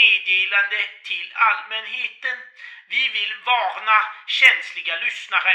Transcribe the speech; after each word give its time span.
meddelande 0.00 0.80
till 1.08 1.28
allmänheten. 1.48 2.36
Vi 2.94 3.02
vill 3.16 3.32
varna 3.52 3.98
känsliga 4.40 4.94
lyssnare 5.06 5.54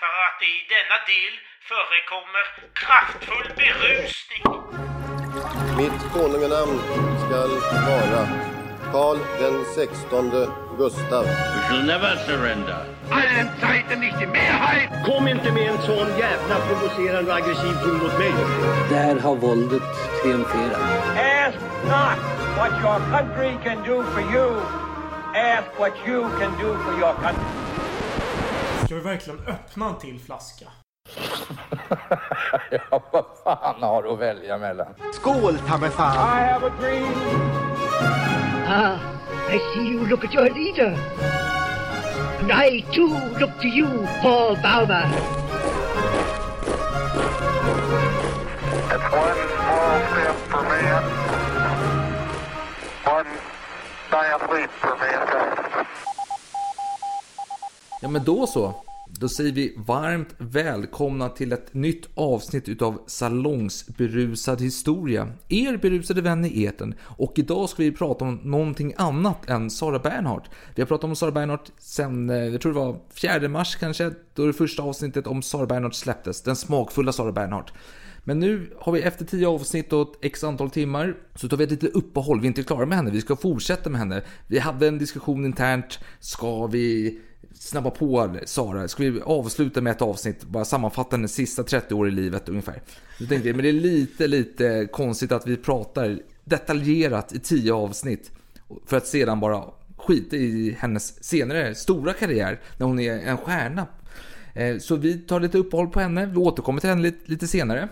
för 0.00 0.12
att 0.26 0.36
det 0.42 0.52
i 0.60 0.62
denna 0.74 0.98
del 1.12 1.34
förekommer 1.70 2.44
kraftfull 2.82 3.48
berusning. 3.62 4.44
Mitt 5.80 6.00
konunganamn 6.16 6.78
skall 7.24 7.52
vara 7.90 8.22
Karl 8.92 9.18
den 9.42 9.56
sextonde 9.74 10.42
Gustav. 10.78 11.24
We 11.24 11.60
shall 11.68 11.82
never 11.92 12.16
surrender. 12.26 13.02
allen 13.10 13.48
Zeiten 13.60 14.00
nicht 14.00 14.20
die 14.20 14.26
Mehrheit. 14.26 14.90
Kom 15.06 15.28
inte 15.28 15.52
med 15.52 15.68
en 15.70 15.82
sån 15.82 16.08
jävla 16.18 16.56
provocerande 16.66 17.30
och 17.30 17.36
aggressiv 17.36 17.72
ton 17.82 17.98
mot 17.98 18.18
mig. 18.18 18.32
Där 18.90 19.20
har 19.20 19.36
våldet 19.36 19.82
triumferat. 20.22 20.80
Ask 21.16 21.58
not 21.84 22.41
what 22.56 22.70
your 22.80 22.98
country 23.10 23.58
can 23.64 23.82
do 23.84 24.02
for 24.02 24.20
you. 24.20 24.48
Ask 25.34 25.78
what 25.78 25.94
you 26.06 26.22
can 26.38 26.50
do 26.58 26.74
for 26.84 26.92
your 26.98 27.14
country. 27.14 27.44
Ska 28.84 28.94
vi 28.94 29.00
verkligen 29.00 29.40
öppna 29.46 29.86
en 29.88 29.98
till 29.98 30.20
flaska? 30.20 30.66
Ja, 32.70 33.02
vad 33.12 33.24
fan 33.44 33.82
har 33.82 34.02
du 34.02 34.08
att 34.12 34.18
välja 34.18 34.58
mellan? 34.58 34.94
Skål, 35.12 35.58
ta 35.58 35.78
mig 35.78 35.90
fan. 35.90 36.14
I 36.14 36.42
have 36.52 36.66
a 36.66 36.70
dream. 36.80 37.12
Ah, 38.66 38.98
I 39.50 39.58
see 39.58 39.88
you 39.92 40.06
look 40.06 40.24
at 40.24 40.34
your 40.34 40.50
leader. 40.50 40.96
And 42.40 42.52
I 42.52 42.80
too 42.92 43.18
look 43.40 43.60
to 43.60 43.68
you, 43.68 44.06
Paul 44.22 44.56
Bauma. 44.56 45.12
It's 48.90 49.12
one 49.12 49.38
small 49.56 50.00
step 50.10 50.36
for 50.48 50.62
man, 50.62 51.02
Ja 58.02 58.08
men 58.08 58.24
då 58.24 58.46
så. 58.46 58.74
Då 59.20 59.28
säger 59.28 59.52
vi 59.52 59.74
varmt 59.76 60.34
välkomna 60.38 61.28
till 61.28 61.52
ett 61.52 61.74
nytt 61.74 62.08
avsnitt 62.14 62.68
utav 62.68 62.98
Salongsberusad 63.06 64.60
historia. 64.60 65.28
Er 65.48 65.76
berusade 65.76 66.20
vän 66.20 66.44
i 66.44 66.62
eten. 66.62 66.94
Och 67.02 67.32
idag 67.36 67.68
ska 67.68 67.82
vi 67.82 67.92
prata 67.92 68.24
om 68.24 68.40
någonting 68.42 68.94
annat 68.96 69.50
än 69.50 69.70
Sara 69.70 69.98
Bernhardt. 69.98 70.50
Vi 70.74 70.82
har 70.82 70.86
pratat 70.86 71.04
om 71.04 71.16
Sara 71.16 71.30
Bernhardt 71.30 71.72
sen, 71.78 72.30
eh, 72.30 72.36
jag 72.36 72.60
tror 72.60 72.72
det 72.72 72.78
var 72.78 72.96
4 73.14 73.48
mars 73.48 73.76
kanske, 73.76 74.10
då 74.34 74.46
det 74.46 74.52
första 74.52 74.82
avsnittet 74.82 75.26
om 75.26 75.42
Sara 75.42 75.66
Bernhardt 75.66 75.96
släpptes. 75.96 76.42
Den 76.42 76.56
smakfulla 76.56 77.12
Sara 77.12 77.32
Bernhardt. 77.32 77.72
Men 78.24 78.38
nu 78.40 78.72
har 78.78 78.92
vi 78.92 79.02
efter 79.02 79.24
10 79.24 79.48
avsnitt 79.48 79.92
och 79.92 80.02
ett 80.02 80.18
x 80.20 80.44
antal 80.44 80.70
timmar 80.70 81.16
så 81.34 81.48
tar 81.48 81.56
vi 81.56 81.64
ett 81.64 81.70
litet 81.70 81.94
uppehåll. 81.94 82.40
Vi 82.40 82.46
är 82.46 82.48
inte 82.48 82.62
klara 82.62 82.86
med 82.86 82.98
henne, 82.98 83.10
vi 83.10 83.20
ska 83.20 83.36
fortsätta 83.36 83.90
med 83.90 83.98
henne. 83.98 84.22
Vi 84.46 84.58
hade 84.58 84.88
en 84.88 84.98
diskussion 84.98 85.44
internt. 85.44 85.98
Ska 86.20 86.66
vi 86.66 87.18
snabba 87.54 87.90
på 87.90 88.36
Sara? 88.44 88.88
Ska 88.88 89.02
vi 89.02 89.20
avsluta 89.20 89.80
med 89.80 89.90
ett 89.90 90.02
avsnitt, 90.02 90.44
bara 90.44 90.64
sammanfatta 90.64 91.16
hennes 91.16 91.34
sista 91.34 91.62
30 91.62 91.94
år 91.94 92.08
i 92.08 92.10
livet 92.10 92.48
ungefär? 92.48 92.82
Nu 93.20 93.26
tänkte 93.26 93.48
jag, 93.48 93.56
men 93.56 93.62
det 93.62 93.68
är 93.68 93.72
lite, 93.72 94.26
lite 94.26 94.88
konstigt 94.92 95.32
att 95.32 95.46
vi 95.46 95.56
pratar 95.56 96.20
detaljerat 96.44 97.32
i 97.32 97.38
10 97.38 97.72
avsnitt 97.72 98.30
för 98.86 98.96
att 98.96 99.06
sedan 99.06 99.40
bara 99.40 99.64
skita 99.96 100.36
i 100.36 100.76
hennes 100.78 101.24
senare 101.24 101.74
stora 101.74 102.12
karriär 102.12 102.60
när 102.76 102.86
hon 102.86 103.00
är 103.00 103.18
en 103.18 103.36
stjärna. 103.36 103.86
Eh, 104.54 104.78
så 104.78 104.96
vi 104.96 105.18
tar 105.18 105.40
lite 105.40 105.58
uppehåll 105.58 105.88
på 105.88 106.00
henne, 106.00 106.26
vi 106.26 106.36
återkommer 106.36 106.80
till 106.80 106.90
henne 106.90 107.12
lite 107.24 107.46
senare. 107.46 107.88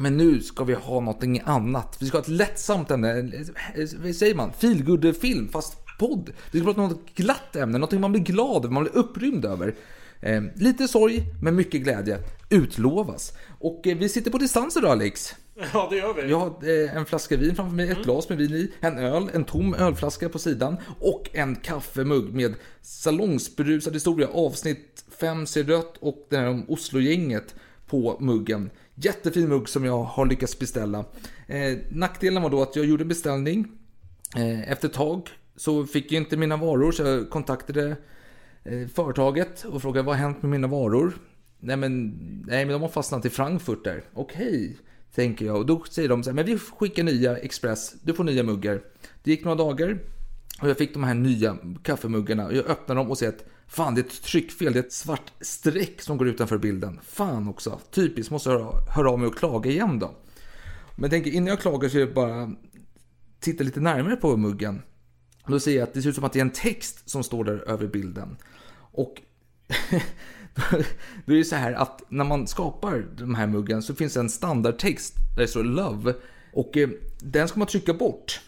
Men 0.00 0.16
nu 0.16 0.40
ska 0.40 0.64
vi 0.64 0.74
ha 0.74 1.00
någonting 1.00 1.42
annat. 1.44 1.96
Vi 2.00 2.06
ska 2.06 2.16
ha 2.16 2.22
ett 2.22 2.28
lättsamt 2.28 2.90
ämne, 2.90 3.30
vad 4.02 4.14
säger 4.14 4.34
man? 4.34 4.52
Feelgood-film, 4.52 5.48
fast 5.48 5.76
podd. 5.98 6.30
Vi 6.50 6.58
ska 6.58 6.66
prata 6.66 6.80
om 6.82 6.88
något 6.88 7.14
glatt 7.14 7.56
ämne, 7.56 7.78
någonting 7.78 8.00
man 8.00 8.12
blir 8.12 8.22
glad 8.22 8.64
över, 8.64 8.74
man 8.74 8.82
blir 8.82 8.96
upprymd 8.96 9.44
över. 9.44 9.74
Eh, 10.20 10.42
lite 10.54 10.88
sorg, 10.88 11.22
men 11.42 11.56
mycket 11.56 11.82
glädje. 11.82 12.18
Utlovas. 12.50 13.32
Och 13.58 13.86
eh, 13.86 13.96
vi 13.96 14.08
sitter 14.08 14.30
på 14.30 14.38
distans 14.38 14.76
idag 14.76 14.90
Alex. 14.90 15.34
Ja, 15.72 15.88
det 15.90 15.96
gör 15.96 16.14
vi. 16.14 16.30
Jag 16.30 16.38
har 16.38 16.46
eh, 16.46 16.96
en 16.96 17.06
flaska 17.06 17.36
vin 17.36 17.56
framför 17.56 17.76
mig, 17.76 17.90
ett 17.90 18.04
glas 18.04 18.28
med 18.28 18.38
vin 18.38 18.54
i, 18.54 18.72
en 18.80 18.98
öl, 18.98 19.30
en 19.34 19.44
tom 19.44 19.74
ölflaska 19.74 20.28
på 20.28 20.38
sidan 20.38 20.76
och 21.00 21.30
en 21.32 21.56
kaffemugg 21.56 22.34
med 22.34 22.54
salongsberusad 22.82 23.94
historia 23.94 24.28
avsnitt 24.28 25.04
5 25.20 25.46
ser 25.46 25.64
rött 25.64 25.96
och 26.00 26.26
den 26.30 26.40
här 26.40 26.48
om 26.48 26.64
Oslo-gänget 26.68 27.54
på 27.86 28.16
muggen. 28.20 28.70
Jättefin 29.02 29.48
mugg 29.48 29.68
som 29.68 29.84
jag 29.84 30.02
har 30.02 30.26
lyckats 30.26 30.58
beställa. 30.58 31.04
Eh, 31.46 31.78
nackdelen 31.90 32.42
var 32.42 32.50
då 32.50 32.62
att 32.62 32.76
jag 32.76 32.86
gjorde 32.86 33.04
beställning. 33.04 33.68
Eh, 34.36 34.72
efter 34.72 34.88
ett 34.88 34.94
tag 34.94 35.28
så 35.56 35.86
fick 35.86 36.12
jag 36.12 36.22
inte 36.22 36.36
mina 36.36 36.56
varor 36.56 36.92
så 36.92 37.02
jag 37.02 37.30
kontaktade 37.30 37.96
eh, 38.64 38.88
företaget 38.94 39.64
och 39.64 39.82
frågade 39.82 40.06
vad 40.06 40.16
har 40.16 40.22
hänt 40.22 40.42
med 40.42 40.50
mina 40.50 40.66
varor? 40.66 41.12
Nej 41.60 41.76
men, 41.76 42.08
nej, 42.46 42.64
men 42.64 42.72
de 42.72 42.82
har 42.82 42.88
fastnat 42.88 43.24
i 43.24 43.30
Frankfurt 43.30 43.84
där. 43.84 44.02
Okej, 44.14 44.76
tänker 45.14 45.46
jag. 45.46 45.56
Och 45.56 45.66
då 45.66 45.84
säger 45.90 46.08
de 46.08 46.22
så 46.22 46.30
här, 46.30 46.34
men 46.34 46.46
vi 46.46 46.58
skickar 46.58 47.02
nya 47.02 47.36
Express, 47.36 47.94
du 48.02 48.14
får 48.14 48.24
nya 48.24 48.42
muggar. 48.42 48.80
Det 49.22 49.30
gick 49.30 49.44
några 49.44 49.56
dagar 49.56 49.98
och 50.62 50.68
jag 50.68 50.78
fick 50.78 50.92
de 50.92 51.04
här 51.04 51.14
nya 51.14 51.56
kaffemuggarna 51.82 52.46
och 52.46 52.54
jag 52.54 52.66
öppnade 52.66 53.00
dem 53.00 53.10
och 53.10 53.18
ser 53.18 53.28
att 53.28 53.44
fan 53.70 53.94
det 53.94 54.00
är 54.00 54.04
ett 54.04 54.22
tryckfel, 54.22 54.72
det 54.72 54.78
är 54.78 54.84
ett 54.84 54.92
svart 54.92 55.32
streck 55.40 56.02
som 56.02 56.18
går 56.18 56.28
utanför 56.28 56.58
bilden. 56.58 57.00
Fan 57.02 57.48
också, 57.48 57.80
typiskt, 57.90 58.30
måste 58.30 58.50
höra, 58.50 58.72
höra 58.94 59.10
av 59.10 59.18
mig 59.18 59.28
och 59.28 59.38
klaga 59.38 59.70
igen 59.70 59.98
då. 59.98 60.14
Men 60.94 61.02
jag 61.02 61.10
tänker 61.10 61.30
innan 61.30 61.46
jag 61.46 61.60
klagar 61.60 61.88
så 61.88 61.96
är 61.96 62.06
det 62.06 62.14
bara 62.14 62.50
titta 63.40 63.64
lite 63.64 63.80
närmare 63.80 64.16
på 64.16 64.36
muggen. 64.36 64.82
Då 65.46 65.60
ser 65.60 65.76
jag 65.76 65.82
att 65.82 65.94
det 65.94 66.02
ser 66.02 66.08
ut 66.08 66.14
som 66.14 66.24
att 66.24 66.32
det 66.32 66.38
är 66.38 66.44
en 66.44 66.50
text 66.50 67.10
som 67.10 67.24
står 67.24 67.44
där 67.44 67.68
över 67.68 67.86
bilden. 67.86 68.36
Och 68.92 69.22
då 71.24 71.32
är 71.32 71.36
det 71.36 71.44
så 71.44 71.56
här 71.56 71.72
att 71.72 72.02
när 72.08 72.24
man 72.24 72.46
skapar 72.46 73.06
den 73.16 73.34
här 73.34 73.46
muggen 73.46 73.82
så 73.82 73.94
finns 73.94 74.14
det 74.14 74.20
en 74.20 74.30
standardtext 74.30 75.14
där 75.36 75.42
det 75.42 75.48
står 75.48 75.64
Love. 75.64 76.14
Och 76.52 76.76
eh, 76.76 76.88
den 77.20 77.48
ska 77.48 77.58
man 77.58 77.68
trycka 77.68 77.94
bort. 77.94 78.40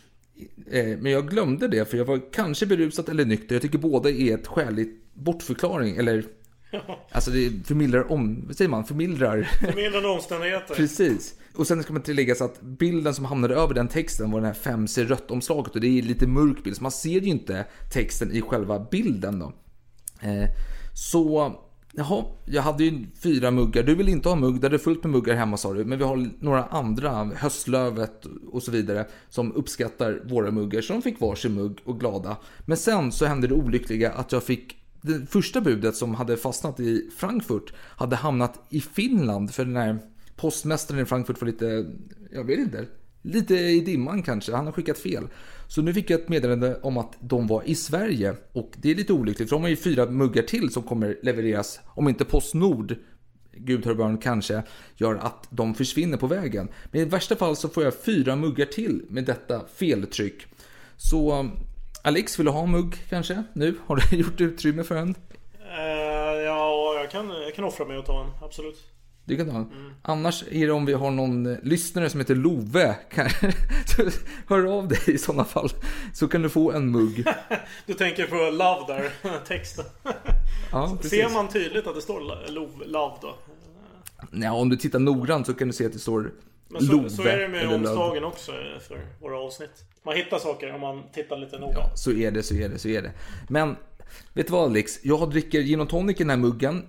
Eh, 0.70 0.98
men 0.98 1.12
jag 1.12 1.30
glömde 1.30 1.68
det 1.68 1.90
för 1.90 1.96
jag 1.96 2.04
var 2.04 2.32
kanske 2.32 2.66
berusad 2.66 3.08
eller 3.08 3.24
nykter. 3.24 3.54
Jag 3.54 3.62
tycker 3.62 3.78
båda 3.78 4.10
är 4.10 4.34
ett 4.34 4.46
skäligt 4.46 5.14
bortförklaring. 5.14 5.96
Eller 5.96 6.24
Alltså 7.12 7.30
det 7.30 7.66
förmildrar 7.66 8.12
om, 8.12 8.44
vad 8.46 8.56
säger 8.56 8.68
man, 8.68 8.84
förmildrar. 8.84 9.42
Förmildrande 9.42 10.08
omständigheter. 10.08 10.74
Precis. 10.74 11.34
Och 11.54 11.66
sen 11.66 11.82
ska 11.82 11.92
man 11.92 12.02
tillägga 12.02 12.34
så 12.34 12.44
att 12.44 12.60
bilden 12.60 13.14
som 13.14 13.24
hamnade 13.24 13.54
över 13.54 13.74
den 13.74 13.88
texten 13.88 14.30
var 14.30 14.40
den 14.40 14.46
här 14.46 14.54
5 14.54 14.88
ser 14.88 15.04
rött 15.04 15.30
omslaget 15.30 15.74
och 15.74 15.80
det 15.80 15.98
är 15.98 16.02
lite 16.02 16.26
mörk 16.26 16.64
bild 16.64 16.76
så 16.76 16.82
man 16.82 16.92
ser 16.92 17.20
ju 17.20 17.30
inte 17.30 17.66
texten 17.92 18.32
i 18.32 18.42
själva 18.42 18.86
bilden 18.90 19.38
då. 19.38 19.52
Eh, 20.20 20.48
så, 20.94 21.54
jaha, 21.92 22.24
jag 22.44 22.62
hade 22.62 22.84
ju 22.84 23.06
fyra 23.22 23.50
muggar. 23.50 23.82
Du 23.82 23.94
vill 23.94 24.08
inte 24.08 24.28
ha 24.28 24.36
mugg, 24.36 24.60
där 24.60 24.70
det 24.70 24.76
är 24.76 24.78
fullt 24.78 25.04
med 25.04 25.12
muggar 25.12 25.34
hemma 25.34 25.56
sa 25.56 25.72
du. 25.72 25.84
Men 25.84 25.98
vi 25.98 26.04
har 26.04 26.30
några 26.40 26.64
andra, 26.64 27.24
Höstlövet 27.24 28.26
och 28.50 28.62
så 28.62 28.70
vidare, 28.70 29.06
som 29.28 29.52
uppskattar 29.52 30.22
våra 30.24 30.50
muggar. 30.50 30.80
Så 30.80 30.92
de 30.92 31.02
fick 31.02 31.20
varsin 31.20 31.54
mugg 31.54 31.78
och 31.84 32.00
glada. 32.00 32.36
Men 32.66 32.76
sen 32.76 33.12
så 33.12 33.26
hände 33.26 33.46
det 33.46 33.54
olyckliga 33.54 34.12
att 34.12 34.32
jag 34.32 34.42
fick 34.42 34.76
det 35.02 35.30
första 35.30 35.60
budet 35.60 35.96
som 35.96 36.14
hade 36.14 36.36
fastnat 36.36 36.80
i 36.80 37.10
Frankfurt 37.16 37.72
hade 37.76 38.16
hamnat 38.16 38.66
i 38.70 38.80
Finland 38.80 39.54
för 39.54 39.64
den 39.64 39.76
här 39.76 39.98
postmästaren 40.36 41.00
i 41.00 41.04
Frankfurt 41.04 41.40
var 41.40 41.46
lite, 41.46 41.86
jag 42.32 42.44
vet 42.44 42.58
inte, 42.58 42.86
lite 43.22 43.54
i 43.54 43.80
dimman 43.80 44.22
kanske. 44.22 44.52
Han 44.52 44.66
har 44.66 44.72
skickat 44.72 44.98
fel. 44.98 45.28
Så 45.68 45.82
nu 45.82 45.94
fick 45.94 46.10
jag 46.10 46.20
ett 46.20 46.28
meddelande 46.28 46.78
om 46.82 46.96
att 46.98 47.16
de 47.20 47.46
var 47.46 47.62
i 47.66 47.74
Sverige 47.74 48.36
och 48.52 48.72
det 48.76 48.90
är 48.90 48.94
lite 48.94 49.12
olyckligt 49.12 49.48
för 49.48 49.56
de 49.56 49.62
har 49.62 49.68
ju 49.68 49.76
fyra 49.76 50.06
muggar 50.06 50.42
till 50.42 50.70
som 50.70 50.82
kommer 50.82 51.18
levereras 51.22 51.80
om 51.86 52.08
inte 52.08 52.24
Postnord 52.24 52.96
Gud 53.56 53.86
hör 53.86 53.94
barn 53.94 54.18
kanske 54.18 54.62
gör 54.96 55.14
att 55.14 55.46
de 55.50 55.74
försvinner 55.74 56.16
på 56.16 56.26
vägen. 56.26 56.68
Men 56.90 57.00
i 57.00 57.04
värsta 57.04 57.36
fall 57.36 57.56
så 57.56 57.68
får 57.68 57.84
jag 57.84 57.94
fyra 57.94 58.36
muggar 58.36 58.66
till 58.66 59.04
med 59.08 59.24
detta 59.24 59.60
feltryck. 59.74 60.46
Så 60.96 61.40
um, 61.40 61.50
Alex, 62.04 62.38
vill 62.38 62.46
du 62.46 62.52
ha 62.52 62.62
en 62.62 62.70
mugg 62.70 62.94
kanske 63.08 63.42
nu? 63.52 63.74
Har 63.86 63.96
du 63.96 64.16
gjort 64.16 64.40
utrymme 64.40 64.84
för 64.84 64.96
en? 64.96 65.08
Uh, 65.08 66.42
ja, 66.44 66.94
jag 67.00 67.10
kan, 67.10 67.28
jag 67.28 67.54
kan 67.54 67.64
offra 67.64 67.86
mig 67.86 67.98
och 67.98 68.06
ta 68.06 68.24
en. 68.24 68.44
Absolut. 68.44 68.92
Du 69.24 69.36
kan 69.36 69.50
ta 69.50 69.56
en. 69.56 69.70
Mm. 69.72 69.92
Annars 70.02 70.44
är 70.50 70.66
det 70.66 70.72
om 70.72 70.86
vi 70.86 70.92
har 70.92 71.10
någon 71.10 71.54
lyssnare 71.54 72.10
som 72.10 72.20
heter 72.20 72.34
Love. 72.34 72.94
Kan, 73.10 73.28
hör 74.48 74.78
av 74.78 74.88
dig 74.88 75.00
i 75.06 75.18
sådana 75.18 75.44
fall. 75.44 75.70
Så 76.14 76.28
kan 76.28 76.42
du 76.42 76.48
få 76.48 76.72
en 76.72 76.90
mugg. 76.90 77.24
du 77.86 77.94
tänker 77.94 78.26
på 78.26 78.36
Love 78.36 78.84
där, 78.86 79.10
texten. 79.46 79.84
ja, 80.72 80.98
Ser 81.02 81.34
man 81.34 81.48
tydligt 81.48 81.86
att 81.86 81.94
det 81.94 82.02
står 82.02 82.20
Love, 82.50 82.86
love 82.86 83.14
då? 83.20 83.34
Ja, 84.30 84.52
om 84.52 84.68
du 84.68 84.76
tittar 84.76 84.98
noggrant 84.98 85.46
så 85.46 85.54
kan 85.54 85.68
du 85.68 85.74
se 85.74 85.86
att 85.86 85.92
det 85.92 85.98
står 85.98 86.32
men 86.72 86.82
så, 86.82 87.08
så 87.08 87.22
är 87.22 87.38
det 87.38 87.48
med 87.48 87.74
omslagen 87.74 88.24
också 88.24 88.52
för 88.88 89.06
våra 89.20 89.38
avsnitt. 89.38 89.84
Man 90.02 90.16
hittar 90.16 90.38
saker 90.38 90.74
om 90.74 90.80
man 90.80 91.02
tittar 91.12 91.36
lite 91.36 91.58
noga. 91.58 91.74
Ja, 91.74 91.96
så 91.96 92.12
är 92.12 92.30
det, 92.30 92.42
så 92.42 92.54
är 92.54 92.68
det, 92.68 92.78
så 92.78 92.88
är 92.88 93.02
det. 93.02 93.12
Men, 93.48 93.76
vet 94.32 94.46
du 94.46 94.52
vad 94.52 94.64
Alex? 94.70 95.04
Jag 95.04 95.30
dricker 95.30 95.60
gin 95.60 95.80
och 95.80 95.88
tonic 95.88 96.16
i 96.16 96.18
den 96.18 96.30
här 96.30 96.36
muggen. 96.36 96.82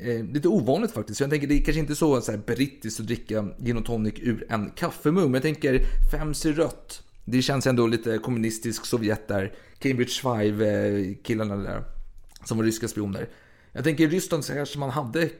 Eh, 0.00 0.24
lite 0.24 0.48
ovanligt 0.48 0.92
faktiskt. 0.92 1.18
Så 1.18 1.24
jag 1.24 1.30
tänker 1.30 1.46
det 1.46 1.54
är 1.54 1.64
kanske 1.64 1.80
inte 1.80 1.96
så, 1.96 2.20
så 2.20 2.30
här 2.30 2.38
brittiskt 2.38 3.00
att 3.00 3.06
dricka 3.06 3.48
gin 3.58 3.76
och 3.76 3.84
tonic 3.84 4.14
ur 4.16 4.46
en 4.48 4.70
kaffemugg. 4.70 5.24
Men 5.24 5.34
jag 5.34 5.42
tänker 5.42 5.80
Fems 6.10 6.46
i 6.46 6.52
rött. 6.52 7.02
Det 7.24 7.42
känns 7.42 7.66
ändå 7.66 7.86
lite 7.86 8.18
kommunistisk 8.18 8.86
Sovjet 8.86 9.28
där. 9.28 9.52
Cambridge 9.78 10.22
5-killarna 10.22 11.54
eh, 11.54 11.60
där. 11.60 11.84
Som 12.44 12.58
var 12.58 12.64
ryska 12.64 12.88
spioner. 12.88 13.28
Jag 13.72 13.84
tänker 13.84 14.04
i 14.04 14.08
Ryssland 14.08 14.44
så 14.44 14.52
kanske 14.52 14.78
man 14.78 14.90
hade 14.90 15.30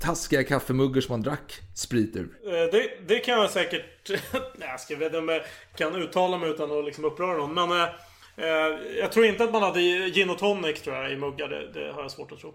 taskiga 0.00 0.44
kaffemuggar 0.44 1.00
som 1.00 1.12
man 1.12 1.22
drack 1.22 1.60
sprit 1.74 2.16
ur. 2.16 2.28
Eh, 2.46 2.52
det, 2.52 2.90
det 3.06 3.18
kan 3.18 3.40
jag 3.40 3.50
säkert... 3.50 4.10
Nej, 4.32 4.68
jag 4.68 4.80
ska 4.80 4.96
veta 4.96 5.18
om 5.18 5.28
jag 5.28 5.42
kan 5.76 5.94
uttala 5.94 6.38
mig 6.38 6.50
utan 6.50 6.78
att 6.78 6.84
liksom 6.84 7.04
uppröra 7.04 7.36
någon. 7.36 7.54
Men 7.54 7.70
eh, 7.70 7.88
eh, 8.36 8.98
jag 8.98 9.12
tror 9.12 9.26
inte 9.26 9.44
att 9.44 9.52
man 9.52 9.62
hade 9.62 9.80
gin 10.10 10.30
och 10.30 10.38
tonic 10.38 10.82
tror 10.82 10.96
jag, 10.96 11.12
i 11.12 11.16
muggar. 11.16 11.48
Det, 11.48 11.72
det 11.72 11.92
har 11.92 12.02
jag 12.02 12.10
svårt 12.10 12.32
att 12.32 12.38
tro. 12.38 12.54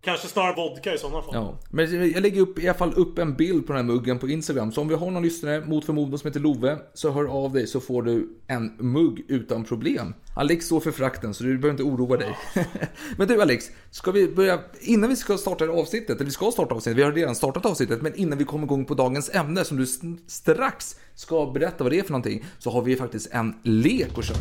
Kanske 0.00 0.28
snarare 0.28 0.56
vodka 0.56 0.94
i 0.94 0.98
sådana 0.98 1.22
fall. 1.22 1.34
Ja, 1.34 1.58
men 1.70 2.10
jag 2.12 2.22
lägger 2.22 2.40
upp, 2.40 2.58
i 2.58 2.68
alla 2.68 2.78
fall 2.78 2.94
upp 2.96 3.18
en 3.18 3.36
bild 3.36 3.66
på 3.66 3.72
den 3.72 3.86
här 3.86 3.94
muggen 3.94 4.18
på 4.18 4.28
Instagram. 4.28 4.72
Så 4.72 4.80
om 4.80 4.88
vi 4.88 4.94
har 4.94 5.10
någon 5.10 5.22
lyssnare 5.22 5.60
mot 5.60 5.84
förmodan 5.84 6.18
som 6.18 6.28
heter 6.28 6.40
Love, 6.40 6.78
så 6.94 7.10
hör 7.10 7.24
av 7.24 7.52
dig 7.52 7.66
så 7.66 7.80
får 7.80 8.02
du 8.02 8.28
en 8.46 8.76
mugg 8.78 9.24
utan 9.28 9.64
problem. 9.64 10.14
Alex 10.36 10.66
står 10.66 10.80
för 10.80 10.90
frakten, 10.90 11.34
så 11.34 11.44
du 11.44 11.58
behöver 11.58 11.70
inte 11.70 11.82
oroa 11.82 12.16
dig. 12.16 12.36
men 13.16 13.28
du 13.28 13.42
Alex, 13.42 13.70
ska 13.90 14.10
vi 14.10 14.28
börja, 14.28 14.60
innan 14.80 15.10
vi 15.10 15.16
ska 15.16 15.38
starta 15.38 15.66
det 15.66 15.72
avsnittet, 15.72 16.16
eller 16.16 16.24
vi 16.24 16.30
ska 16.30 16.50
starta 16.50 16.74
avsnittet, 16.74 16.98
vi 16.98 17.02
har 17.02 17.12
redan 17.12 17.34
startat 17.34 17.66
avsnittet, 17.66 18.02
men 18.02 18.14
innan 18.14 18.38
vi 18.38 18.44
kommer 18.44 18.64
igång 18.64 18.84
på 18.84 18.94
dagens 18.94 19.30
ämne 19.34 19.64
som 19.64 19.76
du 19.76 19.86
strax 20.26 20.96
ska 21.14 21.50
berätta 21.50 21.84
vad 21.84 21.92
det 21.92 21.98
är 21.98 22.02
för 22.02 22.12
någonting, 22.12 22.44
så 22.58 22.70
har 22.70 22.82
vi 22.82 22.96
faktiskt 22.96 23.30
en 23.32 23.54
lek 23.62 24.18
att 24.18 24.24
köra. 24.24 24.38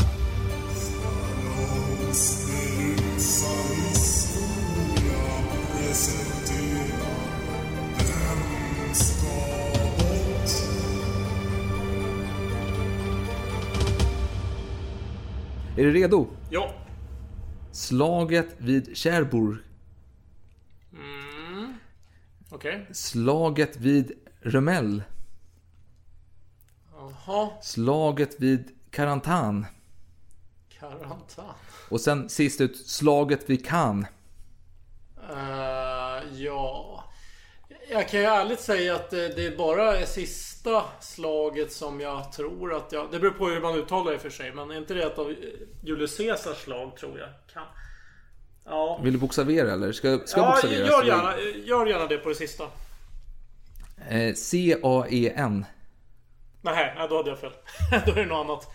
Är 15.77 15.83
du 15.83 15.93
redo? 15.93 16.27
Ja. 16.49 16.73
Slaget 17.71 18.55
vid 18.57 18.97
Cherbourg. 18.97 19.57
Mm. 20.93 21.73
Okej. 22.49 22.87
Slaget 22.91 23.77
vid 23.77 24.11
Remel. 24.41 25.03
Jaha. 26.95 27.49
Slaget 27.61 28.39
vid 28.39 28.71
Karantan. 28.91 29.65
Karantan. 30.79 31.53
Och 31.89 32.01
sen 32.01 32.29
sist 32.29 32.61
ut, 32.61 32.87
slaget 32.87 33.49
vid 33.49 33.65
Cannes. 33.65 34.07
Eh, 35.29 36.33
ja. 36.33 37.03
Jag 37.89 38.09
kan 38.09 38.19
ju 38.19 38.25
ärligt 38.25 38.61
säga 38.61 38.95
att 38.95 39.09
det, 39.09 39.27
det 39.35 39.45
är 39.45 39.57
bara 39.57 40.05
sista 40.67 40.83
slaget 40.99 41.71
som 41.71 42.01
jag 42.01 42.31
tror 42.31 42.73
att 42.73 42.91
jag... 42.91 43.11
Det 43.11 43.19
beror 43.19 43.31
på 43.31 43.47
hur 43.47 43.61
man 43.61 43.75
uttalar 43.75 44.11
det 44.11 44.15
i 44.15 44.19
för 44.19 44.29
sig. 44.29 44.51
Men 44.51 44.71
är 44.71 44.77
inte 44.77 44.93
det 44.93 45.03
ett 45.03 45.17
av 45.17 45.35
Julius 45.83 46.17
Caesars 46.17 46.57
slag 46.57 46.97
tror 46.97 47.19
jag? 47.19 47.29
Kan. 47.53 47.63
Ja. 48.65 48.99
Vill 49.03 49.13
du 49.13 49.19
bokstavera 49.19 49.73
eller? 49.73 49.91
Ska, 49.91 50.19
ska 50.25 50.39
jag 50.39 50.47
Ja, 50.47 50.51
bokstavera? 50.51 50.87
gör 50.87 51.03
gärna, 51.03 51.33
gör 51.65 51.85
gärna 51.85 52.05
det 52.07 52.17
på 52.17 52.29
det 52.29 52.35
sista. 52.35 52.63
Eh, 54.09 54.33
C-A-E-N. 54.33 55.65
Nej, 56.61 57.07
då 57.09 57.17
hade 57.17 57.29
jag 57.29 57.39
fel. 57.39 57.51
då 58.05 58.11
är 58.11 58.15
det 58.15 58.25
något 58.25 58.45
annat. 58.45 58.67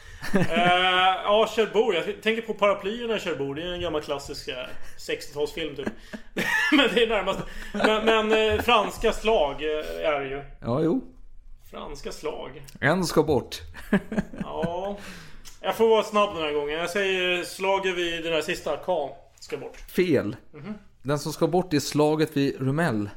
Eh, 0.50 1.22
ja, 1.24 1.48
Cherbourg. 1.56 1.96
Jag 1.96 2.22
tänker 2.22 2.42
på 2.42 2.54
paraplyerna 2.54 3.16
i 3.16 3.20
Cherbourg. 3.20 3.56
Det 3.56 3.68
är 3.68 3.72
en 3.72 3.80
gammal 3.80 4.02
klassisk 4.02 4.48
eh, 4.48 4.54
60-talsfilm 4.98 5.76
typ. 5.76 5.88
men 6.72 6.88
det 6.94 7.02
är 7.02 7.08
närmast. 7.08 7.40
Men, 7.72 8.04
men 8.04 8.32
eh, 8.32 8.62
franska 8.62 9.12
slag 9.12 9.52
eh, 9.52 10.08
är 10.08 10.20
det 10.20 10.28
ju. 10.28 10.42
Ja, 10.60 10.82
jo. 10.82 11.11
Franska 11.72 12.12
slag. 12.12 12.62
En 12.80 13.04
ska 13.04 13.22
bort. 13.22 13.60
Ja. 14.42 14.96
Jag 15.60 15.76
får 15.76 15.88
vara 15.88 16.02
snabb 16.02 16.34
den 16.34 16.42
här 16.44 16.52
gången. 16.52 16.78
Jag 16.78 16.90
säger 16.90 17.44
slaget 17.44 17.96
vid 17.96 18.24
den 18.24 18.32
här 18.32 18.40
sista. 18.42 18.76
K. 18.76 19.16
Ska 19.40 19.56
bort. 19.56 19.76
Fel. 19.76 20.36
Mhm. 20.52 20.74
Den 21.02 21.18
som 21.18 21.32
ska 21.32 21.46
bort 21.46 21.74
är 21.74 21.80
slaget 21.80 22.36
vid 22.36 22.56
Rumel. 22.60 23.10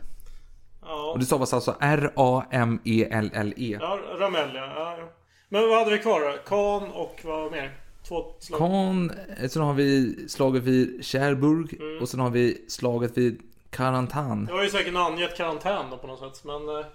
Ja. 0.82 1.12
Och 1.12 1.20
det 1.20 1.26
stavas 1.26 1.54
alltså 1.54 1.72
E 1.72 1.76
R-A-M-E-L-L-E. 1.80 3.78
Ja, 3.82 4.00
Ramel 4.20 4.50
ja. 4.56 4.66
ja. 4.76 5.10
Men 5.50 5.70
vad 5.70 5.78
hade 5.80 5.92
vi 5.92 5.98
kvar 6.00 6.20
då? 6.20 6.38
Kan 6.48 6.92
och 6.92 7.20
vad 7.24 7.52
mer? 7.52 7.78
Två 8.08 8.36
slag. 8.40 8.60
Caen, 8.60 9.12
eh, 9.42 9.50
sen 9.50 9.62
har 9.62 9.74
vi 9.74 10.16
slaget 10.30 10.64
vid 10.64 11.06
Cherbourg 11.06 11.74
Mm. 11.82 12.02
och 12.02 12.10
sen 12.10 12.20
har 12.20 12.30
vi 12.30 12.66
slaget 12.68 13.18
vid 13.18 13.42
Karantan. 13.70 14.46
Jag 14.50 14.58
har 14.58 14.64
ju 14.64 14.70
säkert 14.70 14.96
angett 14.96 15.38
karantän 15.38 15.86
då 15.92 15.98
på 15.98 16.08
något 16.08 16.20
sätt. 16.36 16.44
Men 16.46 16.70
eh, 16.80 16.86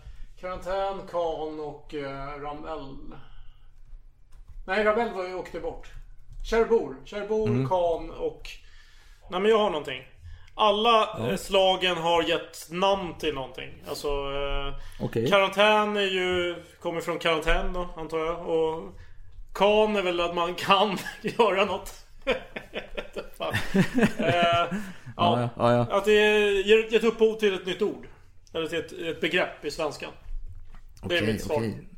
karantän, 0.41 1.07
Kan 1.11 1.61
och 1.61 1.95
eh, 1.95 2.41
Ramel. 2.41 2.97
Nej, 4.67 4.85
Ramel 4.85 5.13
var 5.15 5.25
ju 5.29 5.35
åkte 5.35 5.61
bort. 5.61 5.87
Cherbourg. 6.51 6.97
Cherbourg, 7.07 7.51
Mm. 7.51 7.69
Kan 7.69 8.11
och... 8.11 8.49
Nej 9.31 9.41
men 9.41 9.51
jag 9.51 9.59
har 9.59 9.71
någonting. 9.71 10.03
Alla 10.55 11.19
Ja. 11.31 11.37
slagen 11.37 11.97
har 11.97 12.23
gett 12.23 12.67
namn 12.71 13.15
till 13.19 13.35
någonting. 13.35 13.71
Alltså... 13.89 14.09
Eh, 14.09 14.75
Okej. 15.05 15.31
Karantän 15.31 15.97
är 15.97 16.01
ju... 16.01 16.63
Kommer 16.81 17.01
från 17.01 17.19
karantän 17.19 17.73
då, 17.73 17.89
antar 17.97 18.19
jag. 18.19 18.47
Och... 18.49 18.83
Kan 19.55 19.97
är 19.97 20.03
väl 20.03 20.21
att 20.21 20.35
man 20.35 20.55
kan 20.55 20.99
göra 21.23 21.65
något. 21.65 22.07
Eh, 24.19 24.77
Ja, 25.17 25.49
ja, 25.57 25.73
ja. 25.73 25.87
Att 25.97 26.05
det 26.05 26.13
ger 26.51 26.93
gett 26.93 27.05
upphov 27.05 27.35
till 27.39 27.55
ett 27.55 27.67
nytt 27.67 27.83
ord. 27.83 28.07
Eller 28.55 28.67
till 28.67 28.79
ett, 28.79 28.93
ett 28.93 29.21
begrepp 29.21 29.65
i 29.65 29.71
svenskan. 29.71 30.11
Det 31.02 31.17
är 31.17 31.23
Okej, 31.23 31.32
mitt 31.32 31.43
svar. 31.43 31.56
okej. 31.56 31.88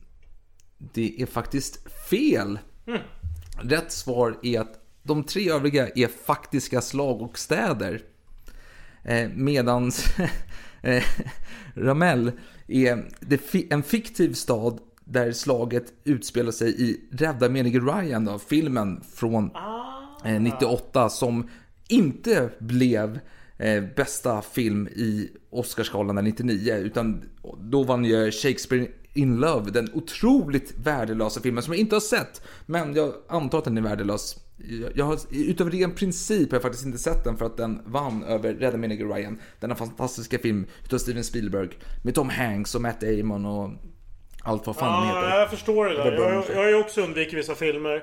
Det 0.79 1.23
är 1.23 1.27
faktiskt 1.27 1.93
fel. 2.11 2.59
Mm. 2.87 3.01
Rätt 3.63 3.93
svar 3.93 4.39
är 4.43 4.61
att 4.61 4.79
de 5.03 5.25
tre 5.25 5.51
övriga 5.51 5.89
är 5.89 6.09
faktiska 6.09 6.81
slag 6.81 7.23
och 7.23 7.39
städer. 7.39 8.03
Eh, 9.05 9.29
medans 9.35 10.05
eh, 10.83 11.05
Ramel 11.75 12.33
är 12.67 13.09
det 13.21 13.73
en 13.73 13.83
fiktiv 13.83 14.33
stad 14.35 14.81
där 15.05 15.33
slaget 15.33 15.93
utspelar 16.05 16.53
sig 16.53 16.83
i 16.83 17.01
Rädda 17.13 17.49
menige 17.49 17.79
Ryan, 17.79 18.25
då, 18.25 18.39
filmen 18.39 19.05
från 19.15 19.51
eh, 20.25 20.41
98 20.41 21.09
som 21.09 21.51
inte 21.89 22.51
blev 22.59 23.21
eh, 23.59 23.83
bästa 23.97 24.43
film 24.43 24.89
i 24.89 25.31
Oscarsgalan 25.51 26.17
där 26.17 26.23
99 26.23 26.75
utan 26.75 27.25
då 27.61 27.83
vann 27.83 28.05
ju 28.05 28.31
Shakespeare 28.31 28.87
in 29.15 29.41
Love, 29.41 29.71
den 29.71 29.91
otroligt 29.95 30.75
värdelösa 30.77 31.41
filmen 31.41 31.63
som 31.63 31.73
jag 31.73 31.81
inte 31.81 31.95
har 31.95 32.01
sett. 32.01 32.43
Men 32.67 32.95
jag 32.95 33.15
antar 33.29 33.59
att 33.59 33.65
den 33.65 33.79
är 33.79 33.83
värdelös. 33.83 34.37
Jag 34.95 35.05
har, 35.05 35.19
utöver 35.31 35.71
ren 35.71 35.95
princip 35.95 36.51
har 36.51 36.57
jag 36.57 36.63
faktiskt 36.63 36.87
inte 36.87 36.99
sett 36.99 37.25
den 37.25 37.37
för 37.37 37.47
att 37.47 37.57
den 37.57 37.83
vann 37.87 38.25
över 38.25 38.55
Rädda 38.55 38.77
menige 38.77 39.05
Ryan. 39.05 39.39
Denna 39.61 39.75
fantastiska 39.75 40.39
film 40.39 40.67
utav 40.85 40.99
Steven 40.99 41.25
Spielberg 41.25 41.69
med 42.03 42.15
Tom 42.15 42.29
Hanks 42.29 42.75
och 42.75 42.83
Matt 42.83 43.01
Damon 43.01 43.47
och 43.47 43.71
allt 44.43 44.67
vad 44.67 44.77
fan 44.77 45.03
de 45.03 45.09
heter. 45.09 45.29
Ja, 45.29 45.39
jag 45.39 45.51
förstår 45.51 45.85
det 45.85 45.95
där. 45.95 46.13
Jag 46.53 46.63
har 46.63 46.69
ju 46.69 46.75
också 46.75 47.01
undvikit 47.01 47.39
vissa 47.39 47.55
filmer. 47.55 48.03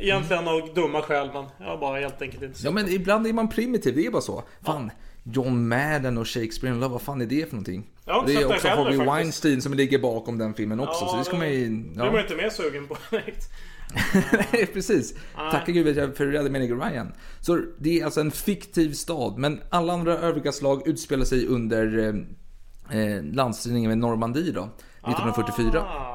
Egentligen 0.00 0.48
av 0.48 0.74
dumma 0.74 1.02
skäl, 1.02 1.30
men 1.32 1.44
jag 1.58 1.80
bara 1.80 1.98
helt 2.00 2.22
enkelt 2.22 2.42
inte 2.42 2.60
Ja 2.64 2.70
men 2.70 2.88
ibland 2.88 3.26
är 3.26 3.32
man 3.32 3.48
primitiv, 3.48 3.96
det 3.96 4.06
är 4.06 4.10
bara 4.10 4.22
så. 4.22 4.42
Fan, 4.62 4.90
John 5.22 5.68
Madden 5.68 6.18
och 6.18 6.28
Shakespeare 6.28 6.74
in 6.74 6.80
Love, 6.80 6.92
vad 6.92 7.02
fan 7.02 7.20
är 7.20 7.26
det 7.26 7.48
för 7.48 7.54
någonting? 7.54 7.90
Jag 8.04 8.26
det 8.26 8.34
är 8.34 8.46
också 8.46 8.68
heller, 8.68 8.82
Harvey 8.82 8.98
faktiskt. 8.98 9.16
Weinstein 9.16 9.62
som 9.62 9.74
ligger 9.74 9.98
bakom 9.98 10.38
den 10.38 10.54
filmen 10.54 10.80
också, 10.80 11.06
så 11.06 11.16
det 11.16 11.24
ska 11.24 11.36
man 11.36 11.50
ju... 11.50 11.68
Det 11.68 11.94
blir 11.94 12.10
man 12.10 12.20
inte 12.20 12.36
mer 12.36 12.50
sugen 12.50 12.86
på 12.86 12.96
direkt. 13.10 13.50
Nej, 14.52 14.66
precis. 14.66 15.14
Nej. 15.36 15.50
Tacka 15.50 15.72
gud 15.72 15.86
vet 15.86 15.96
jag 15.96 16.16
för 16.16 16.26
Rädda 16.26 16.50
menige 16.50 16.74
Ryan. 16.74 17.12
Så 17.40 17.60
det 17.78 18.00
är 18.00 18.04
alltså 18.04 18.20
en 18.20 18.30
fiktiv 18.30 18.92
stad, 18.92 19.38
men 19.38 19.60
alla 19.70 19.92
andra 19.92 20.18
övriga 20.18 20.52
slag 20.52 20.88
utspelar 20.88 21.24
sig 21.24 21.46
under 21.46 21.98
eh, 21.98 23.00
eh, 23.00 23.24
landstillningen 23.24 23.88
med 23.88 23.98
Normandie 23.98 24.52
då, 24.52 24.62
1944. 24.62 25.80
Ah. 25.80 26.14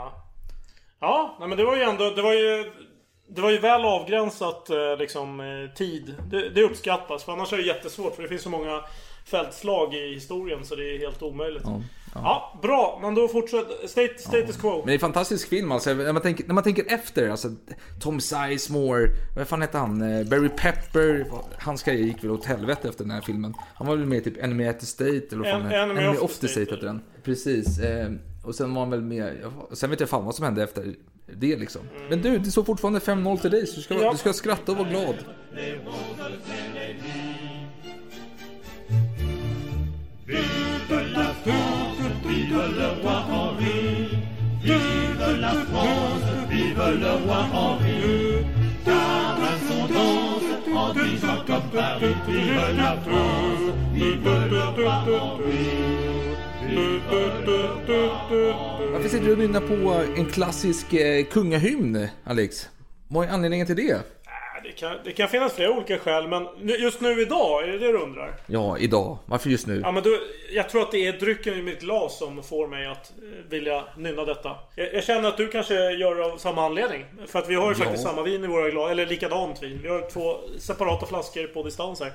Ja, 1.00 1.38
men 1.39 1.58
det 1.58 1.63
var 1.63 1.75
ju 1.75 1.82
ändå... 1.82 2.10
Det 2.10 2.22
var 2.22 2.34
ju... 2.34 2.72
Det 3.27 3.42
var 3.42 3.51
ju 3.51 3.58
väl 3.60 3.82
avgränsat 3.86 4.70
eh, 4.70 4.98
liksom, 5.00 5.39
eh, 5.39 5.75
tid. 5.75 6.15
Det, 6.32 6.50
det 6.50 6.63
uppskattas. 6.63 7.24
För 7.24 7.32
annars 7.32 7.53
är 7.53 7.58
det 7.58 7.63
jättesvårt. 7.63 8.15
För 8.15 8.24
det 8.24 8.30
finns 8.30 8.42
så 8.42 8.50
många 8.50 8.82
fältslag 9.25 9.94
i 9.94 10.13
historien 10.13 10.65
så 10.65 10.75
det 10.75 10.96
är 10.96 11.00
helt 11.00 11.22
omöjligt. 11.22 11.63
Ja, 11.65 11.82
ja. 12.13 12.60
bra. 12.62 13.00
Men 13.01 13.15
då 13.15 13.27
fortsätter... 13.27 13.88
State, 13.88 14.13
status 14.18 14.58
quo. 14.58 14.77
Men 14.77 14.86
det 14.86 14.92
är 14.92 14.94
en 14.94 15.00
fantastisk 15.00 15.50
film 15.50 15.72
alltså. 15.72 15.94
När 15.94 16.13
man 16.13 16.22
tänker, 16.22 16.48
när 16.48 16.53
man 16.53 16.63
tänker 16.63 16.86
efter, 16.94 17.30
alltså 17.30 17.48
Tom 18.01 18.20
Sizemore, 18.22 19.10
vad 19.36 19.48
fan 19.48 19.62
hette 19.62 19.77
han? 19.77 20.01
Eh, 20.01 20.27
Barry 20.27 20.50
Pepper. 20.50 21.25
Hans 21.60 21.84
karriär 21.84 22.03
gick 22.03 22.24
väl 22.24 22.32
åt 22.32 22.46
helvete 22.46 22.88
efter 22.89 23.03
den 23.03 23.12
här 23.12 23.22
filmen. 23.22 23.53
Han 23.75 23.88
var 23.88 23.96
väl 23.96 24.06
med 24.06 24.18
i 24.18 24.22
typ 24.22 24.44
Enemy 24.44 24.68
at 24.68 24.80
the 24.80 24.86
State, 24.86 25.27
eller 25.32 25.38
vad 25.38 25.48
fan 25.48 25.62
En- 25.62 25.72
Enemy 25.72 26.01
Enemy 26.01 26.18
of 26.18 26.39
the 26.39 26.48
State 26.48 26.72
hette 26.72 26.86
den. 26.86 27.01
Precis. 27.24 27.80
Eh, 27.80 28.12
och 28.44 28.56
sen 28.56 28.74
var 28.74 28.82
han 28.82 28.89
väl 28.89 29.01
med, 29.01 29.38
ja, 29.44 29.75
sen 29.75 29.89
vet 29.89 30.00
jag 30.00 30.10
fan 30.10 30.25
vad 30.25 30.36
som 30.36 30.46
hände 30.46 30.63
efter 30.63 30.94
det 31.27 31.56
liksom. 31.60 31.82
Men 32.10 32.22
du, 32.22 32.38
det 32.38 32.51
står 32.51 32.63
fortfarande 32.63 33.00
5-0 33.00 33.38
till 33.42 33.51
dig, 33.51 33.68
så 33.68 33.75
du 33.75 33.82
ska, 33.82 33.94
Ja. 34.01 34.12
du 34.12 34.18
ska 34.18 34.34
skratta 34.34 34.72
och 34.72 34.77
vara 34.77 34.89
glad. 34.89 35.15
Vive 44.63 45.38
la 45.39 45.53
France, 45.65 46.48
vive 46.50 46.92
le 47.00 47.12
roi 47.25 47.44
Henri, 47.53 48.46
Car 48.86 49.38
à 49.42 49.53
son 49.68 49.88
danse 49.94 50.50
Henri 50.68 51.18
chante 51.20 51.46
comme 51.46 51.70
Paris 51.72 52.15
Vive 52.27 52.75
la 52.77 52.98
France 53.06 53.74
Vive 53.94 54.24
le 54.51 54.63
roi 54.77 55.03
Henri 55.08 56.33
Varför 58.94 59.10
sitter 59.10 59.25
du 59.25 59.32
och 59.32 59.38
nynnar 59.38 59.62
på 59.62 60.03
en 60.20 60.25
klassisk 60.25 60.94
eh, 60.94 61.25
kungahymn, 61.25 62.08
Alex? 62.24 62.70
Vad 63.08 63.27
är 63.27 63.32
anledningen 63.32 63.68
till 63.68 63.75
det? 63.75 63.92
Äh, 63.92 64.00
Det 64.63 64.72
kan, 64.72 64.96
det 65.03 65.12
kan 65.12 65.30
finnas 65.30 65.53
flera 65.53 65.72
olika 65.72 65.98
skäl, 65.98 66.27
men 66.27 66.48
just 66.80 67.01
nu 67.01 67.22
idag, 67.22 67.63
är 67.63 67.68
det 67.68 67.80
det 67.80 67.88
du 67.92 67.98
undrar? 67.98 68.36
Ja, 68.46 68.77
idag. 68.77 69.18
Varför 69.25 69.50
just 69.50 69.68
nu? 69.68 69.80
Ja, 69.84 69.92
men 69.92 70.03
du, 70.03 70.20
jag 70.51 70.70
tror 70.70 70.82
att 70.82 70.92
det 70.92 71.08
är 71.08 71.13
drycken 71.13 71.53
i 71.53 71.62
mitt 71.62 71.80
glas 71.82 72.18
som 72.18 72.44
får 72.44 72.68
mig 72.68 72.88
att 72.88 73.12
eh, 73.18 73.50
vilja 73.50 73.84
nynna 73.98 74.25
detta. 74.25 74.51
Jag, 74.75 74.94
jag 74.94 75.03
känner 75.03 75.30
att 75.30 75.38
du 75.38 75.48
kanske 75.48 75.74
gör 75.92 76.15
det 76.15 76.25
av 76.25 76.38
samma 76.38 76.65
anledning. 76.65 77.06
För 77.27 77.39
att 77.39 77.50
vi 77.50 77.56
har 77.56 77.63
ju 77.74 77.77
Ja. 77.80 77.84
faktiskt 77.84 78.03
samma 78.03 78.22
vin 78.24 78.44
i 78.44 78.48
våra 78.48 78.70
glas, 78.70 78.92
eller 78.92 79.06
likadant 79.06 79.63
vin. 79.63 79.80
Vi 79.84 79.89
har 79.89 80.10
två 80.10 80.36
separata 80.60 81.06
flaskor 81.06 81.48
på 81.48 81.63
distans 81.63 82.00
här. 82.00 82.12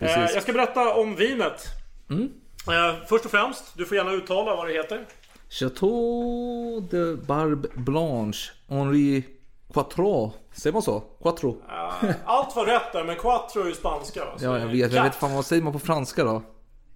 Eh, 0.00 0.10
jag 0.34 0.42
ska 0.42 0.52
berätta 0.52 0.94
om 0.94 1.16
vinet. 1.16 1.64
Mm. 2.10 2.28
Eh, 2.70 2.94
först 3.08 3.24
och 3.24 3.30
främst, 3.30 3.64
du 3.76 3.86
får 3.86 3.96
gärna 3.96 4.12
uttala 4.12 4.56
vad 4.56 4.68
det 4.68 4.72
heter. 4.72 5.06
Chateau 5.50 6.80
de 6.90 7.16
Barbe 7.16 7.68
Blanche 7.74 8.50
Henri 8.68 9.24
Quattro. 9.72 10.32
Säger 10.52 10.72
man 10.72 10.82
så? 10.82 11.00
Quattro? 11.22 11.62
Eh, 11.68 12.10
allt 12.24 12.56
var 12.56 12.66
rätt 12.66 12.92
där, 12.92 13.04
men 13.04 13.16
quattro 13.16 13.62
är 13.62 13.66
ju 13.66 13.74
spanska. 13.74 14.24
va? 14.24 14.30
Så 14.36 14.44
Ja, 14.44 14.58
jag 14.58 14.66
vet. 14.66 14.92
Jag 14.92 15.02
vet 15.02 15.14
fan 15.14 15.34
vad 15.34 15.46
säger 15.46 15.62
man 15.62 15.72
på 15.72 15.78
franska 15.78 16.24
då? 16.24 16.42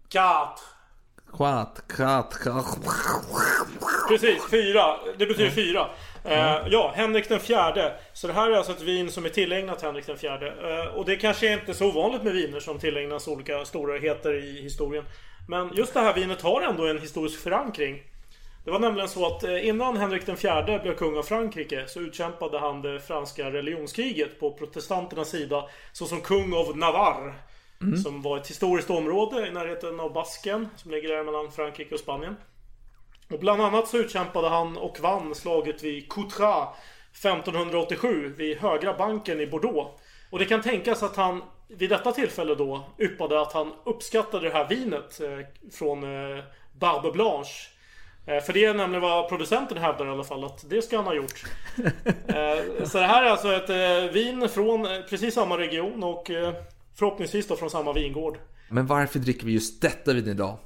Quatre. 0.09 0.63
Quat, 1.37 1.85
quat, 1.89 2.35
quat. 2.35 2.79
Precis, 4.09 4.51
fyra. 4.51 4.97
Det 5.19 5.27
betyder 5.27 5.51
fyra. 5.51 5.89
Eh, 6.25 6.67
ja, 6.69 6.93
Henrik 6.95 7.29
den 7.29 7.41
fjärde. 7.41 7.95
Så 8.13 8.27
det 8.27 8.33
här 8.33 8.51
är 8.51 8.57
alltså 8.57 8.73
ett 8.73 8.83
vin 8.83 9.11
som 9.11 9.25
är 9.25 9.29
tillägnat 9.29 9.83
Henrik 9.83 10.07
den 10.07 10.17
fjärde. 10.17 10.47
Eh, 10.49 10.95
och 10.95 11.05
det 11.05 11.17
kanske 11.17 11.49
är 11.49 11.53
inte 11.53 11.75
så 11.75 11.89
ovanligt 11.89 12.23
med 12.23 12.33
viner 12.33 12.61
som 12.61 12.79
tillägnas 12.79 13.29
olika 13.29 13.65
storheter 13.65 14.35
i 14.35 14.63
historien. 14.63 15.05
Men 15.53 15.71
just 15.75 15.95
det 15.95 16.01
här 16.01 16.15
vinet 16.15 16.43
har 16.43 16.63
ändå 16.63 16.87
en 16.87 16.99
historisk 16.99 17.41
förankring. 17.41 18.03
Det 18.65 18.71
var 18.71 18.79
nämligen 18.79 19.09
så 19.09 19.27
att 19.27 19.45
eh, 19.45 19.69
innan 19.69 19.97
Henrik 19.97 20.27
den 20.27 20.37
fjärde 20.37 20.79
blev 20.79 20.95
kung 20.95 21.19
av 21.19 21.23
Frankrike 21.23 21.85
så 21.87 22.01
utkämpade 22.01 22.59
han 22.59 22.83
det 22.83 23.01
franska 23.01 23.51
religionskriget 23.51 24.41
på 24.41 24.53
protestanternas 24.53 25.29
sida 25.29 25.65
såsom 25.93 26.21
kung 26.21 26.55
av 26.55 26.77
Navarre. 26.77 27.35
Mm. 27.83 27.97
Som 27.99 28.23
var 28.23 28.37
ett 28.37 28.51
historiskt 28.51 28.91
område 28.91 29.47
i 29.49 29.51
närheten 29.51 30.01
av 30.01 30.13
Basken 30.13 30.69
som 30.77 30.91
ligger 30.91 31.09
där 31.09 31.25
mellan 31.25 31.53
Frankrike 31.53 31.95
och 31.95 32.01
Spanien. 32.01 32.37
Och 33.31 33.39
bland 33.39 33.63
annat 33.63 33.89
så 33.89 33.99
utkämpade 33.99 34.49
han 34.49 34.77
och 34.77 35.01
vann 35.01 35.35
slaget 35.35 35.83
vid 35.83 36.13
Coutras 36.13 36.69
1587 37.13 38.35
vid 38.37 38.57
Högra 38.57 38.95
banken 38.95 39.41
i 39.41 39.47
Bordeaux. 39.47 40.03
Och 40.31 40.39
det 40.39 40.45
kan 40.45 40.63
tänkas 40.63 41.03
att 41.03 41.17
han 41.17 41.43
vid 41.79 41.91
detta 41.91 42.13
tillfälle 42.13 42.55
då 42.55 42.85
yppade 42.99 43.41
att 43.41 43.53
han 43.53 43.73
uppskattade 43.85 44.49
det 44.49 44.55
här 44.55 44.69
vinet 44.69 45.21
eh, 45.21 45.47
från 45.73 46.03
eh, 46.03 46.45
Barbe 46.73 47.11
Blanche. 47.11 47.69
Eh, 48.27 48.43
för 48.43 48.53
det 48.53 48.65
är 48.65 48.75
nämligen 48.75 49.03
vad 49.03 49.29
producenten 49.29 49.79
hävdar 49.79 50.07
i 50.07 50.09
alla 50.09 50.25
fall 50.25 50.45
att 50.45 50.71
det 50.71 50.83
ska 50.83 50.97
han 50.97 51.05
ha 51.05 51.15
gjort. 51.15 51.45
Så 52.85 52.99
det 52.99 53.07
här 53.07 53.23
är 53.23 53.31
alltså 53.31 53.53
ett 53.53 54.15
vin 54.15 54.49
från 54.49 54.87
precis 55.11 55.35
samma 55.35 55.59
region 55.59 56.03
och 56.03 56.31
förhoppningsvis 56.95 57.49
då 57.49 57.57
från 57.57 57.71
samma 57.71 57.93
vingård. 57.93 58.39
Men 58.69 58.87
varför 58.87 59.19
dricker 59.19 59.47
vi 59.47 59.53
just 59.53 59.83
detta 59.83 60.13
vin 60.13 60.29
idag? 60.29 60.59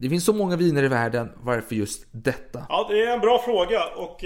Det 0.00 0.08
finns 0.08 0.24
så 0.24 0.32
många 0.32 0.56
viner 0.56 0.82
i 0.82 0.88
världen. 0.88 1.32
Varför 1.36 1.74
just 1.74 2.06
detta? 2.10 2.66
Ja, 2.68 2.86
det 2.90 3.02
är 3.02 3.14
en 3.14 3.20
bra 3.20 3.38
fråga 3.38 3.86
och 3.86 4.24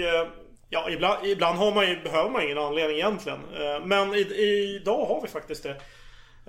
ja, 0.69 0.89
ibland, 0.89 1.25
ibland 1.25 1.57
har 1.57 1.75
man 1.75 1.89
ju, 1.89 1.99
behöver 2.03 2.29
man 2.29 2.43
ingen 2.43 2.57
anledning 2.57 2.97
egentligen. 2.97 3.39
Men 3.83 4.15
i, 4.15 4.19
idag 4.81 5.05
har 5.05 5.21
vi 5.21 5.27
faktiskt 5.27 5.63
det. 5.63 5.81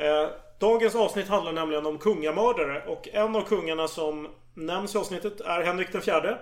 Eh, 0.01 0.29
dagens 0.59 0.95
avsnitt 0.95 1.29
handlar 1.29 1.53
nämligen 1.53 1.87
om 1.87 1.99
kungamördare 1.99 2.83
och 2.87 3.09
en 3.13 3.37
av 3.37 3.43
kungarna 3.43 3.89
som 3.89 4.29
nämns 4.55 4.95
i 4.95 4.99
avsnittet 4.99 5.41
är 5.41 5.63
Henrik 5.63 5.93
den 5.93 6.03
fjärde. 6.03 6.39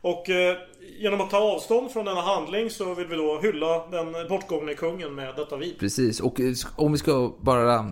Och 0.00 0.30
eh, 0.30 0.56
genom 0.98 1.20
att 1.20 1.30
ta 1.30 1.38
avstånd 1.38 1.90
från 1.90 2.04
denna 2.04 2.20
handling 2.20 2.70
så 2.70 2.94
vill 2.94 3.06
vi 3.06 3.16
då 3.16 3.40
hylla 3.42 3.86
den 3.86 4.28
bortgångne 4.28 4.74
kungen 4.74 5.14
med 5.14 5.34
detta 5.36 5.56
vin. 5.56 5.74
Precis, 5.78 6.20
och 6.20 6.40
eh, 6.40 6.54
om 6.76 6.92
vi 6.92 6.98
ska 6.98 7.32
bara 7.40 7.86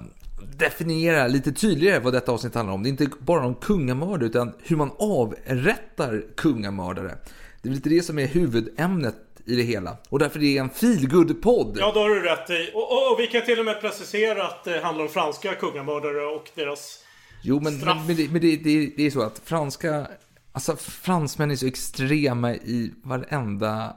definiera 0.58 1.26
lite 1.26 1.52
tydligare 1.52 2.00
vad 2.00 2.12
detta 2.12 2.32
avsnitt 2.32 2.54
handlar 2.54 2.74
om. 2.74 2.82
Det 2.82 2.88
är 2.88 2.90
inte 2.90 3.08
bara 3.18 3.46
om 3.46 3.54
kungamördare 3.54 4.26
utan 4.26 4.52
hur 4.58 4.76
man 4.76 4.90
avrättar 4.98 6.24
kungamördare. 6.36 7.18
Det 7.62 7.68
är 7.68 7.72
lite 7.72 7.88
det 7.88 8.02
som 8.02 8.18
är 8.18 8.26
huvudämnet 8.26 9.16
i 9.50 9.56
det 9.56 9.62
hela. 9.62 9.96
Och 10.08 10.18
därför 10.18 10.38
är 10.38 10.42
det 10.42 10.58
en 10.58 10.70
feelgood 10.70 11.42
podd 11.42 11.76
Ja, 11.80 11.92
då 11.94 12.00
har 12.00 12.08
du 12.08 12.22
rätt 12.22 12.50
i. 12.50 12.70
Och, 12.74 12.92
och, 12.92 13.12
och 13.12 13.20
vi 13.20 13.26
kan 13.26 13.42
till 13.42 13.58
och 13.58 13.64
med 13.64 13.80
precisera 13.80 14.46
att 14.46 14.64
det 14.64 14.80
handlar 14.80 15.04
om 15.04 15.10
franska 15.10 15.54
kungamördare 15.54 16.26
och 16.26 16.50
deras 16.54 17.04
Jo, 17.42 17.60
men, 17.60 17.78
Straff. 17.78 17.96
men, 17.96 18.06
men, 18.06 18.16
det, 18.16 18.32
men 18.32 18.40
det, 18.40 18.56
det, 18.56 18.92
det 18.96 19.06
är 19.06 19.10
så 19.10 19.22
att 19.22 19.40
franska... 19.44 20.06
Alltså 20.52 20.76
fransmän 20.76 21.50
är 21.50 21.56
så 21.56 21.66
extrema 21.66 22.54
i 22.54 22.92
varenda 23.02 23.96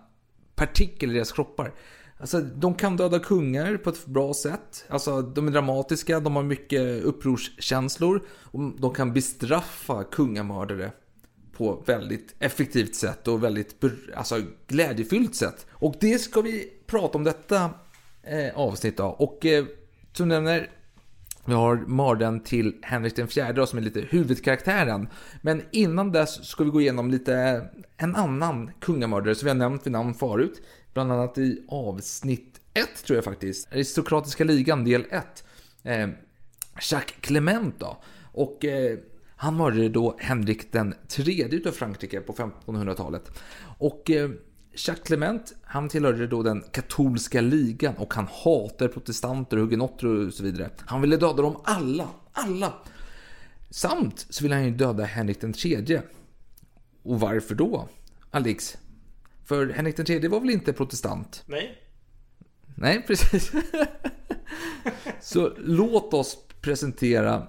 partikel 0.56 1.12
i 1.12 1.14
deras 1.14 1.32
kroppar. 1.32 1.72
Alltså, 2.20 2.42
de 2.42 2.76
kan 2.76 2.98
döda 2.98 3.20
kungar 3.20 3.78
på 3.78 3.90
ett 3.90 4.06
bra 4.06 4.34
sätt. 4.34 4.86
Alltså, 4.90 5.22
de 5.22 5.48
är 5.48 5.52
dramatiska, 5.52 6.20
de 6.20 6.36
har 6.36 6.44
mycket 6.44 7.04
upprorskänslor. 7.04 8.24
Och 8.28 8.60
de 8.80 8.94
kan 8.94 9.14
bestraffa 9.14 10.04
kungamördare 10.04 10.92
på 11.58 11.84
väldigt 11.86 12.36
effektivt 12.40 12.96
sätt 12.96 13.28
och 13.28 13.44
väldigt 13.44 13.84
alltså, 14.16 14.42
glädjefyllt 14.68 15.36
sätt. 15.36 15.66
Och 15.72 15.96
det 16.00 16.20
ska 16.20 16.42
vi 16.42 16.70
prata 16.86 17.18
om 17.18 17.24
detta 17.24 17.70
eh, 18.24 18.56
avsnitt 18.56 19.00
av. 19.00 19.14
Och 19.14 19.46
eh, 19.46 19.66
som 20.14 20.30
du 20.30 20.36
nämner, 20.36 20.70
vi 21.46 21.54
har 21.54 21.76
mördaren 21.76 22.40
till 22.40 22.76
Henrik 22.82 23.16
den 23.16 23.28
fjärde 23.28 23.68
som 23.68 23.80
är 23.80 23.84
lite 23.84 24.02
huvudkaraktären. 24.02 25.08
Men 25.42 25.62
innan 25.72 26.12
dess 26.12 26.46
ska 26.46 26.64
vi 26.64 26.70
gå 26.70 26.82
igenom 26.82 27.12
lite 27.12 27.68
en 27.98 28.16
annan 28.16 28.72
kungamördare 28.80 29.36
som 29.36 29.46
vi 29.46 29.50
har 29.50 29.56
nämnt 29.56 29.86
vid 29.86 29.92
namn 29.92 30.14
förut. 30.14 30.62
Bland 30.94 31.12
annat 31.12 31.38
i 31.38 31.66
avsnitt 31.68 32.60
1 32.74 33.06
tror 33.06 33.18
jag 33.18 33.24
faktiskt. 33.24 33.74
Aristokratiska 33.74 34.44
ligan 34.44 34.86
del 34.86 35.06
1. 35.12 35.44
Eh, 35.84 36.10
Jacques 36.92 37.18
Clement 37.22 37.80
då. 37.80 37.98
Och 38.32 38.66
eh, 38.66 38.98
han 39.44 39.58
mördade 39.58 39.90
då 39.90 40.16
Henrik 40.20 40.72
den 40.72 40.96
tredje 41.08 41.58
utav 41.58 41.72
Frankrike 41.72 42.22
på 42.22 42.34
1500-talet. 42.34 43.32
Och 43.78 44.12
eh, 44.12 44.30
Jacques 44.72 45.08
Clement, 45.08 45.54
han 45.64 45.90
tillhörde 45.90 46.28
då 46.28 46.44
den 46.44 46.64
katolska 46.72 47.42
ligan 47.42 47.96
och 47.98 48.14
han 48.14 48.28
hatar 48.44 48.88
protestanter, 48.88 49.58
hugenotter 49.58 50.08
och 50.08 50.34
så 50.34 50.44
vidare. 50.44 50.70
Han 50.80 51.02
ville 51.02 51.18
döda 51.18 51.42
dem 51.42 51.58
alla, 51.64 52.08
alla. 52.32 52.74
Samt 53.70 54.26
så 54.30 54.44
ville 54.44 54.56
han 54.56 54.66
ju 54.66 54.72
döda 54.72 55.04
Henrik 55.04 55.42
den 55.42 55.54
tredje. 55.54 56.04
Och 57.04 57.20
varför 57.20 57.56
då? 57.56 57.90
Alex? 58.32 58.78
För 59.46 59.70
Henrik 59.70 59.98
den 59.98 60.06
tredje 60.06 60.30
var 60.30 60.40
väl 60.40 60.50
inte 60.50 60.74
protestant? 60.74 61.44
Nej. 61.46 61.78
Nej, 62.76 63.04
precis. 63.08 63.52
Så 65.22 65.54
låt 65.58 66.14
oss 66.14 66.38
presentera 66.62 67.48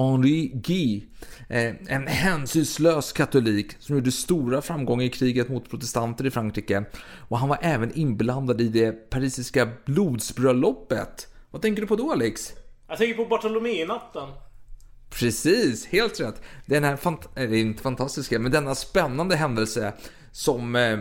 Henri 0.00 0.52
Guy, 0.54 1.02
eh, 1.48 1.74
en 1.86 2.06
hänsynslös 2.06 3.12
katolik 3.12 3.76
som 3.78 3.96
gjorde 3.96 4.12
stora 4.12 4.62
framgångar 4.62 5.04
i 5.04 5.08
kriget 5.08 5.48
mot 5.48 5.70
protestanter 5.70 6.26
i 6.26 6.30
Frankrike. 6.30 6.84
Och 7.28 7.38
han 7.38 7.48
var 7.48 7.58
även 7.62 7.98
inblandad 7.98 8.60
i 8.60 8.68
det 8.68 9.10
parisiska 9.10 9.68
blodsbröllopet. 9.86 11.28
Vad 11.50 11.62
tänker 11.62 11.82
du 11.82 11.88
på 11.88 11.96
då 11.96 12.12
Alex? 12.12 12.52
Jag 12.88 12.98
tänker 12.98 13.14
på 13.14 13.24
Bartolomé-natten. 13.24 14.28
Precis, 15.10 15.86
helt 15.86 16.20
rätt. 16.20 16.42
Den 16.66 16.84
här, 16.84 16.96
fant- 16.96 17.28
eller 17.36 17.56
inte 17.56 17.82
fantastiska, 17.82 18.38
men 18.38 18.52
denna 18.52 18.74
spännande 18.74 19.36
händelse 19.36 19.92
som 20.32 20.76
eh, 20.76 20.98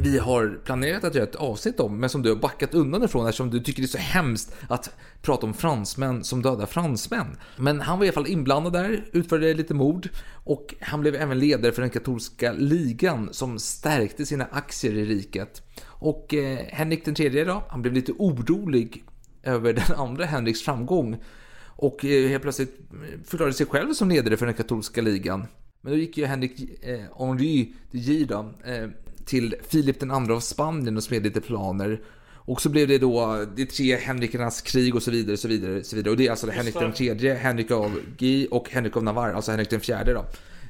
vi 0.00 0.18
har 0.18 0.60
planerat 0.64 1.04
att 1.04 1.14
göra 1.14 1.24
ett 1.24 1.34
avsnitt 1.34 1.80
om, 1.80 2.00
men 2.00 2.10
som 2.10 2.22
du 2.22 2.28
har 2.28 2.36
backat 2.36 2.74
undan 2.74 3.02
ifrån 3.02 3.26
eftersom 3.26 3.50
du 3.50 3.60
tycker 3.60 3.82
det 3.82 3.86
är 3.86 3.88
så 3.88 3.98
hemskt 3.98 4.56
att 4.68 4.90
prata 5.22 5.46
om 5.46 5.54
fransmän 5.54 6.24
som 6.24 6.42
dödar 6.42 6.66
fransmän. 6.66 7.26
Men 7.56 7.80
han 7.80 7.98
var 7.98 8.04
i 8.04 8.08
alla 8.08 8.14
fall 8.14 8.26
inblandad 8.26 8.72
där, 8.72 9.04
utförde 9.12 9.54
lite 9.54 9.74
mord 9.74 10.08
och 10.44 10.74
han 10.80 11.00
blev 11.00 11.14
även 11.14 11.38
ledare 11.38 11.72
för 11.72 11.82
den 11.82 11.90
katolska 11.90 12.52
ligan 12.52 13.28
som 13.32 13.58
stärkte 13.58 14.26
sina 14.26 14.46
aktier 14.50 14.94
i 14.94 15.04
riket. 15.04 15.62
Och 15.84 16.34
eh, 16.34 16.58
Henrik 16.68 17.04
den 17.04 17.14
tredje 17.14 17.44
då, 17.44 17.64
han 17.68 17.82
blev 17.82 17.94
lite 17.94 18.12
orolig 18.12 19.04
över 19.42 19.72
den 19.88 19.96
andra 19.96 20.24
Henriks 20.24 20.62
framgång 20.62 21.22
och 21.66 22.04
eh, 22.04 22.28
helt 22.28 22.42
plötsligt 22.42 22.80
förklarade 23.24 23.54
sig 23.54 23.66
själv 23.66 23.92
som 23.92 24.08
ledare 24.08 24.36
för 24.36 24.46
den 24.46 24.54
katolska 24.54 25.02
ligan. 25.02 25.46
Men 25.80 25.92
då 25.92 25.98
gick 25.98 26.18
ju 26.18 26.24
Henrik 26.24 26.84
eh, 26.84 27.26
Henri 27.26 27.74
de 27.90 27.98
J 27.98 28.24
då, 28.24 28.54
eh, 28.64 28.88
till 29.28 29.54
Filip 29.68 30.00
den 30.00 30.10
andra 30.10 30.34
av 30.34 30.40
Spanien 30.40 30.96
och 30.96 31.02
spred 31.02 31.22
lite 31.22 31.40
planer. 31.40 32.00
Och 32.34 32.60
så 32.62 32.68
blev 32.68 32.88
det 32.88 32.98
då 32.98 33.46
de 33.56 33.66
tre 33.66 33.96
Henrikernas 33.96 34.60
krig 34.60 34.94
och 34.94 35.02
så 35.02 35.10
vidare, 35.10 35.36
så 35.36 35.48
vidare, 35.48 35.84
så 35.84 35.96
vidare. 35.96 36.10
Och 36.10 36.16
det 36.16 36.26
är 36.26 36.30
alltså 36.30 36.46
Just 36.46 36.56
Henrik 36.56 36.74
den 36.74 36.92
tredje, 36.92 37.34
Henrik 37.34 37.70
av 37.70 38.00
Guy 38.18 38.46
och 38.46 38.70
Henrik 38.70 38.96
av 38.96 39.04
Navarre, 39.04 39.34
alltså 39.34 39.50
Henrik 39.50 39.70
den 39.70 39.80
fjärde 39.80 40.12
då. 40.12 40.24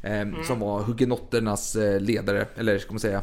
Eh, 0.09 0.27
Som 0.47 0.61
var 0.61 0.83
hugenotternas 0.83 1.77
eh, 1.77 2.01
ledare, 2.01 2.47
eller 2.57 2.79
ska 2.79 2.93
man 2.93 3.01
säga, 3.01 3.23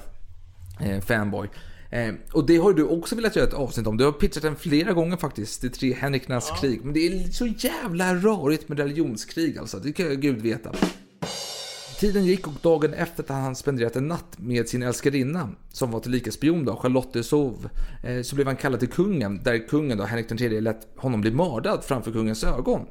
eh, 0.82 1.02
fanboy. 1.02 1.48
Eh, 1.92 2.14
och 2.32 2.46
det 2.46 2.58
har 2.58 2.74
du 2.74 2.84
också 2.84 3.16
velat 3.16 3.36
göra 3.36 3.48
ett 3.48 3.54
avsnitt 3.54 3.88
om. 3.88 3.98
Du 3.98 4.06
har 4.06 4.12
pitchat 4.12 4.44
den 4.44 4.56
flera 4.56 4.94
gånger 4.94 5.18
faktiskt. 5.18 5.62
Det 5.62 5.70
tre 5.70 5.94
Henrikernas 5.94 6.52
krig. 6.62 6.80
Men 6.84 6.94
det 6.94 7.08
är 7.08 7.32
så 7.32 7.48
jävla 7.48 8.16
rörigt 8.16 8.70
med 8.70 8.80
religionskrig 8.80 9.58
alltså. 9.58 9.78
Det 9.80 9.92
kan 9.92 10.22
Gud 10.22 10.42
veta. 10.42 10.72
Tiden 12.00 12.26
gick 12.26 12.48
och 12.48 12.54
dagen 12.62 12.94
efter 12.94 13.24
att 13.24 13.30
han 13.30 13.56
spenderat 13.56 13.96
en 13.96 14.08
natt 14.08 14.38
med 14.38 14.70
sin 14.70 14.84
älskarinna, 14.84 15.50
som 15.72 15.92
var 15.92 16.00
tillika 16.00 16.32
spion 16.32 16.66
då, 16.66 16.76
Charlotte 16.76 17.26
Sov, 17.26 17.70
eh, 18.04 18.22
så 18.22 18.36
blev 18.36 18.48
han 18.48 18.56
kallad 18.56 18.80
till 18.80 18.90
kungen, 18.90 19.44
där 19.44 19.68
kungen 19.68 19.98
då, 19.98 20.04
Henrik 20.04 20.42
III, 20.42 20.62
lät 20.62 20.88
honom 20.98 21.22
bli 21.22 21.32
mördad 21.32 21.84
framför 21.84 22.12
kungens 22.12 22.44
ögon. 22.44 22.86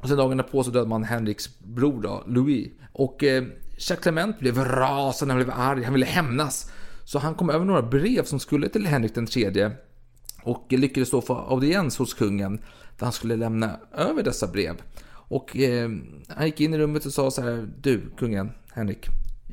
Och 0.00 0.08
sen 0.08 0.16
dagen 0.16 0.36
därpå 0.36 0.64
så 0.64 0.70
dödade 0.70 0.88
man 0.88 1.04
Henriks 1.04 1.58
bror 1.58 2.02
då, 2.02 2.24
Louis. 2.26 2.68
Och 2.92 3.24
eh, 3.24 3.44
Jacques 3.78 4.02
Clement 4.02 4.38
blev 4.38 4.64
rasande, 4.64 5.34
han 5.34 5.44
blev 5.44 5.54
arg, 5.56 5.82
han 5.82 5.92
ville 5.92 6.06
hämnas. 6.06 6.70
Så 7.04 7.18
han 7.18 7.34
kom 7.34 7.50
över 7.50 7.64
några 7.64 7.82
brev 7.82 8.24
som 8.24 8.40
skulle 8.40 8.68
till 8.68 8.86
Henrik 8.86 9.36
III 9.36 9.70
och 10.42 10.66
lyckades 10.68 11.10
då 11.10 11.20
få 11.20 11.34
audiens 11.34 11.98
hos 11.98 12.14
kungen 12.14 12.56
där 12.98 13.06
han 13.06 13.12
skulle 13.12 13.36
lämna 13.36 13.80
över 13.96 14.22
dessa 14.22 14.46
brev. 14.46 14.76
Och 15.28 15.56
eh, 15.56 15.90
han 16.28 16.46
gick 16.46 16.60
in 16.60 16.74
i 16.74 16.78
rummet 16.78 17.06
och 17.06 17.12
sa 17.12 17.30
så 17.30 17.42
här, 17.42 17.68
du 17.80 18.00
kungen 18.18 18.50
Henrik, 18.72 19.08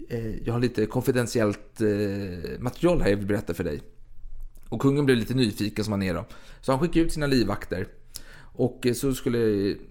eh, 0.10 0.36
jag 0.46 0.54
har 0.54 0.60
lite 0.60 0.86
konfidentiellt 0.86 1.82
eh, 1.82 2.60
material 2.60 3.02
här 3.02 3.10
jag 3.10 3.18
vill 3.18 3.28
berätta 3.28 3.54
för 3.54 3.64
dig. 3.64 3.82
Och 4.70 4.82
kungen 4.82 5.06
blev 5.06 5.18
lite 5.18 5.34
nyfiken 5.34 5.86
som 5.86 5.92
han 5.92 6.04
är 6.04 6.14
då. 6.14 6.26
Så 6.62 6.72
han 6.72 6.82
skickade 6.82 7.06
ut 7.06 7.14
sina 7.14 7.28
livvakter. 7.28 7.88
Och 8.56 8.86
eh, 8.86 8.94
så 8.94 9.14
skulle, 9.14 9.40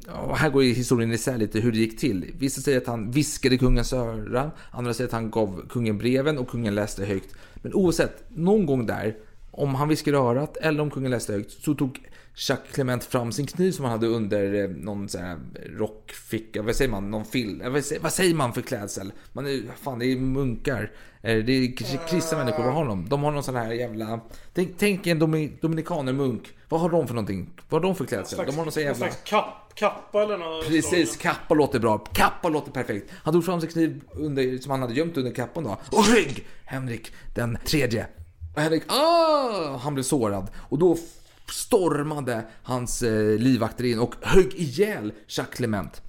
ja, 0.06 0.34
här 0.34 0.50
går 0.50 0.62
historien 0.62 1.12
isär 1.12 1.38
lite 1.38 1.60
hur 1.60 1.72
det 1.72 1.78
gick 1.78 1.98
till. 1.98 2.32
Vissa 2.38 2.60
säger 2.60 2.78
att 2.78 2.86
han 2.86 3.10
viskade 3.10 3.58
kungens 3.58 3.92
öra, 3.92 4.50
andra 4.70 4.94
säger 4.94 5.08
att 5.08 5.12
han 5.12 5.30
gav 5.30 5.68
kungen 5.68 5.98
breven 5.98 6.38
och 6.38 6.48
kungen 6.48 6.74
läste 6.74 7.04
högt. 7.04 7.34
Men 7.54 7.74
oavsett, 7.74 8.24
någon 8.28 8.66
gång 8.66 8.86
där, 8.86 9.16
om 9.50 9.74
han 9.74 9.88
viskade 9.88 10.18
örat 10.18 10.56
eller 10.56 10.82
om 10.82 10.90
kungen 10.90 11.10
läste 11.10 11.32
högt, 11.32 11.50
så 11.50 11.74
tog 11.74 12.00
Jacques 12.34 12.74
Clement 12.74 13.04
fram 13.04 13.32
sin 13.32 13.46
kniv 13.46 13.72
som 13.72 13.84
han 13.84 13.92
hade 13.92 14.06
under 14.06 14.54
eh, 14.54 14.68
någon 14.68 15.08
sån 15.08 15.20
här 15.20 15.38
rockficka, 15.76 16.62
vad 16.62 16.76
säger 16.76 16.90
man, 16.90 17.10
någon 17.10 17.24
vad 17.72 17.84
säger, 17.84 18.02
vad 18.02 18.12
säger 18.12 18.34
man 18.34 18.52
för 18.52 18.62
klädsel? 18.62 19.12
Man 19.32 19.46
är, 19.46 19.62
fan 19.82 19.98
det 19.98 20.06
är 20.06 20.16
munkar, 20.16 20.90
Eh, 21.22 21.44
det 21.44 21.52
är 21.52 21.76
kristna 22.08 22.38
människor, 22.38 22.64
vad 22.64 22.74
har 22.74 22.84
de? 22.84 23.08
De 23.08 23.22
har 23.22 23.30
någon 23.30 23.42
sån 23.42 23.56
här 23.56 23.72
jävla, 23.72 24.20
tänk, 24.54 24.74
tänk 24.78 25.06
en 25.06 25.18
domi, 25.18 25.52
dominikanermunk, 25.60 26.52
vad 26.68 26.80
har 26.80 26.90
de 26.90 27.06
för 27.06 27.14
någonting? 27.14 27.50
Vad 27.68 27.82
har 27.82 27.88
de 27.88 27.96
för 27.96 28.04
klädsel? 28.04 28.36
Slags, 28.36 28.50
de 28.50 28.56
har 28.56 28.64
någon 28.64 28.72
sån 28.72 28.82
jävla... 28.82 29.08
kapp, 29.08 29.74
kappa 29.74 30.22
eller 30.22 30.38
något 30.38 30.66
Precis, 30.66 31.16
kappa 31.16 31.54
låter 31.54 31.78
bra. 31.78 31.98
Kappa 31.98 32.48
låter 32.48 32.72
perfekt. 32.72 33.10
Han 33.22 33.34
tog 33.34 33.44
fram 33.44 33.60
sin 33.60 33.70
kniv 33.70 34.00
under, 34.12 34.58
som 34.58 34.70
han 34.70 34.80
hade 34.80 34.94
gömt 34.94 35.16
under 35.16 35.32
kappan 35.32 35.64
då. 35.64 35.76
Och 35.90 36.08
rygg! 36.14 36.46
Henrik 36.64 37.12
den 37.34 37.58
tredje. 37.64 38.06
Och 38.54 38.60
Henrik, 38.60 38.82
ah! 38.86 39.76
Han 39.76 39.94
blev 39.94 40.04
sårad. 40.04 40.50
Och 40.56 40.78
då 40.78 40.96
stormade 41.52 42.42
hans 42.62 43.02
eh, 43.02 43.38
livvakter 43.38 43.84
in 43.84 43.98
och 43.98 44.14
högg 44.20 44.54
ihjäl 44.54 45.12
Jacques 45.26 45.56
Clement. 45.56 46.02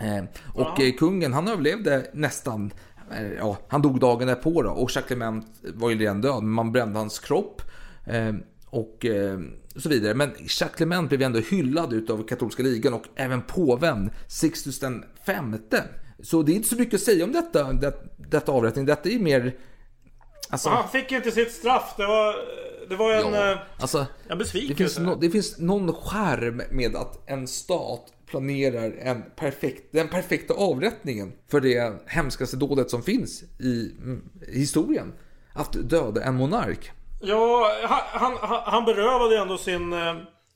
Eh, 0.00 0.24
och 0.54 0.80
eh, 0.80 0.92
kungen, 0.92 1.32
han 1.32 1.48
överlevde 1.48 2.10
nästan. 2.12 2.72
Eh, 3.10 3.32
ja, 3.32 3.58
han 3.68 3.82
dog 3.82 4.00
dagen 4.00 4.28
därpå 4.28 4.62
då. 4.62 4.70
Och 4.70 4.90
Jacques 4.90 5.06
Clement 5.06 5.46
var 5.62 5.90
ju 5.90 5.98
redan 5.98 6.20
död, 6.20 6.42
men 6.42 6.52
man 6.52 6.72
brände 6.72 6.98
hans 6.98 7.18
kropp. 7.18 7.62
Eh, 8.04 8.34
och 8.66 9.06
eh, 9.06 9.38
så 9.76 9.88
vidare. 9.88 10.14
Men 10.14 10.30
Jacques 10.38 10.76
Clement 10.76 11.08
blev 11.08 11.22
ändå 11.22 11.38
hyllad 11.38 11.92
utav 11.92 12.26
katolska 12.26 12.62
ligan 12.62 12.94
och 12.94 13.04
även 13.14 13.42
påven 13.42 14.10
Sixtus 14.26 14.80
den 14.80 15.04
femte. 15.26 15.84
Så 16.22 16.42
det 16.42 16.52
är 16.52 16.56
inte 16.56 16.68
så 16.68 16.76
mycket 16.76 16.94
att 16.94 17.00
säga 17.00 17.24
om 17.24 17.32
detta, 17.32 17.72
det, 17.72 17.92
detta 18.16 18.52
avrättning. 18.52 18.86
Detta 18.86 19.08
är 19.08 19.18
mer... 19.18 19.54
Alltså, 20.50 20.68
Han 20.68 20.88
fick 20.88 21.12
inte 21.12 21.30
sitt 21.30 21.52
straff. 21.52 21.94
Det 21.96 22.06
var, 22.06 22.34
det 22.88 22.96
var 22.96 23.12
en, 23.12 23.32
Ja, 23.34 23.52
eh, 23.52 23.58
alltså, 23.80 23.98
en 23.98 24.06
det, 24.28 24.36
besvikelse. 24.36 24.76
finns 24.76 24.98
no, 24.98 25.14
det 25.14 25.30
finns 25.30 25.58
någon 25.58 25.92
skärm 25.94 26.62
med 26.70 26.96
att 26.96 27.28
en 27.30 27.48
stat 27.48 28.12
planerar 28.26 28.92
en 28.98 29.22
perfekt, 29.36 29.92
den 29.92 30.08
perfekta 30.08 30.54
avrättningen 30.54 31.32
för 31.50 31.60
det 31.60 32.02
hemskaste 32.06 32.56
dådet 32.56 32.90
som 32.90 33.02
finns 33.02 33.42
i 33.60 33.92
mm, 34.02 34.22
historien. 34.52 35.12
Att 35.52 35.72
döda 35.72 36.24
en 36.24 36.34
monark. 36.34 36.90
Ja, 37.20 37.70
han, 38.12 38.36
han, 38.40 38.62
han 38.64 38.84
berövade 38.84 39.38
ändå 39.38 39.58
sin 39.58 39.92
eh, 39.92 40.14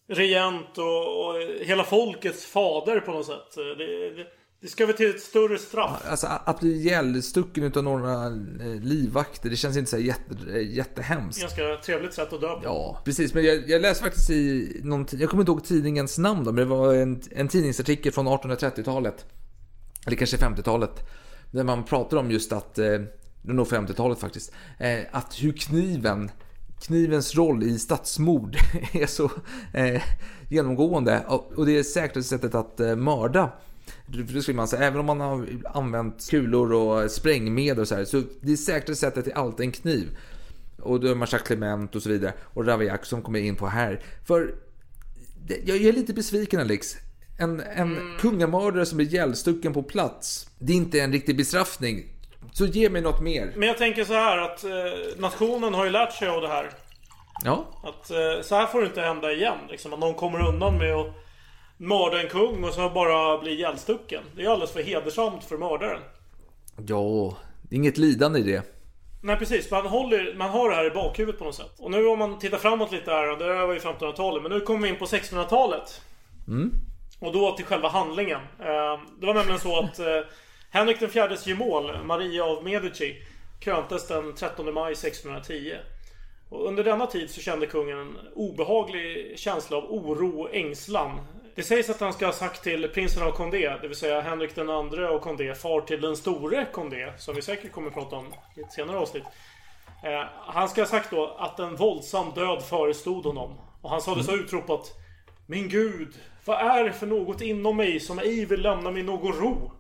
regent 0.08 0.78
och, 0.78 1.26
och 1.26 1.34
hela 1.60 1.84
folkets 1.84 2.46
fader 2.46 3.00
på 3.00 3.12
något 3.12 3.26
sätt. 3.26 3.54
Det, 3.54 4.10
det, 4.10 4.26
det 4.62 4.68
ska 4.68 4.86
väl 4.86 4.96
till 4.96 5.10
ett 5.10 5.20
större 5.20 5.58
straff. 5.58 6.02
Alltså 6.10 6.26
att 6.26 6.60
bli 6.60 6.72
ihjälstucken 6.72 7.64
utav 7.64 7.84
några 7.84 8.26
eh, 8.26 8.80
livvakter, 8.82 9.50
det 9.50 9.56
känns 9.56 9.76
inte 9.76 9.90
så 9.90 9.98
jätte, 9.98 10.34
jättehemskt. 10.58 11.40
Ganska 11.40 11.76
trevligt 11.84 12.14
sätt 12.14 12.32
att 12.32 12.40
dö 12.40 12.48
på. 12.48 12.60
Ja, 12.64 13.02
precis. 13.04 13.34
Men 13.34 13.44
jag, 13.44 13.68
jag 13.68 13.82
läste 13.82 14.04
faktiskt 14.04 14.30
i 14.30 14.80
någon 14.84 15.06
jag 15.12 15.30
kommer 15.30 15.42
inte 15.42 15.52
ihåg 15.52 15.64
tidningens 15.64 16.18
namn 16.18 16.44
då, 16.44 16.52
men 16.52 16.56
det 16.56 16.64
var 16.64 16.94
en, 16.94 17.22
en 17.30 17.48
tidningsartikel 17.48 18.12
från 18.12 18.28
1830-talet. 18.28 19.26
Eller 20.06 20.16
kanske 20.16 20.36
50-talet. 20.36 21.08
Där 21.50 21.64
man 21.64 21.84
pratar 21.84 22.16
om 22.16 22.30
just 22.30 22.52
att, 22.52 22.78
eh, 22.78 22.84
det 22.84 23.50
är 23.50 23.52
nog 23.52 23.66
50-talet 23.66 24.18
faktiskt, 24.18 24.52
eh, 24.78 24.98
att 25.10 25.34
hur 25.42 25.52
kniven, 25.52 26.30
knivens 26.80 27.34
roll 27.34 27.62
i 27.62 27.78
stadsmord 27.78 28.56
är 28.92 29.06
så 29.06 29.30
eh, 29.74 30.02
genomgående. 30.48 31.24
Och, 31.26 31.66
det 31.66 31.78
är 31.78 31.82
säkert 31.82 32.24
sättet 32.24 32.54
att 32.54 32.80
eh, 32.80 32.96
mörda. 32.96 33.52
Det 34.06 34.42
skulle 34.42 34.56
man 34.56 34.68
säga, 34.68 34.86
även 34.86 35.00
om 35.00 35.06
man 35.06 35.20
har 35.20 35.46
använt 35.64 36.30
kulor 36.30 36.72
och 36.72 37.10
sprängmedel 37.10 37.80
och 37.80 37.88
så 37.88 37.94
här, 37.94 38.04
så 38.04 38.22
det 38.40 38.56
säkra 38.56 38.94
sättet 38.94 39.26
är 39.26 39.32
alltid 39.32 39.66
en 39.66 39.72
kniv. 39.72 40.08
Och 40.82 41.00
då 41.00 41.08
är 41.08 41.14
man 41.14 41.28
Jacques 41.30 41.46
Clement 41.46 41.96
och 41.96 42.02
så 42.02 42.08
vidare. 42.08 42.32
Och 42.54 42.66
Ravaillac 42.66 43.06
som 43.06 43.22
kommer 43.22 43.38
in 43.38 43.56
på 43.56 43.66
här. 43.66 44.00
För 44.26 44.54
jag 45.64 45.76
är 45.76 45.92
lite 45.92 46.12
besviken 46.12 46.60
Alex. 46.60 46.96
En, 47.38 47.60
en 47.60 48.16
kungamördare 48.20 48.86
som 48.86 48.96
blir 48.96 49.06
ihjälstucken 49.06 49.72
på 49.72 49.82
plats. 49.82 50.50
Det 50.58 50.72
är 50.72 50.76
inte 50.76 51.00
en 51.00 51.12
riktig 51.12 51.36
bestraffning. 51.36 52.04
Så 52.52 52.66
ge 52.66 52.90
mig 52.90 53.02
något 53.02 53.20
mer. 53.20 53.52
Men 53.56 53.68
jag 53.68 53.78
tänker 53.78 54.04
så 54.04 54.12
här 54.12 54.38
att 54.38 54.64
eh, 54.64 54.70
nationen 55.18 55.74
har 55.74 55.84
ju 55.84 55.90
lärt 55.90 56.12
sig 56.12 56.28
av 56.28 56.42
det 56.42 56.48
här. 56.48 56.70
Ja, 57.44 57.66
Att 57.82 58.10
eh, 58.10 58.42
så 58.42 58.54
här 58.54 58.66
får 58.66 58.80
det 58.80 58.86
inte 58.86 59.00
hända 59.00 59.32
igen. 59.32 59.58
Liksom, 59.70 59.92
att 59.92 59.98
någon 59.98 60.14
kommer 60.14 60.48
undan 60.48 60.78
med 60.78 60.94
att 60.94 61.14
mörda 61.80 62.22
en 62.22 62.28
kung 62.28 62.64
och 62.64 62.74
så 62.74 62.90
bara 62.90 63.38
bli 63.38 63.50
ihjälstucken. 63.52 64.22
Det 64.36 64.42
är 64.42 64.48
alldeles 64.48 64.72
för 64.72 64.82
hedersamt 64.82 65.44
för 65.44 65.56
mördaren. 65.58 66.00
ja, 66.86 67.36
det 67.62 67.74
är 67.74 67.78
inget 67.78 67.98
lidande 67.98 68.38
i 68.38 68.42
det. 68.42 68.62
Nej 69.22 69.36
precis, 69.36 69.70
man, 69.70 69.86
håller, 69.86 70.34
man 70.34 70.50
har 70.50 70.70
det 70.70 70.76
här 70.76 70.84
i 70.86 70.90
bakhuvudet 70.90 71.38
på 71.38 71.44
något 71.44 71.54
sätt. 71.54 71.74
Och 71.78 71.90
nu 71.90 72.06
om 72.06 72.18
man 72.18 72.38
tittar 72.38 72.58
framåt 72.58 72.92
lite 72.92 73.10
här, 73.10 73.30
och 73.30 73.38
det 73.38 73.44
här 73.44 73.66
var 73.66 73.72
ju 73.74 73.78
1500-talet, 73.78 74.42
men 74.42 74.52
nu 74.52 74.60
kommer 74.60 74.82
vi 74.82 74.88
in 74.88 74.98
på 74.98 75.04
1600-talet. 75.04 76.00
Mm. 76.48 76.72
Och 77.20 77.32
då 77.32 77.52
till 77.56 77.64
själva 77.64 77.88
handlingen. 77.88 78.40
Eh, 78.58 79.00
Det 79.20 79.26
var 79.26 79.34
nämligen 79.34 79.60
så 79.60 79.78
att 79.78 79.98
eh, 79.98 80.06
Henrik 80.70 81.00
den 81.00 81.10
fjärdes 81.10 81.46
gemål, 81.46 82.04
Maria 82.04 82.44
av 82.44 82.64
Medici, 82.64 83.14
kröntes 83.60 84.08
den 84.08 84.34
13 84.34 84.74
maj 84.74 84.92
1610. 84.92 85.74
Och 86.48 86.66
under 86.68 86.84
denna 86.84 87.06
tid 87.06 87.30
så 87.30 87.40
kände 87.40 87.66
kungen 87.66 87.98
en 87.98 88.16
obehaglig 88.34 89.38
känsla 89.38 89.76
av 89.76 89.84
oro 89.84 90.40
och 90.40 90.54
ängslan. 90.54 91.20
Det 91.54 91.62
sägs 91.62 91.90
att 91.90 92.00
han 92.00 92.12
ska 92.12 92.26
ha 92.26 92.32
sagt 92.32 92.62
till 92.62 92.88
prinsen 92.88 93.22
av 93.22 93.30
Condé, 93.30 93.76
det 93.82 93.88
vill 93.88 93.96
säga 93.96 94.20
Henrik 94.20 94.54
den 94.54 94.70
andre 94.70 95.08
av 95.08 95.18
Condé, 95.18 95.54
far 95.54 95.80
till 95.80 96.00
den 96.00 96.16
store 96.16 96.66
Condé, 96.72 97.12
som 97.18 97.34
vi 97.34 97.42
säkert 97.42 97.72
kommer 97.72 97.88
att 97.88 97.94
prata 97.94 98.16
om 98.16 98.34
i 98.56 98.60
ett 98.60 98.72
senare 98.72 98.98
avsnitt. 98.98 99.24
Eh, 100.04 100.24
han 100.46 100.68
ska 100.68 100.80
ha 100.80 100.86
sagt 100.86 101.10
då 101.10 101.36
att 101.38 101.58
en 101.58 101.76
våldsam 101.76 102.30
död 102.34 102.62
förestod 102.62 103.24
honom. 103.24 103.58
Och 103.82 103.90
han 103.90 104.00
sades 104.00 104.26
ha 104.26 104.34
utropat 104.34 104.92
Min 105.46 105.68
Gud, 105.68 106.14
vad 106.44 106.60
är 106.60 106.84
det 106.84 106.92
för 106.92 107.06
något 107.06 107.40
inom 107.40 107.76
mig 107.76 108.00
som 108.00 108.18
ej 108.18 108.44
vill 108.44 108.62
lämna 108.62 108.90
mig 108.90 109.02
någon 109.02 109.32
ro? 109.32 109.72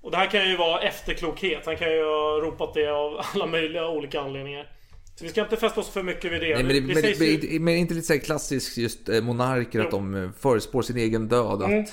Och 0.00 0.10
det 0.10 0.16
här 0.16 0.26
kan 0.26 0.48
ju 0.48 0.56
vara 0.56 0.80
efterklokhet. 0.80 1.66
Han 1.66 1.76
kan 1.76 1.92
ju 1.92 2.04
ha 2.04 2.40
ropat 2.40 2.74
det 2.74 2.88
av 2.88 3.20
alla 3.34 3.46
möjliga 3.46 3.88
olika 3.88 4.20
anledningar. 4.20 4.75
Så 5.18 5.24
vi 5.24 5.30
ska 5.30 5.42
inte 5.42 5.56
fästa 5.56 5.80
oss 5.80 5.88
för 5.88 6.02
mycket 6.02 6.32
vid 6.32 6.40
det. 6.40 6.54
Nej, 6.54 6.62
men, 6.64 6.74
det, 6.74 6.80
men, 6.80 7.02
sägs 7.02 7.18
det, 7.18 7.26
ju- 7.26 7.52
men, 7.52 7.64
men 7.64 7.76
inte 7.76 7.94
lite 7.94 8.06
så 8.06 8.12
här 8.12 8.20
klassiskt 8.20 8.76
just 8.76 9.08
eh, 9.08 9.20
monarker 9.22 9.80
att 9.80 9.90
de 9.90 10.14
eh, 10.24 10.30
förespår 10.40 10.82
sin 10.82 10.96
egen 10.96 11.28
död. 11.28 11.62
Att, 11.62 11.68
Mm. 11.70 11.84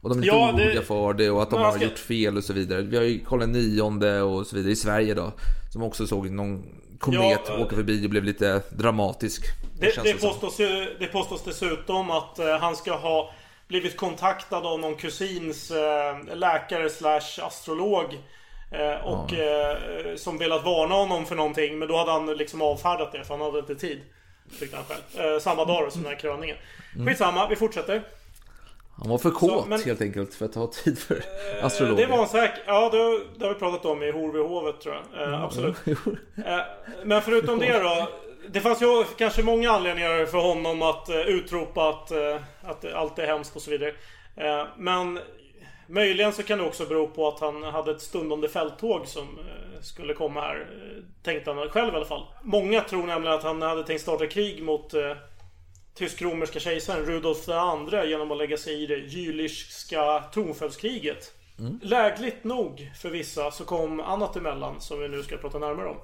Och 0.00 0.10
de 0.10 0.18
är 0.18 0.22
lite 0.22 0.36
Ja, 0.36 0.52
det- 0.56 0.62
oroliga 0.64 0.82
för 0.82 1.12
det 1.14 1.30
och 1.30 1.42
att 1.42 1.50
de 1.50 1.56
Men 1.56 1.64
har 1.64 1.72
ska- 1.72 1.84
gjort 1.84 1.98
fel 1.98 2.36
och 2.36 2.44
så 2.44 2.52
vidare. 2.52 2.82
Vi 2.82 2.96
har 2.96 3.04
ju 3.04 3.18
Karl 3.24 3.46
nionde 3.46 4.22
och 4.22 4.46
så 4.46 4.56
vidare 4.56 4.72
i 4.72 4.76
Sverige 4.76 5.14
då. 5.14 5.32
Som 5.72 5.82
också 5.82 6.06
såg 6.06 6.30
någon 6.30 6.62
komet 6.98 7.40
Ja, 7.48 7.54
eh, 7.54 7.60
åka 7.62 7.76
förbi 7.76 8.06
och 8.06 8.10
blev 8.10 8.24
lite 8.24 8.62
dramatisk. 8.70 9.42
Det, 9.80 10.02
det, 10.04 10.20
påstås 10.20 10.60
ju, 10.60 10.96
det 10.98 11.06
påstås 11.06 11.44
dessutom 11.44 12.10
att 12.10 12.38
eh, 12.38 12.46
han 12.60 12.76
ska 12.76 12.94
ha 12.96 13.32
blivit 13.68 13.96
kontaktad 13.96 14.66
av 14.66 14.80
någon 14.80 14.94
kusins 14.94 15.70
eh, 15.70 16.36
läkare 16.36 16.90
slash 16.90 17.40
astrolog. 17.42 18.18
Eh, 18.78 19.06
och 19.06 19.32
eh, 19.34 19.76
som 20.16 20.38
velat 20.38 20.64
varna 20.64 20.94
honom 20.94 21.26
för 21.26 21.34
någonting. 21.34 21.78
Men 21.78 21.88
då 21.88 21.96
hade 21.96 22.10
han 22.10 22.26
liksom 22.26 22.62
avfärdat 22.62 23.12
det 23.12 23.24
för 23.24 23.34
han 23.36 23.40
hade 23.46 23.58
inte 23.58 23.74
tid. 23.74 24.00
Tyckte 24.58 24.76
han 24.76 24.84
själv. 24.84 25.32
Eh, 25.34 25.38
samma 25.40 25.64
dag 25.64 25.92
som 25.92 26.02
den 26.02 26.10
här 26.12 26.18
kröningen. 26.18 26.56
Mm. 26.94 27.06
Skitsamma, 27.06 27.48
vi 27.48 27.56
fortsätter. 27.56 28.02
Han 28.98 29.08
var 29.08 29.18
för 29.18 29.30
kåt 29.30 29.66
men- 29.68 29.82
helt 29.82 30.00
enkelt 30.00 30.34
för 30.34 30.44
att 30.44 30.54
ha 30.54 30.66
tid 30.66 30.98
för 30.98 31.14
Eh, 31.58 31.64
astrologer. 31.64 31.96
Det 31.96 32.06
var 32.10 32.16
han 32.16 32.28
säkert. 32.28 32.60
Ja, 32.66 32.90
det, 32.92 32.98
har- 32.98 33.38
det 33.38 33.46
har 33.46 33.54
vi 33.54 33.58
pratat 33.60 33.84
om 33.84 34.02
i 34.02 34.10
Horvehovet 34.10 34.80
tror 34.80 34.94
jag. 35.14 35.28
Eh, 35.32 35.42
absolut. 35.44 35.76
Eh, 35.86 36.58
men 37.04 37.22
förutom 37.22 37.58
det 37.58 37.78
då. 37.78 38.08
Det 38.48 38.60
fanns 38.60 38.82
ju 38.82 39.04
kanske 39.18 39.42
många 39.42 39.70
anledningar 39.70 40.26
för 40.26 40.38
honom 40.38 40.82
att 40.82 41.08
utropa 41.26 41.88
att, 41.88 42.12
att 42.62 42.92
allt 42.94 43.18
är 43.18 43.26
hemskt 43.26 43.56
och 43.56 43.62
så 43.62 43.70
vidare. 43.70 43.92
Men 44.76 45.18
möjligen 45.86 46.32
så 46.32 46.42
kan 46.42 46.58
det 46.58 46.64
också 46.64 46.86
bero 46.86 47.08
på 47.08 47.28
att 47.28 47.40
han 47.40 47.62
hade 47.62 47.90
ett 47.90 48.00
stundande 48.00 48.48
fälttåg 48.48 49.06
som 49.06 49.22
eh, 49.38 49.80
skulle 49.82 50.14
komma 50.14 50.40
här. 50.40 50.56
eh, 50.56 51.02
Tänkte 51.22 51.50
han 51.52 51.68
själv 51.68 51.92
i 51.92 51.96
alla 51.96 52.04
fall. 52.04 52.26
Många 52.42 52.80
tror 52.80 53.06
nämligen 53.06 53.34
att 53.36 53.42
han 53.42 53.62
hade 53.62 53.84
tänkt 53.84 54.00
starta 54.00 54.26
krig 54.26 54.62
mot 54.62 54.94
eh, 54.94 55.16
tysk-romerska 55.94 56.60
kejsaren 56.60 57.06
Rudolf 57.06 57.48
II 57.48 58.10
genom 58.10 58.30
att 58.30 58.38
lägga 58.38 58.56
sig 58.56 58.82
i 58.82 58.86
det 58.86 58.96
jülichska 58.96 60.24
tronföljdskriget. 60.34 61.32
Mm. 61.58 61.80
Lägligt 61.82 62.44
nog 62.44 62.90
för 63.00 63.10
vissa 63.10 63.50
så 63.50 63.64
kom 63.64 64.00
annat 64.00 64.36
emellan 64.36 64.80
som 64.80 65.00
vi 65.00 65.08
nu 65.08 65.22
ska 65.22 65.36
prata 65.36 65.58
närmare 65.58 65.88
om. 65.88 65.96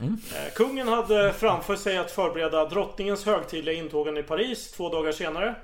Eh, 0.00 0.52
Kungen 0.54 0.88
hade 0.88 1.32
framför 1.32 1.76
sig 1.76 1.98
att 1.98 2.10
förbereda 2.10 2.64
drottningens 2.64 3.26
högtidliga 3.26 3.74
intågande 3.74 4.20
i 4.20 4.22
Paris 4.22 4.72
två 4.72 4.88
dagar 4.88 5.12
senare. 5.12 5.54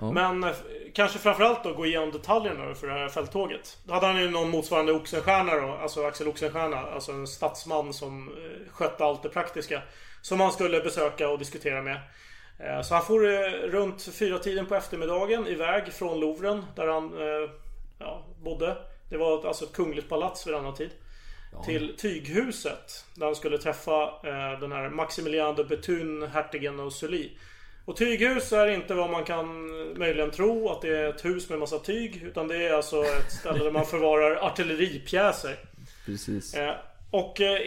Ja. 0.00 0.12
Men 0.12 0.44
eh, 0.44 0.50
kanske 0.94 1.18
framförallt 1.18 1.64
då 1.64 1.74
gå 1.74 1.86
igenom 1.86 2.10
detaljerna 2.10 2.74
för 2.74 2.86
det 2.86 2.92
här 2.92 3.08
fälttåget. 3.08 3.78
Då 3.84 3.94
hade 3.94 4.06
han 4.06 4.20
ju 4.20 4.30
någon 4.30 4.50
motsvarande 4.50 4.92
Oxenstierna 4.92 5.54
då, 5.54 5.72
alltså 5.72 6.04
Axel 6.04 6.28
Oxenstierna, 6.28 6.76
alltså 6.76 7.12
en 7.12 7.26
statsman 7.26 7.92
som 7.92 8.28
eh, 8.28 8.72
skötte 8.72 9.04
allt 9.04 9.22
det 9.22 9.28
praktiska. 9.28 9.82
Som 10.22 10.40
han 10.40 10.52
skulle 10.52 10.80
besöka 10.80 11.28
och 11.28 11.38
diskutera 11.38 11.82
med. 11.82 11.96
Eh, 12.58 12.82
Så 12.82 12.94
han 12.94 13.04
får 13.04 13.24
eh, 13.24 13.50
runt 13.50 14.02
fyra 14.02 14.38
tiden 14.38 14.66
på 14.66 14.74
eftermiddagen 14.74 15.46
iväg 15.46 15.92
från 15.92 16.20
Louvren 16.20 16.64
där 16.76 16.86
han 16.86 17.12
ja, 17.98 18.26
bodde. 18.44 18.76
Det 19.10 19.16
var 19.16 19.46
alltså 19.46 19.64
ett 19.64 19.72
kungligt 19.72 20.08
palats 20.08 20.46
vid 20.46 20.54
denna 20.54 20.72
tid. 20.72 20.90
Till 21.64 21.96
Tyghuset. 21.96 23.04
Där 23.14 23.26
han 23.26 23.34
skulle 23.34 23.58
träffa 23.58 24.10
den 24.60 24.72
här 24.72 24.90
Maximilian 24.90 25.54
de 25.54 25.64
Bethune, 25.64 26.26
hertigen 26.26 26.80
av 26.80 26.90
Sully. 26.90 27.30
Och 27.86 27.96
tyghus 27.96 28.52
är 28.52 28.66
inte 28.66 28.94
vad 28.94 29.10
man 29.10 29.24
kan 29.24 29.66
möjligen 29.98 30.30
tro 30.30 30.68
att 30.68 30.82
det 30.82 30.98
är 30.98 31.08
ett 31.08 31.24
hus 31.24 31.48
med 31.48 31.58
massa 31.58 31.78
tyg. 31.78 32.22
Utan 32.22 32.48
det 32.48 32.66
är 32.66 32.72
alltså 32.72 33.04
ett 33.04 33.32
ställe 33.32 33.64
där 33.64 33.70
man 33.70 33.86
förvarar 33.86 34.36
artilleripjäser. 34.36 35.56
Precis. 36.06 36.54
Eh, 36.54 36.74
och 37.10 37.40
eh, 37.40 37.60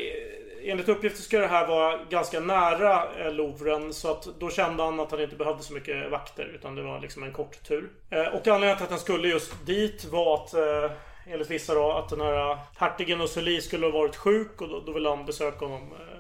enligt 0.64 0.90
uppgifter 0.90 1.22
ska 1.22 1.40
det 1.40 1.48
här 1.48 1.68
vara 1.68 2.00
ganska 2.10 2.40
nära 2.40 3.08
eh, 3.20 3.34
Louvren. 3.34 3.94
Så 3.94 4.12
att 4.12 4.28
då 4.40 4.50
kände 4.50 4.84
han 4.84 5.00
att 5.00 5.12
han 5.12 5.22
inte 5.22 5.36
behövde 5.36 5.64
så 5.64 5.74
mycket 5.74 6.12
vakter. 6.12 6.52
Utan 6.56 6.76
det 6.76 6.82
var 6.82 7.00
liksom 7.00 7.24
en 7.24 7.34
kort 7.34 7.64
tur. 7.64 7.90
Eh, 8.10 8.28
och 8.28 8.48
anledningen 8.48 8.78
till 8.78 8.84
att 8.84 8.90
han 8.90 9.00
skulle 9.00 9.28
just 9.28 9.66
dit 9.66 10.06
var 10.06 10.36
att 10.36 10.54
eh, 10.54 10.92
Enligt 11.32 11.52
vissa 11.52 11.74
då 11.74 11.92
att 11.92 12.10
den 12.10 12.22
här 12.22 12.58
hertigen 12.78 13.22
och 13.22 13.30
Sully 13.30 13.62
skulle 13.62 13.86
ha 13.86 13.92
varit 13.92 14.16
sjuk 14.16 14.62
och 14.62 14.70
då, 14.70 14.80
då 14.80 14.92
ville 14.92 15.10
han 15.10 15.26
besöka 15.26 15.66
honom 15.66 15.82
eh, 15.82 16.19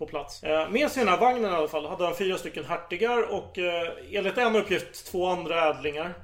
på 0.00 0.06
plats. 0.06 0.42
Eh, 0.42 0.70
med 0.70 0.90
sig 0.90 1.02
i 1.02 1.04
den 1.04 1.14
här 1.14 1.20
vagnen 1.20 1.52
i 1.52 1.54
alla 1.54 1.68
fall 1.68 1.86
hade 1.86 2.04
han 2.04 2.14
fyra 2.14 2.38
stycken 2.38 2.64
hertigar 2.64 3.22
och 3.32 3.58
eh, 3.58 3.88
enligt 4.12 4.38
en 4.38 4.56
uppgift 4.56 5.06
två 5.12 5.26
andra 5.26 5.70
ädlingar. 5.70 6.14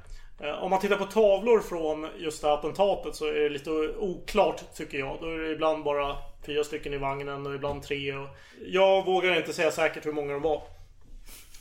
Eh, 0.40 0.62
Om 0.62 0.70
man 0.70 0.80
tittar 0.80 0.96
på 0.96 1.04
tavlor 1.04 1.60
från 1.60 2.08
just 2.18 2.42
det 2.42 2.48
här 2.48 2.54
attentatet 2.54 3.14
så 3.16 3.26
är 3.26 3.32
det 3.34 3.48
lite 3.48 3.70
oklart 3.98 4.74
tycker 4.74 4.98
jag. 4.98 5.18
Då 5.20 5.26
är 5.26 5.38
det 5.38 5.52
ibland 5.52 5.84
bara 5.84 6.16
fyra 6.46 6.64
stycken 6.64 6.94
i 6.94 6.98
vagnen 6.98 7.46
och 7.46 7.54
ibland 7.54 7.82
tre. 7.82 8.12
Och 8.16 8.28
jag 8.66 9.04
vågar 9.04 9.36
inte 9.36 9.52
säga 9.52 9.70
säkert 9.70 10.06
hur 10.06 10.12
många 10.12 10.32
de 10.32 10.42
var. 10.42 10.62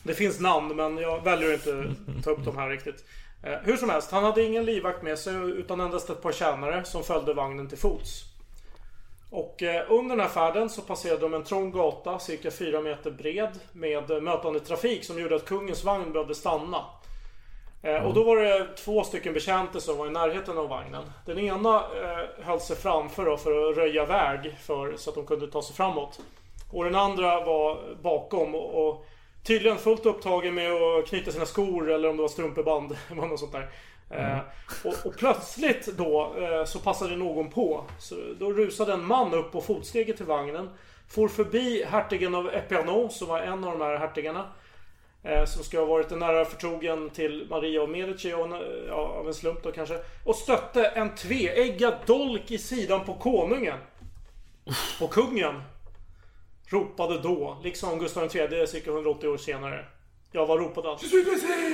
Det 0.04 0.13
finns 0.13 0.39
namn 0.39 0.75
men 0.75 0.97
jag 0.97 1.23
väljer 1.23 1.54
att 1.54 1.67
inte 1.67 1.95
ta 2.23 2.30
upp 2.32 2.45
dem 2.45 2.58
här 2.58 2.69
riktigt. 2.69 3.06
Hur 3.63 3.78
som 3.78 3.89
helst, 3.89 4.12
han 4.12 4.23
hade 4.23 4.43
ingen 4.43 4.65
livvakt 4.65 5.04
med 5.04 5.19
sig 5.19 5.34
utan 5.36 5.80
endast 5.80 6.10
ett 6.10 6.21
par 6.21 6.32
tjänare 6.32 6.84
som 6.84 7.04
följde 7.04 7.34
vagnen 7.34 7.69
till 7.69 7.78
fots. 7.78 8.23
Och 9.36 9.63
eh, 9.63 9.91
under 9.91 10.15
den 10.15 10.26
här 10.26 10.34
färden 10.34 10.69
så 10.69 10.82
passerade 10.82 11.21
de 11.21 11.34
en 11.34 11.43
trång 11.43 11.71
gata 11.71 12.19
cirka 12.19 12.52
4 12.52 12.82
meter 12.82 13.12
bred 13.12 13.60
med 13.74 14.12
eh, 14.12 14.21
mötande 14.21 14.60
trafik 14.60 15.04
som 15.04 15.19
gjorde 15.19 15.36
att 15.36 15.45
kungens 15.45 15.84
vagn 15.84 16.12
behövde 16.12 16.36
stanna. 16.36 16.86
Mm. 17.84 18.06
Och 18.06 18.13
då 18.13 18.24
var 18.24 18.38
det 18.38 18.67
två 18.78 19.04
stycken 19.04 19.34
betjänter 19.34 19.80
som 19.80 19.98
var 19.98 20.08
i 20.08 20.10
närheten 20.10 20.58
av 20.58 20.69
vagnen. 20.69 21.04
Den 21.26 21.39
ena 21.39 21.76
eh, 21.76 22.45
höll 22.45 22.60
sig 22.60 22.76
framför 22.76 23.26
då 23.26 23.38
för 23.38 23.69
att 23.69 23.78
röja 23.78 24.06
väg 24.06 24.58
för, 24.62 24.98
så 24.98 25.10
att 25.10 25.15
de 25.15 25.26
kunde 25.26 25.48
ta 25.48 25.62
sig 25.62 25.76
framåt. 25.76 26.19
Och 26.71 26.84
den 26.84 26.95
andra 26.95 27.45
var 27.45 27.80
bakom 28.02 28.56
och, 28.56 28.88
och 28.88 29.06
tydligen 29.43 29.78
fullt 29.78 30.06
upptagen 30.06 30.56
med 30.56 30.71
att 30.71 31.08
knyta 31.08 31.32
sina 31.32 31.45
skor 31.45 31.91
eller 31.91 32.10
om 32.10 32.15
det 32.15 32.21
var 32.21 32.30
strumpeband. 32.30 32.98
eller 33.12 33.21
något 33.21 33.39
sånt 33.39 33.52
där. 33.52 33.69
Eh, 34.09 34.39
och, 34.83 35.05
och 35.05 35.17
plötsligt 35.17 35.97
då 35.97 36.35
eh, 36.39 36.65
så 36.65 36.79
passade 36.79 37.15
någon 37.15 37.49
på. 37.49 37.83
Så 37.99 38.15
då 38.39 38.51
rusade 38.51 38.93
en 38.93 39.05
man 39.05 39.33
upp 39.33 39.51
på 39.51 39.61
fotsteget 39.61 40.17
till 40.17 40.25
vagnen. 40.25 40.69
For 41.07 41.27
förbi 41.27 41.83
hertigen 41.83 42.35
av 42.35 42.53
Epernon, 42.53 43.09
som 43.09 43.27
var 43.27 43.39
en 43.39 43.63
av 43.63 43.71
de 43.71 43.81
här 43.81 43.97
hertigarna. 43.97 44.45
Eh, 45.23 45.45
som 45.45 45.63
ska 45.63 45.79
ha 45.79 45.85
varit 45.85 46.11
en 46.11 46.19
nära 46.19 46.45
förtrogen 46.45 47.09
till 47.09 47.47
Maria 47.49 47.81
och 47.81 47.89
Medici 47.89 48.33
och, 48.33 48.49
ja, 48.87 48.95
av 48.95 49.27
en 49.27 49.33
slump 49.33 49.63
då 49.63 49.71
kanske. 49.71 49.99
Och 50.23 50.35
stötte 50.35 50.85
en 50.85 51.15
tveeggad 51.15 51.93
dolk 52.05 52.51
i 52.51 52.57
sidan 52.57 53.05
på 53.05 53.13
konungen. 53.13 53.77
Och 55.01 55.11
kungen 55.11 55.61
ropade 56.67 57.19
då, 57.19 57.57
liksom 57.63 57.99
Gustav 57.99 58.35
III 58.35 58.67
cirka 58.67 58.91
180 58.91 59.27
år 59.27 59.37
senare. 59.37 59.85
Ja, 60.36 60.45
vad 60.45 60.60
ropade 60.60 60.88
han? 60.88 60.98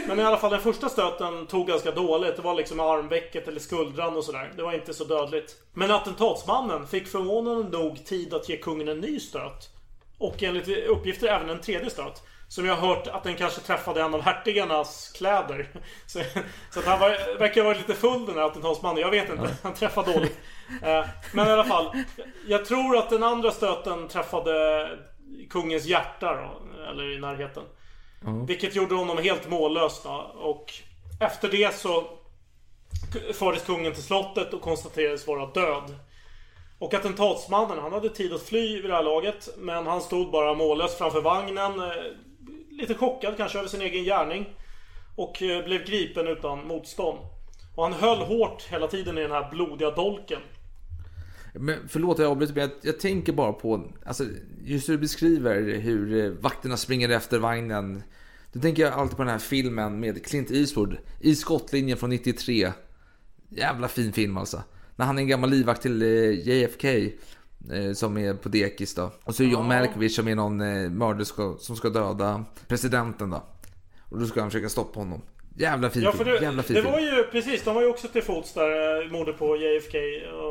Men 0.08 0.20
i 0.20 0.24
alla 0.24 0.38
fall 0.38 0.52
den 0.52 0.60
första 0.62 0.90
stöten 0.90 1.48
tog 1.48 1.68
ganska 1.68 1.92
dåligt. 1.92 2.36
Det 2.36 2.42
var 2.42 2.54
liksom 2.54 2.80
armvecket 2.80 3.48
eller 3.48 3.60
skuldran 3.60 4.18
och 4.18 4.24
sådär. 4.24 4.54
Det 4.56 4.64
var 4.64 4.74
inte 4.74 4.94
så 4.94 5.04
dödligt. 5.04 5.56
Men 5.74 5.92
attentatsmannen 5.92 6.88
fick 6.88 7.08
förvånande 7.08 7.78
nog 7.78 8.06
tid 8.06 8.34
att 8.34 8.50
ge 8.50 8.58
kungen 8.58 8.88
en 8.88 9.00
ny 9.00 9.20
stöt. 9.20 9.70
Och 10.18 10.44
enligt 10.44 10.68
uppgifter 10.88 11.28
även 11.28 11.50
en 11.50 11.62
tredje 11.62 11.90
stöt. 11.90 12.22
Som 12.48 12.66
jag 12.66 12.76
har 12.76 12.88
hört 12.88 13.08
att 13.08 13.24
den 13.24 13.36
kanske 13.36 13.62
träffade 13.62 14.02
en 14.02 14.14
av 14.14 14.22
hertigarnas 14.22 15.14
kläder. 15.18 15.68
Så, 16.08 16.20
så 16.74 16.80
att 16.80 16.86
han 16.86 17.00
var, 17.00 17.40
verkar 17.40 17.62
ha 17.62 17.68
varit 17.70 17.88
lite 17.88 18.00
full 18.02 18.26
den 18.26 18.36
här 18.36 18.44
attentatsmannen. 18.44 19.02
Jag 19.02 19.12
vet 19.12 19.30
inte. 19.30 19.56
Han 19.64 19.74
träffade 19.74 20.14
dåligt. 20.14 20.40
Eh, 20.84 21.06
Men 21.34 21.48
i 21.48 21.52
alla 21.52 21.64
fall. 21.64 21.92
Jag 22.48 22.66
tror 22.66 22.98
att 22.98 23.10
den 23.10 23.24
andra 23.24 23.52
stöten 23.52 24.08
träffade 24.08 24.88
kungens 25.50 25.86
hjärta 25.86 26.36
då. 26.36 26.84
Eller 26.84 27.18
i 27.18 27.20
närheten. 27.20 27.64
Vilket 28.48 28.76
gjorde 28.76 28.96
honom 28.96 29.18
helt 29.18 29.50
mållös 29.50 30.02
då. 30.04 30.32
Och 30.36 30.74
efter 31.20 31.48
det 31.48 31.76
så 31.76 32.04
fördes 33.34 33.64
kungen 33.64 33.94
till 33.94 34.04
slottet 34.04 34.54
och 34.54 34.62
konstaterades 34.62 35.28
vara 35.28 35.46
död. 35.46 35.96
Och 36.80 36.94
attentatsmannen, 36.94 37.80
han 37.80 37.94
hade 37.94 38.10
tid 38.10 38.34
att 38.34 38.42
fly 38.42 38.82
vid 38.82 38.90
det 38.90 38.96
här 38.96 39.04
laget. 39.04 39.50
Men 39.58 39.88
han 39.88 40.02
stod 40.02 40.32
bara 40.32 40.54
mållös 40.54 40.98
framför 40.98 41.22
vagnen. 41.22 41.80
Eh, 41.80 41.88
lite 42.70 42.94
chockad 42.94 43.38
kanske 43.38 43.58
över 43.58 43.70
sin 43.70 43.82
egen 43.82 44.04
gärning. 44.04 44.46
Och 45.18 45.42
eh, 45.42 45.66
blev 45.66 45.86
gripen 45.86 46.28
utan 46.28 46.68
motstånd. 46.68 47.20
Och 47.76 47.84
han 47.84 47.94
höll 47.94 48.18
hårt 48.18 48.64
hela 48.64 48.88
tiden 48.88 49.18
i 49.18 49.22
den 49.22 49.32
här 49.32 49.50
blodiga 49.52 49.92
dolken. 49.92 50.42
Men 51.54 51.76
förlåt 51.88 52.20
jag 52.20 52.32
avbryter, 52.32 52.54
men 52.54 52.62
jag, 52.62 52.72
jag 52.82 53.00
tänker 53.00 53.34
bara 53.34 53.54
på, 53.54 53.92
alltså, 54.06 54.26
just 54.64 54.90
hur 54.90 54.94
du 54.94 55.00
beskriver 55.00 55.62
hur 55.80 56.26
eh, 56.26 56.30
vakterna 56.32 56.78
springer 56.78 57.10
efter 57.10 57.40
vagnen. 57.40 58.04
Då 58.54 58.60
tänker 58.60 58.84
jag 58.84 58.94
alltid 58.94 59.18
på 59.18 59.24
den 59.24 59.32
här 59.32 59.40
filmen 59.40 60.00
med 60.00 60.26
Clint 60.26 60.52
Eastwood, 60.52 60.98
I 61.20 61.36
skottlinjen 61.36 61.98
från 61.98 62.10
93. 62.10 62.72
Jävla 63.50 63.88
fin 63.88 64.14
film 64.14 64.38
alltså. 64.38 64.64
När 64.96 65.06
han 65.06 65.18
är 65.18 65.22
en 65.22 65.28
gammal 65.28 65.50
livvakt 65.50 65.82
till 65.82 66.02
eh, 66.02 66.48
JFK. 66.48 66.88
eh, 66.88 67.94
Som 67.94 68.18
är 68.18 68.34
på 68.34 68.50
dekis 68.50 68.96
då. 68.96 69.12
Och 69.24 69.36
så 69.36 69.44
är 69.44 69.48
John 69.48 69.68
Malkovich 69.68 70.16
som 70.16 70.28
är 70.28 70.36
någon 70.36 70.58
mördare 70.98 71.26
som 71.60 71.76
ska 71.76 71.90
döda 71.90 72.46
presidenten 72.68 73.30
då. 73.30 73.44
Och 74.00 74.20
då 74.20 74.26
ska 74.26 74.42
han 74.42 74.50
försöka 74.52 74.70
stoppa 74.70 75.00
honom. 75.00 75.22
Jävla 75.56 75.90
fin 75.90 76.04
Ja 76.04 76.14
det, 76.26 76.42
Jävla 76.42 76.64
fin 76.64 76.76
det 76.76 76.82
var 76.82 77.00
ju 77.00 77.24
precis, 77.32 77.64
de 77.64 77.76
var 77.76 77.82
ju 77.82 77.88
också 77.88 78.08
till 78.08 78.24
fots 78.24 78.54
där, 78.54 79.02
eh, 79.06 79.12
mordet 79.12 79.38
på 79.38 79.58
JFK. 79.58 79.98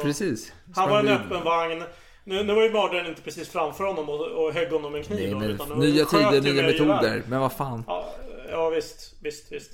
Precis. 0.02 0.52
Han 0.74 0.90
var 0.90 0.98
en 1.00 1.08
öppen 1.08 1.44
vagn. 1.44 1.82
Nu, 2.24 2.42
nu 2.44 2.54
var 2.54 2.62
ju 2.62 2.70
mördaren 2.72 3.06
inte 3.06 3.22
precis 3.22 3.48
framför 3.48 3.84
honom 3.84 4.08
och, 4.08 4.20
och 4.20 4.52
högg 4.52 4.72
honom 4.72 4.92
med 4.92 4.98
en 4.98 5.04
kniv 5.04 5.30
Nej, 5.30 5.40
men 5.40 5.50
utan 5.50 5.78
nya 5.78 6.04
tider, 6.04 6.40
nya 6.40 6.62
metoder. 6.62 6.94
gevär. 7.04 7.22
Men 7.28 7.40
vad 7.40 7.52
fan. 7.52 7.84
Ja, 7.86 8.14
ja 8.50 8.68
visst, 8.70 9.14
visst, 9.22 9.52
visst. 9.52 9.70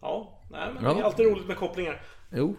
Ja, 0.00 0.40
nej 0.50 0.68
men 0.74 0.84
Ja. 0.84 0.94
det 0.94 1.00
är 1.00 1.04
alltid 1.04 1.26
roligt 1.26 1.46
med 1.46 1.56
kopplingar. 1.56 2.00
Jo. 2.32 2.56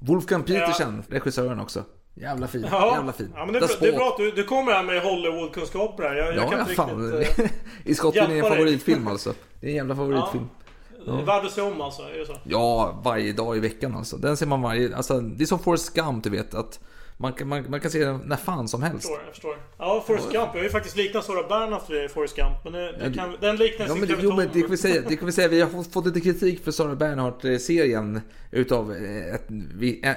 Wolfgang 0.00 0.42
Petersen, 0.42 1.02
regissören 1.08 1.60
också. 1.60 1.84
Jävla 2.14 2.46
fin. 2.48 2.66
Ja, 2.70 2.94
Jävla 2.96 3.12
fin. 3.12 3.32
ja 3.36 3.44
men 3.44 3.52
det, 3.52 3.58
är, 3.58 3.80
det 3.80 3.88
är 3.88 3.92
bra 3.92 4.08
att 4.08 4.16
du, 4.16 4.30
du 4.30 4.44
kommer 4.44 4.72
här 4.72 4.82
med 4.82 5.02
Hollywood-kunskaper 5.02 6.02
här. 6.02 6.14
Jag, 6.14 6.26
jag 6.26 6.36
Ja, 6.36 6.48
kan 6.50 6.52
ja, 6.58 6.60
inte 6.60 6.74
fan. 6.74 7.12
riktigt... 7.18 7.38
eh, 7.44 7.50
I 7.84 7.94
Skottland 7.94 8.32
är 8.32 8.36
en 8.36 8.42
favoritfilm 8.42 9.06
alltså. 9.06 9.34
Det 9.60 9.66
är 9.66 9.70
en 9.70 9.76
jävla 9.76 9.96
favoritfilm. 9.96 10.48
Ja. 10.58 10.63
Värd 11.06 11.44
att 11.44 11.52
se 11.52 11.60
om 11.60 11.80
alltså, 11.80 12.02
är 12.02 12.18
det 12.18 12.26
så? 12.26 12.36
Ja, 12.44 13.00
varje 13.04 13.32
dag 13.32 13.56
i 13.56 13.60
veckan 13.60 13.96
alltså. 13.96 14.16
Den 14.16 14.36
ser 14.36 14.46
man 14.46 14.62
varje... 14.62 14.96
Alltså, 14.96 15.20
det 15.20 15.44
är 15.44 15.46
som 15.46 15.58
Forrest 15.58 15.94
Gump, 15.94 16.24
du 16.24 16.30
vet. 16.30 16.54
Att 16.54 16.80
Man 17.16 17.32
kan, 17.32 17.48
man, 17.48 17.70
man 17.70 17.80
kan 17.80 17.90
se 17.90 18.04
den 18.04 18.20
när 18.24 18.36
fan 18.36 18.68
som 18.68 18.82
Jag 18.82 18.88
helst. 18.88 19.02
förstår, 19.08 19.20
jag 19.26 19.34
förstår. 19.34 19.56
Ja, 19.78 20.04
Forrest 20.06 20.24
Gump. 20.32 20.48
Jag 20.52 20.60
har 20.60 20.62
ju 20.64 20.70
faktiskt 20.70 20.96
liknat 20.96 21.24
Sara 21.24 21.48
Bernhardt 21.48 21.90
vid 21.90 22.10
Forrest 22.10 22.36
Gump. 22.36 22.64
Men 22.64 22.72
det, 22.72 22.92
det 22.92 23.14
kan, 23.14 23.36
den 23.40 23.56
liknelsen 23.56 23.96
Ja, 23.96 24.06
men, 24.08 24.16
vi 24.18 24.22
jo, 24.22 24.36
men 24.36 24.48
det 24.52 24.60
kan 24.60 24.70
vi 24.70 24.76
säga, 24.76 25.02
det 25.08 25.16
kan 25.16 25.26
vi 25.26 25.32
säga. 25.32 25.48
Vi 25.48 25.60
har 25.60 25.82
fått- 25.82 26.06
lite 26.06 26.20
kritik 26.20 26.64
för 26.64 26.70
Sara 26.70 26.94
Bernhardt-serien 26.94 28.20
utav 28.50 28.92
eh, 28.92 29.34
ett, 29.34 29.48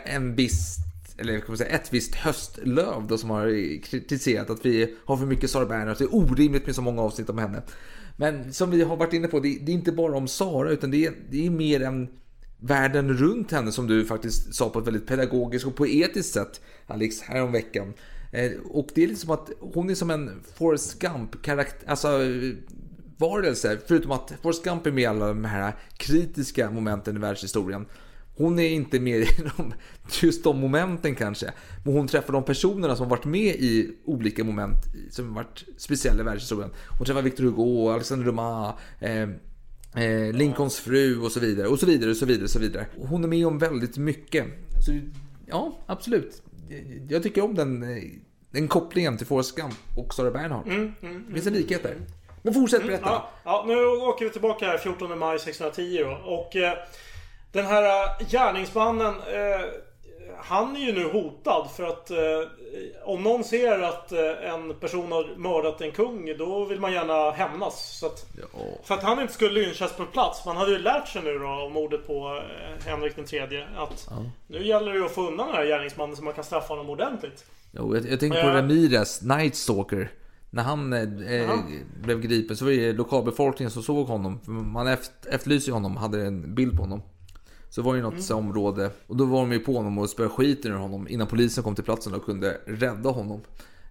en 0.06 0.36
viss 0.36 0.78
eller 1.20 1.40
kan 1.40 1.46
man 1.48 1.58
säga, 1.58 1.70
ett 1.70 1.94
visst 1.94 2.16
höstlöv 2.16 3.08
då 3.08 3.18
som 3.18 3.30
har 3.30 3.48
kritiserat 3.84 4.50
att 4.50 4.66
vi 4.66 4.96
har 5.06 5.18
för 5.18 5.26
mycket 5.26 5.50
Sara 5.50 5.66
Bernhardt. 5.66 6.00
Det 6.00 6.06
är 6.06 6.16
orimligt 6.16 6.66
med 6.66 6.76
så 6.76 6.82
många 6.82 7.02
avsnitt 7.02 7.30
om 7.30 7.38
henne. 7.38 7.62
Men 8.20 8.54
som 8.54 8.72
vi 8.72 8.84
har 8.84 8.96
varit 8.96 9.14
inne 9.14 9.28
på, 9.28 9.40
det, 9.40 9.60
det 9.62 9.72
är 9.72 9.76
inte 9.76 9.92
bara 9.92 10.18
om 10.18 10.28
Sara 10.28 10.72
utan 10.72 10.92
det 10.92 11.06
är, 11.06 11.14
det 11.30 11.46
är 11.46 11.50
mer 11.50 11.82
än 11.82 12.08
världen 12.60 13.14
runt 13.14 13.52
henne 13.52 13.72
som 13.72 13.88
du 13.88 14.06
faktiskt 14.06 14.56
sa 14.56 14.70
på 14.70 14.80
ett 14.80 14.88
väldigt 14.88 15.08
pedagogiskt 15.08 15.66
och 15.68 15.76
poetiskt 15.76 16.34
sätt 16.34 16.62
Alex 16.88 17.22
häromveckan. 17.22 17.94
Eh, 18.32 18.52
och 18.70 18.88
det 18.96 19.04
är 19.04 19.08
liksom 19.08 19.32
att 19.32 19.50
hon 19.60 19.90
är 19.90 19.96
som 19.96 20.10
en 20.10 20.44
Forrest 20.56 21.00
Gump-karaktär, 21.00 21.90
alltså 21.90 22.08
varelse. 23.18 23.78
Förutom 23.88 24.12
att 24.12 24.34
Forrest 24.42 24.64
Gump 24.64 24.86
är 24.86 24.92
med 24.92 25.04
i 25.04 25.06
alla 25.06 25.28
de 25.28 25.46
här 25.46 25.74
kritiska 25.98 26.72
momenten 26.72 27.18
i 27.18 27.20
världshistorien. 27.20 27.86
Hon 28.38 28.60
är 28.60 28.70
inte 28.70 29.00
med 29.00 29.20
i 29.20 29.28
de, 29.58 29.74
just 30.22 30.44
de 30.44 30.60
momenten 30.60 31.16
kanske. 31.16 31.54
Men 31.86 31.94
hon 31.94 32.08
träffar 32.08 32.34
de 32.34 32.44
personerna 32.44 32.96
som 32.96 33.10
varit 33.10 33.26
med 33.26 33.56
i 33.56 33.96
olika 34.06 34.44
moment 34.44 34.78
som 35.12 35.34
varit 35.34 35.64
speciella 35.78 36.22
i 36.22 36.26
världshistorien. 36.26 36.72
Hon 36.98 37.06
träffar 37.06 37.22
Victor 37.22 37.44
Hugo, 37.44 37.90
Alexander 37.90 38.26
Dumas, 38.26 38.76
eh, 39.00 39.30
eh, 40.04 40.34
Lincolns 40.34 40.80
fru 40.80 41.22
och 41.22 41.32
så 41.32 41.40
vidare. 41.40 41.68
Och 41.68 41.80
så 41.80 41.86
vidare 41.86 42.10
och 42.10 42.18
så 42.18 42.26
vidare 42.26 42.44
och 42.44 42.50
så 42.50 42.60
vidare. 42.60 42.88
Hon 42.98 43.24
är 43.24 43.28
med 43.28 43.48
om 43.48 43.58
väldigt 43.58 43.98
mycket. 43.98 44.46
Så 44.86 45.00
ja, 45.46 45.78
absolut. 45.86 46.42
Jag 47.10 47.24
tycker 47.24 47.44
om 47.44 47.56
den, 47.56 47.84
eh, 47.84 48.04
den 48.52 48.68
kopplingen 48.68 49.18
till 49.18 49.28
Forrest 49.28 49.56
Gump 49.56 49.76
och 49.98 50.14
Sara 50.14 50.32
Bernhardt. 50.32 50.68
Mm, 50.68 50.94
mm, 51.02 51.26
Det 51.28 51.34
finns 51.34 51.48
en 51.48 51.54
likhet 51.54 51.84
där. 51.84 51.96
Men 52.44 52.54
fortsätt 52.54 52.86
berätta. 52.86 53.06
Ja, 53.06 53.30
ja, 53.46 53.64
nu 53.68 53.86
åker 53.86 54.26
vi 54.26 54.32
tillbaka 54.32 54.66
här 54.66 54.78
14 54.78 55.20
maj 55.20 55.36
1610 55.36 56.04
då. 56.04 56.32
Och 56.32 56.56
eh, 56.56 56.74
den 57.52 57.66
här 57.66 57.84
eh, 57.84 58.28
gärningsmannen 58.28 59.14
eh, 59.16 59.66
Han 60.38 60.76
är 60.76 60.80
ju 60.80 60.94
nu 60.94 61.12
hotad 61.12 61.68
för 61.76 61.84
att 61.84 62.12
eh, 62.12 62.18
Om 63.04 63.24
någon 63.24 63.44
ser 63.44 63.82
att 63.82 64.12
eh, 64.12 64.54
en 64.54 64.74
person 64.74 65.12
har 65.12 65.36
mördat 65.38 65.82
en 65.82 65.92
kung 65.92 66.38
Då 66.38 66.66
vill 66.66 66.80
man 66.80 66.94
gärna 66.94 67.32
hämnas. 67.32 67.98
Så 68.00 68.06
att, 68.06 68.26
För 68.84 68.96
att 68.96 69.04
han 69.04 69.22
inte 69.22 69.34
skulle 69.34 69.62
lynchas 69.62 69.94
på 69.94 70.06
plats. 70.06 70.46
Man 70.46 70.58
hade 70.58 70.72
ju 70.72 70.80
lärt 70.80 71.08
sig 71.08 71.22
nu 71.22 71.40
då 71.40 71.48
om 71.48 71.74
mordet 71.74 72.08
på 72.08 72.42
Henrik 72.86 73.16
den 73.16 73.26
tredje 73.26 73.68
Att 73.78 74.10
nu 74.48 74.68
gäller 74.68 74.94
det 74.94 75.06
att 75.06 75.12
få 75.12 75.28
undan 75.28 75.48
den 75.48 75.56
här 75.56 75.66
gärningsmannen 75.66 76.16
så 76.16 76.24
man 76.24 76.34
kan 76.34 76.44
straffa 76.44 76.74
honom 76.74 76.90
ordentligt. 76.90 77.46
Jo, 77.72 77.96
jag, 77.96 78.06
jag 78.06 78.20
tänker 78.20 78.42
på. 78.42 78.48
Ramirez, 78.48 79.22
Night 79.22 79.56
Stalker. 79.56 80.12
När 80.50 80.64
han 80.64 80.94
eh, 80.94 81.60
blev 82.02 82.22
gripen 82.22 82.58
så 82.58 82.66
var 82.66 82.72
det 82.72 82.94
lokalbefolkningen 82.94 83.72
som 83.72 83.84
såg 83.84 84.08
honom. 84.08 84.40
Man 84.74 84.88
efter, 84.88 85.30
efterlyste 85.30 85.72
honom, 85.72 85.98
hade 85.98 86.26
en 86.26 86.56
bild 86.56 86.76
på 86.76 86.84
honom. 86.84 87.02
Så 87.70 87.82
var 87.82 87.96
det 87.96 88.02
något 88.02 88.30
Mm. 88.30 88.38
område. 88.46 88.90
Och 89.08 89.16
då 89.16 89.26
var 89.26 89.40
de 89.40 89.52
ju 89.52 89.60
på 89.60 89.74
honom 89.74 89.98
och 89.98 90.10
spöade 90.10 90.30
skiten 90.34 90.72
ur 90.72 90.76
honom 90.76 91.08
innan 91.08 91.28
polisen 91.28 91.64
kom 91.64 91.76
till 91.76 91.84
platsen 91.84 92.14
och 92.14 92.26
kunde 92.26 92.58
rädda 92.66 93.10
honom. 93.10 93.42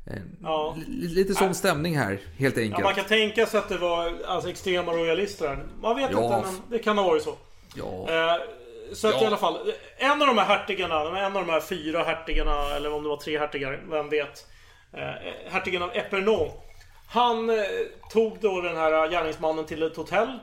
Eh, 0.06 0.12
Ja. 0.42 0.76
li- 0.86 1.08
Lite 1.08 1.34
sån 1.34 1.54
stämning 1.54 1.96
här, 1.98 2.20
helt 2.36 2.56
Ja, 2.56 2.62
enkelt. 2.62 2.84
man 2.84 2.94
kan 2.94 3.04
tänka 3.04 3.46
sig 3.46 3.58
att 3.58 3.68
det 3.68 3.78
var 3.78 4.14
alltså, 4.26 4.50
extrema 4.50 4.92
royalister 4.92 5.48
här. 5.48 5.64
Man 5.82 5.96
vet 5.96 6.10
Ja. 6.12 6.36
inte, 6.36 6.48
men 6.50 6.60
det 6.70 6.78
kan 6.78 6.98
ha 6.98 7.04
varit 7.04 7.22
så. 7.22 7.34
Ja. 7.76 7.84
Eh, 7.84 8.40
så 8.92 9.08
att 9.08 9.14
Ja. 9.14 9.22
i 9.22 9.26
alla 9.26 9.36
fall. 9.36 9.72
En 9.96 10.10
av 10.22 10.26
de 10.26 10.38
här 10.38 10.44
hertigarna, 10.46 11.18
en 11.26 11.36
av 11.36 11.46
de 11.46 11.52
här 11.52 11.60
fyra 11.60 12.02
hertigarna, 12.04 12.76
eller 12.76 12.92
om 12.92 13.02
det 13.02 13.08
var 13.08 13.16
tre 13.16 13.38
hertigar, 13.38 13.84
vem 13.90 14.08
vet. 14.08 14.46
Eh, 14.92 15.50
hertigen 15.50 15.82
av 15.82 15.90
Epernon. 15.96 16.48
Han 17.08 17.50
eh, 17.50 17.56
tog 18.12 18.38
då 18.40 18.60
den 18.60 18.76
här 18.76 19.08
gärningsmannen 19.10 19.64
till 19.66 19.82
ett 19.82 19.96
hotell. 19.96 20.38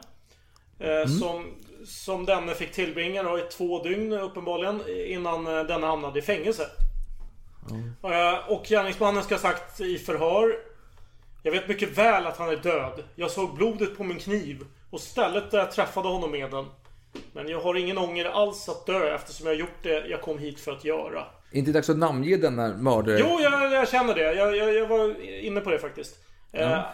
Eh, 0.79 0.89
Mm. 0.95 1.07
som, 1.07 1.45
som 1.85 2.25
denne 2.25 2.53
fick 2.53 2.71
tillbringa 2.71 3.23
då 3.23 3.37
i 3.39 3.41
två 3.41 3.83
dygn 3.83 4.13
uppenbarligen. 4.13 4.81
Innan 5.07 5.47
eh, 5.47 5.63
denna 5.63 5.87
hamnade 5.87 6.19
i 6.19 6.21
fängelse. 6.21 6.67
Eh, 8.03 8.51
och 8.51 8.65
gärningsmannen 8.65 9.23
ska 9.23 9.35
ha 9.35 9.39
sagt 9.41 9.81
i 9.81 9.97
förhör. 9.97 10.55
Jag 11.43 11.51
vet 11.51 11.67
mycket 11.67 11.97
väl 11.97 12.27
att 12.27 12.37
han 12.37 12.49
är 12.49 12.55
död. 12.55 13.03
Jag 13.15 13.31
såg 13.31 13.55
blodet 13.55 13.97
på 13.97 14.03
min 14.03 14.19
kniv. 14.19 14.65
Och 14.89 15.01
stället 15.01 15.51
där 15.51 15.59
jag 15.59 15.71
träffade 15.71 16.07
honom 16.07 16.31
med 16.31 16.51
den. 16.51 16.65
Men 17.33 17.47
jag 17.49 17.61
har 17.61 17.75
ingen 17.75 17.97
ånger 17.97 18.25
alls 18.25 18.69
att 18.69 18.85
dö 18.85 19.15
eftersom 19.15 19.47
jag 19.47 19.55
gjort 19.55 19.83
det 19.83 20.07
jag 20.07 20.21
kom 20.21 20.37
hit 20.39 20.59
för 20.59 20.71
att 20.71 20.85
göra. 20.85 21.25
Inte 21.51 21.71
dags 21.71 21.89
att 21.89 21.97
namnge 21.97 22.37
denna 22.37 22.67
mördare? 22.77 23.17
Jo, 23.19 23.39
jag, 23.41 23.71
jag 23.71 23.89
känner 23.89 24.15
det. 24.15 24.33
Jag, 24.33 24.55
jag, 24.55 24.73
jag 24.73 24.87
var 24.87 25.21
inne 25.25 25.61
på 25.61 25.69
det 25.69 25.79
faktiskt. 25.79 26.15
Eh, 26.51 26.71
Ja. 26.71 26.93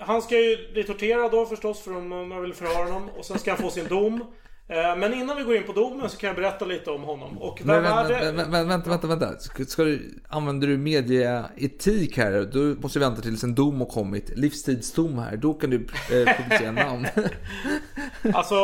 Han 0.00 0.22
ska 0.22 0.38
ju 0.38 0.72
bli 0.72 0.84
torterad 0.84 1.30
då 1.30 1.46
förstås 1.46 1.80
för 1.80 1.96
om 1.96 2.28
man 2.28 2.42
vill 2.42 2.54
förhöra 2.54 2.84
honom. 2.84 3.08
Och 3.18 3.24
sen 3.24 3.38
ska 3.38 3.50
han 3.50 3.58
få 3.58 3.70
sin 3.70 3.88
dom. 3.88 4.24
Eh, 4.68 4.96
men 4.96 5.14
innan 5.14 5.36
vi 5.36 5.42
går 5.42 5.56
in 5.56 5.62
på 5.62 5.72
domen 5.72 6.10
så 6.10 6.16
kan 6.18 6.26
jag 6.26 6.36
berätta 6.36 6.64
lite 6.64 6.90
om 6.90 7.02
honom. 7.02 7.38
Och 7.38 7.60
vem 7.64 7.66
Men, 7.82 7.92
är 7.92 7.96
vänta, 7.96 8.24
det? 8.24 8.32
vänta, 8.32 8.64
vänta, 8.64 8.90
vänta, 8.90 9.06
vänta. 9.06 9.38
Ska, 9.38 9.64
ska 9.64 9.84
du, 9.84 10.22
använder 10.28 10.68
du 10.68 10.76
medieetik 10.78 12.16
här? 12.16 12.32
Du 12.52 12.76
måste 12.82 12.98
vänta 12.98 13.22
tills 13.22 13.44
en 13.44 13.54
dom 13.54 13.80
har 13.80 13.86
kommit. 13.86 14.30
Livstidsdom 14.36 15.18
här. 15.18 15.36
Då 15.36 15.54
kan 15.54 15.70
du 15.70 15.76
eh, 15.76 16.36
publicera 16.36 16.72
namn. 16.72 17.06
Alltså... 18.34 18.54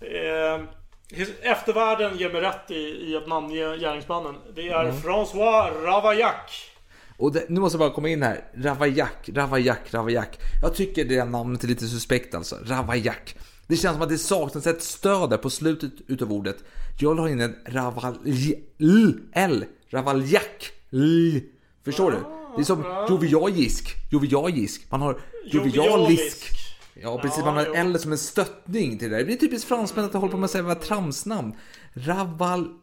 Eh, 0.00 0.62
eftervärlden 1.42 2.18
ger 2.18 2.32
mig 2.32 2.40
rätt 2.40 2.70
i, 2.70 3.10
i 3.10 3.16
att 3.16 3.26
namnge 3.26 3.76
gärningsmannen. 3.76 4.34
Det 4.54 4.68
är 4.68 4.84
Mm. 4.84 4.94
François 4.96 5.84
Ravaillac. 5.84 6.70
Och 7.16 7.32
det, 7.32 7.44
nu 7.48 7.60
måste 7.60 7.76
jag 7.76 7.80
bara 7.80 7.94
komma 7.94 8.08
in 8.08 8.22
här. 8.22 8.44
Ravaillac, 8.54 9.10
Ravaillac, 9.26 9.78
Ravaillac. 9.90 10.28
Jag 10.62 10.74
tycker 10.74 11.04
det 11.04 11.24
namnet 11.24 11.64
är 11.64 11.68
lite 11.68 11.86
suspekt 11.86 12.34
alltså. 12.34 12.56
Ravaillac. 12.64 13.34
Det 13.66 13.76
känns 13.76 13.94
som 13.94 14.02
att 14.02 14.08
det 14.08 14.18
saknas 14.18 14.66
ett 14.66 14.82
stöd 14.82 15.30
där 15.30 15.36
på 15.36 15.50
slutet 15.50 15.92
utav 16.06 16.32
ordet. 16.32 16.56
Jag 17.00 17.16
la 17.16 17.28
in 17.28 17.40
en 17.40 17.56
Ravalj... 17.66 18.54
L. 19.32 19.64
Ravaillac. 19.90 20.42
L. 20.92 21.40
Förstår 21.84 22.10
du? 22.10 22.18
Det 22.56 22.62
är 22.62 22.64
som 22.64 23.06
jovialisk. 23.10 23.94
Jovialisk. 24.10 24.90
Man 24.90 25.00
har 25.00 25.20
jovialisk. 25.46 26.50
Ja 27.02 27.18
precis, 27.22 27.44
man 27.44 27.56
har. 27.56 27.74
L 27.74 27.98
som 27.98 28.12
en 28.12 28.18
stöttning 28.18 28.98
till 28.98 29.10
det 29.10 29.14
där. 29.14 29.18
Det 29.18 29.24
blir 29.24 29.36
typiskt 29.36 29.68
fransmän 29.68 30.04
att 30.04 30.12
hålla 30.12 30.28
på 30.28 30.36
med 30.36 30.44
att 30.44 30.50
säga 30.50 30.74
tramsnamn. 30.74 31.52
Ravaliak 31.92 32.74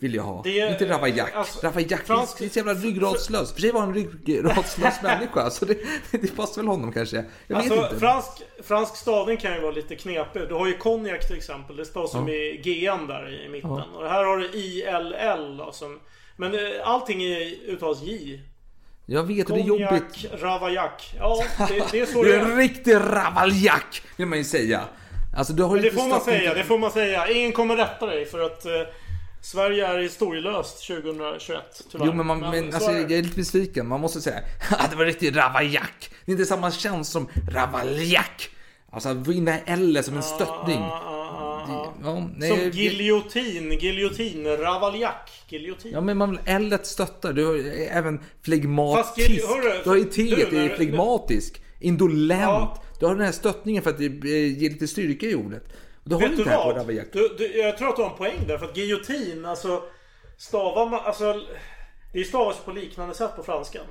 vill 0.00 0.14
jag 0.14 0.22
ha. 0.22 0.40
Det 0.44 0.68
Inte 0.70 0.88
Ravaillac. 0.88 1.28
alltså, 1.34 1.66
Ravaillac, 1.66 2.00
fransk- 2.00 2.40
är 2.44 2.48
så 2.48 2.58
jävla 2.58 2.74
ryggradslös. 2.74 3.52
För 3.52 3.60
sig 3.60 3.72
var 3.72 3.80
han 3.80 3.88
en 3.88 3.94
ryggradslös 3.94 4.94
människa. 5.02 5.50
Så 5.50 5.64
det, 5.64 5.78
det 6.10 6.36
passar 6.36 6.62
väl 6.62 6.68
honom 6.68 6.92
kanske. 6.92 7.16
Jag 7.16 7.56
vet 7.56 7.56
Alltså 7.72 7.84
inte. 7.84 7.98
fransk, 8.00 8.28
fransk 8.62 8.96
stavning 8.96 9.36
kan 9.36 9.54
ju 9.54 9.60
vara 9.60 9.72
lite 9.72 9.96
knepig. 9.96 10.42
Du 10.48 10.54
har 10.54 10.66
ju 10.66 10.76
konjak 10.78 11.26
till 11.26 11.36
exempel. 11.36 11.76
Det 11.76 11.84
stavas 11.84 12.10
som 12.10 12.28
Ja. 12.28 12.34
i 12.34 12.56
GN 12.64 13.06
där 13.06 13.44
i 13.46 13.48
mitten. 13.48 13.70
Ja. 13.70 13.84
Och 13.94 14.08
här 14.08 14.24
har 14.24 14.36
du 14.36 14.46
ILL 14.52 15.56
då, 15.56 15.72
som... 15.72 16.00
Men 16.36 16.54
eh, 16.54 16.60
allting 16.84 17.22
är 17.22 17.54
uttalas 17.68 18.02
J. 18.02 18.40
Jag 19.06 19.22
vet, 19.22 19.50
och 19.50 19.56
det 19.56 19.62
är 19.62 19.66
jobbigt. 19.66 19.88
Konjak, 19.88 20.42
Ravaillac. 20.42 21.12
Ja, 21.18 21.44
det, 21.68 21.82
det 21.92 22.00
är 22.00 22.06
så 22.12 22.22
det 22.22 22.34
är 22.34 22.40
en 22.40 22.56
riktig 22.56 22.94
Ravaillac, 22.94 24.02
vill 24.16 24.26
man 24.26 24.38
ju 24.38 24.44
säga. 24.44 24.80
Alltså 25.36 25.52
du 25.52 25.62
har 25.62 25.74
Men 25.74 25.82
det 25.82 25.90
får 25.90 26.08
man 26.08 26.20
säga, 26.20 26.54
det 26.54 26.64
får 26.64 26.78
man 26.78 26.90
säga. 26.90 27.28
Ingen 27.30 27.52
kommer 27.52 27.76
rätta 27.76 28.06
dig 28.06 28.26
för 28.26 28.40
att 28.40 28.66
eh, 28.66 28.72
Sverige 29.42 29.86
är 29.86 29.98
historielöst 29.98 30.86
2021 30.86 31.82
tyvärr. 31.90 32.06
Jo 32.06 32.12
men, 32.12 32.26
man, 32.26 32.40
men 32.40 32.70
så 32.70 32.76
alltså, 32.76 32.92
jag 32.92 33.12
är 33.12 33.22
lite 33.22 33.36
besviken. 33.36 33.86
Man 33.88 34.00
måste 34.00 34.20
säga 34.20 34.40
att 34.70 34.90
det 34.90 34.96
var 34.96 35.04
riktigt 35.04 35.36
Ravaillac. 35.36 35.90
Det 36.24 36.30
är 36.30 36.32
inte 36.32 36.46
samma 36.46 36.70
känsla 36.70 37.04
som 37.04 37.28
Ravaillac. 37.50 38.48
Alltså 38.90 39.08
att 39.08 39.26
här 39.48 39.62
L 39.66 39.98
som 40.04 40.16
en 40.16 40.22
stöttning. 40.22 40.80
Ja, 42.02 42.28
nej, 42.36 42.50
Som 42.50 42.70
giljotin, 42.80 43.72
giljotin, 43.72 44.46
Ravaillac, 44.46 45.14
giljotin. 45.48 45.92
Ja 45.92 46.00
men 46.00 46.16
man 46.16 46.38
L 46.44 46.78
stöttar. 46.82 47.32
Du 47.32 47.44
har 47.46 47.54
även 47.90 48.20
flegmatisk. 48.42 49.28
gil- 49.30 49.42
hörru, 49.46 49.80
Du 49.84 49.88
har 49.90 49.96
ju 49.96 50.04
du, 50.04 50.10
T, 50.10 50.46
det 50.50 50.58
är 50.58 50.76
flegmatisk. 50.76 51.62
Indolent. 51.80 52.40
Ja. 52.42 52.82
Du 53.00 53.06
har 53.06 53.14
den 53.14 53.24
här 53.24 53.32
stöttningen 53.32 53.82
för 53.82 53.90
att 53.90 53.98
det 53.98 54.04
eh, 54.06 54.58
ger 54.62 54.70
lite 54.70 54.88
styrka 54.88 55.26
i 55.26 55.34
ordet. 55.34 55.64
Och 56.04 56.10
har 56.12 56.20
Vet 56.20 56.30
inte 56.30 56.44
det 56.44 56.50
här 56.50 56.62
på? 56.64 56.78
Ravaillac. 56.78 57.06
Du, 57.12 57.28
du, 57.38 57.56
jag 57.58 57.78
tror 57.78 57.88
att 57.88 57.96
du 57.96 58.02
har 58.02 58.10
en 58.10 58.16
poäng 58.16 58.46
där. 58.46 58.58
För 58.58 58.66
att 58.66 58.76
giljotin, 58.76 59.44
alltså 59.44 59.82
stavar 60.38 60.86
man, 60.90 61.00
alltså 61.04 61.40
det 62.12 62.24
stavas 62.24 62.56
på 62.64 62.72
liknande 62.72 63.14
sätt 63.14 63.36
på 63.36 63.42
franskan. 63.42 63.84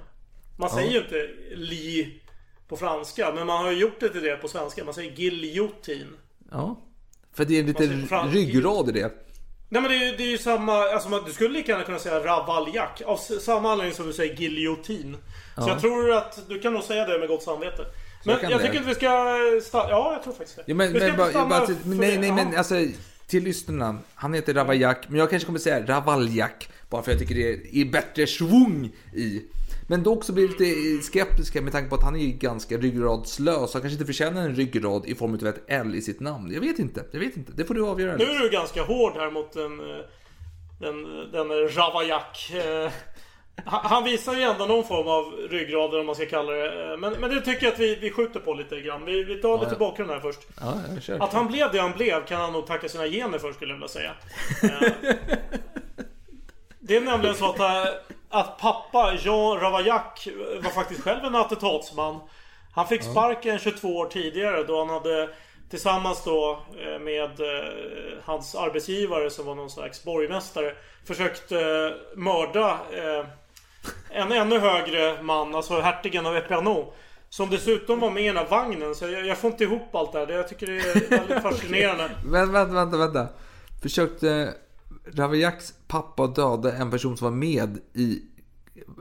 Man 0.58 0.70
Ja. 0.72 0.76
säger 0.76 0.92
ju 0.92 0.98
inte 0.98 1.30
li 1.56 2.22
på 2.68 2.78
franska, 2.78 3.32
men 3.36 3.48
man 3.48 3.64
har 3.66 3.72
ju 3.72 3.78
gjort 3.80 4.00
det 4.00 4.10
till 4.10 4.24
det 4.24 4.36
på 4.36 4.48
svenska. 4.48 4.84
Man 4.84 4.94
säger 4.94 5.12
giljotin. 5.12 6.08
Ja. 6.52 6.80
För 7.34 7.46
det 7.46 7.60
är 7.60 7.64
lite 7.64 7.84
ryggrad 8.32 8.90
i 8.90 8.92
det. 8.92 9.12
Nej 9.72 9.82
men 9.82 9.92
det, 9.92 9.98
är- 9.98 10.18
det 10.18 10.24
är 10.24 10.28
ju 10.32 10.38
samma, 10.38 10.74
alltså 10.74 11.10
du 11.26 11.34
skulle 11.34 11.50
lika 11.50 11.72
gärna 11.72 11.84
kunna 11.84 12.00
säga 12.00 12.20
Ravaillac. 12.26 13.02
Av 13.06 13.18
samma 13.18 13.72
anledning 13.72 13.96
som 13.96 14.08
du 14.08 14.14
säger 14.14 14.36
giljotin. 14.36 15.18
Så 15.56 15.62
Ja. 15.62 15.68
jag 15.70 15.80
tror 15.82 16.12
att 16.12 16.50
du 16.50 16.60
kan 16.60 16.74
nog 16.74 16.84
säga 16.84 17.06
det 17.08 17.20
med 17.20 17.28
gott 17.28 17.44
samvete. 17.44 17.86
Men 18.24 18.38
jag 18.42 18.62
tycker 18.62 18.80
att 18.80 18.88
vi 18.88 18.96
ska 18.96 19.08
sta- 19.62 19.90
Ja, 19.90 20.14
jag 20.14 20.24
tror 20.24 20.34
faktiskt 20.34 20.56
det. 20.56 20.64
Ja, 20.66 20.76
men, 20.76 20.94
vi 20.94 21.00
ska 21.00 21.08
men, 21.08 21.18
bara, 21.18 21.30
stanna 21.30 21.50
bara, 21.50 21.68
men 21.84 21.98
nej, 21.98 22.18
nej, 22.18 22.32
men 22.32 22.58
alltså. 22.58 22.76
till 23.28 23.44
lyssnarna. 23.44 23.98
Han 24.16 24.34
heter 24.34 24.54
Ravaillac, 24.54 24.98
men 25.08 25.20
jag 25.20 25.30
kanske 25.30 25.46
kommer 25.46 25.60
säga 25.60 25.86
Ravaljak. 25.86 26.70
Bara 26.90 27.04
för 27.04 27.12
jag 27.12 27.20
tycker 27.20 27.36
det 27.36 27.82
är 27.82 27.86
bättre 27.86 28.28
svung 28.28 28.92
i. 29.16 29.42
Men 29.88 30.04
då 30.04 30.14
också 30.14 30.34
blir 30.34 30.48
lite 30.48 31.04
skeptiska 31.04 31.62
med 31.62 31.72
tanke 31.72 31.90
på 31.90 31.96
att 31.96 32.04
han 32.04 32.16
är 32.16 32.28
ganska 32.28 32.78
ryggradslös. 32.78 33.74
Han 33.74 33.82
kanske 33.82 33.92
inte 33.92 34.06
förtjänar 34.06 34.42
en 34.42 34.56
ryggrad 34.56 35.06
i 35.06 35.16
form 35.16 35.34
av 35.34 35.48
ett 35.48 35.64
L 35.68 35.96
i 35.96 36.02
sitt 36.02 36.20
namn. 36.20 36.52
Jag 36.54 36.62
vet 36.62 36.80
inte, 36.80 37.06
jag 37.12 37.20
vet 37.20 37.38
inte. 37.38 37.52
Det 37.56 37.66
får 37.66 37.74
du 37.74 37.86
avgöra. 37.86 38.16
Nu 38.16 38.24
är 38.24 38.40
du 38.40 38.50
ganska 38.50 38.84
hård 38.84 39.14
här 39.16 39.32
mot 39.32 39.54
den, 39.54 39.80
eh, 39.80 40.06
den, 40.80 41.04
den 41.32 41.70
Ravaillac. 41.70 42.52
Han 43.66 44.04
visar 44.04 44.34
ju 44.34 44.42
ändå 44.42 44.66
någon 44.66 44.84
form 44.84 45.08
av 45.08 45.34
ryggrad 45.50 45.96
om 45.96 46.06
man 46.06 46.16
ska 46.16 46.26
kalla 46.26 46.52
det. 46.52 46.92
Eh, 46.92 46.98
Men, 46.98 47.14
men 47.14 47.30
det 47.30 47.42
tycker 47.42 47.66
jag 47.66 47.74
att 47.74 47.80
vi, 47.80 47.96
vi 47.96 48.12
skjuter 48.12 48.40
på 48.40 48.54
lite 48.54 48.82
grann. 48.82 49.06
Vi, 49.06 49.24
vi 49.24 49.36
tar 49.42 49.50
Ja, 49.50 49.56
lite 49.56 49.72
ja. 49.72 49.80
bakgrund 49.80 50.12
här 50.12 50.20
först. 50.20 50.40
Ja. 51.08 51.16
Att 51.26 51.34
han 51.34 51.48
blev 51.48 51.72
det 51.72 51.80
han 51.80 51.92
blev 51.92 52.26
kan 52.26 52.42
han 52.42 52.54
nog 52.54 52.68
tacka 52.68 52.90
sina 52.90 53.08
gener 53.08 53.40
för 53.40 53.54
skulle 53.54 53.72
jag 53.72 53.76
vilja 53.76 53.88
säga. 53.88 54.12
Eh, 54.64 54.92
Det 56.80 56.96
är 56.98 57.02
nämligen 57.02 57.36
så 57.36 57.50
att, 57.50 57.60
eh, 57.60 57.86
att 58.30 58.58
pappa 58.60 59.14
Jean 59.20 59.60
Ravaillac 59.60 60.28
var 60.64 60.70
faktiskt 60.72 61.02
själv 61.04 61.26
en 61.26 61.36
attentatsman. 61.36 62.20
Han 62.76 62.88
fick 62.88 63.04
sparken 63.04 63.60
22 63.60 63.88
år 63.98 64.06
tidigare 64.06 64.64
då 64.64 64.78
han 64.80 64.90
hade 64.90 65.30
tillsammans 65.70 66.24
då 66.24 66.60
med 67.00 67.30
hans 68.26 68.56
arbetsgivare 68.56 69.30
som 69.30 69.46
var 69.46 69.56
någon 69.56 69.70
slags 69.70 70.04
borgmästare 70.04 70.74
försökt 71.08 71.52
mörda 72.16 72.80
en 74.10 74.32
ännu 74.32 74.60
högre 74.60 75.24
man, 75.24 75.56
alltså 75.56 75.80
hertigen 75.82 76.26
av 76.26 76.36
Epernod. 76.36 76.86
Som 77.30 77.50
dessutom 77.50 78.00
var 78.00 78.12
med 78.12 78.24
i 78.24 78.28
den 78.28 78.38
här 78.38 78.46
vagnen. 78.48 78.96
Så 78.96 79.08
jag, 79.08 79.26
jag 79.26 79.38
får 79.38 79.52
inte 79.52 79.64
ihop 79.64 79.96
allt 79.96 80.12
det 80.14 80.20
här. 80.20 80.28
Jag 80.28 80.48
tycker 80.48 80.68
det 80.68 80.80
är 80.80 81.10
väldigt 81.10 81.42
fascinerande. 81.44 82.10
Vänta, 82.26 82.52
vänta, 82.54 82.74
vänta, 82.74 82.98
vänta. 82.98 83.28
Försökte 83.82 84.54
Ravaillacs 85.14 85.74
pappa 85.88 86.28
döda 86.28 86.76
en 86.76 86.92
person 86.92 87.18
som 87.18 87.26
var 87.26 87.36
med 87.38 87.78
i 87.94 88.22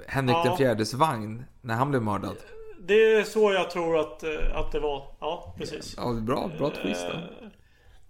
Henrik 0.06 0.36
Ja. 0.36 0.44
den 0.44 0.56
fjärdes 0.56 0.94
vagn 0.94 1.44
när 1.60 1.74
han 1.74 1.90
blev 1.90 2.02
mördad? 2.02 2.36
Det 2.80 3.14
är 3.14 3.24
så 3.24 3.52
jag 3.52 3.70
tror 3.70 3.98
att, 4.00 4.22
eh, 4.22 4.56
att 4.56 4.72
det 4.72 4.80
var. 4.80 5.14
Ja, 5.20 5.54
precis. 5.58 5.94
Ja, 5.96 6.12
bra, 6.12 6.50
bra 6.58 6.70
twist 6.70 7.06
då. 7.12 7.18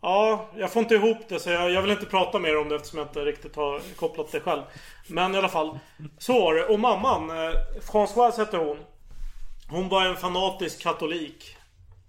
Ja, 0.01 0.49
jag 0.57 0.73
får 0.73 0.83
inte 0.83 0.95
ihop 0.95 1.29
det 1.29 1.41
så 1.41 1.51
jag, 1.51 1.71
jag 1.71 1.83
vill 1.83 1.91
inte 1.91 2.07
prata 2.07 2.39
mer 2.39 2.59
om 2.59 2.69
det 2.69 2.77
eftersom 2.77 2.99
jag 2.99 3.09
inte 3.09 3.25
riktigt 3.25 3.57
har 3.57 3.81
kopplat 3.97 4.33
det 4.33 4.41
själv. 4.41 4.63
Men 5.07 5.35
i 5.35 5.39
alla 5.39 5.49
fall. 5.49 5.79
Så 6.19 6.41
var 6.41 6.55
det. 6.55 6.65
Och 6.65 6.81
mamman, 6.81 7.31
eh, 7.31 7.55
Françoise 7.93 8.39
hette 8.39 8.57
hon. 8.57 8.79
Hon 9.71 9.89
var 9.89 10.07
en 10.07 10.17
fanatisk 10.17 10.83
katolik. 10.83 11.57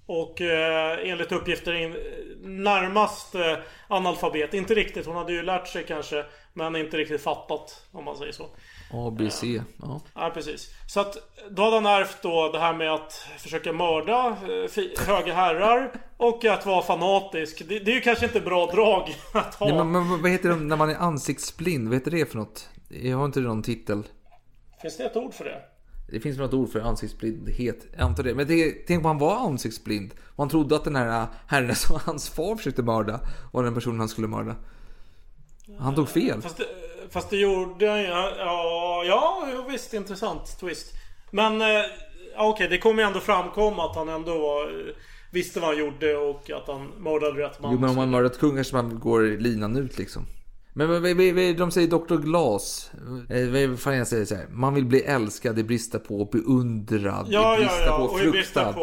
Och 0.05 0.41
eh, 0.41 1.09
enligt 1.09 1.31
uppgifter 1.31 1.73
in, 1.73 1.95
närmast 2.41 3.35
eh, 3.35 3.57
analfabet. 3.87 4.53
Inte 4.53 4.73
riktigt, 4.73 5.05
hon 5.05 5.15
hade 5.15 5.33
ju 5.33 5.43
lärt 5.43 5.67
sig 5.67 5.85
kanske. 5.85 6.25
Men 6.53 6.75
inte 6.75 6.97
riktigt 6.97 7.23
fattat 7.23 7.85
om 7.91 8.05
man 8.05 8.17
säger 8.17 8.31
så. 8.31 8.45
A, 8.91 9.15
B, 9.17 9.29
C. 9.29 9.61
Ja. 9.81 10.01
Ja, 10.13 10.31
precis. 10.33 10.69
Så 10.87 10.99
att 10.99 11.17
då 11.49 11.63
hade 11.63 11.75
han 11.75 11.85
ärvt 11.85 12.17
då 12.21 12.51
det 12.51 12.59
här 12.59 12.73
med 12.73 12.93
att 12.93 13.13
försöka 13.37 13.73
mörda 13.73 14.27
eh, 14.27 15.07
höga 15.07 15.33
herrar 15.33 15.91
och 16.17 16.45
att 16.45 16.65
vara 16.65 16.81
fanatisk. 16.81 17.63
Det, 17.67 17.79
det 17.79 17.91
är 17.91 17.95
ju 17.95 18.01
kanske 18.01 18.25
inte 18.25 18.41
bra 18.41 18.65
drag 18.65 19.15
att 19.33 19.55
ha. 19.55 19.67
Nej, 19.67 19.77
men, 19.77 19.91
men 19.91 20.21
vad 20.21 20.31
heter 20.31 20.49
det 20.49 20.55
när 20.55 20.77
man 20.77 20.89
är 20.89 20.95
ansiktsblind? 20.95 21.87
Vad 21.87 21.97
heter 21.97 22.11
det 22.11 22.25
för 22.25 22.37
något? 22.37 22.69
Jag 22.89 23.17
har 23.17 23.25
inte 23.25 23.39
någon 23.39 23.63
titel. 23.63 24.03
Finns 24.81 24.97
det 24.97 25.03
ett 25.03 25.15
ord 25.15 25.33
för 25.33 25.43
det? 25.45 25.61
Det 26.11 26.19
finns 26.19 26.37
något 26.37 26.53
ord 26.53 26.71
för 26.71 26.79
ansiktsblindhet. 26.79 27.87
Jag 27.91 28.01
antar 28.01 28.23
det. 28.23 28.35
Men 28.35 28.47
det, 28.47 28.71
tänk 28.87 29.01
på 29.01 29.07
han 29.07 29.17
var 29.17 29.35
ansiktsblind. 29.35 30.13
Man 30.35 30.49
trodde 30.49 30.75
att 30.75 30.83
den 30.83 30.95
här 30.95 31.27
herren 31.47 31.75
som 31.75 31.99
hans 32.05 32.29
far 32.29 32.55
försökte 32.55 32.83
mörda 32.83 33.19
var 33.51 33.63
den 33.63 33.73
personen 33.73 33.99
han 33.99 34.09
skulle 34.09 34.27
mörda. 34.27 34.55
Han 35.79 35.95
tog 35.95 36.09
fel. 36.09 36.41
Fast 36.41 36.57
det, 36.57 36.65
fast 37.11 37.29
det 37.29 37.37
gjorde 37.37 37.89
han. 37.89 38.03
Ja, 38.03 38.31
ja, 38.37 39.03
ja, 39.53 39.65
visst. 39.69 39.93
Intressant 39.93 40.59
twist. 40.59 40.93
Men 41.31 41.61
eh, 41.61 41.67
ja, 42.35 42.47
okej, 42.49 42.67
det 42.69 42.77
kommer 42.77 43.03
ju 43.03 43.07
ändå 43.07 43.19
framkomma 43.19 43.85
att 43.89 43.95
han 43.95 44.09
ändå 44.09 44.37
var, 44.37 44.63
eh, 44.63 44.93
visste 45.31 45.59
vad 45.59 45.69
han 45.69 45.79
gjorde 45.79 46.17
och 46.17 46.49
att 46.51 46.67
han 46.67 46.87
mördade 46.97 47.43
rätt 47.43 47.61
man. 47.61 47.71
Jo 47.73 47.79
men 47.79 47.89
om 47.89 47.95
man 47.95 48.09
mördat 48.09 48.39
kung 48.39 48.55
kanske 48.55 48.75
man 48.75 48.99
går 48.99 49.21
linan 49.41 49.77
ut 49.77 49.97
liksom. 49.97 50.25
Men 50.73 50.89
vad- 50.89 51.01
vad- 51.01 51.17
vad- 51.17 51.55
de 51.57 51.71
säger 51.71 51.87
Dr. 51.87 52.15
Glas. 52.17 52.91
Eh, 53.29 53.67
Vad 53.69 53.79
fan 53.79 53.97
jag 53.97 54.07
säger 54.07 54.25
så 54.25 54.35
här. 54.35 54.47
Man 54.49 54.73
vill 54.73 54.85
bli 54.85 55.01
älskad, 55.01 55.59
i 55.59 55.63
brista 55.63 55.99
på, 55.99 56.25
beundrad, 56.25 57.27
Ja, 57.29 57.57
i 57.57 57.61
ja, 57.61 57.67
brista 57.67 57.85
ja, 57.85 57.97
på, 58.07 58.17
fruktad, 58.17 58.75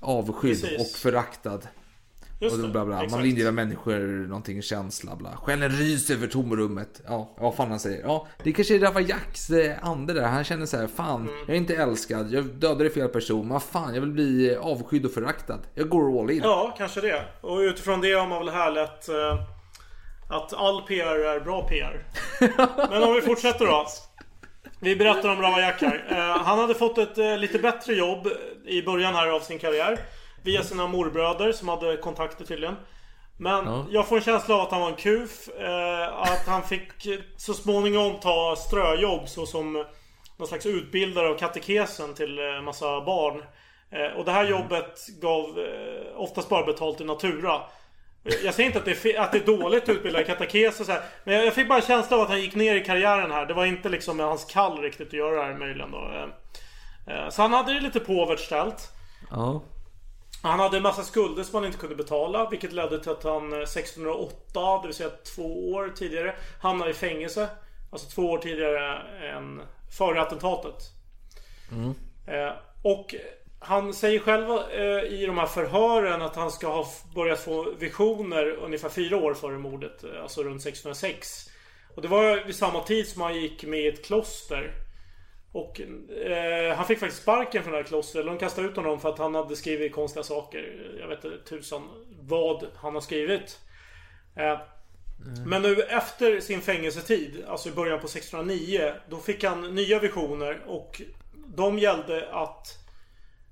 avskydd 0.00 0.64
och 0.80 0.86
föraktad. 0.86 1.60
Just 2.40 2.64
och 2.64 2.70
bla 2.70 2.84
bla. 2.84 3.04
Man 3.10 3.22
vill 3.22 3.38
inge 3.38 3.50
människor 3.50 4.26
någonting 4.28 4.62
känsla 4.62 5.16
bla. 5.16 5.36
Själen 5.36 5.70
ryser 5.70 6.14
över 6.14 6.26
tomrummet. 6.26 7.00
Ja, 7.06 7.34
vad 7.38 7.54
fan 7.54 7.70
han 7.70 7.80
säger. 7.80 8.02
Ja, 8.02 8.26
det 8.44 8.52
kanske 8.52 8.74
är 8.74 8.78
Ravaillacs 8.80 9.50
eh, 9.50 9.76
ande 9.88 10.12
där. 10.12 10.22
Han 10.28 10.44
känner 10.44 10.66
så 10.66 10.76
här, 10.76 10.86
fan, 10.86 11.20
Mm. 11.20 11.34
jag 11.46 11.50
är 11.50 11.58
inte 11.58 11.76
älskad. 11.76 12.30
Jag 12.32 12.44
dödade 12.44 12.90
fel 12.90 13.08
person. 13.08 13.48
Vad 13.48 13.62
fan, 13.62 13.94
jag 13.94 14.00
vill 14.00 14.10
bli 14.12 14.52
eh, 14.54 14.60
avskydd 14.60 15.04
och 15.06 15.12
föraktad. 15.12 15.58
Jag 15.74 15.88
går 15.88 16.20
all 16.20 16.30
in. 16.30 16.40
Ja, 16.44 16.74
kanske 16.78 17.00
det. 17.00 17.24
Och 17.40 17.58
utifrån 17.58 18.00
det 18.00 18.12
har 18.12 18.26
man 18.26 18.38
väl 18.46 18.54
härlett 18.54 19.08
eh, 19.08 19.40
att 20.30 20.52
all 20.52 20.82
PR 20.82 21.06
är 21.36 21.40
bra 21.40 21.68
PR. 21.68 22.02
Men 22.90 23.02
om 23.02 23.14
vi 23.14 23.20
fortsätter 23.20 23.66
då. 23.66 23.86
Vi 24.80 24.96
berättar 24.96 25.28
om 25.28 25.42
Ravaillac 25.42 25.80
här. 25.80 26.06
Eh, 26.10 26.42
han 26.44 26.58
hade 26.58 26.74
fått 26.74 26.98
ett 26.98 27.18
eh, 27.18 27.36
lite 27.38 27.58
bättre 27.58 27.94
jobb 27.94 28.28
i 28.66 28.82
början 28.82 29.14
här 29.14 29.28
av 29.28 29.40
sin 29.40 29.58
karriär. 29.58 29.98
Via 30.48 30.62
sina 30.62 30.86
morbröder 30.86 31.52
som 31.52 31.68
hade 31.68 31.96
kontakter 31.96 32.44
tydligen. 32.44 32.76
Men 33.38 33.66
Ja. 33.66 33.86
jag 33.90 34.08
får 34.08 34.16
en 34.16 34.22
känsla 34.22 34.54
av 34.54 34.60
att 34.60 34.70
han 34.70 34.80
var 34.80 34.88
en 34.88 34.96
kuf. 34.96 35.48
Eh, 35.48 36.18
att 36.22 36.46
han 36.46 36.62
fick 36.62 37.06
eh, 37.06 37.18
så 37.36 37.54
småningom 37.54 38.20
ta 38.20 38.54
ströjobb 38.58 39.28
så 39.28 39.46
som 39.46 39.84
någon 40.36 40.48
slags 40.48 40.66
utbildare 40.66 41.28
av 41.28 41.38
katekesen 41.38 42.14
till 42.14 42.38
eh, 42.38 42.62
massa 42.62 43.00
barn. 43.00 43.42
Eh, 43.90 44.18
och 44.18 44.24
det 44.24 44.32
här 44.32 44.44
jobbet 44.44 45.06
gav 45.20 45.44
eh, 45.58 46.20
oftast 46.20 46.48
bara 46.48 46.66
betalt 46.66 47.00
i 47.00 47.04
natura. 47.04 47.54
Eh, 48.24 48.34
Jag 48.44 48.54
säger 48.54 48.66
inte 48.66 48.78
att 48.78 48.84
det 48.84 49.04
är, 49.14 49.20
att 49.20 49.32
det 49.32 49.38
är 49.38 49.46
dåligt 49.58 49.82
att 49.82 49.88
utbilda 49.88 50.20
i 50.20 50.24
katekes 50.24 50.80
och 50.80 50.86
så 50.86 50.92
här, 50.92 51.02
Men 51.24 51.34
jag, 51.34 51.46
jag 51.46 51.54
fick 51.54 51.68
bara 51.68 51.78
en 51.78 51.86
känsla 51.86 52.16
av 52.16 52.22
att 52.22 52.28
han 52.28 52.40
gick 52.40 52.54
ner 52.54 52.74
i 52.76 52.84
karriären 52.84 53.30
här. 53.30 53.46
Det 53.46 53.54
var 53.54 53.64
inte 53.64 53.88
liksom 53.88 54.16
med 54.16 54.26
hans 54.26 54.44
kall 54.44 54.78
riktigt 54.82 55.06
att 55.08 55.12
göra 55.12 55.36
det 55.36 55.42
här 55.52 55.58
möjligen 55.58 55.90
då. 55.90 56.10
Eh, 57.06 57.28
Så 57.28 57.42
han 57.42 57.52
hade 57.52 57.74
det 57.74 57.80
lite 57.80 58.00
påvert 58.00 58.38
ställt. 58.40 58.88
Ja. 59.30 59.62
Han 60.42 60.60
hade 60.60 60.76
en 60.76 60.82
massa 60.82 61.02
skulder 61.02 61.42
som 61.42 61.54
han 61.54 61.64
inte 61.64 61.78
kunde 61.78 61.96
betala 61.96 62.48
vilket 62.50 62.72
ledde 62.72 63.00
till 63.00 63.10
att 63.10 63.24
han 63.24 63.52
eh, 63.52 63.58
1608, 63.58 64.78
det 64.82 64.88
vill 64.88 64.96
säga 64.96 65.10
två 65.34 65.70
år 65.72 65.92
tidigare, 65.96 66.34
hamnade 66.62 66.90
i 66.90 66.94
fängelse. 66.94 67.48
Alltså 67.92 68.10
två 68.10 68.22
år 68.22 68.38
tidigare 68.38 68.98
än 69.36 69.62
före 69.98 70.20
attentatet. 70.20 70.82
Mm. 71.72 71.94
Eh, 72.26 72.52
och 72.82 73.14
han 73.60 73.94
säger 73.94 74.18
själv 74.18 74.50
eh, 74.50 75.20
i 75.20 75.26
de 75.26 75.38
här 75.38 75.46
förhören 75.46 76.22
att 76.22 76.36
han 76.36 76.50
ska 76.50 76.68
ha 76.68 76.86
börjat 77.14 77.40
få 77.40 77.70
visioner 77.78 78.50
ungefär 78.50 78.88
fyra 78.88 79.16
år 79.16 79.34
före 79.34 79.58
mordet. 79.58 80.04
eh, 80.04 80.22
Alltså 80.22 80.42
runt 80.42 80.62
1606. 80.66 81.50
Och 81.94 82.02
det 82.02 82.08
var 82.08 82.44
vid 82.46 82.56
samma 82.56 82.80
tid 82.80 83.08
som 83.08 83.22
han 83.22 83.34
gick 83.34 83.64
med 83.64 83.80
i 83.80 83.88
ett 83.88 84.04
kloster. 84.04 84.72
Och 85.52 85.80
eh, 85.80 86.76
han 86.76 86.86
fick 86.86 86.98
faktiskt 86.98 87.22
sparken 87.22 87.62
från 87.62 87.72
det 87.72 87.78
här 87.78 87.84
klostret. 87.84 88.26
De 88.26 88.38
kastade 88.38 88.68
ut 88.68 88.76
honom 88.76 89.00
för 89.00 89.08
att 89.08 89.18
han 89.18 89.34
hade 89.34 89.56
skrivit 89.56 89.92
konstiga 89.92 90.22
saker. 90.22 90.94
Jag 91.00 91.08
vet 91.08 91.24
inte 91.24 91.38
tusan 91.38 91.82
vad 92.20 92.66
han 92.76 92.94
har 92.94 93.00
skrivit. 93.00 93.60
Eh, 94.36 94.58
men 95.46 95.62
nu 95.62 95.82
efter 95.82 96.40
sin 96.40 96.60
fängelsetid, 96.60 97.44
alltså 97.48 97.68
i 97.68 97.72
början 97.72 98.00
på 98.00 98.06
1609, 98.06 98.94
då 99.08 99.16
fick 99.16 99.44
han 99.44 99.74
nya 99.74 99.98
visioner 99.98 100.62
och 100.66 101.02
de 101.46 101.78
gällde 101.78 102.28
att 102.32 102.78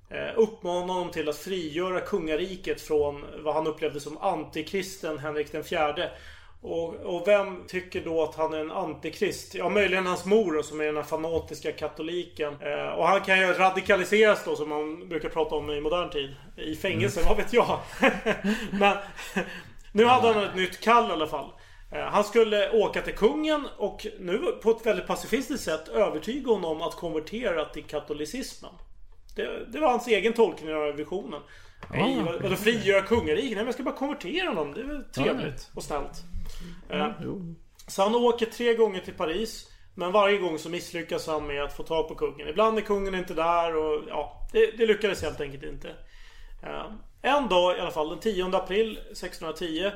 eh, 0.09 0.39
uppmana 0.39 0.93
honom 0.93 1.11
till 1.11 1.29
att 1.29 1.37
frigöra 1.37 2.01
kungariket 2.01 2.81
från 2.81 3.25
vad 3.43 3.53
han 3.53 3.67
upplevde 3.67 3.99
som 3.99 4.17
antikristen 4.17 5.19
Henrik 5.19 5.51
den 5.51 5.63
fjärde. 5.63 6.11
Och, 6.61 6.93
och 6.95 7.27
vem 7.27 7.63
tycker 7.67 8.01
då 8.01 8.23
att 8.23 8.35
han 8.35 8.53
är 8.53 8.57
en 8.59 8.71
antikrist? 8.71 9.55
Ja, 9.55 9.69
möjligen 9.69 10.05
hans 10.07 10.25
mor 10.25 10.61
som 10.61 10.81
är 10.81 10.85
den 10.85 10.95
här 10.95 11.03
fanatiska 11.03 11.71
katoliken. 11.71 12.53
Eh, 12.61 12.87
och 12.87 13.07
han 13.07 13.21
kan 13.21 13.39
ju 13.39 13.45
radikaliseras 13.53 14.43
då, 14.45 14.55
som 14.55 14.69
man 14.69 15.09
brukar 15.09 15.29
prata 15.29 15.55
om 15.55 15.69
i 15.69 15.81
modern 15.81 16.09
tid. 16.09 16.35
I 16.55 16.75
fängelse, 16.75 17.21
vad 17.27 17.37
vet 17.37 17.53
jag? 17.53 17.79
Men 18.71 18.97
nu 19.91 20.05
hade 20.05 20.33
han 20.33 20.43
ett 20.43 20.55
nytt 20.55 20.79
kall 20.81 21.09
i 21.09 21.11
alla 21.13 21.27
fall. 21.27 21.49
Eh, 21.91 21.99
Han 22.01 22.23
skulle 22.23 22.71
åka 22.71 23.01
till 23.01 23.15
kungen 23.15 23.67
och 23.77 24.07
nu 24.19 24.37
på 24.63 24.71
ett 24.71 24.85
väldigt 24.85 25.07
pacifistiskt 25.07 25.63
sätt 25.63 25.87
övertyga 25.87 26.51
honom 26.51 26.81
att 26.81 26.95
konvertera 26.95 27.65
till 27.65 27.83
katolicismen. 27.83 28.71
Det, 29.35 29.65
det 29.71 29.79
var 29.79 29.89
hans 29.89 30.07
egen 30.07 30.33
tolkning 30.33 30.73
av 30.75 30.95
visionen. 30.95 31.41
Nej, 31.91 32.21
vad- 32.25 32.41
vadå 32.41 32.55
frigöra 32.55 33.01
kungariket? 33.01 33.45
Nej 33.45 33.55
men 33.55 33.65
jag 33.65 33.73
ska 33.73 33.83
bara 33.83 33.95
konvertera 33.95 34.47
honom. 34.49 34.73
Det 34.73 34.81
är 34.81 34.85
väl 34.85 35.03
trevligt 35.03 35.69
och 35.75 35.83
snällt. 35.83 36.11
Eh, 36.89 37.11
Så 37.87 38.03
han 38.03 38.15
åker 38.15 38.45
tre 38.45 38.73
gånger 38.73 38.99
till 38.99 39.13
Paris. 39.13 39.71
Men 39.95 40.11
varje 40.11 40.37
gång 40.37 40.59
så 40.59 40.69
misslyckas 40.69 41.27
han 41.27 41.47
med 41.47 41.63
att 41.63 41.73
få 41.77 41.83
tag 41.83 42.07
på 42.07 42.15
kungen. 42.15 42.47
Ibland 42.47 42.77
är 42.77 42.81
kungen 42.81 43.15
inte 43.15 43.33
där 43.33 43.75
och 43.75 44.03
ja, 44.07 44.47
det, 44.51 44.77
det 44.77 44.85
lyckades 44.85 45.21
helt 45.21 45.41
enkelt 45.41 45.63
inte. 45.63 45.89
Eh, 46.63 46.85
En 47.21 47.47
dag 47.49 47.77
i 47.77 47.79
alla 47.79 47.91
fall, 47.91 48.09
den 48.09 48.19
10 48.19 48.45
april 48.55 48.97
1610 48.97 49.91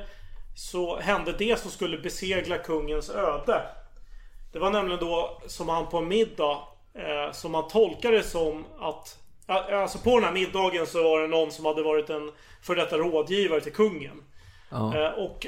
Så 0.54 0.96
hände 1.00 1.32
det 1.38 1.58
som 1.60 1.70
skulle 1.70 1.98
besegla 1.98 2.58
kungens 2.58 3.10
öde. 3.10 3.62
Det 4.52 4.58
var 4.58 4.70
nämligen 4.70 5.00
då 5.00 5.40
som 5.46 5.68
han 5.68 5.86
på 5.88 5.98
en 5.98 6.08
middag 6.08 6.58
eh, 6.94 7.32
som 7.32 7.52
man 7.52 7.68
tolkade 7.68 8.22
som 8.22 8.64
att 8.78 9.18
Alltså 9.46 9.98
på 9.98 10.14
den 10.14 10.24
här 10.24 10.32
middagen 10.32 10.86
så 10.86 11.02
var 11.02 11.20
det 11.20 11.26
någon 11.28 11.52
som 11.52 11.64
hade 11.66 11.82
varit 11.82 12.10
en 12.10 12.30
för 12.62 12.76
detta 12.76 12.98
rådgivare 12.98 13.60
till 13.60 13.72
kungen. 13.72 14.22
Ja. 14.72 14.96
Eh, 14.96 15.10
och, 15.10 15.46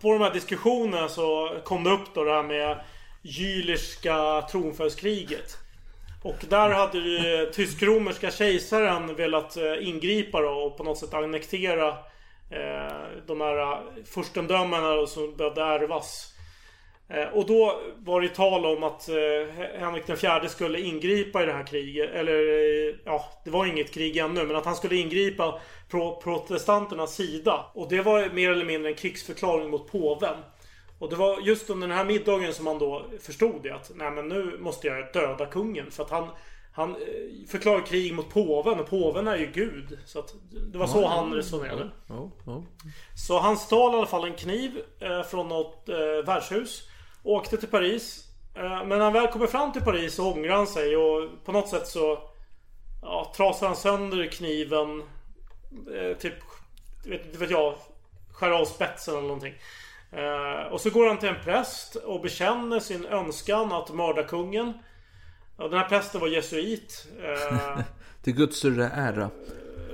på 0.00 0.12
de 0.12 0.20
här 0.20 0.32
diskussionerna 0.32 1.08
så 1.08 1.56
kom 1.64 1.84
det 1.84 1.90
upp 1.90 2.14
då 2.14 2.24
det 2.24 2.32
här 2.32 2.42
med 2.42 2.80
Jülichska 3.22 4.42
tronföljdskriget. 4.50 5.56
Och 6.22 6.44
där 6.48 6.70
hade 6.70 6.98
ju 6.98 7.50
tysk-romerska 7.52 8.30
kejsaren 8.30 9.14
velat 9.14 9.56
eh, 9.56 9.88
ingripa 9.88 10.40
då 10.40 10.48
och 10.48 10.76
på 10.76 10.84
något 10.84 10.98
sätt 10.98 11.14
annektera 11.14 11.88
eh, 12.50 13.22
de 13.26 13.40
här 13.40 13.82
furstendömena 14.04 15.06
som 15.06 15.36
behövde 15.36 15.62
ärvas. 15.62 16.33
Eh, 17.08 17.28
och 17.28 17.46
då 17.46 17.80
var 17.98 18.20
det 18.20 18.28
tal 18.28 18.66
om 18.66 18.82
att 18.82 19.08
eh, 19.08 19.14
Henrik 19.80 20.18
fjärde 20.18 20.48
skulle 20.48 20.80
ingripa 20.80 21.42
i 21.42 21.46
det 21.46 21.52
här 21.52 21.66
kriget. 21.66 22.10
Eller 22.10 22.32
eh, 22.32 22.94
ja, 23.04 23.24
det 23.44 23.50
var 23.50 23.66
inget 23.66 23.92
krig 23.94 24.16
ännu. 24.16 24.44
Men 24.44 24.56
att 24.56 24.64
han 24.64 24.76
skulle 24.76 24.96
ingripa 24.96 25.60
på 25.90 26.20
protestanternas 26.22 27.14
sida. 27.14 27.66
Och 27.74 27.88
det 27.88 28.00
var 28.00 28.30
mer 28.34 28.50
eller 28.50 28.64
mindre 28.64 28.90
en 28.90 28.96
krigsförklaring 28.96 29.70
mot 29.70 29.92
påven. 29.92 30.36
Och 30.98 31.10
det 31.10 31.16
var 31.16 31.40
just 31.40 31.70
under 31.70 31.88
den 31.88 31.96
här 31.96 32.04
middagen 32.04 32.54
som 32.54 32.64
man 32.64 32.78
då 32.78 33.06
förstod 33.20 33.62
det 33.62 33.70
att 33.70 33.90
nej 33.94 34.10
men 34.10 34.28
nu 34.28 34.58
måste 34.58 34.86
jag 34.86 35.12
döda 35.12 35.46
kungen. 35.46 35.90
För 35.90 36.02
att 36.02 36.10
han, 36.10 36.28
han 36.72 36.96
förklarar 37.48 37.86
krig 37.86 38.14
mot 38.14 38.30
påven 38.30 38.80
och 38.80 38.90
påven 38.90 39.28
är 39.28 39.36
ju 39.36 39.46
gud. 39.46 39.98
Så 40.06 40.18
att 40.18 40.34
det 40.72 40.78
var 40.78 40.86
så 40.86 41.00
Ja, 41.02 41.08
han 41.08 41.34
resonerade. 41.34 41.90
Ja, 42.06 42.30
ja. 42.46 42.62
Så 43.16 43.38
han 43.38 43.56
stal 43.56 43.94
i 43.94 43.96
alla 43.96 44.06
fall 44.06 44.24
en 44.24 44.34
kniv 44.34 44.82
eh, 45.00 45.22
från 45.22 45.48
något 45.48 45.88
eh, 45.88 45.96
värdshus. 46.26 46.88
Åkte 47.24 47.56
till 47.56 47.68
Paris. 47.68 48.28
Eh, 48.54 48.62
men 48.62 48.88
när 48.88 49.00
han 49.00 49.12
väl 49.12 49.28
kommer 49.28 49.46
fram 49.46 49.72
till 49.72 49.82
Paris 49.82 50.14
så 50.14 50.32
ångrar 50.32 50.56
han 50.56 50.66
sig 50.66 50.96
och 50.96 51.44
på 51.44 51.52
något 51.52 51.68
sätt 51.68 51.86
så 51.86 52.18
ja, 53.02 53.32
trasar 53.36 53.66
han 53.66 53.76
sönder 53.76 54.26
kniven. 54.26 55.02
Eh, 55.94 56.16
typ, 56.18 56.34
vet, 57.04 57.36
vet 57.36 57.50
jag, 57.50 57.74
skär 58.32 58.50
av 58.50 58.64
spetsen 58.64 59.14
eller 59.14 59.26
någonting. 59.26 59.54
Eh, 60.12 60.72
och 60.72 60.80
så 60.80 60.90
går 60.90 61.08
han 61.08 61.18
till 61.18 61.28
en 61.28 61.44
präst 61.44 61.96
och 61.96 62.20
bekänner 62.20 62.80
sin 62.80 63.04
önskan 63.04 63.72
att 63.72 63.94
mörda 63.94 64.22
kungen. 64.22 64.72
Och 65.56 65.70
den 65.70 65.78
här 65.78 65.88
prästen 65.88 66.20
var 66.20 66.28
jesuit. 66.28 67.06
Till 68.22 68.34
Guds 68.34 68.56
större 68.56 68.84
ära. 68.84 69.30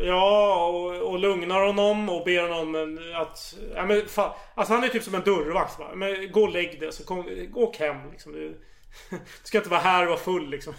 Ja, 0.03 0.66
och, 0.66 1.11
och 1.12 1.18
lugnar 1.18 1.66
honom 1.66 2.09
och 2.09 2.24
ber 2.24 2.48
honom 2.48 2.98
att... 3.14 3.55
Ja, 3.74 3.86
men 3.86 4.09
fan, 4.09 4.32
alltså 4.55 4.74
han 4.74 4.84
är 4.84 4.88
typ 4.88 5.03
som 5.03 5.14
en 5.14 5.22
dörrvakt 5.22 5.78
va? 5.78 5.90
Men 5.94 6.32
gå 6.32 6.42
och 6.42 6.51
lägg 6.53 6.80
dig 6.80 6.92
så 6.92 7.05
kom, 7.05 7.48
åk 7.55 7.76
hem 7.76 7.96
liksom. 8.11 8.32
Du, 8.32 8.48
du 9.11 9.18
ska 9.42 9.59
inte 9.59 9.70
vara 9.70 9.80
här 9.80 10.03
och 10.03 10.09
vara 10.09 10.18
full 10.20 10.51
liksom. 10.51 10.74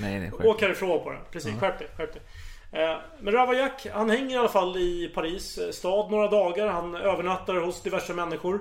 Nej, 0.00 0.20
nej, 0.20 0.32
Åk 0.44 0.62
härifrån 0.62 1.04
bara. 1.04 1.18
Precis, 1.20 1.52
Ja. 1.54 1.60
skärp 1.60 1.78
dig. 1.78 1.88
Skärp 1.96 2.12
dig. 2.12 2.22
Eh, 2.82 2.96
Men 3.20 3.34
Ravaillac, 3.34 3.86
han 3.92 4.10
hänger 4.10 4.34
i 4.36 4.38
alla 4.38 4.48
fall 4.48 4.76
i 4.76 5.10
Paris 5.14 5.58
eh, 5.58 5.70
stad 5.70 6.10
några 6.10 6.28
dagar. 6.28 6.66
Han 6.66 6.94
övernattar 6.94 7.54
hos 7.54 7.82
diverse 7.82 8.14
människor. 8.14 8.60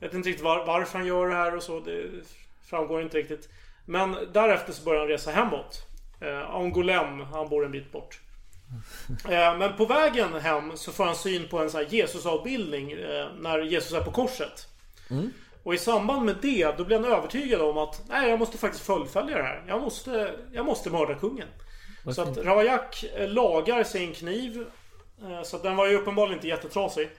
Vet 0.00 0.14
inte 0.14 0.28
riktigt 0.28 0.44
var, 0.44 0.66
varför 0.66 0.98
han 0.98 1.06
gör 1.06 1.28
det 1.28 1.34
här 1.34 1.56
och 1.56 1.62
så. 1.62 1.80
Det 1.80 2.04
framgår 2.70 3.02
inte 3.02 3.18
riktigt. 3.18 3.48
Men 3.86 4.16
därefter 4.32 4.72
så 4.72 4.84
börjar 4.84 5.00
han 5.00 5.08
resa 5.08 5.30
hemåt. 5.30 5.86
Eh, 6.20 6.50
Angoulême, 6.56 7.24
han 7.32 7.48
bor 7.48 7.64
en 7.64 7.70
bit 7.70 7.92
bort. 7.92 8.20
Eh, 9.28 9.58
Men 9.58 9.76
på 9.76 9.84
vägen 9.84 10.34
hem 10.34 10.76
så 10.76 10.92
får 10.92 11.04
han 11.04 11.16
syn 11.16 11.48
på 11.48 11.58
en 11.58 11.70
sån 11.70 11.80
här 11.80 11.94
Jesusavbildning 11.94 12.92
eh, 12.92 13.26
när 13.38 13.58
Jesus 13.58 13.92
är 13.92 14.00
på 14.00 14.10
korset. 14.10 14.66
Och 15.62 15.74
i 15.74 15.78
samband 15.78 16.24
med 16.26 16.36
det 16.42 16.76
då 16.78 16.84
blir 16.84 16.96
han 17.00 17.12
övertygad 17.12 17.60
om 17.60 17.78
att 17.78 18.02
nej, 18.08 18.30
jag 18.30 18.38
måste 18.38 18.58
faktiskt 18.58 18.84
fullfölja 18.84 19.36
det 19.36 19.42
här. 19.42 19.64
Jag 19.68 19.80
måste, 19.80 20.34
jag 20.52 20.66
måste 20.66 20.90
mörda 20.90 21.14
kungen. 21.14 21.48
Så 22.14 22.22
att. 22.22 22.38
Ravaillac 22.38 23.04
eh, 23.16 23.28
lagar 23.28 23.84
sin 23.84 24.12
kniv. 24.12 24.66
Så 25.44 25.58
den 25.58 25.76
var 25.76 25.86
ju 25.86 25.96
uppenbarligen 25.96 26.38
inte 26.38 26.48
jättetrasig. 26.48 27.10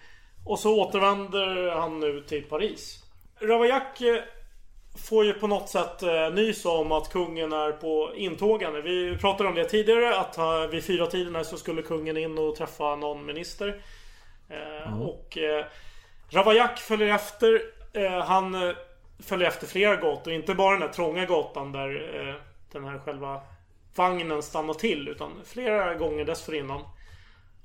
Och 0.45 0.59
så 0.59 0.81
återvänder 0.81 1.71
han 1.71 1.99
nu 1.99 2.21
till 2.27 2.43
Paris. 2.43 3.03
Eh, 3.41 3.47
får 4.95 5.25
ju 5.25 5.33
på 5.33 5.47
något 5.47 5.69
sätt 5.69 6.03
eh, 6.03 6.29
nys 6.33 6.65
om 6.65 6.91
att 6.91 7.09
kungen 7.09 7.53
är 7.53 7.71
på 7.71 8.11
intågande. 8.15 8.81
Vi 8.81 9.17
pratade 9.17 9.49
om 9.49 9.55
det 9.55 9.65
tidigare 9.65 10.17
att 10.17 10.37
eh, 10.37 10.67
vid 10.67 10.83
fyra 10.83 11.07
tiden 11.07 11.45
så 11.45 11.57
skulle 11.57 11.81
kungen 11.81 12.17
in 12.17 12.37
och 12.37 12.55
träffa 12.55 12.95
någon 12.95 13.25
minister. 13.25 13.81
Eh, 14.49 15.01
Och 15.01 15.37
eh, 15.37 15.65
Ravaillac 16.29 16.79
följer 16.81 17.15
efter. 17.15 17.61
Eh, 17.93 18.19
han 18.19 18.73
följer 19.19 19.47
efter 19.47 19.67
flera 19.67 19.95
gator. 19.95 20.33
Inte 20.33 20.53
bara 20.55 20.71
den 20.71 20.87
där 20.87 20.93
trånga 20.93 21.25
gatan 21.25 21.71
där 21.71 22.19
eh, 22.19 22.35
den 22.71 22.85
här 22.85 22.99
själva 22.99 23.41
vagnen 23.95 24.43
stannar 24.43 24.73
till. 24.73 25.07
Utan 25.07 25.31
flera 25.45 25.95
gånger 25.95 26.25
dessförinnan. 26.25 26.81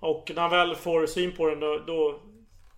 Och 0.01 0.31
när 0.35 0.43
han 0.43 0.51
väl 0.51 0.74
får 0.74 1.07
syn 1.07 1.37
på 1.37 1.47
den 1.49 1.61
då, 1.61 1.79
då 1.87 2.20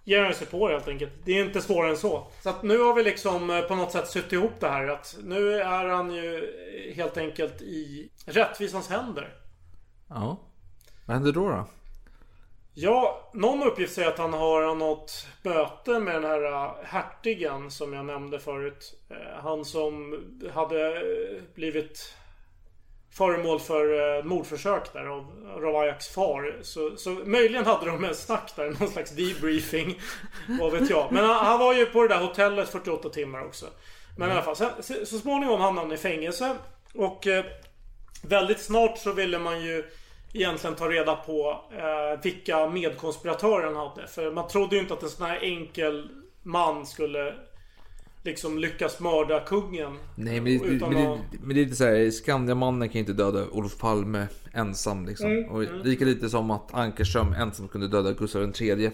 ger 0.05 0.25
han 0.25 0.35
sig 0.35 0.47
på 0.47 0.69
det 0.69 0.75
helt 0.75 0.89
enkelt. 0.89 1.13
Det 1.25 1.39
är 1.39 1.45
inte 1.45 1.61
svårare 1.63 1.91
än 1.91 1.97
så. 1.97 2.27
Så 2.43 2.51
att 2.51 2.63
nu 2.63 2.79
har 2.79 2.95
vi 2.95 3.03
liksom 3.03 3.51
eh, 3.51 3.61
på 3.61 3.75
något 3.75 3.93
sätt 3.93 4.09
suttit 4.09 4.33
ihop 4.33 4.61
det 4.61 4.69
här. 4.69 4.89
Att 4.89 5.17
nu 5.25 5.55
är 5.55 5.85
han 5.85 6.11
ju 6.15 6.37
eh, 6.37 6.97
helt 6.97 7.17
enkelt 7.17 7.63
i 7.63 8.11
rättvisans 8.27 8.89
händer. 8.89 9.35
Ja. 10.09 10.37
Vad 11.07 11.15
händer 11.15 11.33
då 11.33 11.49
då? 11.49 11.67
Ja, 12.75 13.31
någon 13.35 13.63
uppgift 13.63 13.95
säger 13.95 14.09
att 14.09 14.19
han 14.19 14.33
har 14.33 14.75
något 14.75 15.27
möte 15.43 15.99
med 15.99 16.15
den 16.15 16.25
här 16.25 16.45
äh, 16.45 16.73
hertigen 16.85 17.71
som 17.71 17.93
jag 17.93 18.07
nämnde 18.07 18.39
förut. 18.39 18.95
Eh, 19.11 19.43
Han 19.43 19.65
som 19.65 20.25
hade 20.55 20.87
eh, 20.97 21.43
blivit 21.55 22.15
föremål 23.13 23.61
för 23.61 24.17
eh, 24.19 24.25
mordförsök 24.25 24.93
där 24.93 25.07
av 25.07 25.27
Ravaillacs 25.59 26.09
far. 26.09 26.59
Så, 26.63 26.97
så 26.97 27.11
möjligen 27.11 27.67
hade 27.67 27.87
de 27.87 28.05
en 28.05 28.15
snack 28.15 28.53
där, 28.57 28.77
någon 28.81 28.89
slags 28.89 29.11
debriefing. 29.11 30.01
Vad 30.61 30.73
vet 30.73 30.91
jag. 30.91 31.13
Men 31.13 31.25
han, 31.25 31.47
han 31.47 31.59
var 31.59 31.75
ju 31.75 31.87
på 31.87 32.03
det 32.03 32.09
där 32.09 32.21
hotellet 32.21 32.69
48 32.69 33.09
timmar 33.09 33.45
också. 33.45 33.67
Men 34.19 34.29
i 34.29 34.33
alla 34.33 34.43
fall, 34.43 34.57
sen, 34.57 34.71
så, 34.81 34.95
så 35.07 35.19
småningom 35.19 35.61
hamnade 35.61 35.87
han 35.87 35.95
i 35.95 35.99
fängelse. 35.99 36.57
Och 36.95 37.27
eh, 37.27 37.45
väldigt 38.23 38.61
snart 38.61 38.99
så 38.99 39.13
ville 39.13 39.39
man 39.39 39.63
ju 39.63 39.85
egentligen 40.33 40.77
ta 40.77 40.89
reda 40.89 41.17
på 41.17 41.65
eh, 41.73 42.23
vilka 42.23 42.69
medkonspiratörer 42.69 43.67
han 43.67 43.77
hade. 43.77 44.07
För 44.07 44.31
man 44.31 44.49
trodde 44.49 44.77
ju 44.77 44.83
inte 44.83 44.95
att 44.95 45.03
en 45.03 45.11
sån 45.11 45.27
här 45.27 45.39
enkel 45.43 46.09
man 46.43 46.87
skulle 46.87 47.35
liksom 48.25 48.59
lyckas 48.59 49.01
mörda 49.01 49.41
kungen. 49.41 49.99
Nej 50.15 50.41
men, 50.41 50.45
det, 50.59 50.65
Utan 50.65 50.93
men, 50.95 51.07
att- 51.13 51.19
det, 51.33 51.39
men 51.41 51.55
det 51.55 51.61
är 51.61 51.65
lite 51.65 51.77
såhär, 51.77 52.11
Skandiamannen 52.11 52.89
kan 52.89 52.95
ju 52.95 53.01
inte 53.01 53.13
döda 53.13 53.47
Olof 53.51 53.79
Palme 53.79 54.27
ensam 54.53 55.07
liksom. 55.07 55.31
Mm, 55.31 55.51
Och 55.51 55.65
mm. 55.65 55.81
lika 55.83 56.05
lite 56.05 56.29
som 56.31 56.51
att 56.51 56.75
Ankerström 56.75 57.33
ensam 57.33 57.69
kunde 57.69 57.89
döda 57.89 58.13
Gustav 58.13 58.53
III. 58.61 58.91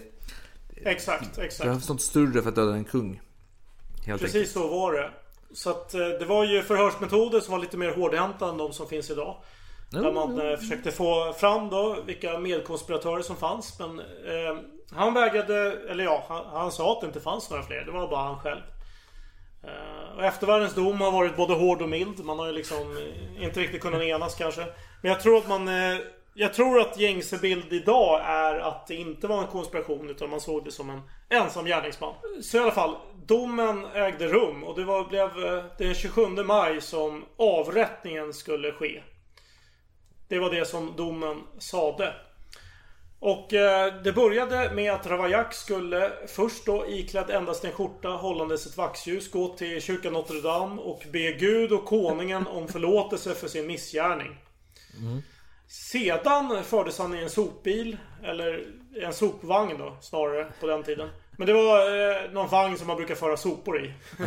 Exakt, 0.85 1.35
Det 1.35 1.41
exakt. 1.45 1.63
behövs 1.67 1.89
något 1.89 2.01
större 2.01 2.41
för 2.41 2.49
att 2.49 2.55
döda 2.55 2.73
en 2.73 2.83
kung. 2.83 3.21
Helt 4.05 4.21
Precis 4.21 4.35
enkelt. 4.35 4.51
så 4.53 4.67
var 4.67 4.93
det. 4.93 5.09
Så 5.53 5.69
att 5.69 5.93
eh, 5.93 5.99
det 6.19 6.25
var 6.25 6.43
ju 6.45 6.61
förhörsmetoder 6.61 7.39
som 7.39 7.51
var 7.51 7.59
lite 7.59 7.77
mer 7.77 7.91
hårdhänta 7.91 8.49
än 8.49 8.57
de 8.57 8.73
som 8.73 8.87
finns 8.87 9.09
idag. 9.11 9.35
Där 9.91 10.11
man 10.11 10.41
eh, 10.51 10.57
försökte 10.57 10.91
få 10.91 11.33
fram 11.33 11.69
då 11.69 11.97
vilka 12.05 12.39
medkonspiratörer 12.39 13.21
som 13.21 13.35
fanns. 13.35 13.79
Men 13.79 13.99
eh, 13.99 14.57
han 14.91 15.13
vägrade, 15.13 15.77
eller 15.89 16.03
ja, 16.03 16.25
han, 16.29 16.45
han 16.45 16.71
sa 16.71 16.91
att 16.93 17.01
det 17.01 17.07
inte 17.07 17.19
fanns 17.19 17.49
några 17.49 17.63
fler. 17.63 17.85
Det 17.85 17.91
var 17.91 18.07
bara 18.09 18.23
han 18.23 18.39
själv. 18.39 18.61
Eh, 19.63 20.17
och 20.17 20.23
eftervärldens 20.23 20.75
dom 20.75 21.01
har 21.01 21.11
varit 21.11 21.35
både 21.35 21.53
hård 21.53 21.81
och 21.81 21.89
mild. 21.89 22.25
Man 22.25 22.39
har 22.39 22.47
ju 22.47 22.53
liksom 22.53 22.97
eh, 22.97 23.43
inte 23.43 23.59
riktigt 23.59 23.81
kunnat 23.81 24.01
enas 24.01 24.35
kanske. 24.35 24.65
Men 25.01 25.11
jag 25.11 25.21
tror 25.21 25.37
att 25.37 25.47
man... 25.47 25.67
Eh, 25.67 25.97
jag 26.39 26.53
tror 26.53 26.79
att 26.79 26.99
gängse 26.99 27.37
bild 27.37 27.73
idag 27.73 28.21
är 28.25 28.59
att 28.59 28.87
det 28.87 28.95
inte 28.95 29.27
var 29.27 29.41
en 29.41 29.47
konspiration 29.47 30.09
utan 30.09 30.29
man 30.29 30.41
såg 30.41 30.65
det 30.65 30.71
som 30.71 30.89
en 30.89 31.01
ensam 31.29 31.65
gärningsman. 31.65 32.13
Så 32.41 32.57
i 32.57 32.59
alla 32.59 32.71
fall, 32.71 32.95
domen 33.25 33.85
ägde 33.85 34.27
rum 34.27 34.63
och 34.63 34.75
det 34.75 34.83
var, 34.83 35.03
blev 35.03 35.29
den 35.77 35.95
27 35.95 36.27
maj 36.27 36.81
som 36.81 37.25
avrättningen 37.37 38.33
skulle 38.33 38.71
ske. 38.71 39.01
Det 40.27 40.39
var 40.39 40.51
det 40.51 40.65
som 40.65 40.93
domen 40.97 41.43
sade. 41.59 42.13
Och 43.19 43.53
eh, 43.53 43.93
det 44.03 44.13
började 44.13 44.71
med 44.73 44.93
att 44.93 45.07
Ravaillac 45.07 45.55
skulle 45.55 46.11
först 46.27 46.65
då 46.65 46.87
iklädd 46.87 47.29
endast 47.29 47.65
en 47.65 47.71
skjorta 47.71 48.09
hållandes 48.09 48.65
ett 48.65 48.77
vaxljus 48.77 49.31
gå 49.31 49.47
till 49.47 49.81
kyrkan 49.81 50.13
Notre 50.13 50.41
Dame 50.41 50.81
och 50.81 51.03
be 51.11 51.31
Gud 51.31 51.71
och 51.71 51.85
konungen 51.85 52.47
om 52.47 52.67
förlåtelse 52.67 53.35
för 53.35 53.47
sin 53.47 53.67
missgärning. 53.67 54.37
Sedan 55.67 56.63
fördes 56.63 56.99
han 56.99 57.15
i 57.15 57.21
en 57.23 57.29
sopbil. 57.29 57.97
Eller 58.23 58.65
en 59.01 59.13
sopvagn 59.13 59.77
då 59.77 59.97
snarare 60.01 60.47
på 60.59 60.67
den 60.67 60.83
tiden. 60.83 61.09
Men 61.37 61.47
det 61.47 61.53
var 61.53 61.79
eh, 61.79 62.31
någon 62.31 62.47
vagn 62.47 62.77
som 62.77 62.87
man 62.87 62.95
brukar 62.95 63.15
föra 63.15 63.37
sopor 63.37 63.85
i. 63.85 63.93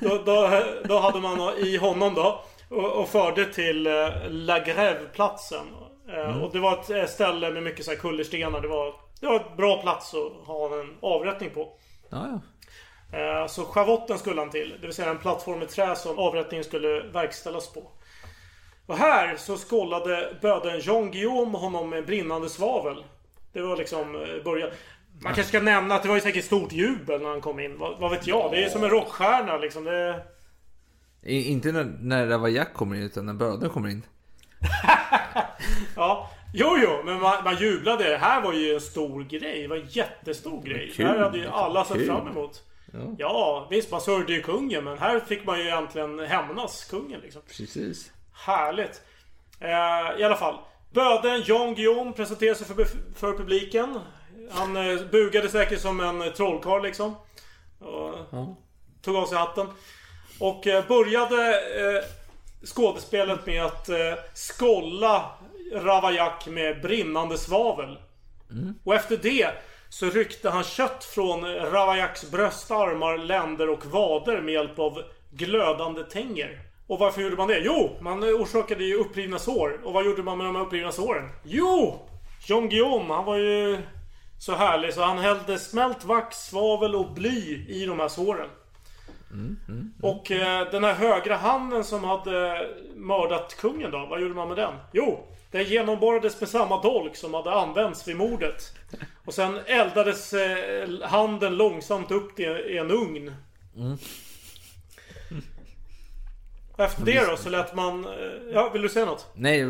då, 0.00 0.08
då, 0.08 0.22
då, 0.24 0.62
då 0.84 0.98
hade 0.98 1.20
man 1.20 1.58
i 1.58 1.76
honom 1.76 2.14
då. 2.14 2.44
Och, 2.68 2.92
och 2.92 3.08
förde 3.08 3.46
till 3.46 3.86
eh, 3.86 3.92
La 4.28 4.58
Grève-platsen. 4.58 5.66
Eh, 6.14 6.30
Mm. 6.30 6.42
Och 6.42 6.52
det 6.52 6.58
var 6.58 6.72
ett 6.80 6.90
eh, 6.90 7.04
ställe 7.06 7.50
med 7.50 7.62
mycket 7.62 7.84
så 7.84 7.90
här 7.90 7.98
kullerstenar. 7.98 8.60
Det 8.60 8.68
var, 8.68 8.94
det 9.20 9.26
var 9.26 9.36
ett 9.36 9.56
bra 9.56 9.82
plats 9.82 10.14
att 10.14 10.46
ha 10.46 10.80
en 10.80 10.96
avrättning 11.00 11.50
på. 11.50 11.72
Ja, 12.10 12.40
ja. 13.12 13.18
Eh, 13.18 13.46
Så 13.46 13.64
schavotten 13.64 14.18
skulle 14.18 14.40
han 14.40 14.50
till. 14.50 14.74
Det 14.80 14.86
vill 14.86 14.94
säga 14.94 15.10
en 15.10 15.18
plattform 15.18 15.62
i 15.62 15.66
trä 15.66 15.96
som 15.96 16.18
avrättningen 16.18 16.64
skulle 16.64 17.00
verkställas 17.02 17.72
på. 17.72 17.82
Och 18.86 18.96
här 18.96 19.36
så 19.36 19.56
skållade 19.56 20.36
böden 20.42 20.80
Jean 20.80 21.10
Guillaume 21.10 21.58
honom 21.58 21.90
med 21.90 22.06
brinnande 22.06 22.48
svavel. 22.48 23.04
Det 23.52 23.60
var 23.62 23.76
liksom 23.76 24.12
början. 24.44 24.70
Man 25.22 25.34
kanske 25.34 25.44
ska 25.44 25.60
nämna 25.60 25.94
att 25.94 26.02
det 26.02 26.08
var 26.08 26.14
ju 26.16 26.20
säkert 26.20 26.44
stort 26.44 26.72
jubel 26.72 27.22
när 27.22 27.28
han 27.28 27.40
kom 27.40 27.60
in. 27.60 27.78
Vad, 27.78 27.98
vad 28.00 28.10
vet 28.10 28.26
jag? 28.26 28.50
Det 28.52 28.64
är 28.64 28.68
som 28.68 28.84
en 28.84 28.90
rockstjärna 28.90 29.56
liksom. 29.56 29.84
Det... 29.84 30.22
Inte 31.22 31.72
när, 31.72 31.84
när 32.00 32.26
Ravaillac 32.26 32.68
kommer 32.74 32.96
in, 32.96 33.02
utan 33.02 33.26
när 33.26 33.34
bödeln 33.34 33.70
kommer 33.72 33.88
in. 33.88 34.02
Ja, 35.96 36.30
jo 36.54 36.76
jo, 36.82 37.02
men 37.04 37.20
man, 37.20 37.44
man 37.44 37.56
jublade. 37.56 38.04
Det 38.10 38.16
här 38.16 38.40
var 38.40 38.52
ju 38.52 38.74
en 38.74 38.80
stor 38.80 39.22
grej. 39.24 39.62
Det 39.62 39.68
var 39.68 39.76
en 39.76 39.86
jättestor 39.88 40.62
grej. 40.62 40.92
kul. 40.96 41.06
Det 41.06 41.12
här 41.12 41.18
hade 41.18 41.38
ju 41.38 41.46
alla 41.48 41.84
sett 41.84 41.96
Kul. 41.96 42.06
fram 42.06 42.28
emot. 42.28 42.62
Ja. 42.92 42.98
Ja, 43.18 43.66
visst 43.70 43.90
man 43.90 44.00
sörjde 44.00 44.32
ju 44.32 44.42
kungen 44.42 44.84
men 44.84 44.98
här 44.98 45.20
fick 45.20 45.44
man 45.44 45.58
ju 45.58 45.64
egentligen 45.66 46.18
hämnas 46.18 46.84
kungen 46.84 47.20
liksom. 47.20 47.42
Precis. 47.56 48.12
Härligt. 48.32 49.02
Eh, 49.60 50.20
I 50.20 50.24
alla 50.24 50.36
fall. 50.36 50.54
Böden 50.92 51.42
Jan 51.46 51.74
Guillaume 51.74 52.12
presenterade 52.12 52.54
sig 52.58 52.66
för, 52.66 52.84
för 53.14 53.32
publiken. 53.36 54.00
Han 54.50 54.76
eh, 54.76 55.00
bugade 55.10 55.48
säkert 55.48 55.80
som 55.80 56.00
en 56.00 56.32
trollkarl 56.32 56.82
liksom. 56.82 57.14
Och 57.78 58.14
Ja. 58.30 58.56
Tog 59.02 59.16
av 59.16 59.26
sig 59.26 59.38
hatten. 59.38 59.66
Och 60.40 60.66
eh, 60.66 60.86
började 60.88 61.48
eh, 61.48 62.04
skådespelet 62.64 63.46
med 63.46 63.64
att 63.64 63.88
eh, 63.88 63.96
skolla 64.34 65.30
Ravaillac 65.72 66.46
med 66.46 66.82
brinnande 66.82 67.38
svavel. 67.38 67.98
Och 68.84 68.94
efter 68.94 69.16
det 69.16 69.50
så 69.88 70.06
ryckte 70.06 70.50
han 70.50 70.64
kött 70.64 71.04
från 71.04 71.44
Ravaillacs 71.54 72.30
bröst, 72.30 72.70
armar, 72.70 73.18
länder 73.18 73.70
och 73.70 73.86
vader 73.86 74.40
med 74.40 74.54
hjälp 74.54 74.78
av 74.78 75.02
glödande 75.30 76.02
tänger. 76.02 76.60
Och 76.86 76.98
varför 76.98 77.22
gjorde 77.22 77.36
man 77.36 77.48
det? 77.48 77.58
Jo, 77.58 77.96
man 78.00 78.24
orsakade 78.24 78.84
ju 78.84 78.94
upprivna 78.94 79.38
sår. 79.38 79.80
Och 79.84 79.92
vad 79.92 80.04
gjorde 80.04 80.22
man 80.22 80.38
med 80.38 80.46
de 80.46 80.56
här 80.56 80.62
upprivna 80.62 80.92
såren? 80.92 81.28
Jo! 81.44 82.06
Jean 82.46 82.68
Guillaume, 82.68 83.14
han 83.14 83.24
var 83.24 83.36
ju 83.36 83.78
så 84.38 84.54
härlig 84.54 84.94
så 84.94 85.02
han 85.02 85.18
hällde 85.18 85.58
smält 85.58 86.04
vax, 86.04 86.36
svavel 86.36 86.94
och 86.94 87.12
bly 87.12 87.66
i 87.68 87.86
de 87.86 88.00
här 88.00 88.08
såren. 88.08 88.48
Och 90.02 90.30
eh, 90.30 90.70
den 90.70 90.84
här 90.84 90.94
högra 90.94 91.36
handen 91.36 91.84
som 91.84 92.04
hade 92.04 92.68
mördat 92.96 93.56
kungen 93.60 93.90
då, 93.90 94.06
vad 94.06 94.20
gjorde 94.20 94.34
man 94.34 94.48
med 94.48 94.56
den? 94.56 94.74
Jo, 94.92 95.26
den 95.50 95.64
genomborrades 95.64 96.40
med 96.40 96.48
samma 96.48 96.82
dolk 96.82 97.16
som 97.16 97.34
hade 97.34 97.52
använts 97.52 98.08
vid 98.08 98.16
mordet. 98.16 98.72
Och 99.24 99.34
sen 99.34 99.58
eldades 99.66 100.32
eh, 100.32 100.88
handen 101.02 101.56
långsamt 101.56 102.10
upp 102.10 102.40
i 102.40 102.42
i 102.44 102.78
en 102.78 102.90
ugn. 102.90 103.34
Efter 106.78 107.04
det 107.04 107.26
då 107.30 107.36
så 107.36 107.48
lät 107.50 107.74
man... 107.74 108.04
eh, 108.04 108.10
Ja, 108.52 108.70
vill 108.72 108.82
du 108.82 108.88
säga 108.88 109.06
något? 109.06 109.26
Nej, 109.34 109.64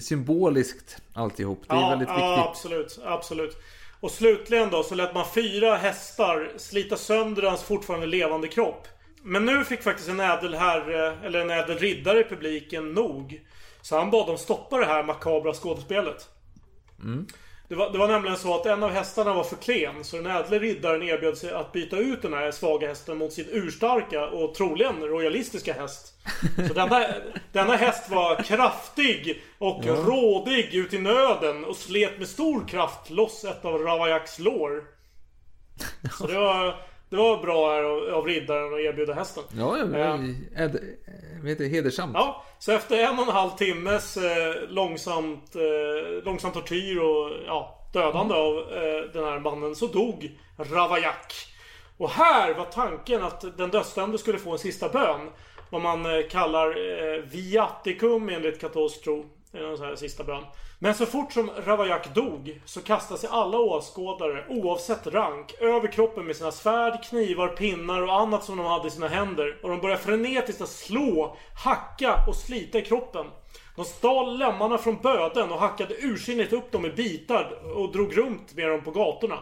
symboliskt 0.00 0.96
alltihop. 1.12 1.62
Det 1.68 1.74
är 1.74 1.90
väldigt 1.90 2.08
ja, 2.08 2.14
viktigt. 2.14 2.50
absolut. 2.50 2.98
Absolut. 3.04 3.56
Och 4.00 4.10
slutligen 4.10 4.70
då 4.70 4.82
så 4.82 4.94
lät 4.94 5.14
man 5.14 5.24
fyra 5.34 5.76
hästar 5.76 6.52
slita 6.56 6.96
sönder 6.96 7.42
hans 7.42 7.62
fortfarande 7.62 8.06
levande 8.06 8.48
kropp. 8.48 8.88
Men 9.22 9.44
nu 9.46 9.64
fick 9.64 9.82
faktiskt 9.82 10.08
en 10.08 10.20
ädel 10.20 10.54
herre, 10.54 11.18
eller 11.24 11.40
en 11.40 11.50
ädel 11.50 11.78
riddare 11.78 12.20
i 12.20 12.24
publiken 12.24 12.92
nog. 12.92 13.40
Så 13.82 13.98
han 13.98 14.10
bad 14.10 14.26
dem 14.26 14.38
stoppa 14.38 14.78
det 14.78 14.86
här 14.86 15.02
makabra 15.02 15.54
skådespelet. 15.54 16.28
Mm. 17.02 17.26
Det 17.68 17.76
var, 17.76 17.90
det 17.90 17.98
var 17.98 18.08
nämligen 18.08 18.36
så 18.36 18.54
att 18.54 18.66
en 18.66 18.82
av 18.82 18.90
hästarna 18.90 19.34
var 19.34 19.44
för 19.44 19.56
klen. 19.56 20.04
Så 20.04 20.16
den 20.16 20.26
ädle 20.26 20.58
riddaren 20.58 21.02
erbjöd 21.02 21.38
sig 21.38 21.52
att 21.52 21.72
byta 21.72 21.96
ut 21.96 22.22
den 22.22 22.32
här 22.32 22.50
svaga 22.50 22.88
hästen 22.88 23.18
mot 23.18 23.32
sin 23.32 23.46
urstarka 23.50 24.26
och 24.26 24.54
troligen 24.54 25.02
royalistiska 25.02 25.72
häst. 25.72 26.14
Så 26.68 26.74
denna, 26.74 27.06
denna 27.52 27.76
häst 27.76 28.10
var 28.10 28.42
kraftig 28.42 29.42
och 29.58 29.82
Ja. 29.84 29.92
rådig 29.92 30.74
ut 30.74 30.92
i 30.94 30.98
nöden 30.98 31.64
och 31.64 31.76
slet 31.76 32.18
med 32.18 32.28
stor 32.28 32.68
kraft 32.68 33.10
loss 33.10 33.44
ett 33.44 33.64
av 33.64 33.82
Ravaillacs 33.82 34.38
lår. 34.38 34.84
Så 36.18 36.26
det 36.26 36.38
var, 36.38 36.76
det 37.10 37.16
var 37.16 37.42
bra 37.42 37.70
här 37.72 37.82
av, 38.12 38.26
riddaren 38.26 38.74
att 38.74 38.80
erbjuda 38.80 39.14
hästen. 39.14 39.42
Ja, 39.58 39.78
ja, 39.78 39.84
Eh, 40.56 40.70
det? 40.70 41.68
hedersamt. 41.68 42.12
Ja, 42.14 42.44
så 42.58 42.72
efter 42.72 42.98
en 42.98 43.18
och 43.18 43.24
en 43.26 43.32
halv 43.34 43.50
timmes 43.50 44.16
eh, 44.16 44.54
långsamt, 44.68 45.56
eh, 45.56 46.24
långsam 46.24 46.52
tortyr 46.52 46.98
och 46.98 47.30
ja, 47.46 47.88
dödande 47.92 48.34
av 48.34 48.58
eh, 48.58 49.12
den 49.12 49.24
här 49.24 49.40
mannen 49.40 49.74
så 49.74 49.86
dog 49.86 50.38
Ravaillac. 50.56 51.46
Och 51.98 52.10
här 52.10 52.54
var 52.54 52.64
tanken 52.64 53.22
att 53.22 53.56
den 53.58 53.70
dödsdömde 53.70 54.18
skulle 54.18 54.38
få 54.38 54.52
en 54.52 54.58
sista 54.58 54.88
bön. 54.88 55.30
Vad 55.70 55.80
man 55.82 56.06
eh, 56.06 56.26
kallar 56.30 56.66
eh, 56.68 57.22
viaticum 57.22 58.28
enligt 58.28 58.60
katolsk 58.60 59.04
tro. 59.04 59.26
Det 59.52 59.58
är 59.58 59.70
en 59.70 59.76
sån 59.76 59.86
här 59.86 59.96
sista 59.96 60.24
bön. 60.24 60.44
Men 60.78 60.94
så 60.94 61.06
fort 61.06 61.32
som 61.32 61.50
Ravajak 61.64 62.14
dog 62.14 62.60
så 62.64 62.80
kastade 62.80 63.20
sig 63.20 63.28
alla 63.32 63.58
åskådare, 63.58 64.44
oavsett 64.48 65.06
rank, 65.06 65.54
över 65.60 65.92
kroppen 65.92 66.26
med 66.26 66.36
sina 66.36 66.52
svärd, 66.52 67.04
knivar, 67.04 67.48
pinnar 67.48 68.02
och 68.02 68.20
annat 68.20 68.44
som 68.44 68.56
de 68.56 68.66
hade 68.66 68.88
i 68.88 68.90
sina 68.90 69.08
händer. 69.08 69.58
Och 69.62 69.70
de 69.70 69.80
började 69.80 70.02
frenetiskt 70.02 70.60
att 70.60 70.68
slå, 70.68 71.36
hacka 71.64 72.24
och 72.28 72.36
slita 72.36 72.78
i 72.78 72.82
kroppen. 72.82 73.26
De 73.76 73.84
stal 73.84 74.38
lemmarna 74.38 74.78
från 74.78 74.96
böden 74.96 75.52
och 75.52 75.60
hackade 75.60 75.94
ursinnigt 75.94 76.52
upp 76.52 76.72
dem 76.72 76.86
i 76.86 76.90
bitar 76.90 77.76
och 77.76 77.92
drog 77.92 78.18
runt 78.18 78.54
med 78.54 78.68
dem 78.68 78.84
på 78.84 78.90
gatorna. 78.90 79.38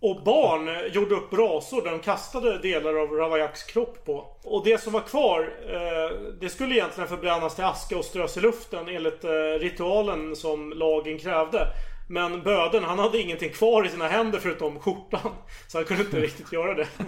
Och 0.00 0.22
barn 0.22 0.92
gjorde 0.92 1.14
upp 1.14 1.30
brasor 1.30 1.82
där 1.82 1.90
de 1.90 2.00
kastade 2.00 2.58
delar 2.58 2.94
av 2.94 3.10
Ravaillacs 3.10 3.62
kropp 3.62 4.04
på. 4.04 4.36
Och 4.44 4.64
det 4.64 4.80
som 4.80 4.92
var 4.92 5.00
kvar, 5.00 5.52
eh, 5.66 6.18
det 6.40 6.48
skulle 6.48 6.74
egentligen 6.74 7.08
förbrännas 7.08 7.54
till 7.54 7.64
aska 7.64 7.98
och 7.98 8.04
strös 8.04 8.36
i 8.36 8.40
luften 8.40 8.88
enligt 8.88 9.24
eh, 9.24 9.30
ritualen 9.60 10.36
som 10.36 10.72
lagen 10.72 11.18
krävde. 11.18 11.66
Men 12.08 12.42
böden, 12.42 12.84
han 12.84 12.98
hade 12.98 13.18
ingenting 13.20 13.50
kvar 13.50 13.86
i 13.86 13.88
sina 13.88 14.08
händer 14.08 14.38
förutom 14.38 14.80
skjortan. 14.80 15.34
Så 15.68 15.78
han 15.78 15.84
kunde 15.84 16.02
inte 16.02 16.20
riktigt 16.20 16.52
göra 16.52 16.74
det. 16.74 16.86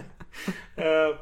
Eh, 0.76 1.16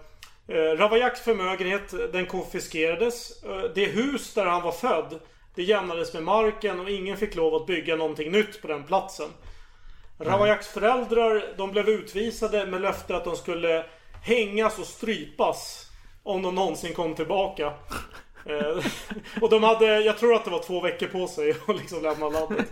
eh 0.56 0.76
Ravaillacs 0.76 1.20
förmögenhet, 1.20 2.12
den 2.12 2.26
konfiskerades. 2.26 3.42
Eh, 3.44 3.62
det 3.74 3.84
hus 3.84 4.34
där 4.34 4.46
han 4.46 4.62
var 4.62 4.72
född, 4.72 5.18
det 5.54 5.62
jämnades 5.62 6.14
med 6.14 6.22
marken 6.22 6.80
och 6.80 6.90
ingen 6.90 7.16
fick 7.16 7.34
lov 7.34 7.54
att 7.54 7.66
bygga 7.66 7.96
någonting 7.96 8.32
nytt 8.32 8.62
på 8.62 8.68
den 8.68 8.84
platsen. 8.84 9.28
Ravaillacs 10.20 10.68
föräldrar, 10.68 11.54
de 11.56 11.70
blev 11.70 11.88
utvisade 11.88 12.66
med 12.66 12.80
löfte 12.80 13.16
att 13.16 13.24
de 13.24 13.36
skulle 13.36 13.84
hängas 14.22 14.78
och 14.78 14.86
strypas. 14.86 15.84
Om 16.22 16.42
de 16.42 16.54
någonsin 16.54 16.94
kom 16.94 17.14
tillbaka. 17.14 17.72
Eh, 18.46 18.84
och 19.40 19.50
de 19.50 19.62
hade, 19.62 20.00
jag 20.00 20.18
tror 20.18 20.34
att 20.34 20.44
det 20.44 20.50
var 20.50 20.62
två 20.62 20.80
veckor 20.80 21.06
på 21.06 21.26
sig 21.26 21.50
att 21.66 21.76
liksom 21.76 22.02
lämna 22.02 22.28
landet. 22.28 22.66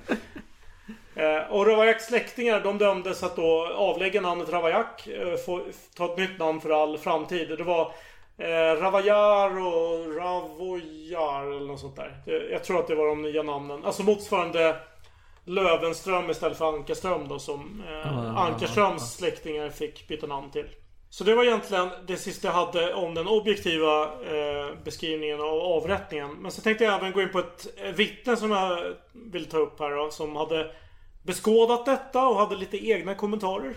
Eh, 1.15 1.51
och 1.51 1.67
Ravaillacs 1.67 2.07
släktingar 2.07 2.61
de 2.61 2.79
dömdes 2.79 3.23
att 3.23 3.37
då 3.37 3.67
avlägga 3.75 4.21
namnet 4.21 4.49
Ravaillac. 4.49 5.07
Eh, 5.07 5.37
få 5.37 5.63
ta 5.97 6.05
ett 6.05 6.19
nytt 6.19 6.39
namn 6.39 6.61
för 6.61 6.83
all 6.83 6.99
framtid. 6.99 7.49
Det 7.49 7.65
var 7.65 7.93
eh, 8.39 8.81
Ravaillac 8.81 9.53
och 9.53 10.17
Ravoyar 10.17 11.57
eller 11.57 11.67
något 11.67 11.81
sånt 11.81 11.97
där. 11.97 12.23
Jag 12.51 12.65
tror 12.65 12.81
att 12.81 12.89
det 12.89 12.95
var 12.95 13.07
de 13.07 13.23
nya 13.23 13.43
namnen. 13.43 13.85
Alltså 13.85 14.03
motsvarande 14.03 14.77
Lövenström 15.47 16.31
istället 16.31 16.59
för 16.59 16.75
Ankarström 16.75 17.29
då 17.29 17.39
som 17.39 17.83
eh, 17.89 17.93
Ja, 17.95 18.39
Ankarströms 18.39 19.13
släktingar 19.13 19.71
fick 19.71 20.09
byta 20.09 20.27
namn 20.27 20.51
till. 20.51 20.67
Så 21.11 21.25
det 21.25 21.35
var 21.35 21.45
egentligen 21.45 21.89
det 22.07 22.17
sista 22.17 22.49
jag 22.49 22.55
hade 22.55 22.95
om 22.95 23.15
den 23.15 23.29
objektiva 23.29 24.03
eh, 24.05 24.75
beskrivningen 24.85 25.41
av 25.41 25.61
avrättningen. 25.61 26.31
Men 26.31 26.51
så 26.51 26.63
tänkte 26.63 26.85
jag 26.85 26.95
även 26.95 27.13
gå 27.13 27.23
in 27.23 27.33
på 27.33 27.39
ett 27.39 27.67
eh, 27.77 27.93
vittne 27.93 28.37
som 28.37 28.51
jag 28.51 28.95
vill 29.13 29.47
ta 29.47 29.59
upp 29.59 29.81
här 29.81 29.91
då, 29.91 30.11
som 30.11 30.37
hade 30.37 30.71
beskådat 31.23 31.87
detta 31.87 32.29
och 32.29 32.37
hade 32.37 32.57
lite 32.57 32.89
egna 32.89 33.15
kommentarer. 33.15 33.75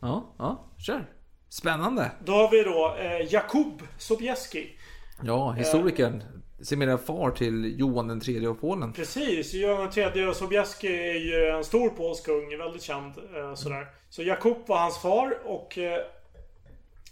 Ja, 0.00 0.34
ja, 0.38 0.64
kör. 0.86 1.06
Spännande. 1.48 2.12
Då 2.24 2.32
har 2.32 2.50
vi 2.50 2.62
då 2.62 2.96
eh, 2.98 3.32
Jakub 3.32 3.82
Sobieski. 3.98 4.78
Ja, 5.22 5.52
historikern. 5.52 6.22
Sedermera 6.60 6.98
far 6.98 7.30
till 7.30 7.78
Johan 7.78 8.08
den 8.08 8.20
tredje 8.20 8.48
av 8.48 8.54
Polen. 8.54 8.92
Precis, 8.92 9.54
Johan 9.54 9.80
den 9.80 9.90
tredje 9.90 10.28
av 10.28 10.32
Sobieski 10.32 10.86
är 10.86 11.18
ju 11.18 11.46
en 11.46 11.64
stor 11.64 11.88
polsk 11.88 12.24
kung, 12.24 12.58
väldigt 12.58 12.82
känd. 12.82 13.12
Eh, 13.36 13.54
sådär. 13.54 13.86
Så 14.10 14.22
Jakub 14.22 14.56
var 14.66 14.78
hans 14.78 14.98
far 14.98 15.38
och 15.44 15.78
eh, 15.78 16.00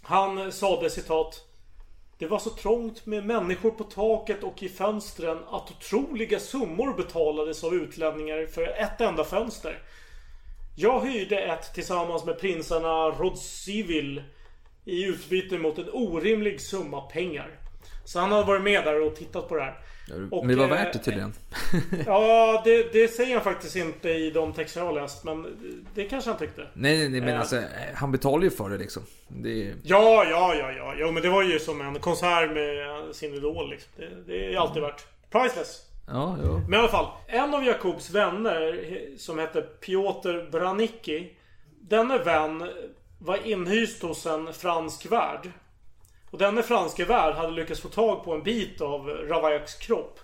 han 0.01 0.51
sade 0.51 0.89
citat 0.89 1.43
Det 2.17 2.27
var 2.27 2.39
så 2.39 2.49
trångt 2.49 3.05
med 3.05 3.25
människor 3.25 3.71
på 3.71 3.83
taket 3.83 4.43
och 4.43 4.63
i 4.63 4.69
fönstren 4.69 5.37
att 5.49 5.71
otroliga 5.71 6.39
summor 6.39 6.93
betalades 6.97 7.63
av 7.63 7.73
utlänningar 7.75 8.45
för 8.45 8.67
ett 8.67 9.01
enda 9.01 9.23
fönster. 9.23 9.79
Jag 10.75 11.05
hyrde 11.05 11.39
ett 11.39 11.73
tillsammans 11.73 12.25
med 12.25 12.39
prinsarna 12.39 13.09
Rodzivil 13.09 14.23
i 14.85 15.05
utbyte 15.05 15.57
mot 15.57 15.77
en 15.77 15.89
orimlig 15.93 16.61
summa 16.61 17.01
pengar. 17.01 17.66
Så 18.07 18.19
han 18.19 18.31
hade 18.31 18.43
varit 18.43 18.61
med 18.61 18.83
där 18.83 19.01
och 19.01 19.15
tittat 19.15 19.49
på 19.49 19.55
det 19.55 19.61
här. 19.61 19.77
Och, 20.31 20.45
Men 20.45 20.55
det 20.55 20.61
var 20.67 20.75
eh, 20.77 20.83
värt 20.83 20.93
det 20.93 20.99
tydligen. 20.99 21.33
Ja, 22.05 22.61
det, 22.65 22.93
det 22.93 23.07
säger 23.07 23.33
han 23.35 23.43
faktiskt 23.43 23.75
inte 23.75 24.09
i 24.09 24.31
de 24.31 24.53
texter 24.53 24.79
jag 24.79 24.85
har 24.87 24.93
läst. 24.93 25.23
Men 25.23 25.57
det 25.95 26.03
kanske 26.03 26.29
han 26.29 26.39
tyckte. 26.39 26.61
Nej, 26.73 26.97
nej, 26.97 27.09
nej 27.09 27.21
men 27.21 27.29
Eh. 27.29 27.39
alltså 27.39 27.61
han 27.95 28.11
betalar 28.11 28.43
ju 28.43 28.49
för 28.49 28.69
det 28.69 28.77
liksom. 28.77 29.03
Det. 29.27 29.73
Ja, 29.83 30.25
ja, 30.29 30.55
ja, 30.55 30.71
ja. 30.71 30.93
Jo, 30.97 31.11
men 31.11 31.23
det 31.23 31.29
var 31.29 31.43
ju 31.43 31.59
som 31.59 31.81
en 31.81 31.99
konsert 31.99 32.51
med 32.51 33.15
sin 33.15 33.33
idol 33.33 33.69
liksom. 33.69 33.91
Det, 33.97 34.09
det 34.27 34.53
är 34.53 34.57
alltid 34.59 34.81
värt. 34.81 35.05
Priceless. 35.31 35.81
Ja, 36.07 36.37
ja. 36.43 36.61
Men 36.67 36.73
i 36.73 36.77
alla 36.77 36.87
fall. 36.91 37.07
En 37.27 37.53
av 37.53 37.63
Jakobs 37.65 38.09
vänner 38.09 38.91
eh, 38.91 39.17
som 39.17 39.39
hette 39.39 39.61
Piotr 39.61 40.49
Branicki. 40.51 41.33
Denne 41.81 42.17
vän 42.17 42.69
var 43.19 43.47
inhyst 43.47 44.01
hos 44.03 44.25
en 44.25 44.53
fransk 44.53 45.11
värd. 45.11 45.51
Och 46.31 46.37
denne 46.37 46.63
franske 46.63 47.05
värd 47.05 47.35
hade 47.35 47.51
lyckats 47.51 47.81
få 47.81 47.89
tag 47.89 48.23
på 48.23 48.33
en 48.33 48.43
bit 48.43 48.81
av 48.81 49.07
Ravaillacs 49.07 49.75
kropp. 49.75 50.19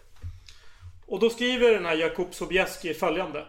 Och 1.05 1.19
då 1.19 1.29
skriver 1.29 1.73
den 1.73 1.85
här 1.85 1.95
Jakub 1.95 2.33
Sobieski 2.33 2.93
följande. 2.93 3.45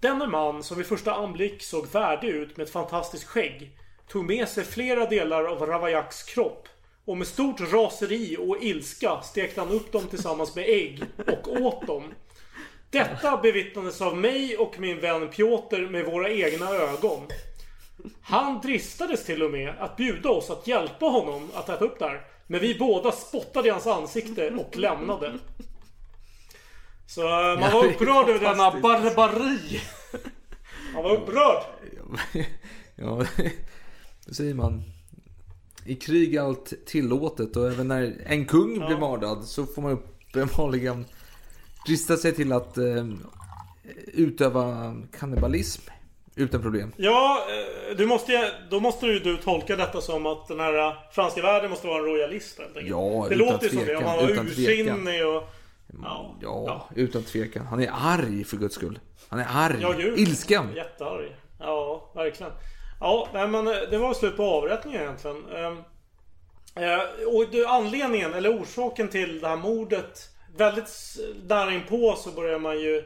Denne 0.00 0.26
man 0.26 0.62
som 0.62 0.76
vid 0.76 0.86
första 0.86 1.14
anblick 1.14 1.62
såg 1.62 1.86
värdig 1.86 2.28
ut 2.28 2.56
med 2.56 2.64
ett 2.64 2.72
fantastiskt 2.72 3.24
skägg 3.24 3.78
tog 4.08 4.24
med 4.24 4.48
sig 4.48 4.64
flera 4.64 5.06
delar 5.06 5.44
av 5.44 5.66
Ravaillacs 5.66 6.22
kropp 6.22 6.68
och 7.04 7.16
med 7.16 7.26
stort 7.26 7.60
raseri 7.60 8.36
och 8.40 8.62
ilska 8.62 9.20
stekte 9.22 9.60
han 9.60 9.70
upp 9.70 9.92
dem 9.92 10.06
tillsammans 10.08 10.56
med 10.56 10.64
ägg 10.68 11.02
och 11.26 11.48
åt 11.48 11.86
dem. 11.86 12.14
Detta 12.90 13.36
bevittnades 13.36 14.00
av 14.00 14.16
mig 14.16 14.56
och 14.56 14.80
min 14.80 15.00
vän 15.00 15.28
Piotr 15.28 15.90
med 15.90 16.04
våra 16.04 16.30
egna 16.30 16.70
ögon. 16.70 17.26
Han 18.20 18.60
dristades 18.60 19.24
till 19.24 19.42
och 19.42 19.50
med 19.50 19.74
att 19.78 19.96
bjuda 19.96 20.28
oss 20.30 20.50
att 20.50 20.66
hjälpa 20.66 21.06
honom 21.06 21.50
att 21.54 21.68
äta 21.68 21.84
upp 21.84 21.98
det 21.98 22.04
här. 22.04 22.20
Men 22.46 22.60
vi 22.60 22.78
båda 22.78 23.12
spottade 23.12 23.68
i 23.68 23.70
hans 23.70 23.86
ansikte 23.86 24.50
och 24.50 24.76
lämnade. 24.76 25.38
Så 27.06 27.20
eh, 27.20 27.60
man 27.60 27.72
var 27.72 27.84
upprörd 27.84 28.28
över 28.28 28.40
denna 28.40 28.80
barbari. 28.80 29.80
Man 30.94 31.02
var 31.02 31.16
upprörd. 31.16 31.62
ja, 32.94 33.24
det 34.26 34.34
säger 34.34 34.54
man. 34.54 34.82
I 35.86 35.94
krig 35.94 36.34
är 36.34 36.40
allt 36.40 36.72
tillåtet 36.86 37.56
och 37.56 37.72
även 37.72 37.88
när 37.88 38.22
en 38.26 38.44
kung 38.44 38.86
blir 38.86 38.98
mördad 38.98 39.44
så 39.44 39.66
får 39.66 39.82
man 39.82 39.92
uppenbarligen 39.92 41.04
drista 41.86 42.16
sig 42.16 42.34
till 42.34 42.52
att 42.52 42.78
eh, 42.78 43.06
utöva 44.06 44.96
kannibalism 45.18 45.90
utan 46.36 46.62
problem. 46.62 46.92
Ja, 46.96 47.44
eh, 47.90 47.96
du 47.96 48.06
måste, 48.06 48.52
då 48.70 48.80
måste 48.80 49.06
ju 49.06 49.18
du 49.18 49.36
tolka 49.36 49.76
detta 49.76 50.00
som 50.00 50.26
att 50.26 50.48
den 50.48 50.60
här 50.60 50.78
eh, 50.88 50.92
franska 51.12 51.42
världen 51.42 51.70
måste 51.70 51.86
vara 51.86 51.98
en 51.98 52.04
royalist 52.04 52.58
helt 52.58 52.68
enkelt. 52.76 52.88
Ja, 52.90 53.26
Det 53.28 53.34
utan 53.34 53.46
låter 53.48 53.64
ju 53.64 53.70
som 53.70 53.78
det. 53.78 53.84
tvekan, 53.84 54.02
Om 54.02 54.08
han 54.08 54.18
var 54.18 54.28
utan 54.30 54.46
tvekan. 54.46 54.96
ursinnig 54.96 55.26
och... 55.26 55.42
Ja, 56.02 56.34
Ja, 56.42 56.88
utan 56.96 57.22
tvekan. 57.22 57.66
Han 57.66 57.80
är 57.82 57.90
arg 57.92 58.44
för 58.44 58.56
guds 58.56 58.74
skull. 58.74 58.98
Han 59.28 59.40
är 59.40 59.46
arg. 59.54 59.78
ja 59.80 59.92
gud. 59.92 60.18
Ilsken. 60.18 60.72
Jättearg. 60.76 61.36
Ja, 61.60 62.10
verkligen. 62.14 62.52
Ja, 63.00 63.28
men 63.32 63.66
eh, 63.66 63.74
det 63.90 63.98
var 63.98 64.14
slut 64.14 64.36
på 64.36 64.42
avrättningen 64.44 65.02
egentligen. 65.02 65.36
Ehm, 65.54 65.76
eh, 66.84 66.98
Och 67.34 67.44
det, 67.52 67.64
anledningen, 67.66 68.34
eller 68.34 68.62
orsaken 68.62 69.08
till 69.08 69.40
det 69.40 69.48
här 69.48 69.56
mordet. 69.56 70.28
Väldigt 70.56 70.88
där 71.42 71.70
inpå 71.70 72.14
så 72.18 72.30
börjar 72.30 72.58
man 72.58 72.80
ju 72.80 73.04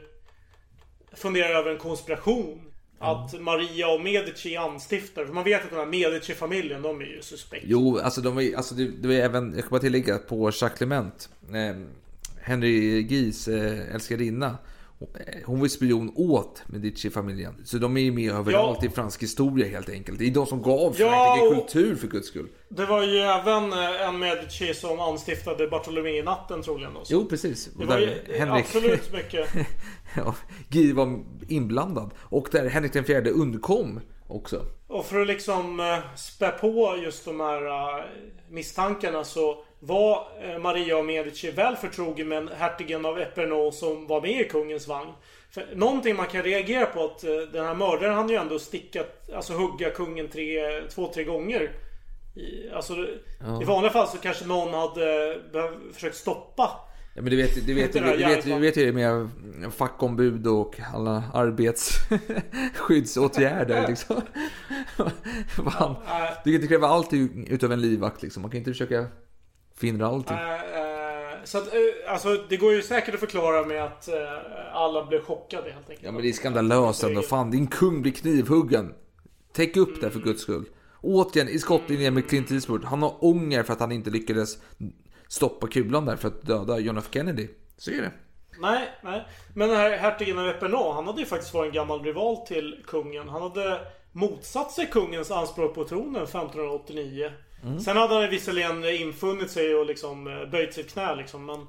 fundera 1.13 1.57
över 1.59 1.71
en 1.71 1.77
konspiration. 1.77 2.61
Att 2.99 3.41
Maria 3.41 3.87
och 3.87 4.01
Medici 4.01 4.55
är 4.55 4.59
anstiftare. 4.59 5.25
För 5.25 5.33
man 5.33 5.43
vet 5.43 5.63
att 5.63 5.69
den 5.69 5.79
här 5.79 5.85
Medici-familjen, 5.85 6.81
de 6.81 7.01
är 7.01 7.05
ju 7.05 7.21
suspekta. 7.21 7.67
Jo, 7.69 7.99
alltså, 7.99 8.21
de 8.21 8.35
var, 8.35 8.55
alltså 8.57 8.75
det, 8.75 8.87
det 8.87 9.07
var 9.07 9.15
även, 9.15 9.53
jag 9.53 9.61
kan 9.61 9.69
bara 9.69 9.81
tillägga, 9.81 10.17
på 10.17 10.51
Jacques 10.61 10.77
Clement. 10.77 11.29
Eh, 11.53 11.75
Henry 12.41 13.03
Guys 13.03 13.47
eh, 13.47 13.95
älskarinna. 13.95 14.57
Hon- 15.45 15.59
var 15.59 15.67
spion 15.67 16.13
åt 16.15 16.63
Medici-familjen. 16.67 17.53
Så 17.65 17.77
de 17.77 17.97
är 17.97 18.01
ju 18.01 18.11
med 18.11 18.31
överallt 18.31 18.83
i 18.83 18.89
fransk 18.89 19.23
historia 19.23 19.67
helt 19.67 19.89
enkelt. 19.89 20.19
Det 20.19 20.27
är 20.27 20.31
de 20.31 20.45
som 20.45 20.61
gav 20.61 20.95
Ja, 20.97 21.09
Frankrike 21.09 21.47
och- 21.61 21.69
kultur 21.69 21.95
för 21.95 22.07
guds 22.07 22.27
skull. 22.27 22.47
Det 22.69 22.85
var 22.85 23.03
ju 23.03 23.17
även 23.17 23.73
eh, 23.73 24.07
en 24.07 24.19
Medici 24.19 24.73
som 24.73 24.99
anstiftade 24.99 25.67
Bartolomé-natten 25.67 26.61
troligen. 26.63 26.93
Då. 26.93 27.05
Så 27.05 27.13
Jo, 27.13 27.25
precis. 27.25 27.65
Det 27.65 27.83
Och 27.83 27.89
var 27.89 27.99
ju 27.99 28.13
absolut 28.49 29.13
mycket. 29.13 29.49
ja, 30.15 30.35
Guy 30.69 30.93
var 30.93 31.19
inblandad. 31.47 32.13
Och 32.19 32.47
där 32.51 32.69
Henrik 32.69 32.93
den 32.93 33.03
fjärde 33.03 33.29
undkom 33.31 33.99
också. 34.27 34.65
Och 34.87 35.05
för 35.05 35.21
att 35.21 35.27
liksom 35.27 35.79
eh, 35.79 36.15
spä 36.15 36.49
på 36.51 36.95
just 37.03 37.25
de 37.25 37.39
här 37.39 37.65
eh, 37.99 38.05
misstankarna 38.49 39.23
så 39.23 39.63
var 39.79 40.27
eh, 40.41 40.57
Maria 40.59 40.97
och 40.97 41.05
Medici 41.05 41.51
väl 41.51 41.75
förtrogen 41.75 42.27
med 42.27 42.37
en 42.37 42.49
hertigen 42.57 43.05
av 43.05 43.19
Epernon 43.19 43.71
som 43.71 44.07
var 44.07 44.21
med 44.21 44.41
i 44.41 44.43
kungens 44.43 44.87
vagn. 44.87 45.11
För 45.51 45.65
någonting 45.75 46.15
man 46.15 46.25
kan 46.25 46.43
reagera 46.43 46.85
på 46.85 47.05
att 47.05 47.23
eh, 47.23 47.31
den 47.53 47.65
här 47.65 47.75
mördaren 47.75 48.15
han 48.15 48.29
ju 48.29 48.35
ändå 48.35 48.59
stickat, 48.59 49.29
alltså 49.35 49.53
hugga 49.53 49.89
kungen 49.89 50.27
tre, 50.27 50.81
två, 50.89 51.07
tre 51.13 51.23
gånger. 51.23 51.71
I, 52.35 52.69
alltså, 52.73 52.93
Ja. 53.41 53.61
I 53.61 53.65
vanliga 53.65 53.91
fall 53.91 54.07
så 54.07 54.17
kanske 54.17 54.45
någon 54.45 54.73
hade 54.73 55.33
eh, 55.33 55.37
behövt, 55.51 55.77
försökt 55.93 56.15
stoppa 56.15 56.69
Ja, 57.15 57.21
men 57.21 57.31
du 57.31 57.37
vet, 57.37 57.65
du 57.65 57.73
vet, 57.73 57.93
du 57.93 57.99
Det 57.99 58.05
vet, 58.05 58.17
du 58.17 58.23
vet, 58.25 58.45
du 58.45 58.59
vet 58.59 58.77
ju 58.77 58.93
med 58.93 59.29
fackombud 59.77 60.47
och 60.47 60.79
alla 60.93 61.23
arbetsskyddsåtgärder 61.33 63.87
liksom. 63.87 64.15
Äh, 64.17 64.23
Du 66.43 66.51
kan 66.51 66.53
inte 66.53 66.67
kräva 66.67 66.87
allt 66.87 67.09
utav 67.47 67.71
en 67.71 67.81
livvakt 67.81 68.21
liksom. 68.21 68.41
Man 68.41 68.51
kan 68.51 68.57
inte 68.57 68.71
försöka 68.71 69.05
finna 69.79 70.07
allting. 70.07 70.37
Eh, 70.37 70.53
eh, 70.53 71.43
så 71.43 71.57
att, 71.57 71.67
eh, 71.67 72.11
alltså 72.13 72.45
det 72.49 72.57
går 72.57 72.73
ju 72.73 72.81
säkert 72.81 73.13
att 73.13 73.19
förklara 73.19 73.65
med 73.65 73.83
att 73.83 74.09
alla 74.73 75.05
blev 75.05 75.21
chockade 75.21 75.71
helt 75.71 75.89
enkelt. 75.89 76.05
Ja 76.05 76.11
men 76.11 76.21
det 76.21 76.29
är 76.29 76.33
skandalöst 76.33 77.03
ändå. 77.03 77.21
Fan 77.21 77.51
din 77.51 77.67
kung 77.67 78.01
blir 78.01 78.11
knivhuggen. 78.11 78.93
Täck 79.53 79.77
upp 79.77 80.01
det 80.01 80.11
för 80.11 80.19
guds 80.19 80.41
skull. 80.41 80.65
Återigen 81.01 81.49
i 81.49 81.59
skottlinjen 81.59 82.13
med 82.13 82.29
Clint 82.29 82.51
Eastwood. 82.51 82.83
Han 82.83 83.01
har 83.01 83.23
ånger 83.23 83.63
för 83.63 83.73
att 83.73 83.79
han 83.79 83.91
inte 83.91 84.09
lyckades 84.09 84.57
stoppa 85.27 85.67
kulan 85.67 86.05
där 86.05 86.15
för 86.15 86.27
att 86.27 86.41
döda 86.41 86.79
John 86.79 86.97
F 86.97 87.07
Kennedy. 87.11 87.47
Så 87.77 87.91
är 87.91 88.01
det. 88.01 88.11
Nej, 88.61 88.89
nej. 89.03 89.27
Men 89.53 89.69
den 89.69 89.77
här 89.77 89.97
hertigen 89.97 90.39
av 90.39 90.47
Epernon, 90.47 90.95
han 90.95 91.07
hade 91.07 91.19
ju 91.19 91.25
faktiskt 91.25 91.53
varit 91.53 91.67
en 91.67 91.73
gammal 91.73 92.03
rival 92.03 92.37
till 92.37 92.83
kungen. 92.87 93.29
Han 93.29 93.41
hade 93.41 93.79
motsatt 94.11 94.71
sig 94.71 94.85
kungens 94.85 95.31
anspråk 95.31 95.75
på 95.75 95.83
tronen 95.83 96.23
1589. 96.23 97.31
Mm. 97.63 97.79
Sen 97.79 97.97
hade 97.97 98.13
han 98.13 98.29
visserligen 98.29 98.85
infunnit 98.85 99.51
sig 99.51 99.75
och 99.75 99.85
liksom 99.85 100.27
eh, 100.27 100.49
böjt 100.49 100.73
sitt 100.73 100.93
knä 100.93 101.15
liksom, 101.15 101.45
men... 101.45 101.67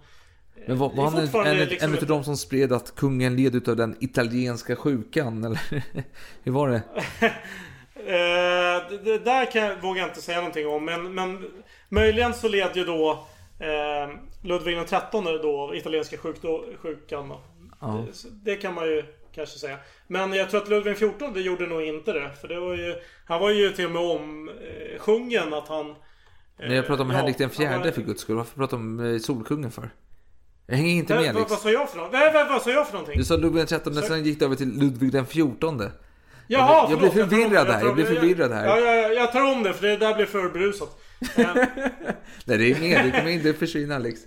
Men 0.66 0.78
var, 0.78 0.90
var 0.90 1.04
han 1.04 1.46
en, 1.46 1.60
en, 1.60 1.68
liksom 1.68 1.92
en 1.92 1.98
av 1.98 2.06
de 2.06 2.24
som 2.24 2.36
spred 2.36 2.72
att 2.72 2.94
kungen 2.94 3.36
led 3.36 3.54
utav 3.54 3.76
den 3.76 3.96
italienska 4.00 4.76
sjukan? 4.76 5.44
Eller 5.44 5.60
hur 6.42 6.52
var 6.52 6.68
det? 6.68 6.82
Eh, 8.06 8.90
det, 8.90 8.98
det 9.04 9.18
där 9.18 9.50
kan 9.50 9.62
jag, 9.62 9.82
vågar 9.82 10.00
jag 10.00 10.10
inte 10.10 10.22
säga 10.22 10.38
någonting 10.38 10.66
om. 10.66 10.84
Men, 10.84 11.14
men 11.14 11.50
möjligen 11.88 12.34
så 12.34 12.48
led 12.48 12.70
ju 12.74 12.84
då 12.84 13.26
eh, 13.58 14.10
Ludvig 14.42 14.86
trettonde 14.86 15.42
då 15.42 15.60
av 15.60 15.76
italienska 15.76 16.16
sjukdo, 16.16 16.64
sjukan. 16.82 17.28
Då. 17.28 17.40
Ja. 17.80 18.04
Det, 18.06 18.50
det 18.50 18.56
kan 18.56 18.74
man 18.74 18.84
ju 18.84 19.04
kanske 19.34 19.58
säga. 19.58 19.76
Men 20.06 20.32
jag 20.32 20.50
tror 20.50 20.62
att 20.62 20.68
Ludvig 20.68 20.94
XIV 20.96 21.36
gjorde 21.38 21.66
nog 21.66 21.82
inte 21.82 22.12
det. 22.12 22.30
För 22.40 22.48
det 22.48 22.60
var 22.60 22.74
ju, 22.74 22.94
han 23.26 23.40
var 23.40 23.50
ju 23.50 23.70
till 23.70 23.84
och 23.84 23.90
med 23.90 24.02
om 24.02 24.48
eh, 24.48 24.98
sjungen 25.00 25.54
att 25.54 25.68
han... 25.68 25.94
Men 26.58 26.72
jag 26.76 26.86
pratar 26.86 27.04
om 27.04 27.10
ja, 27.10 27.16
Henrik 27.16 27.38
den 27.38 27.50
fjärde 27.50 27.92
för 27.92 28.02
guds 28.02 28.20
skull. 28.22 28.36
Varför 28.36 28.56
pratar 28.56 28.76
du 28.76 28.82
om 28.82 29.14
eh, 29.14 29.18
Solkungen 29.18 29.70
för? 29.70 29.90
Jag 30.66 30.76
hänger 30.76 30.92
inte 30.94 31.14
med 31.14 31.22
liksom. 31.22 31.46
vad 31.48 31.58
sa 31.58 31.70
jag 31.70 31.90
för 31.90 31.98
något? 31.98 32.12
Nej, 32.12 32.32
vad, 32.32 32.62
sa 32.62 32.70
jag 32.70 32.86
för 32.86 32.92
någonting? 32.92 33.18
Du 33.18 33.24
sa 33.24 33.36
Ludvig 33.36 33.66
den 33.68 33.80
XIII, 33.80 33.94
Så- 33.94 34.02
sen 34.02 34.24
gick 34.24 34.38
det 34.38 34.44
över 34.44 34.56
till 34.56 34.78
Ludvig 34.80 35.12
den 35.12 35.26
fjortonde. 35.26 35.92
Jaha, 36.46 36.86
jag, 36.90 36.98
blir- 36.98 37.10
förvirrad 37.10 37.66
här, 37.66 37.84
jag 37.84 37.94
blir 37.94 38.04
förvirrad 38.04 38.52
här. 38.52 38.66
Ja, 38.66 38.80
ja, 38.80 38.94
ja, 38.94 39.08
jag 39.08 39.32
tar 39.32 39.52
om 39.52 39.62
det 39.62 39.72
för 39.74 39.86
det 39.86 39.96
där 39.96 40.14
blir 40.14 40.26
för 40.26 40.48
berusat. 40.48 41.00
Eh, 41.36 41.54
Nej 42.44 42.58
det 42.58 42.70
är 42.70 42.80
med, 42.80 43.04
det 43.04 43.18
kommer 43.18 43.30
inte 43.30 43.54
försvinna 43.54 43.94
Alex. 43.96 44.20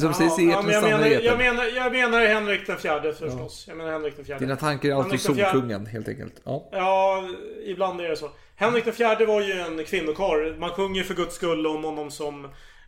Det 0.00 0.06
är 0.06 0.12
som 0.12 0.14
sägs 0.14 0.38
i 0.38 0.44
ja, 0.44 0.58
etern 0.58 0.70
jag, 0.70 0.82
stannar 0.82 0.98
menar, 0.98 1.06
i 1.06 1.12
jag, 1.14 1.24
etern. 1.24 1.38
menar, 1.38 1.64
jag 1.64 1.92
menar 1.92 2.26
Henrik 2.26 2.66
den 2.66 2.78
fjärde 2.78 3.12
förstås. 3.12 3.64
Jag 3.68 3.76
menar 3.76 3.92
Henrik 3.92 4.16
den 4.16 4.24
fjärde. 4.24 4.44
Dina 4.44 4.56
tankar 4.56 4.88
är 4.88 4.94
alltid 4.94 5.20
Solkungen 5.20 5.86
helt 5.86 6.08
enkelt. 6.08 6.34
Ja. 6.44 6.68
Ja, 6.72 7.28
ibland 7.64 8.00
är 8.00 8.08
det 8.08 8.16
så. 8.16 8.30
Henrik 8.56 8.84
den 8.84 8.94
fjärde 8.94 9.26
var 9.26 9.40
ju 9.40 9.52
en 9.52 9.84
kvinnokarl. 9.84 10.58
Man 10.58 10.70
sjunger 10.70 11.02
för 11.02 11.14
guds 11.14 11.34
skull 11.34 11.66
om 11.66 11.84
honom 11.84 12.10
som... 12.10 12.44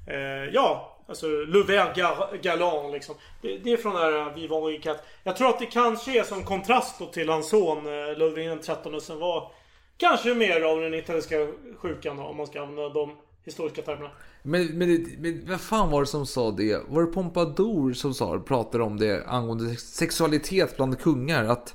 Eh, 0.07 0.53
ja, 0.53 0.99
alltså 1.09 1.27
Le 1.27 1.63
Vert 1.63 1.97
Ga- 1.97 2.41
Galant 2.43 2.93
liksom. 2.93 3.15
Det, 3.43 3.59
det 3.59 3.73
är 3.73 3.77
från 3.77 3.95
den 3.95 4.03
här 4.03 4.35
Vivant 4.35 4.75
et 4.75 4.83
Cat. 4.83 5.05
Jag 5.25 5.37
tror 5.37 5.49
att 5.49 5.59
det 5.59 5.67
kanske 5.67 6.19
är 6.19 6.23
som 6.23 6.45
kontrast 6.45 7.13
till 7.13 7.29
hans 7.29 7.49
son 7.49 7.79
eh, 7.87 8.17
Ludvig 8.17 8.63
trettonde 8.63 9.01
som 9.01 9.19
var 9.19 9.53
kanske 9.97 10.35
mer 10.35 10.63
av 10.63 10.81
den 10.81 10.95
italienska 10.95 11.37
sjukan 11.77 12.17
då, 12.17 12.23
om 12.23 12.37
man 12.37 12.47
ska 12.47 12.63
använda 12.63 12.89
de 12.89 13.17
historiska 13.49 13.83
termerna. 13.83 14.11
Men, 14.43 14.79
men, 14.79 15.17
men 15.19 15.47
vad 15.49 15.61
fan 15.61 15.91
var 15.91 16.01
det 16.01 16.07
som 16.07 16.27
sa 16.27 16.51
det? 16.51 16.89
Var 16.89 17.03
det 17.03 17.13
Pompadour 17.13 17.93
som 17.93 18.15
sa, 18.15 18.41
pratade 18.41 18.85
om 18.85 18.97
det 18.97 19.25
angående 19.27 19.77
sexualitet 19.77 20.77
bland 20.77 21.01
kungar? 21.01 21.45
Att 21.45 21.75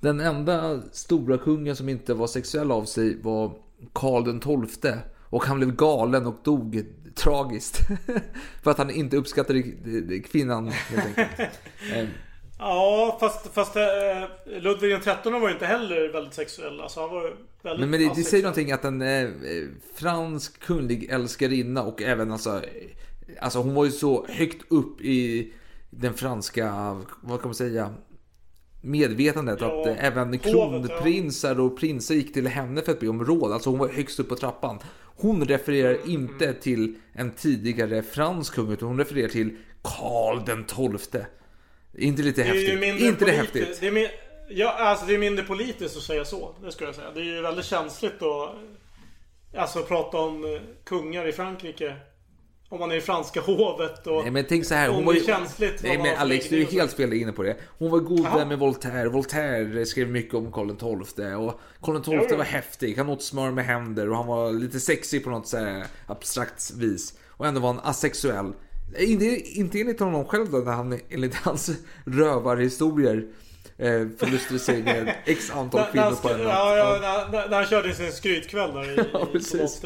den 0.00 0.20
enda 0.20 0.82
stora 0.92 1.38
kungen 1.38 1.76
som 1.76 1.88
inte 1.88 2.14
var 2.14 2.26
sexuell 2.26 2.70
av 2.70 2.84
sig 2.84 3.22
var 3.22 3.52
Karl 3.92 4.24
den 4.24 4.66
XII. 4.66 4.92
Och 5.20 5.44
han 5.44 5.56
blev 5.56 5.76
galen 5.76 6.26
och 6.26 6.36
dog 6.44 6.84
tragiskt. 7.14 7.78
För 8.62 8.70
att 8.70 8.78
han 8.78 8.90
inte 8.90 9.16
uppskattade 9.16 9.62
kvinnan 10.20 10.68
helt 10.68 11.06
enkelt. 11.06 11.50
Eh, 12.62 12.68
Ja, 12.68 13.16
fast, 13.20 13.54
fast 13.54 13.76
eh, 13.76 13.82
Ludvig 14.60 15.00
XIII 15.02 15.32
var 15.32 15.48
ju 15.48 15.54
inte 15.54 15.66
heller 15.66 16.12
väldigt 16.12 16.34
sexuell. 16.34 16.80
Alltså 16.80 17.00
han 17.00 17.10
var 17.10 17.22
väldigt 17.62 17.80
Men, 17.80 17.90
men 17.90 18.00
det, 18.00 18.14
det 18.16 18.24
säger 18.24 18.42
någonting 18.42 18.72
att 18.72 18.84
en 18.84 19.02
eh, 19.02 19.28
fransk 19.94 20.60
kunglig 20.60 21.10
älskarinna 21.10 21.82
och 21.82 22.02
även 22.02 22.32
alltså, 22.32 22.50
eh, 22.50 22.90
alltså 23.40 23.58
hon 23.58 23.74
var 23.74 23.84
ju 23.84 23.90
så 23.90 24.26
högt 24.28 24.72
upp 24.72 25.00
i 25.00 25.52
den 25.90 26.14
franska, 26.14 26.96
vad 27.20 27.40
kan 27.40 27.48
man 27.48 27.54
säga, 27.54 27.94
medvetandet 28.80 29.60
Ja, 29.60 29.80
att 29.80 29.86
eh, 29.86 30.04
även 30.04 30.38
kronprinsar 30.38 31.60
och 31.60 31.78
prinsar 31.78 32.14
gick 32.14 32.34
till 32.34 32.46
henne 32.46 32.82
för 32.82 32.92
att 32.92 33.00
be 33.00 33.08
om 33.08 33.24
råd. 33.24 33.52
Alltså 33.52 33.70
hon 33.70 33.78
var 33.78 33.88
högst 33.88 34.20
upp 34.20 34.28
på 34.28 34.36
trappan. 34.36 34.78
Hon 35.16 35.44
refererar 35.44 35.94
Mm, 35.94 36.10
inte 36.10 36.52
till 36.52 36.94
en 37.12 37.30
tidigare 37.30 38.02
fransk 38.02 38.54
kung 38.54 38.72
utan 38.72 38.88
hon 38.88 38.98
refererar 38.98 39.28
till 39.28 39.56
Karl 39.82 40.44
den 40.46 40.64
tolfte. 40.64 41.26
Inte 41.98 42.22
lite 42.22 42.42
häftigt? 42.42 43.00
Inte 43.00 43.24
det 43.24 43.32
häftigt? 43.32 43.80
Det 43.80 43.86
är, 43.86 43.90
mi- 43.92 44.10
ja, 44.48 44.70
alltså 44.72 45.06
det 45.06 45.14
är 45.14 45.18
mindre 45.18 45.44
politiskt 45.44 45.96
att 45.96 46.02
säga 46.02 46.24
så. 46.24 46.54
Det 46.64 46.72
skulle 46.72 46.88
jag 46.88 46.94
säga. 46.94 47.10
Det 47.14 47.20
är 47.20 47.24
ju 47.24 47.42
väldigt 47.42 47.64
känsligt 47.66 48.22
att 48.22 48.54
Alltså 49.56 49.82
prata 49.82 50.18
om 50.18 50.44
eh, 50.44 50.60
kungar 50.84 51.28
i 51.28 51.32
Frankrike. 51.32 51.96
Om 52.68 52.80
man 52.80 52.90
är 52.90 52.96
i 52.96 53.00
franska 53.00 53.40
hovet 53.40 54.06
och... 54.06 54.22
Nej 54.22 54.30
men 54.30 54.44
tänk 54.48 54.66
så 54.66 54.74
här, 54.74 54.88
hon 54.88 55.04
var 55.04 55.12
ju... 55.12 55.24
känsligt. 55.24 55.82
Nej 55.82 55.98
men 55.98 56.16
Alex, 56.16 56.48
du 56.48 56.62
är 56.62 56.66
helt 56.66 56.92
fel 56.92 57.12
inne 57.12 57.32
på 57.32 57.42
det. 57.42 57.56
Hon 57.78 57.90
var 57.90 57.98
god 57.98 58.22
vän 58.22 58.48
med 58.48 58.58
Voltaire. 58.58 59.08
Voltaire 59.08 59.86
skrev 59.86 60.08
mycket 60.08 60.34
om 60.34 60.52
Karl 60.52 61.04
XII. 61.04 61.34
Och 61.34 61.60
Karl 61.82 62.02
XII 62.02 62.26
Jo, 62.30 62.36
var 62.36 62.44
häftig. 62.44 62.96
Han 62.96 63.08
åt 63.08 63.22
smör 63.22 63.50
med 63.50 63.64
händer 63.64 64.10
och 64.10 64.16
han 64.16 64.26
var 64.26 64.52
lite 64.52 64.80
sexig 64.80 65.24
på 65.24 65.30
något 65.30 65.48
så 65.48 65.82
abstrakt 66.06 66.70
vis. 66.70 67.18
Och 67.28 67.46
ändå 67.46 67.60
var 67.60 67.68
han 67.68 67.80
asexuell. 67.84 68.52
Inte, 68.98 69.24
inte 69.58 69.80
enligt 69.80 70.00
honom 70.00 70.24
själv 70.24 70.50
då, 70.50 70.58
när 70.58 70.72
han 70.72 70.98
enligt 71.08 71.34
hans 71.34 71.70
rövarhistorier 72.04 73.26
eh, 73.78 74.06
förlustade 74.18 74.58
sig 74.58 74.82
med 74.82 75.14
x 75.26 75.50
antal 75.50 75.84
kvinnor 75.92 76.22
på 76.22 76.28
en 76.28 76.38
natt. 76.38 76.48
ja, 76.48 76.76
ja, 76.76 76.98
när, 77.32 77.48
när, 77.48 77.56
han 77.56 77.66
körde 77.66 77.94
sin 77.94 78.12
skrytkväll 78.12 78.74
där 78.74 78.90
i, 78.90 79.04
Ja, 79.12 79.28
i 79.28 79.32
precis. 79.32 79.82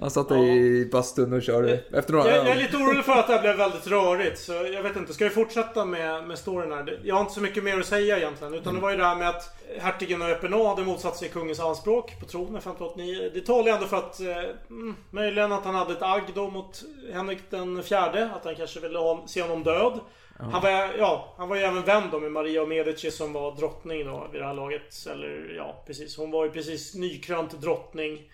Han 0.00 0.10
satt 0.10 0.28
där 0.28 0.44
i 0.44 0.88
bastun 0.92 1.32
och 1.32 1.42
körde 1.42 1.80
efter 1.92 2.12
några 2.12 2.30
Jag, 2.30 2.46
jag 2.46 2.48
är 2.48 2.56
lite 2.56 2.76
orolig 2.76 3.04
för 3.04 3.12
att 3.12 3.26
det 3.26 3.32
här 3.32 3.40
blev 3.40 3.56
väldigt 3.56 3.86
rörigt. 3.86 4.38
Så 4.38 4.52
jag 4.52 4.82
vet 4.82 4.96
inte, 4.96 5.14
ska 5.14 5.24
vi 5.24 5.30
fortsätta 5.30 5.84
med, 5.84 6.24
med 6.24 6.38
storyn 6.38 6.72
här? 6.72 7.00
Jag 7.04 7.14
har 7.14 7.20
inte 7.20 7.34
så 7.34 7.40
mycket 7.40 7.64
mer 7.64 7.80
att 7.80 7.86
säga 7.86 8.18
egentligen. 8.18 8.54
Utan 8.54 8.74
det 8.74 8.80
var 8.80 8.90
ju 8.90 8.96
det 8.96 9.04
här 9.04 9.16
med 9.16 9.28
att 9.28 9.62
hertigen 9.80 10.22
av 10.22 10.30
Epernay 10.30 10.64
hade 10.64 10.84
motsatt 10.84 11.16
sig 11.16 11.28
kungens 11.28 11.60
anspråk 11.60 12.20
på 12.20 12.26
tronen 12.26 12.56
1589. 12.56 13.30
Det 13.34 13.40
talar 13.40 13.66
ju 13.66 13.70
ändå 13.70 13.86
för 13.86 13.96
att 13.96 14.20
eh, 14.20 14.36
mm, 14.70 14.96
möjligen 15.10 15.52
att 15.52 15.64
han 15.64 15.74
hade 15.74 15.92
ett 15.92 16.02
agg 16.02 16.22
då 16.34 16.50
mot 16.50 16.82
Henrik 17.12 17.38
den 17.50 17.82
fjärde. 17.82 18.30
Att 18.36 18.44
han 18.44 18.54
kanske 18.54 18.80
ville 18.80 18.98
ha, 18.98 19.24
se 19.26 19.42
honom 19.42 19.62
död. 19.62 20.00
Han 20.40 20.62
var, 20.62 20.70
ja, 20.98 21.34
han 21.38 21.48
var 21.48 21.56
ju 21.56 21.62
även 21.62 21.82
vän 21.82 22.02
då 22.12 22.20
med 22.20 22.32
Maria 22.32 22.62
av 22.62 22.68
Medici 22.68 23.10
som 23.10 23.32
var 23.32 23.56
drottning 23.56 24.06
då 24.06 24.28
vid 24.32 24.40
det 24.40 24.46
här 24.46 24.54
laget. 24.54 25.06
Eller 25.12 25.54
ja, 25.56 25.82
precis. 25.86 26.16
Hon 26.16 26.30
var 26.30 26.44
ju 26.44 26.50
precis 26.50 26.94
nykrönt 26.94 27.60
drottning. 27.60 28.30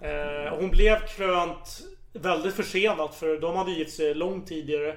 Eh, 0.00 0.58
hon 0.58 0.70
blev 0.70 1.06
krönt 1.06 1.80
väldigt 2.12 2.54
försenat 2.54 3.14
för 3.14 3.40
de 3.40 3.56
hade 3.56 3.72
gift 3.72 3.96
sig 3.96 4.14
långt 4.14 4.46
tidigare. 4.46 4.96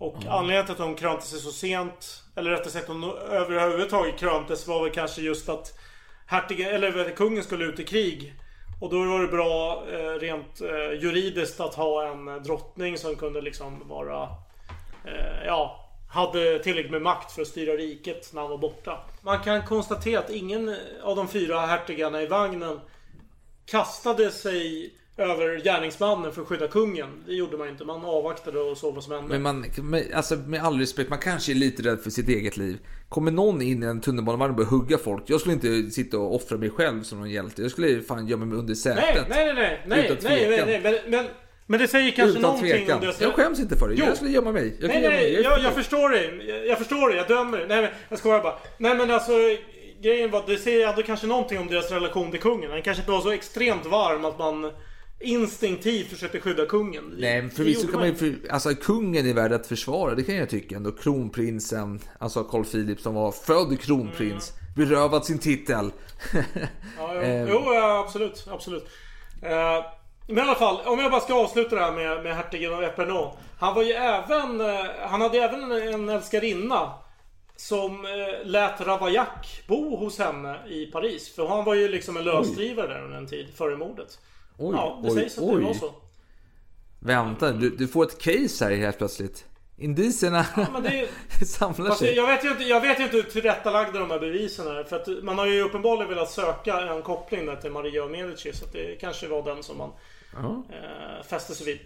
Och 0.00 0.16
anledningen 0.28 0.64
till 0.64 0.72
att 0.72 0.78
hon 0.78 0.94
krönte 0.94 1.26
sig 1.26 1.40
så 1.40 1.50
sent, 1.50 2.22
eller 2.36 2.50
rättare 2.50 2.70
sagt 2.70 2.88
hon 2.88 3.04
överhuvudtaget 3.30 4.18
kröntes 4.18 4.66
var 4.66 4.82
väl 4.84 4.92
kanske 4.92 5.22
just 5.22 5.48
att 5.48 5.78
hertigen, 6.26 6.74
eller 6.74 7.16
kungen 7.16 7.42
skulle 7.42 7.64
ut 7.64 7.80
i 7.80 7.84
krig. 7.84 8.34
Och 8.80 8.90
då 8.90 9.04
var 9.04 9.22
det 9.22 9.28
bra 9.28 9.84
eh, 9.92 10.20
rent 10.20 10.60
eh, 10.60 11.02
juridiskt 11.02 11.60
att 11.60 11.74
ha 11.74 12.08
en 12.08 12.42
drottning 12.42 12.98
som 12.98 13.16
kunde 13.16 13.40
liksom 13.40 13.88
vara 13.88 14.22
eh, 15.04 15.46
ja, 15.46 15.88
hade 16.10 16.58
tillräckligt 16.58 16.92
med 16.92 17.02
makt 17.02 17.32
för 17.32 17.42
att 17.42 17.48
styra 17.48 17.72
riket 17.72 18.30
när 18.32 18.40
han 18.40 18.50
var 18.50 18.58
borta. 18.58 18.98
Man 19.22 19.40
kan 19.40 19.62
konstatera 19.62 20.18
att 20.18 20.30
ingen 20.30 20.76
av 21.02 21.16
de 21.16 21.28
fyra 21.28 21.60
hertigarna 21.60 22.22
i 22.22 22.26
vagnen 22.26 22.80
kastade 23.70 24.30
sig 24.30 24.90
över 25.16 25.60
gärningsmannen 25.64 26.32
för 26.32 26.42
att 26.42 26.48
skydda 26.48 26.68
kungen. 26.68 27.08
Det 27.26 27.32
gjorde 27.34 27.56
man 27.56 27.68
inte. 27.68 27.84
Man 27.84 28.04
avvaktade 28.04 28.58
och 28.60 28.78
såg 28.78 28.94
vad 28.94 29.04
som 29.04 29.12
hände. 29.12 29.28
Men 29.28 29.42
man, 29.42 29.64
med, 29.90 30.12
alltså 30.14 30.36
med 30.36 30.62
all 30.64 30.78
respekt, 30.78 31.10
man 31.10 31.18
kanske 31.18 31.52
är 31.52 31.54
lite 31.54 31.82
rädd 31.82 32.00
för 32.00 32.10
sitt 32.10 32.28
eget 32.28 32.56
liv. 32.56 32.78
Kommer 33.08 33.30
någon 33.30 33.62
in 33.62 33.82
i 33.82 33.86
en 33.86 34.00
tunnelbanevagn 34.00 34.50
och 34.50 34.56
börjar 34.56 34.70
hugga 34.70 34.98
folk, 34.98 35.22
jag 35.26 35.40
skulle 35.40 35.54
inte 35.54 35.90
sitta 35.90 36.18
och 36.18 36.34
offra 36.34 36.56
mig 36.58 36.70
själv 36.70 37.02
som 37.02 37.18
någon 37.18 37.30
hjälte. 37.30 37.62
Jag 37.62 37.70
skulle 37.70 38.02
fan 38.02 38.26
gömma 38.26 38.44
mig 38.44 38.58
under 38.58 38.74
sätet. 38.74 39.04
nej, 39.04 39.26
nej, 39.28 39.54
nej, 39.54 39.82
nej, 39.86 40.04
Utan 40.04 40.16
nej, 40.22 40.48
nej, 40.48 40.58
tvekan. 40.58 40.66
nej, 40.68 41.00
men, 41.04 41.10
men, 41.10 41.26
men 41.66 41.80
det 41.80 41.88
säger 41.88 42.10
kanske 42.10 42.30
Utan 42.30 42.42
någonting 42.42 42.70
tvekan. 42.70 42.94
om 42.94 43.00
deras... 43.00 43.20
Jag 43.20 43.34
skäms 43.34 43.60
inte 43.60 43.76
för 43.76 43.88
det. 43.88 43.94
Jo. 43.94 44.04
Jag 44.04 44.16
skulle 44.16 44.30
gömma 44.30 44.52
mig. 44.52 44.76
Jag 44.80 44.88
nej, 44.88 45.02
gömma 45.02 45.14
mig. 45.14 45.24
nej, 45.24 45.42
Jag 45.42 45.52
jag, 45.52 45.64
jag 45.64 45.74
förstår 45.74 46.08
det. 46.08 46.44
Jag, 46.52 46.66
jag 46.66 46.78
förstår 46.78 47.10
det. 47.10 47.16
Jag 47.16 47.28
dömer 47.28 47.58
det. 47.58 47.66
Nej, 47.66 47.82
men 47.82 47.90
jag 48.08 48.18
skojar 48.18 48.40
bara. 48.42 48.58
Nej, 48.78 48.94
men 48.96 49.10
alltså 49.10 49.32
grejen 50.02 50.30
var, 50.30 50.44
det 50.46 50.58
säger 50.58 50.88
ändå 50.88 51.02
kanske 51.02 51.26
någonting 51.26 51.58
om 51.58 51.66
deras 51.66 51.90
relation 51.90 52.30
till 52.30 52.40
kungen. 52.40 52.70
Han 52.70 52.82
kanske 52.82 53.00
inte 53.02 53.12
var 53.12 53.20
så 53.20 53.30
extremt 53.30 53.86
varm 53.86 54.24
att 54.24 54.38
man 54.38 54.72
instinktivt 55.20 56.06
försökte 56.10 56.40
skydda 56.40 56.66
kungen. 56.66 57.14
Nej, 57.18 57.50
förvisso 57.50 57.86
kan 57.86 58.00
man 58.00 58.08
ju... 58.08 58.14
För, 58.14 58.34
alltså 58.50 58.74
kungen 58.74 59.26
är 59.26 59.34
värd 59.34 59.52
att 59.52 59.66
försvara, 59.66 60.14
det 60.14 60.22
kan 60.22 60.34
jag 60.36 60.48
tycka 60.50 60.76
ändå. 60.76 60.92
Kronprinsen, 60.92 62.00
alltså 62.18 62.44
Carl 62.44 62.64
Philip 62.64 63.00
som 63.00 63.14
var 63.14 63.32
född 63.32 63.80
kronprins, 63.80 64.52
berövad 64.76 65.24
sin 65.24 65.38
titel. 65.38 65.90
Ja, 66.34 66.40
jo, 67.14 67.20
Ehm. 67.22 67.48
jo 67.48 67.62
ja, 67.74 68.04
absolut. 68.06 68.46
absolut. 68.50 68.88
Eh, 69.42 69.84
men 70.26 70.38
i 70.38 70.40
alla 70.40 70.54
fall, 70.54 70.80
om 70.86 70.98
jag 70.98 71.10
bara 71.10 71.20
ska 71.20 71.34
avsluta 71.34 71.74
det 71.76 71.82
här 71.82 71.92
med, 71.92 72.22
med 72.22 72.36
hertigen 72.36 72.74
av 72.74 72.82
Epernay. 72.84 73.30
Han 73.58 73.74
var 73.74 73.82
ju 73.82 73.92
även... 73.92 74.60
eh, 74.60 74.84
han 75.08 75.20
hade 75.20 75.38
även 75.38 75.62
en, 75.72 75.94
en 75.94 76.08
älskarinna. 76.08 76.92
Som 77.60 78.04
eh, 78.06 78.46
lät 78.46 78.80
Ravaillac 78.80 79.62
bo 79.66 79.96
hos 79.96 80.18
henne 80.18 80.58
i 80.68 80.86
Paris. 80.86 81.34
För 81.34 81.46
han 81.48 81.64
var 81.64 81.74
ju 81.74 81.88
liksom 81.88 82.16
en 82.16 82.24
lösdrivare 82.24 82.86
där 82.88 83.04
under 83.04 83.16
en 83.18 83.26
tid 83.26 83.46
före 83.54 83.76
mordet. 83.76 84.18
Oj, 84.58 84.74
ja, 84.76 85.00
det 85.02 85.08
oj, 85.10 85.14
sägs 85.14 85.38
att 85.38 85.44
oj. 85.44 85.60
det 85.60 85.66
var 85.66 85.74
så. 85.74 85.94
Vänta, 87.00 87.52
du, 87.52 87.70
du 87.70 87.88
får 87.88 88.04
ett 88.04 88.18
case 88.18 88.64
här 88.64 88.76
helt 88.76 88.98
plötsligt. 88.98 89.44
Indicierna 89.76 90.46
det, 90.82 91.08
samlar 91.46 91.94
sig. 91.94 92.14
jag, 92.16 92.26
vet 92.26 92.44
ju 92.44 92.50
inte, 92.50 92.64
jag 92.64 92.80
vet 92.80 93.00
ju 93.00 93.04
inte 93.04 93.16
hur 93.16 93.22
tillrättalagda 93.22 93.98
de 93.98 94.10
här 94.10 94.18
bevisen 94.18 94.66
är. 94.66 94.84
För 94.84 94.96
att 94.96 95.08
man 95.24 95.38
har 95.38 95.46
ju 95.46 95.62
uppenbarligen 95.62 96.08
velat 96.08 96.30
söka 96.30 96.80
en 96.80 97.02
koppling 97.02 97.46
där 97.46 97.56
till 97.56 97.70
Maria 97.70 98.02
av 98.02 98.10
Medici. 98.10 98.52
Så 98.52 98.64
att 98.64 98.72
det 98.72 99.00
kanske 99.00 99.28
var 99.28 99.42
den 99.42 99.62
som 99.62 99.78
man 99.78 99.90
Ja. 100.42 100.62
eh, 100.70 101.26
fäste 101.26 101.54
sig 101.54 101.66
vid. 101.66 101.78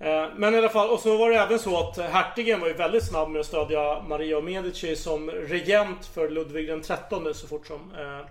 Eh, 0.00 0.26
men 0.36 0.54
i 0.54 0.58
alla 0.58 0.68
fall, 0.68 0.90
och 0.90 1.00
så 1.00 1.16
var 1.16 1.30
det 1.30 1.36
även 1.36 1.58
så 1.58 1.78
att 1.78 1.98
hertigen 1.98 2.60
var 2.60 2.68
ju 2.68 2.74
väldigt 2.74 3.04
snabb 3.04 3.30
med 3.30 3.40
att 3.40 3.46
stödja 3.46 4.02
Maria 4.08 4.36
av 4.36 4.44
Medici 4.44 4.96
som 4.96 5.30
regent 5.30 6.06
för 6.06 6.28
Ludvig 6.28 6.68
den 6.68 6.82
XIII 6.82 7.34
så 7.34 7.46
fort 7.46 7.66
som 7.66 7.92
eh, 7.98 8.26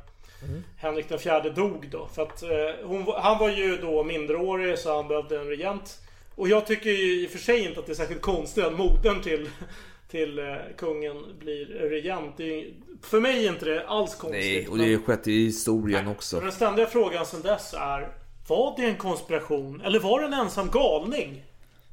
Henrik 0.77 1.09
den 1.09 1.19
fjärde 1.19 1.49
dog 1.49 1.87
då. 1.91 2.07
För 2.15 2.21
att 2.21 2.43
eh, 2.43 2.49
hon, 2.83 3.05
han 3.15 3.39
var 3.39 3.49
ju 3.49 3.77
då 3.77 4.03
minderårig 4.03 4.79
så 4.79 4.95
han 4.95 5.07
behövde 5.07 5.39
en 5.39 5.47
regent. 5.47 6.01
Och 6.35 6.47
jag 6.47 6.67
tycker 6.67 6.89
ju 6.89 7.23
i 7.23 7.27
och 7.27 7.31
för 7.31 7.39
sig 7.39 7.65
inte 7.65 7.79
att 7.79 7.85
det 7.85 7.91
är 7.91 7.95
särskilt 7.95 8.21
konstigt 8.21 8.63
att 8.63 8.77
modern 8.77 9.21
till, 9.21 9.49
till 10.11 10.39
eh, 10.39 10.55
kungen 10.77 11.23
blir 11.39 11.65
regent. 11.65 12.37
Det 12.37 12.43
är, 12.43 12.73
för 13.03 13.19
mig 13.19 13.45
är 13.47 13.51
inte 13.51 13.65
det 13.65 13.87
alls 13.87 14.15
konstigt. 14.15 14.43
Nej, 14.43 14.67
och 14.67 14.77
det 14.77 14.93
har 14.93 15.01
skett 15.01 15.27
i 15.27 15.45
historien 15.45 16.07
också. 16.07 16.37
Och 16.37 16.43
den 16.43 16.51
ständiga 16.51 16.85
frågan 16.85 17.25
sedan 17.25 17.41
dess 17.41 17.73
är 17.73 18.09
Var 18.47 18.73
det 18.77 18.85
en 18.85 18.97
konspiration? 18.97 19.81
Eller 19.81 19.99
var 19.99 20.19
det 20.19 20.25
en 20.25 20.33
ensam 20.33 20.69
galning? 20.69 21.43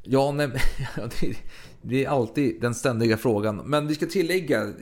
Ja, 0.07 0.33
nej, 0.33 0.49
det, 1.83 2.05
är 2.05 2.09
alltid 2.09 2.61
den 2.61 2.75
ständiga 2.75 3.17
frågan. 3.17 3.57
Men 3.57 3.87
vi 3.87 3.95
ska 3.95 4.07
tillägga, 4.07 4.73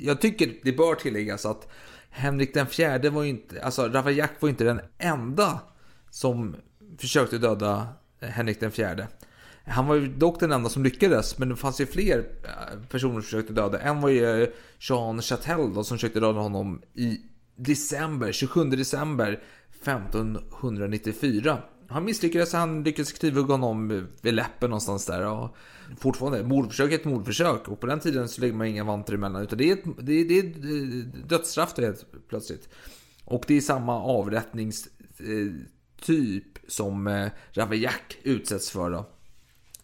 jag 0.00 0.20
tycker 0.20 0.54
det 0.62 0.72
bör 0.72 0.94
tilläggas 0.94 1.46
att 1.46 1.68
Henrik 2.10 2.54
den 2.54 2.66
fjärde 2.66 3.10
var 3.10 3.22
ju 3.22 3.28
inte, 3.28 3.62
alltså 3.62 3.88
Ravaillac 3.88 4.30
var 4.40 4.48
ju 4.48 4.50
inte 4.50 4.64
den 4.64 4.80
enda 4.98 5.60
som 6.10 6.56
försökte 6.98 7.38
döda 7.38 7.88
eh, 8.20 8.28
Henrik 8.28 8.60
den 8.60 8.70
fjärde. 8.70 9.08
Han 9.64 9.86
var 9.86 9.94
ju 9.94 10.08
dock 10.08 10.40
den 10.40 10.52
enda 10.52 10.68
som 10.68 10.84
lyckades, 10.84 11.38
men 11.38 11.48
det 11.48 11.56
fanns 11.56 11.80
ju 11.80 11.86
fler 11.86 12.18
eh, 12.18 12.80
personer 12.88 13.14
som 13.14 13.22
försökte 13.22 13.52
döda. 13.52 13.78
En 13.78 14.00
var 14.00 14.08
ju 14.08 14.42
eh, 14.42 14.48
Jean 14.78 15.22
Chatel 15.22 15.74
då, 15.74 15.84
som 15.84 15.96
försökte 15.96 16.20
döda 16.20 16.40
honom 16.40 16.82
i 16.94 17.20
december, 17.56 18.32
27 18.32 18.64
december 18.64 19.42
1594. 19.82 21.58
Han 21.88 22.04
misslyckades, 22.04 22.52
han 22.52 22.82
lyckades 22.82 23.12
knivhugga 23.12 23.54
honom 23.54 24.06
vid 24.20 24.34
läppen 24.34 24.70
någonstans 24.70 25.06
där. 25.06 25.26
Och 25.26 25.56
fortfarande, 25.98 26.42
mordförsök 26.42 26.92
är 26.92 26.94
ett 26.94 27.04
mordförsök. 27.04 27.68
Och 27.68 27.80
på 27.80 27.86
den 27.86 28.00
tiden 28.00 28.28
så 28.28 28.40
lägger 28.40 28.54
man 28.54 28.66
inga 28.66 28.84
vantar 28.84 29.14
emellan. 29.14 29.42
Utan 29.42 29.58
det 29.58 29.70
är, 29.70 29.72
ett, 29.72 29.84
det 29.98 30.12
är, 30.12 30.24
det 30.24 30.38
är 30.38 30.44
eh, 30.44 31.04
dödsstraff 31.28 31.74
då 31.74 31.82
helt 31.82 32.04
plötsligt. 32.28 32.68
Och 33.24 33.44
det 33.46 33.54
är 33.54 33.60
samma 33.60 34.02
avrättningstyp 34.02 36.08
eh, 36.08 36.68
som 36.68 37.06
eh, 37.06 37.28
Ravaillac 37.52 37.94
utsätts 38.22 38.70
för 38.70 38.90
då. 38.90 39.06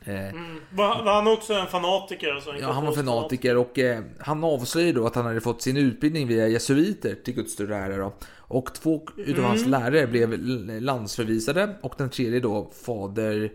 Eh, 0.05 0.28
Mm. 0.28 0.61
Var, 0.70 1.05
var 1.05 1.14
han 1.14 1.26
också 1.26 1.55
en 1.55 1.66
fanatiker? 1.66 2.34
Alltså, 2.34 2.50
en 2.50 2.59
Ja, 2.61 2.72
han 2.72 2.86
var 2.86 2.92
fanatiker 2.92 3.57
och 3.57 3.78
eh, 3.78 4.02
han 4.20 4.44
avslöjade 4.44 4.92
då 4.98 5.07
att 5.07 5.14
han 5.14 5.24
hade 5.26 5.40
fått 5.40 5.62
sin 5.62 5.76
utbildning 5.76 6.28
via 6.28 6.48
jesuiter 6.48 7.14
till 7.24 7.34
Guds 7.34 7.52
större 7.52 7.76
ära 7.76 7.96
då. 7.96 8.14
Och 8.36 8.74
två 8.74 9.07
utav 9.16 9.38
Mm. 9.38 9.44
hans 9.44 9.66
lärare 9.66 10.07
blev 10.07 10.38
landsförvisade 10.82 11.76
och 11.82 11.94
den 11.98 12.11
tredje 12.11 12.40
då 12.40 12.70
fader... 12.86 13.52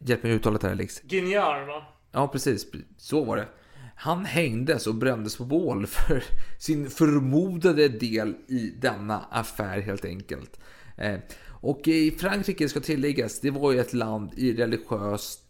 Hjälp 0.00 0.22
mig 0.22 0.32
uttalet 0.32 0.62
här 0.62 0.70
Alex. 0.70 1.02
Ginjar 1.04 1.66
va? 1.66 1.82
Ja, 2.12 2.28
precis. 2.28 2.66
Så 2.96 3.24
var 3.24 3.36
det. 3.36 3.46
Han 3.96 4.24
hängdes 4.24 4.86
och 4.86 4.94
brändes 4.94 5.36
på 5.36 5.44
bål 5.44 5.86
för 5.86 6.24
sin 6.58 6.90
förmodade 6.90 7.88
del 7.88 8.34
i 8.48 8.72
denna 8.80 9.24
affär 9.30 9.80
helt 9.80 10.04
enkelt. 10.04 10.60
Eh, 10.96 11.18
och 11.60 11.88
i 11.88 12.10
Frankrike 12.10 12.68
ska 12.68 12.80
tilläggas, 12.80 13.40
det 13.40 13.50
var 13.50 13.72
ju 13.72 13.80
ett 13.80 13.92
land 13.92 14.30
i 14.36 14.52
religiöst 14.52 15.45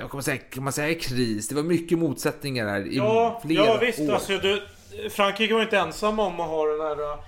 jag 0.00 0.14
man 0.14 0.22
säga, 0.22 0.36
kan 0.38 0.64
man 0.64 0.72
säga 0.72 0.94
kris? 1.00 1.48
Det 1.48 1.54
var 1.54 1.62
mycket 1.62 1.98
motsättningar 1.98 2.66
där 2.66 2.86
i 2.86 2.96
Ja, 2.96 3.40
flera 3.44 3.64
ja 3.66 3.78
visst. 3.80 4.00
år. 4.00 4.12
Alltså, 4.12 4.32
du, 4.38 4.62
Frankrike 5.10 5.54
var 5.54 5.62
inte 5.62 5.78
ensam 5.78 6.18
om 6.18 6.40
att 6.40 6.48
ha 6.48 6.66
den 6.66 6.80
här 6.80 7.00
uh, 7.00 7.18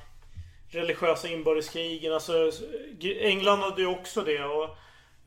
religiösa 0.68 1.28
inbördeskrigen. 1.28 2.12
Alltså, 2.14 2.32
England 3.20 3.58
hade 3.60 3.80
ju 3.82 3.86
också 3.88 4.20
det. 4.22 4.44
Och, 4.44 4.64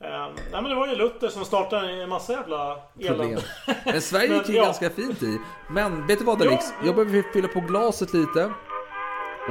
ehm, 0.05 0.31
nej 0.51 0.61
men 0.61 0.63
det 0.63 0.75
var 0.75 0.87
ju 0.87 0.95
Luther 0.95 1.29
som 1.29 1.45
startade 1.45 1.91
en 1.91 2.09
massa 2.09 2.33
jävla 2.33 2.77
elände. 2.99 3.41
Men 3.85 4.01
Sverige 4.01 4.27
Men, 4.29 4.37
gick 4.37 4.49
ju 4.49 4.55
ja. 4.55 4.63
ganska 4.63 4.89
fint 4.89 5.23
i. 5.23 5.37
Men 5.69 6.07
vet 6.07 6.19
du 6.19 6.25
vad 6.25 6.41
Alex? 6.41 6.65
Jag 6.85 6.95
behöver 6.95 7.23
fylla 7.33 7.47
på 7.47 7.59
glaset 7.59 8.13
lite. 8.13 8.51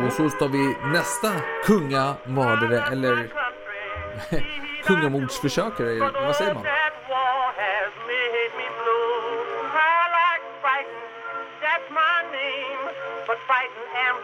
Och 0.06 0.12
så 0.12 0.30
står 0.30 0.48
vi 0.48 0.88
nästa 0.92 1.32
kungamördare 1.64 2.92
eller 2.92 3.32
kungamordsförsökare. 4.84 5.98
Vad 6.26 6.36
säger 6.36 6.54
man? 6.54 6.64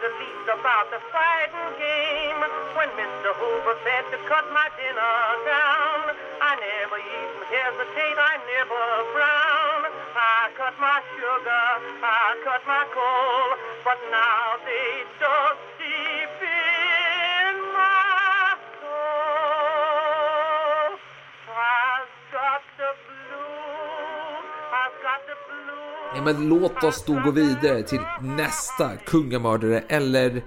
The 0.01 0.09
least 0.17 0.49
about 0.49 0.89
the 0.89 0.97
fighting 1.13 1.77
game. 1.77 2.41
When 2.73 2.89
Mr. 2.97 3.37
Hoover 3.37 3.77
said 3.85 4.09
to 4.09 4.17
cut 4.25 4.49
my 4.49 4.65
dinner 4.73 5.17
down, 5.45 6.17
I 6.41 6.57
never 6.57 6.97
even 6.97 7.41
hesitate, 7.45 8.17
I 8.17 8.41
never 8.49 8.81
frown. 9.13 9.93
I 10.17 10.49
cut 10.57 10.73
my 10.81 11.05
sugar, 11.13 11.65
I 12.01 12.33
cut 12.41 12.65
my 12.65 12.81
coal, 12.89 13.45
but 13.85 14.01
now 14.09 14.57
they 14.65 15.05
just 15.21 15.50
men 26.23 26.49
låt 26.49 26.83
oss 26.83 27.03
då 27.05 27.13
gå 27.13 27.31
vidare 27.31 27.83
till 27.83 28.01
nästa 28.21 28.97
kungamördare 29.05 29.83
eller 29.87 30.43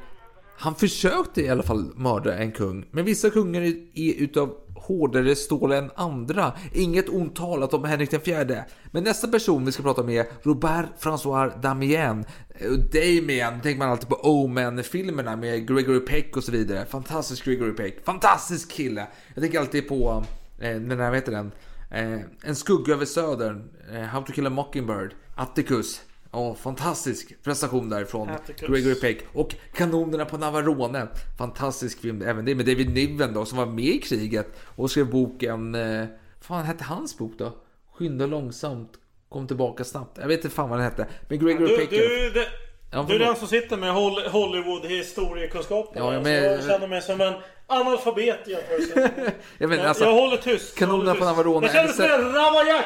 han 0.57 0.75
försökte 0.75 1.43
i 1.43 1.49
alla 1.49 1.63
fall 1.63 1.93
mörda 1.97 2.39
en 2.39 2.53
kung. 2.53 2.87
Men 2.91 3.05
vissa 3.05 3.31
kungar 3.31 3.61
är 3.95 4.15
utav 4.15 4.55
hårdare 4.75 5.37
stål 5.37 5.73
än 5.73 5.91
andra. 5.95 6.53
Inget 6.73 7.09
ont 7.09 7.37
talat 7.37 7.75
om 7.75 7.85
Henrik 7.85 8.13
IV. 8.13 8.57
Men 8.91 9.05
nästa 9.05 9.29
person 9.29 9.65
vi 9.65 9.73
ska 9.73 9.83
prata 9.83 10.03
om 10.03 10.11
är 10.11 10.27
Robert 10.43 10.87
François 11.01 11.61
Damien. 11.61 12.25
Damien 12.93 13.61
tänker 13.61 13.79
man 13.79 13.89
alltid 13.89 14.09
på 14.09 14.17
Omen-filmerna 14.23 15.37
med 15.37 15.69
Gregory 15.69 16.01
Peck 16.01 16.37
och 16.37 16.45
så 16.45 16.53
vidare. 16.53 16.87
Fantastisk 16.87 17.45
Gregory 17.45 17.73
Peck. 17.73 18.05
Fantastisk 18.05 18.71
kille. 18.71 19.07
Jag 19.35 19.43
tänker 19.43 19.61
alltid 19.61 19.89
på, 19.89 20.25
eh, 20.59 20.71
den 20.71 21.01
här, 21.01 21.11
vad 21.11 21.15
heter 21.15 21.33
den? 21.33 21.53
Eh, 21.91 22.21
en 22.45 22.57
skugga 22.57 22.95
över 22.95 23.05
södern. 23.05 23.71
Eh, 23.93 24.01
How 24.01 24.23
to 24.23 24.33
kill 24.33 24.47
a 24.47 24.51
mockingbird. 24.51 25.15
Atticus. 25.35 26.03
Ja, 26.33 26.55
fantastisk 26.55 27.43
prestation 27.45 27.89
där 27.91 28.05
från 28.05 28.31
Atticus. 28.31 28.69
Gregory 28.69 28.95
Peck. 29.01 29.19
Och 29.33 29.55
Kanonerna 29.75 30.25
på 30.25 30.37
Navarone. 30.39 31.07
Fantastisk 31.39 32.01
film. 32.01 32.23
Även 32.23 32.45
det 32.45 32.55
med 32.55 32.67
David 32.67 32.95
Niven 32.95 33.35
då 33.35 33.45
som 33.45 33.59
var 33.59 33.67
med 33.67 33.85
i 33.85 33.99
kriget 34.01 34.47
och 34.65 34.91
skrev 34.91 35.11
boken... 35.11 35.75
Eh, 35.75 36.05
fan 36.41 36.65
hette 36.65 36.85
hans 36.85 37.19
bok 37.19 37.33
då? 37.39 37.53
Skynda 37.93 38.27
långsamt. 38.27 38.91
Kom 39.29 39.47
tillbaka 39.47 39.85
snabbt. 39.85 40.19
Jag 40.21 40.29
vet 40.29 40.45
inte 40.45 40.57
fan 40.57 40.69
vad 40.71 40.79
den 40.79 40.85
hette. 40.85 41.07
Men 41.29 41.39
Gregory 41.39 41.67
Du, 41.67 41.77
Peck... 41.77 41.91
du, 41.91 42.45
Ja, 42.93 43.05
du 43.09 43.15
är 43.15 43.19
den 43.19 43.37
som 43.37 43.49
sitter 43.49 43.77
med 43.77 43.91
Hol- 43.95 44.29
Hollywood 44.29 44.85
historiekunskapen. 44.87 46.03
Ja, 46.05 46.15
Ja, 46.15 46.21
men- 46.21 46.45
jag 46.45 46.65
känner 46.65 46.89
mig 46.89 47.03
som 47.03 47.21
en 47.21 47.35
analfabet. 47.67 48.41
Jag, 49.59 49.73
jag, 49.73 49.81
alltså, 49.81 50.05
jag 50.05 50.13
håller 50.13 50.37
tyst. 50.37 50.75
Kanonerna 50.79 51.15
på. 51.15 51.25
Navarone. 51.25 51.67
Jag 51.67 51.75
känner 51.75 51.87
mig 51.87 51.95
som 51.95 52.27
en 52.27 52.33
Ravaillac! 52.33 52.85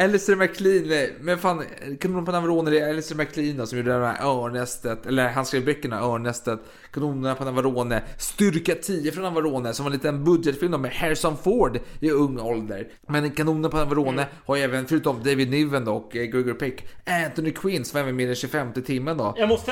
Alistair 0.00 0.36
MacLean, 0.36 0.92
eh, 0.92 1.08
men 1.20 1.38
fan, 1.38 1.64
Kanonen 2.00 2.24
på 2.24 2.32
Navarone 2.32 2.70
det 2.70 2.78
är 2.80 2.88
Alistair 2.88 3.16
MacLean 3.16 3.56
då, 3.56 3.66
som 3.66 3.78
gjorde 3.78 3.98
det 3.98 4.06
här 4.06 4.26
Örnästet, 4.26 5.06
eller 5.06 5.28
han 5.28 5.46
skrev 5.46 5.64
böckerna 5.64 6.00
Örnästet, 6.00 6.60
Kanonerna 6.90 7.34
på 7.34 7.44
Navarone, 7.44 8.02
Styrka 8.18 8.74
10 8.74 9.12
från 9.12 9.24
Navarone 9.24 9.72
som 9.74 9.84
var 9.84 9.90
en 9.90 9.96
liten 9.96 10.24
budgetfilm 10.24 10.72
då 10.72 10.78
med 10.78 10.90
Harrison 10.92 11.36
Ford 11.44 11.78
i 12.00 12.10
ung 12.10 12.40
ålder. 12.40 12.88
Men 13.08 13.30
Kanonerna 13.30 13.68
på 13.68 13.76
Navarone 13.76 14.22
Mm. 14.22 14.34
har 14.46 14.56
även, 14.56 14.86
förutom 14.86 15.22
David 15.22 15.50
Niven 15.50 15.84
då, 15.84 15.92
och 15.94 16.16
eh, 16.16 16.24
Gregory 16.24 16.54
Peck, 16.54 16.84
Anthony 17.26 17.52
Quinn 17.52 17.84
som 17.84 18.00
även 18.00 18.16
med 18.16 18.22
i 18.24 18.26
den 18.26 18.36
25 18.36 18.72
timmen 18.72 19.16
då. 19.16 19.34
Jag 19.36 19.48
måste, 19.48 19.70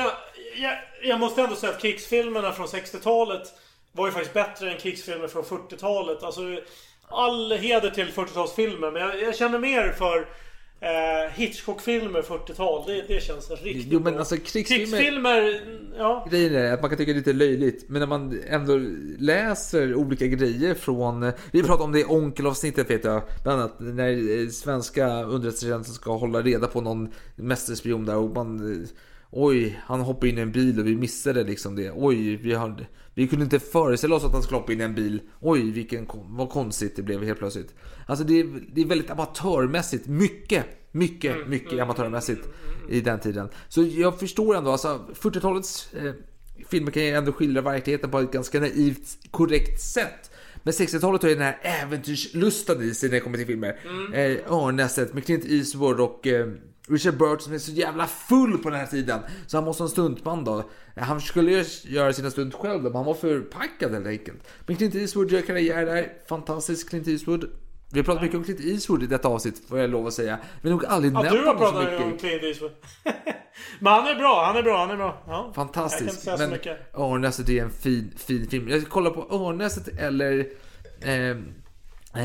jag, 0.57 0.73
jag 1.05 1.19
måste 1.19 1.41
ändå 1.41 1.55
säga 1.55 1.73
att 1.73 1.81
krigsfilmerna 1.81 2.51
från 2.51 2.67
60-talet 2.67 3.53
var 3.91 4.05
ju 4.05 4.11
faktiskt 4.11 4.33
bättre 4.33 4.71
än 4.71 4.77
krigsfilmer 4.77 5.27
från 5.27 5.43
40-talet. 5.43 6.23
Alltså, 6.23 6.41
all 7.07 7.51
heder 7.51 7.89
till 7.89 8.07
40-talsfilmer, 8.07 8.91
men 8.91 9.01
jag, 9.01 9.21
jag 9.21 9.35
känner 9.35 9.59
mer 9.59 9.91
för 9.91 10.27
eh, 10.79 11.31
Hitchcock-filmer 11.33 12.21
40-tal. 12.21 12.83
Det, 12.87 13.01
det 13.07 13.23
känns 13.23 13.51
riktigt 13.51 13.87
Jo 13.89 13.99
men 13.99 14.13
bra. 14.13 14.19
alltså 14.19 14.37
krigsfilmer... 14.37 14.97
Krigsfilmer, 14.97 15.61
ja. 15.97 16.27
Grejen 16.31 16.55
är 16.55 16.73
att 16.73 16.81
man 16.81 16.89
kan 16.89 16.97
tycka 16.97 17.13
det 17.13 17.17
är 17.17 17.19
lite 17.19 17.33
löjligt, 17.33 17.89
men 17.89 17.99
när 17.99 18.07
man 18.07 18.39
ändå 18.47 18.79
läser 19.19 19.95
olika 19.95 20.27
grejer 20.27 20.73
från... 20.73 21.31
Vi 21.51 21.63
pratade 21.63 21.83
om 21.83 21.91
det 21.91 21.99
i 21.99 22.05
onkelavsnittet 22.05 22.89
vet 22.89 23.03
jag, 23.03 23.21
bland 23.43 23.59
annat 23.61 23.75
när 23.79 24.41
eh, 24.41 24.49
svenska 24.49 25.23
underrättelsetjänsten 25.23 25.95
ska 25.95 26.15
hålla 26.15 26.41
reda 26.41 26.67
på 26.67 26.81
någon 26.81 27.13
mästerspion 27.35 28.05
där 28.05 28.15
och 28.15 28.29
man... 28.35 28.87
Oj, 29.37 29.79
han 29.85 29.99
hoppade 29.99 30.29
in 30.29 30.37
i 30.37 30.41
en 30.41 30.51
bil 30.51 30.79
och 30.79 30.87
vi 30.87 30.95
missade 30.95 31.43
liksom 31.43 31.75
det. 31.75 31.91
Oj, 31.95 32.35
vi, 32.35 32.53
hade, 32.53 32.87
vi 33.13 33.27
kunde 33.27 33.43
inte 33.43 33.59
föreställa 33.59 34.15
oss 34.15 34.23
att 34.23 34.33
han 34.33 34.43
skulle 34.43 34.59
hoppa 34.59 34.73
in 34.73 34.81
i 34.81 34.83
en 34.83 34.95
bil. 34.95 35.21
Oj, 35.39 35.71
vilken, 35.71 36.07
vad 36.13 36.49
konstigt 36.49 36.95
det 36.95 37.01
blev 37.01 37.23
helt 37.23 37.39
plötsligt. 37.39 37.73
Alltså 38.07 38.25
det 38.25 38.39
är, 38.39 38.59
det 38.73 38.81
är 38.81 38.85
väldigt 38.85 39.09
amatörmässigt. 39.09 40.07
Mycket, 40.07 40.65
mycket, 40.91 41.47
mycket 41.47 41.79
amatörmässigt 41.79 42.47
i 42.89 43.01
den 43.01 43.19
tiden. 43.19 43.49
Så 43.67 43.83
jag 43.83 44.19
förstår 44.19 44.55
ändå, 44.55 44.71
alltså 44.71 45.05
40-talets 45.13 45.93
eh, 45.93 46.13
filmer 46.67 46.91
kan 46.91 47.03
ju 47.03 47.09
ändå 47.09 47.31
skildra 47.31 47.61
verkligheten 47.61 48.11
på 48.11 48.19
ett 48.19 48.31
ganska 48.31 48.59
naivt, 48.59 49.17
korrekt 49.31 49.81
sätt. 49.81 50.31
Men 50.63 50.73
60-talet 50.73 51.21
har 51.21 51.29
ju 51.29 51.35
den 51.35 51.43
här 51.43 51.59
äventyrslustan 51.61 52.81
i 52.81 52.93
sig 52.93 53.09
när 53.09 53.15
det 53.15 53.21
kommer 53.21 53.37
till 53.37 53.47
filmer. 53.47 53.79
Mm. 53.85 54.13
Eh, 54.13 54.53
Örnästet 54.53 55.13
med 55.13 55.25
Clint 55.25 55.45
Eastwood 55.45 55.99
och 55.99 56.27
eh, 56.27 56.47
Richard 56.87 57.17
Burt 57.17 57.41
som 57.41 57.53
är 57.53 57.57
så 57.57 57.71
jävla 57.71 58.07
full 58.07 58.57
på 58.57 58.69
den 58.69 58.79
här 58.79 58.87
tiden. 58.87 59.19
Så 59.47 59.57
han 59.57 59.63
måste 59.63 59.83
ha 59.83 59.85
en 59.85 59.91
stuntman 59.91 60.43
då. 60.43 60.69
Han 60.95 61.21
skulle 61.21 61.51
ju 61.51 61.65
göra 61.83 62.13
sina 62.13 62.31
stunt 62.31 62.53
själv 62.53 62.83
då, 62.83 62.89
men 62.89 62.95
han 62.95 63.05
var 63.05 63.13
för 63.13 63.39
packad 63.39 63.93
helt 63.93 64.07
enkelt. 64.07 64.47
Men 64.65 64.75
Clint 64.75 64.95
Eastwood 64.95 65.31
gör 65.31 65.41
karriär 65.41 65.85
där. 65.85 66.13
Fantastisk 66.29 66.89
Clint 66.89 67.07
Eastwood. 67.07 67.49
Vi 67.91 67.99
har 67.99 68.05
pratat 68.05 68.21
mycket 68.23 68.37
om 68.37 68.43
Clint 68.43 68.59
Eastwood 68.59 69.03
i 69.03 69.07
detta 69.07 69.27
avsnitt, 69.27 69.69
får 69.69 69.79
jag 69.79 69.89
lov 69.89 70.07
att 70.07 70.13
säga. 70.13 70.39
Vi 70.61 70.69
har 70.69 70.77
nog 70.77 70.85
aldrig 70.85 71.13
Ja, 71.13 71.21
nämnt 71.21 71.33
du 71.33 71.45
har 71.45 71.53
honom 71.53 71.67
så 71.67 71.71
pratat 71.71 71.91
mycket. 71.91 72.05
om 72.05 72.17
Clint 72.17 72.43
Eastwood. 72.43 72.71
men 73.79 73.93
han 73.93 74.07
är 74.07 74.15
bra, 74.15 74.45
han 74.45 74.55
är 74.57 74.63
bra, 74.63 74.77
han 74.79 74.89
är 74.91 74.95
bra. 74.95 75.23
Ja. 75.27 75.31
Jag 75.33 75.37
kan 75.37 75.45
inte 75.45 75.55
Fantastisk. 75.79 76.21
säga 76.21 76.37
så 76.37 76.43
Men 76.43 76.51
mycket. 76.51 76.95
Örnästet 76.97 77.49
är 77.49 77.63
en 77.63 77.69
fin, 77.71 78.13
fin 78.17 78.47
film. 78.49 78.69
Jag 78.69 78.81
ska 78.81 78.89
kolla 78.89 79.09
på 79.09 79.27
Örnästet 79.35 79.87
eller... 79.99 80.47
Eh, 81.01 81.29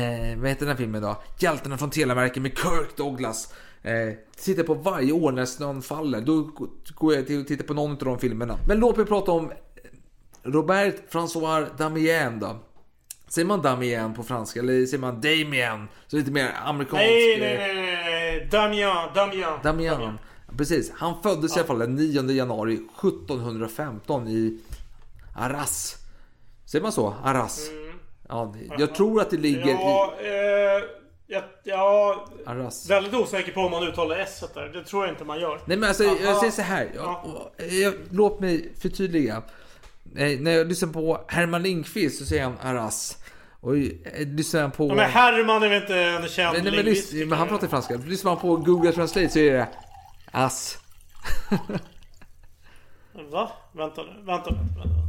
eh, 0.01 0.37
vad 0.39 0.49
heter 0.49 0.59
den 0.59 0.67
här 0.67 0.75
filmen 0.75 1.01
då? 1.01 1.21
Hjältarna 1.39 1.77
från 1.77 1.89
Televerket 1.89 2.41
med 2.41 2.51
Kirk 2.57 2.97
Douglas. 2.97 3.53
Eh, 3.83 4.13
tittar 4.37 4.63
på 4.63 4.73
varje 4.73 5.11
år 5.11 5.31
när 5.31 5.45
snön 5.45 5.81
faller. 5.81 6.21
Då 6.21 6.51
går 6.95 7.15
jag 7.15 7.27
till 7.27 7.41
och 7.41 7.47
tittar 7.47 7.65
på 7.65 7.73
någon 7.73 7.91
av 7.91 7.97
de 7.97 8.19
filmerna. 8.19 8.57
Men 8.67 8.79
låt 8.79 8.97
mig 8.97 9.05
prata 9.05 9.31
om 9.31 9.51
Robert 10.43 10.95
François 11.09 11.67
Damien 11.77 12.39
då. 12.39 12.59
Säger 13.27 13.45
man 13.45 13.61
Damien 13.61 14.13
på 14.13 14.23
franska 14.23 14.59
eller 14.59 14.85
säger 14.85 15.01
man 15.01 15.21
Damien? 15.21 15.87
Så 16.07 16.15
lite 16.15 16.31
mer 16.31 16.51
amerikansk... 16.65 17.03
Nej, 17.03 17.33
eh, 17.33 17.39
nej, 17.39 17.57
nej, 17.57 17.75
nej, 17.75 18.03
nej. 18.03 18.47
Damien, 18.51 18.95
Damien. 19.15 19.51
Damian. 19.63 20.17
Precis, 20.57 20.91
han 20.95 21.21
föddes 21.23 21.55
i 21.55 21.59
alla 21.59 21.67
fall 21.67 21.79
den 21.79 21.95
9 21.95 22.31
januari 22.31 22.73
1715 22.73 24.27
i 24.27 24.59
Arras. 25.35 25.95
Säger 26.65 26.83
man 26.83 26.91
så? 26.91 27.13
Arras? 27.23 27.69
Ja, 28.29 28.55
jag 28.77 28.95
tror 28.95 29.21
att 29.21 29.29
det 29.29 29.37
ligger 29.37 29.61
Mm. 29.61 29.77
Ja, 29.79 30.13
i 30.21 30.25
eh, 30.25 31.00
jag, 31.31 31.43
ja, 31.63 32.25
Arras. 32.45 32.89
väldigt 32.89 33.13
osäker 33.13 33.51
på 33.51 33.61
om 33.61 33.71
man 33.71 33.83
uttalar 33.83 34.19
s 34.19 34.43
där. 34.53 34.67
Det 34.67 34.83
tror 34.83 35.05
jag 35.05 35.13
inte 35.13 35.23
man 35.23 35.39
gör. 35.39 35.61
Nej 35.65 35.77
men 35.77 35.89
alltså, 35.89 36.03
Aha. 36.03 36.17
jag 36.23 36.37
säger 36.37 36.51
så 36.51 36.61
här. 36.61 36.91
Jag, 36.95 37.41
jag, 37.69 37.93
låt 38.11 38.39
mig 38.39 38.73
förtydliga. 38.81 39.43
Eh, 40.17 40.39
när 40.39 40.51
jag 40.51 40.67
lyssnar 40.67 40.93
på 40.93 41.25
Herman 41.27 41.63
Lindqvist 41.63 42.19
så 42.19 42.25
säger 42.25 42.43
han 42.43 42.57
Arras. 42.61 43.17
Och 43.59 43.77
eh, 43.77 44.27
lyssnar 44.27 44.61
han 44.61 44.71
på... 44.71 44.87
Ja, 44.87 44.95
men 44.95 45.09
Herman 45.09 45.63
är 45.63 45.69
väl 45.69 45.81
inte 45.81 45.99
en 45.99 46.27
känd 46.27 46.53
Nej, 46.53 46.63
men, 46.63 46.73
lingvist? 46.73 47.13
men 47.13 47.31
han 47.31 47.47
pratar 47.47 47.67
franska. 47.67 47.95
Lyssnar 47.95 48.31
man 48.31 48.41
på 48.41 48.55
Google 48.55 48.91
Translate 48.91 49.29
så 49.29 49.39
är 49.39 49.53
det 49.53 49.67
ass. 50.31 50.77
Va? 53.31 53.51
Vänta 53.71 54.03
nu, 54.03 54.09
vänta, 54.09 54.25
vänta, 54.25 54.53
vänta. 54.53 54.79
vänta. 54.79 55.01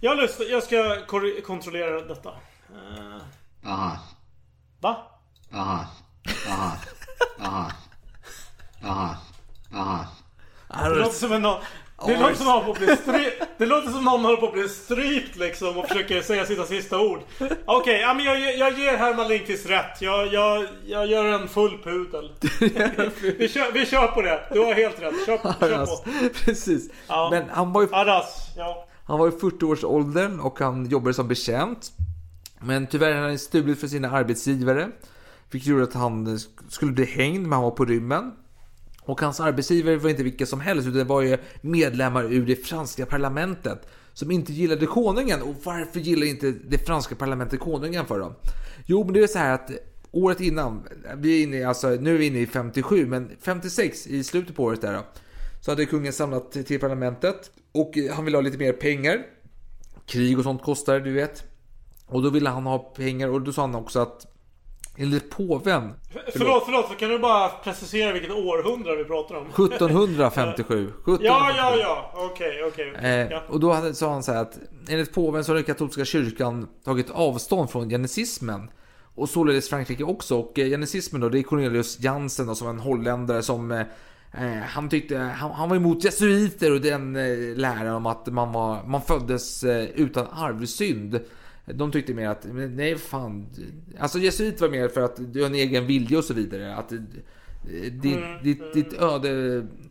Jag, 0.00 0.16
lyssnar, 0.16 0.46
jag 0.46 0.62
ska 0.62 1.06
kontrollera 1.42 2.00
detta. 2.00 2.28
Uh, 2.28 3.22
Aha. 3.66 3.98
va? 4.80 5.19
Aha. 5.54 5.86
Aha. 6.48 6.72
Aha. 7.40 7.70
Aha. 8.84 9.16
Aha. 9.74 10.06
Det 10.68 10.94
låter 10.94 11.14
som 11.14 11.32
en 11.32 11.42
någon... 11.42 11.60
Det 12.06 12.16
låter 12.16 12.34
som 12.34 12.46
någon 12.46 12.64
på 12.64 12.70
att 12.70 12.78
bli 12.78 12.96
stry... 12.96 13.30
Det 13.58 13.66
låter 13.66 13.90
som 13.90 14.04
någon 14.04 14.24
håller 14.24 14.36
på 14.36 14.46
att 14.46 14.52
bli 14.52 14.68
strypt 14.68 15.36
liksom 15.36 15.78
och 15.78 15.88
försöker 15.88 16.22
säga 16.22 16.46
sina 16.46 16.64
sista 16.64 17.00
ord. 17.00 17.20
Okej, 17.64 18.00
ja, 18.00 18.14
men 18.14 18.24
jag, 18.24 18.56
jag 18.58 18.78
ger 18.78 18.96
Herman 18.96 19.28
Lindqvist 19.28 19.66
rätt. 19.66 20.00
Jag, 20.00 20.32
jag, 20.32 20.66
jag 20.86 21.06
gör 21.06 21.24
en 21.24 21.48
full 21.48 21.78
pudel. 21.82 22.32
vi, 23.38 23.48
kör, 23.48 23.72
vi 23.72 23.86
kör 23.86 24.06
på 24.06 24.22
det. 24.22 24.40
Du 24.52 24.60
har 24.60 24.74
helt 24.74 25.02
rätt. 25.02 25.26
Kör, 25.26 25.38
kör 25.60 25.72
Aras. 25.72 26.02
på. 26.02 26.10
Precis. 26.44 26.90
Ja. 27.08 27.28
Men 27.30 27.44
han 27.50 27.72
var 27.72 27.82
ju... 27.82 27.88
Aras, 27.92 28.50
ja. 28.56 28.86
Han 29.04 29.18
var 29.18 29.28
i 29.28 29.30
40-årsåldern 29.30 30.40
och 30.40 30.58
han 30.58 30.88
jobbade 30.88 31.14
som 31.14 31.28
betjänt. 31.28 31.92
Men 32.60 32.86
tyvärr 32.86 33.14
hade 33.14 33.28
han 33.28 33.38
stulit 33.38 33.80
för 33.80 33.86
sina 33.86 34.10
arbetsgivare. 34.10 34.88
Vilket 35.50 35.68
gjorde 35.68 35.84
att 35.84 35.94
han 35.94 36.38
skulle 36.68 36.92
bli 36.92 37.04
hängd, 37.04 37.42
men 37.42 37.52
han 37.52 37.62
var 37.62 37.70
på 37.70 37.84
rymmen. 37.84 38.32
Och 39.02 39.20
hans 39.20 39.40
arbetsgivare 39.40 39.96
var 39.96 40.10
inte 40.10 40.22
vilka 40.22 40.46
som 40.46 40.60
helst, 40.60 40.88
utan 40.88 40.98
det 40.98 41.04
var 41.04 41.22
ju 41.22 41.38
medlemmar 41.60 42.24
ur 42.32 42.46
det 42.46 42.56
franska 42.56 43.06
parlamentet. 43.06 43.86
Som 44.12 44.30
inte 44.30 44.52
gillade 44.52 44.86
konungen. 44.86 45.42
Och 45.42 45.54
varför 45.64 46.00
gillar 46.00 46.26
inte 46.26 46.50
det 46.68 46.78
franska 46.78 47.14
parlamentet 47.14 47.60
konungen 47.60 48.06
för 48.06 48.18
då? 48.18 48.34
Jo, 48.86 49.04
men 49.04 49.14
det 49.14 49.22
är 49.22 49.26
så 49.26 49.38
här 49.38 49.54
att 49.54 49.70
året 50.10 50.40
innan, 50.40 50.82
vi 51.16 51.38
är 51.38 51.42
inne 51.42 51.68
alltså, 51.68 51.88
nu 51.88 52.14
är 52.14 52.18
vi 52.18 52.26
inne 52.26 52.38
i 52.38 52.46
57, 52.46 53.06
men 53.06 53.30
56 53.40 54.06
i 54.06 54.24
slutet 54.24 54.56
på 54.56 54.64
året 54.64 54.80
där 54.80 54.92
då. 54.92 55.04
Så 55.60 55.70
hade 55.70 55.86
kungen 55.86 56.12
samlat 56.12 56.52
till 56.52 56.80
parlamentet 56.80 57.50
och 57.72 57.98
eh, 57.98 58.14
han 58.14 58.24
ville 58.24 58.36
ha 58.36 58.42
lite 58.42 58.58
mer 58.58 58.72
pengar. 58.72 59.26
Krig 60.06 60.38
och 60.38 60.44
sånt 60.44 60.62
kostar, 60.62 61.00
du 61.00 61.12
vet. 61.12 61.44
Och 62.06 62.22
då 62.22 62.30
ville 62.30 62.50
han 62.50 62.66
ha 62.66 62.78
pengar 62.78 63.28
och 63.28 63.40
då 63.40 63.52
sa 63.52 63.62
han 63.62 63.74
också 63.74 63.98
att 63.98 64.26
enligt 64.96 65.30
påven... 65.30 65.92
Förlåt, 66.32 66.62
förlåt. 66.64 66.98
Kan 66.98 67.08
du 67.10 67.18
bara 67.18 67.48
precisera 67.48 68.12
vilket 68.12 68.30
århundrade 68.30 68.96
vi 68.96 69.04
pratar 69.04 69.34
om? 69.34 69.46
1757. 69.46 70.84
1757. 70.84 70.92
Ja, 71.20 71.52
ja, 71.56 71.76
ja. 71.80 72.12
Okej, 72.14 72.64
okej. 72.66 72.92
Eh, 73.02 73.32
Ja. 73.32 73.42
och 73.48 73.60
då 73.60 73.72
hade, 73.72 73.94
sa 73.94 74.12
han 74.12 74.22
så 74.22 74.32
här 74.32 74.42
att 74.42 74.58
enligt 74.88 75.14
påven 75.14 75.44
så 75.44 75.50
har 75.52 75.54
den 75.54 75.64
katolska 75.64 76.04
kyrkan 76.04 76.68
tagit 76.84 77.10
avstånd 77.10 77.70
från 77.70 77.88
genesismen. 77.90 78.70
Och 79.14 79.28
således 79.28 79.68
Frankrike 79.68 80.04
också. 80.04 80.36
Och 80.38 80.58
eh, 80.58 80.68
genesismen 80.68 81.20
då, 81.20 81.28
det 81.28 81.38
är 81.38 81.42
Cornelius 81.42 82.00
Jansen 82.00 82.46
då, 82.46 82.54
som 82.54 82.66
var 82.66 82.74
en 82.74 82.80
holländare 82.80 83.42
som 83.42 83.70
eh, 83.70 83.80
eh, 84.32 84.58
han 84.68 84.88
tyckte, 84.88 85.16
han, 85.16 85.50
han 85.50 85.68
var 85.68 85.76
emot 85.76 86.04
jesuiter 86.04 86.72
och 86.72 86.80
den 86.80 87.16
eh, 87.16 87.56
läran 87.56 87.94
om 87.94 88.06
att 88.06 88.26
man, 88.26 88.52
var, 88.52 88.82
man 88.86 89.02
föddes 89.02 89.64
eh, 89.64 89.84
utan 89.84 90.26
arvsynd. 90.32 91.20
De 91.74 91.92
tyckte 91.92 92.14
mer 92.14 92.28
att, 92.28 92.46
nej 92.52 92.98
fan. 92.98 93.46
Alltså 93.98 94.18
jesuit 94.18 94.60
var 94.60 94.68
mer 94.68 94.88
för 94.88 95.00
att 95.00 95.32
du 95.32 95.40
har 95.40 95.46
en 95.46 95.54
egen 95.54 95.86
vilja 95.86 96.18
och 96.18 96.24
så 96.24 96.34
vidare. 96.34 96.74
Att 96.76 96.92
eh, 96.92 96.98
ditt, 97.92 98.16
Mm, 98.16 98.42
ditt, 98.42 98.72
ditt 98.74 98.92
öde 98.92 99.28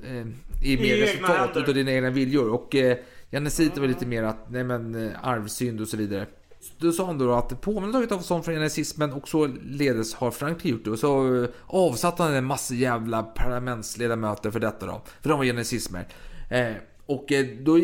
eh, 0.04 0.28
är 0.64 0.78
mer 0.82 0.98
resultat 0.98 1.58
utav 1.58 1.74
dina 1.74 1.92
egna 1.92 2.10
viljor. 2.10 2.50
Och 2.50 2.76
eh, 2.76 2.98
Janesiter 3.30 3.82
var 3.82 3.88
lite 3.88 4.06
mer 4.06 4.24
att, 4.24 4.50
nej 4.50 4.64
men 4.64 5.08
eh, 5.08 5.28
arvsynd 5.28 5.82
och 5.82 5.88
så 5.88 5.98
vidare. 5.98 6.28
Då 6.78 6.92
sa 6.92 7.06
han 7.06 7.18
då 7.18 7.34
att 7.34 7.62
påven 7.62 7.92
tagit 7.92 8.12
avstånd 8.12 8.46
från 8.46 8.54
janesismen 8.54 9.14
och 9.14 9.28
så 9.28 9.48
ledes 9.64 10.14
har 10.14 10.32
Frankrike 10.32 10.70
gjort 10.70 10.86
det. 10.86 10.92
Och 10.92 11.00
så 11.00 11.48
avsatte 11.66 12.24
han 12.24 12.34
en 12.34 12.46
massa 12.46 12.74
jävla 12.74 13.24
parlamentsledamöter 13.24 14.52
för 14.52 14.60
detta 14.60 14.86
då. 14.86 15.02
För 15.22 15.30
de 15.30 15.38
var 15.38 15.46
janesismer. 15.46 16.08
Eh, 16.50 16.74
och 17.06 17.32
då 17.62 17.80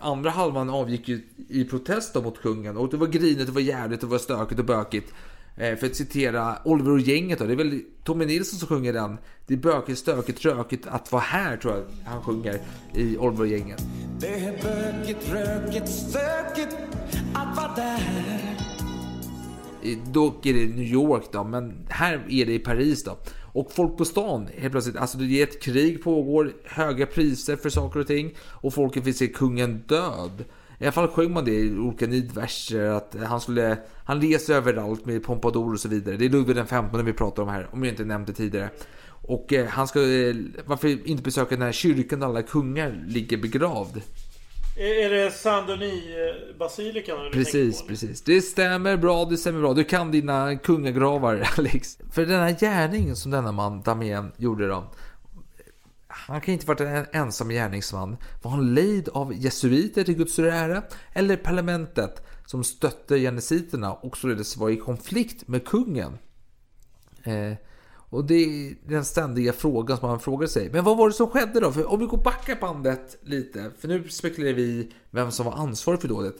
andra 0.00 0.30
halvan 0.30 0.70
avgick 0.70 1.08
ju 1.08 1.20
i 1.48 1.64
protest 1.64 2.14
mot 2.14 2.42
kungen. 2.42 2.76
Och 2.76 2.90
det 2.90 2.96
var 2.96 3.06
grinigt, 3.06 3.46
det 3.46 3.52
var 3.52 3.60
jävligt, 3.60 4.00
det 4.00 4.06
var 4.06 4.18
stökigt 4.18 4.60
och 4.60 4.66
bökigt. 4.66 5.12
Eh, 5.56 5.76
för 5.76 5.86
att 5.86 5.96
citera 5.96 6.58
Oliver 6.64 6.90
och 6.90 7.00
gänget 7.00 7.38
då. 7.38 7.44
Det 7.44 7.52
är 7.52 7.56
väl 7.56 7.80
Tommy 8.04 8.26
Nilsson 8.26 8.58
som 8.58 8.68
sjunger 8.68 8.92
den. 8.92 9.18
Det 9.46 9.54
är 9.54 9.58
bökigt, 9.58 9.98
stökigt, 9.98 10.44
rökigt 10.44 10.86
att 10.86 11.12
vara 11.12 11.22
här 11.22 11.56
tror 11.56 11.74
jag 11.74 11.84
han 12.04 12.22
sjunger 12.22 12.60
i 12.94 13.16
Oliver 13.16 13.40
och 13.40 13.48
gänget. 13.48 13.82
Det 14.20 14.34
är 14.34 14.52
bökigt, 14.62 15.32
rökigt, 15.32 15.88
stökigt 15.88 16.76
att 17.34 17.56
vara 17.56 17.74
där. 17.76 18.58
Dock 20.12 20.46
är 20.46 20.54
det 20.54 20.66
New 20.66 20.84
York 20.84 21.24
då, 21.32 21.44
men 21.44 21.86
här 21.88 22.26
är 22.28 22.46
det 22.46 22.54
i 22.54 22.58
Paris 22.58 23.04
då. 23.04 23.18
Och 23.52 23.72
folk 23.72 23.96
på 23.96 24.04
stan 24.04 24.48
helt 24.56 24.72
plötsligt, 24.72 24.96
alltså 24.96 25.18
det 25.18 25.40
är 25.40 25.42
ett 25.42 25.62
krig 25.62 26.02
pågår, 26.02 26.52
höga 26.64 27.06
priser 27.06 27.56
för 27.56 27.70
saker 27.70 28.00
och 28.00 28.06
ting 28.06 28.34
och 28.40 28.74
folket 28.74 29.06
vill 29.06 29.16
se 29.16 29.26
kungen 29.26 29.82
död. 29.86 30.44
I 30.78 30.84
alla 30.84 30.92
fall 30.92 31.08
sjöng 31.08 31.32
man 31.32 31.44
det 31.44 31.54
i 31.54 31.78
olika 31.78 32.06
nidverser 32.06 32.84
att 32.84 33.16
han 33.26 33.40
skulle, 33.40 33.78
han 34.04 34.20
reser 34.20 34.54
överallt 34.54 35.06
med 35.06 35.22
pompadour 35.22 35.72
och 35.72 35.80
så 35.80 35.88
vidare. 35.88 36.16
Det 36.16 36.24
är 36.24 36.28
Ludvig 36.28 36.56
den 36.56 36.66
15 36.66 37.04
vi 37.04 37.12
pratar 37.12 37.42
om 37.42 37.48
här, 37.48 37.68
om 37.70 37.84
jag 37.84 37.92
inte 37.92 38.04
nämnt 38.04 38.26
det 38.26 38.32
tidigare. 38.32 38.70
Och 39.28 39.52
eh, 39.52 39.66
han 39.66 39.88
ska, 39.88 40.00
eh, 40.00 40.36
varför 40.66 41.08
inte 41.08 41.22
besöka 41.22 41.56
den 41.56 41.62
här 41.62 41.72
kyrkan 41.72 42.20
där 42.20 42.26
alla 42.26 42.42
kungar 42.42 43.04
ligger 43.06 43.36
begravd? 43.36 44.02
Är 44.80 45.10
det 45.10 45.30
Saint-Denis-basilikan? 45.30 47.18
tänker 47.18 47.38
Precis, 47.38 47.86
precis. 47.86 48.22
Det 48.22 48.42
stämmer 48.42 48.96
bra, 48.96 49.24
det 49.24 49.36
stämmer 49.36 49.60
bra. 49.60 49.74
Du 49.74 49.84
kan 49.84 50.10
dina 50.10 50.56
kungagravar, 50.56 51.48
Alex. 51.58 51.98
För 52.10 52.26
denna 52.26 52.50
gärning 52.52 53.16
som 53.16 53.30
denna 53.30 53.52
man, 53.52 53.82
Damien, 53.82 54.32
gjorde 54.36 54.68
då. 54.68 54.84
Han 56.08 56.40
kan 56.40 56.54
inte 56.54 56.66
varit 56.66 56.80
en 56.80 57.06
ensam 57.12 57.48
gärningsman. 57.48 58.16
Var 58.42 58.50
han 58.50 58.74
lejd 58.74 59.08
av 59.08 59.34
jesuiter 59.34 60.04
till 60.04 60.16
Guds 60.16 60.38
ära? 60.38 60.82
Eller 61.12 61.36
parlamentet 61.36 62.26
som 62.46 62.64
stötte 62.64 63.16
jenesiterna 63.16 63.92
och 63.92 64.16
således 64.16 64.56
var 64.56 64.70
i 64.70 64.76
konflikt 64.76 65.48
med 65.48 65.64
kungen? 65.66 66.18
Eh, 67.24 67.52
och 68.10 68.24
det 68.24 68.34
är 68.34 68.74
den 68.88 69.04
ständiga 69.04 69.52
frågan 69.52 69.98
som 69.98 70.08
man 70.08 70.20
frågar 70.20 70.46
sig. 70.46 70.70
Men 70.72 70.84
vad 70.84 70.96
var 70.96 71.08
det 71.08 71.14
som 71.14 71.30
skedde 71.30 71.60
då? 71.60 71.72
För 71.72 71.92
om 71.92 72.00
vi 72.00 72.06
går 72.06 72.18
backa 72.18 72.56
bandet 72.60 73.18
lite. 73.22 73.70
För 73.78 73.88
nu 73.88 74.08
spekulerar 74.08 74.54
vi 74.54 74.92
vem 75.10 75.30
som 75.30 75.46
var 75.46 75.52
ansvarig 75.52 76.00
för 76.00 76.08
dådet. 76.08 76.36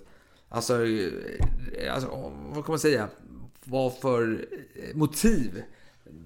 Alltså, 0.48 0.86
eh, 0.86 1.94
alltså 1.94 2.08
vad 2.54 2.64
kan 2.64 2.72
man 2.72 2.78
säga? 2.78 3.08
Vad 3.64 3.94
för 3.98 4.46
eh, 4.90 4.96
motiv 4.96 5.62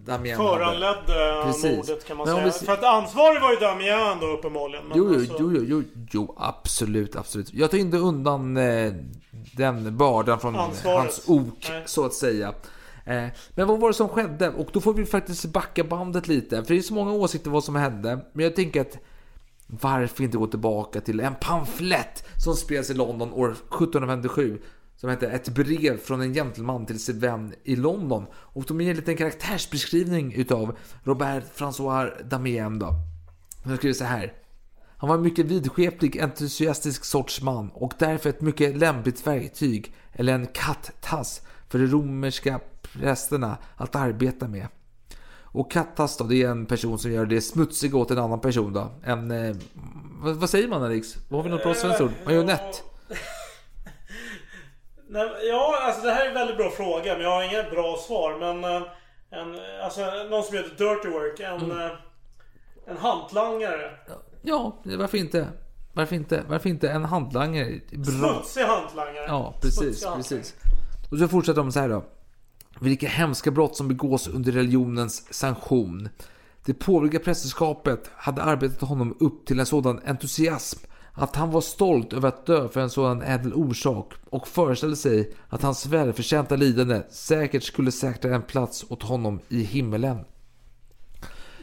Damien. 0.05 0.37
Föranledde 0.37 1.43
Precis. 1.45 1.77
mordet 1.77 2.05
kan 2.07 2.17
man 2.17 2.27
Men 2.27 2.37
säga. 2.37 2.53
vi- 2.61 2.67
För 2.67 2.73
att 2.73 2.85
ansvarig 2.85 3.41
var 3.41 3.51
ju 3.51 3.57
Damien 3.57 4.19
då 4.21 4.27
uppenbarligen. 4.27 4.85
Men 4.89 4.99
Jo, 4.99 5.09
jo, 5.13 5.19
alltså- 5.21 5.37
jo, 5.39 5.53
jo, 5.57 5.65
jo, 5.69 5.83
jo, 6.13 6.35
absolut, 6.39 7.17
absolut. 7.17 7.55
Jag 7.55 7.71
tar 7.71 7.79
inte 7.79 7.97
undan 7.97 8.57
eh, 8.57 8.93
den 9.57 9.97
bördan 9.97 10.41
från 10.41 10.57
Ansvaret. 10.57 10.99
hans 10.99 11.23
ok, 11.29 11.67
Nej. 11.71 11.83
så 11.87 12.05
att 12.07 12.15
säga. 12.15 12.55
Eh, 13.05 13.27
men 13.51 13.67
vad 13.67 13.81
var 13.81 13.89
det 13.89 13.95
som 13.95 14.09
skedde? 14.09 14.51
Och 14.51 14.69
då 14.73 14.81
får 14.81 14.95
vi 14.95 15.07
faktiskt 15.07 15.47
backa 15.47 15.85
bandet 15.85 16.29
lite. 16.29 16.65
För 16.65 16.75
det 16.75 16.81
är 16.81 16.83
så 16.83 16.95
många 16.95 17.13
åsikter 17.13 17.51
vad 17.51 17.65
som 17.65 17.77
hände. 17.77 18.25
Men 18.33 18.45
jag 18.45 18.57
tänker 18.57 18.81
att 18.81 18.99
varför 19.67 20.25
inte 20.25 20.37
gå 20.39 20.47
tillbaka 20.47 21.01
till 21.01 21.21
en 21.21 21.35
pamflett 21.35 22.25
som 22.45 22.55
spreds 22.55 22.91
i 22.91 22.95
London 22.95 23.33
år 23.33 23.51
1757. 23.51 24.61
Som 24.97 25.11
hette 25.11 25.31
Ett 25.31 25.49
brev 25.49 25.99
från 25.99 26.21
en 26.21 26.35
gentleman 26.35 26.87
till 26.87 27.01
sin 27.01 27.19
vän 27.19 27.55
i 27.65 27.77
London. 27.77 28.27
Och 28.35 28.65
de 28.65 28.81
ger 28.81 28.91
en 28.91 28.97
liten 28.97 29.17
karaktärsbeskrivning 29.17 30.33
utav 30.33 30.77
Robert 31.05 31.45
François 31.57 32.23
Damien 32.25 32.79
då. 32.79 32.95
Han 33.65 33.77
skriver 33.77 33.95
så 33.95 34.05
här. 34.05 34.33
Han 34.97 35.09
var 35.09 35.17
en 35.17 35.23
mycket 35.23 35.47
vidskeplig, 35.47 36.21
entusiastisk 36.21 37.05
sorts 37.05 37.43
man 37.43 37.71
och 37.71 37.93
därför 37.99 38.31
ett 38.31 38.41
mycket 38.41 38.77
lämpligt 38.77 39.27
verktyg, 39.27 39.95
eller 40.13 40.35
en 40.35 40.47
kattass, 40.47 41.43
för 41.69 41.79
det 41.79 41.87
romerska 41.87 42.61
prästerna 43.01 43.57
att 43.77 43.97
arbeta 43.97 44.49
med. 44.49 44.67
Och 45.55 45.71
kattass 45.71 46.17
då, 46.17 46.25
det 46.25 46.43
är 46.43 46.49
en 46.49 46.67
person 46.67 46.99
som 46.99 47.13
gör 47.13 47.27
det 47.27 47.41
smutsiga 47.41 47.97
åt 47.99 48.11
en 48.11 48.19
annan 48.19 48.41
person 48.41 48.73
då. 48.73 48.91
En, 49.05 49.31
eh, 49.31 49.57
vad, 50.23 50.35
vad 50.37 50.51
säger 50.51 50.69
man 50.69 50.83
Alex? 50.83 51.17
Har 51.31 51.43
vi 51.43 51.51
något 51.51 51.63
bra 51.63 51.75
svenskt 51.75 52.01
ord? 52.01 52.11
Marionett? 52.25 52.83
Nej, 55.09 55.31
ja, 55.49 55.79
alltså 55.83 56.03
det 56.03 56.13
här 56.13 56.25
är 56.25 56.29
en 56.29 56.35
väldigt 56.35 56.57
bra 56.57 56.71
fråga. 56.71 57.13
Men 57.15 57.23
jag 57.23 57.31
har 57.31 57.43
inga 57.43 57.71
bra 57.71 57.97
svar. 58.07 58.39
Men 58.39 58.65
eh, 58.65 58.83
en, 59.31 59.59
alltså, 59.85 60.01
någon 60.31 60.43
som 60.45 60.57
heter 60.57 60.71
Dirty 60.71 61.09
Work. 61.09 61.41
En, 61.41 61.71
Mm. 61.71 61.81
eh, 61.87 61.93
en 62.87 62.97
hantlangare. 62.97 63.91
Ja, 64.43 64.77
varför 64.85 65.19
inte? 65.19 65.49
Varför 65.93 66.17
inte? 66.17 66.43
Varför 66.49 66.69
inte? 66.69 66.91
En 66.91 67.05
handlangare? 67.05 67.81
Bra. 67.93 68.05
Smutsig 68.35 68.63
hantlangare. 68.63 69.25
Ja, 69.29 69.55
precis, 69.63 69.79
Smutsig 69.79 70.07
hantlangare. 70.07 70.41
precis. 70.43 70.55
Och 71.11 71.19
så 71.19 71.29
fortsätter 71.29 71.61
de 71.63 71.73
så 71.73 71.81
här 71.81 71.89
då. 71.89 72.05
Vilka 72.81 73.09
hemska 73.09 73.51
brott 73.51 73.77
som 73.77 73.89
begås 73.89 74.29
under 74.29 74.53
religionens 74.53 75.35
sanktion. 75.35 76.09
Det 76.65 76.75
påvliga 76.75 77.21
prästerskapet 77.21 78.11
hade 78.15 78.43
arbetat 78.43 78.89
honom 78.89 79.17
upp 79.21 79.47
till 79.47 79.61
en 79.61 79.67
sådan 79.67 80.01
entusiasm 80.07 80.79
att 81.15 81.37
han 81.37 81.51
var 81.51 81.61
stolt 81.61 82.13
över 82.13 82.29
att 82.29 82.47
dö 82.47 82.69
för 82.69 82.81
en 82.81 82.91
sådan 82.91 83.23
ädel 83.23 83.55
orsak 83.55 84.13
och 84.31 84.49
föreställde 84.49 84.97
sig 84.97 85.33
att 85.49 85.63
hans 85.63 85.87
välförtjänta 85.87 86.57
lidande 86.57 87.03
säkert 87.11 87.63
skulle 87.63 87.93
säkra 87.93 88.35
en 88.35 88.43
plats 88.43 88.85
åt 88.89 89.03
honom 89.03 89.41
i 89.49 89.63
himmelen. 89.63 90.25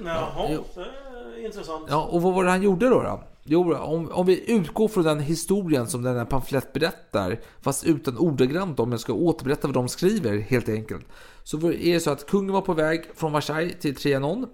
Jaha, 0.06 0.50
jo. 0.50 0.64
det 0.76 1.42
är 1.42 1.46
intressant. 1.46 1.86
Ja, 1.90 2.04
och 2.04 2.22
vad 2.22 2.34
var 2.34 2.44
det 2.44 2.50
han 2.50 2.62
gjorde 2.62 2.90
då? 2.90 3.02
då? 3.04 3.24
Jo, 3.52 3.76
om, 3.76 4.12
om 4.12 4.26
vi 4.26 4.52
utgår 4.52 4.88
från 4.88 5.04
den 5.04 5.20
historien 5.20 5.88
som 5.88 6.02
den 6.04 6.18
här 6.18 6.26
pamflett 6.26 6.74
berättar, 6.74 7.40
fast 7.62 7.84
utan 7.84 8.18
ordagrant 8.18 8.80
om 8.80 8.92
jag 8.92 9.00
ska 9.02 9.14
återberätta 9.14 9.68
vad 9.68 9.74
de 9.76 9.88
skriver 9.90 10.38
helt 10.38 10.70
enkelt. 10.70 11.06
Så 11.44 11.58
är 11.58 11.94
det 11.94 12.00
så 12.00 12.12
att 12.12 12.26
kungen 12.28 12.54
var 12.54 12.62
på 12.62 12.74
väg 12.74 13.04
från 13.16 13.34
Versailles 13.34 13.80
till 13.80 13.96
Trianon. 13.96 14.48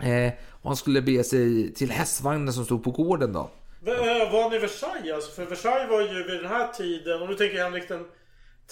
Eh, 0.00 0.32
och 0.50 0.70
han 0.70 0.76
skulle 0.76 1.02
bege 1.02 1.24
sig 1.24 1.72
till 1.74 1.90
hästvagnen 1.90 2.52
som 2.52 2.64
stod 2.64 2.84
på 2.84 2.90
gården 2.90 3.32
då. 3.32 3.50
Eh, 3.86 4.32
Var 4.32 4.42
han 4.42 4.52
i 4.52 4.58
Versailles 4.58 5.14
alltså? 5.14 5.32
För 5.32 5.44
Versailles 5.46 5.90
var 5.90 6.00
ju 6.00 6.24
vid 6.24 6.42
den 6.42 6.50
här 6.50 6.68
tiden, 6.72 7.22
om 7.22 7.28
du 7.28 7.34
tänker 7.34 7.64
Henrik 7.64 7.88
den 7.88 8.04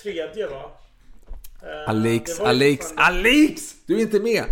tredje 0.02 0.46
va? 0.48 0.62
Eh, 1.62 1.90
Alex, 1.90 2.40
Alex, 2.40 2.88
fortfarande- 2.88 3.18
Alex! 3.20 3.74
Du 3.86 3.96
är 3.96 4.00
inte 4.00 4.20
med! 4.20 4.44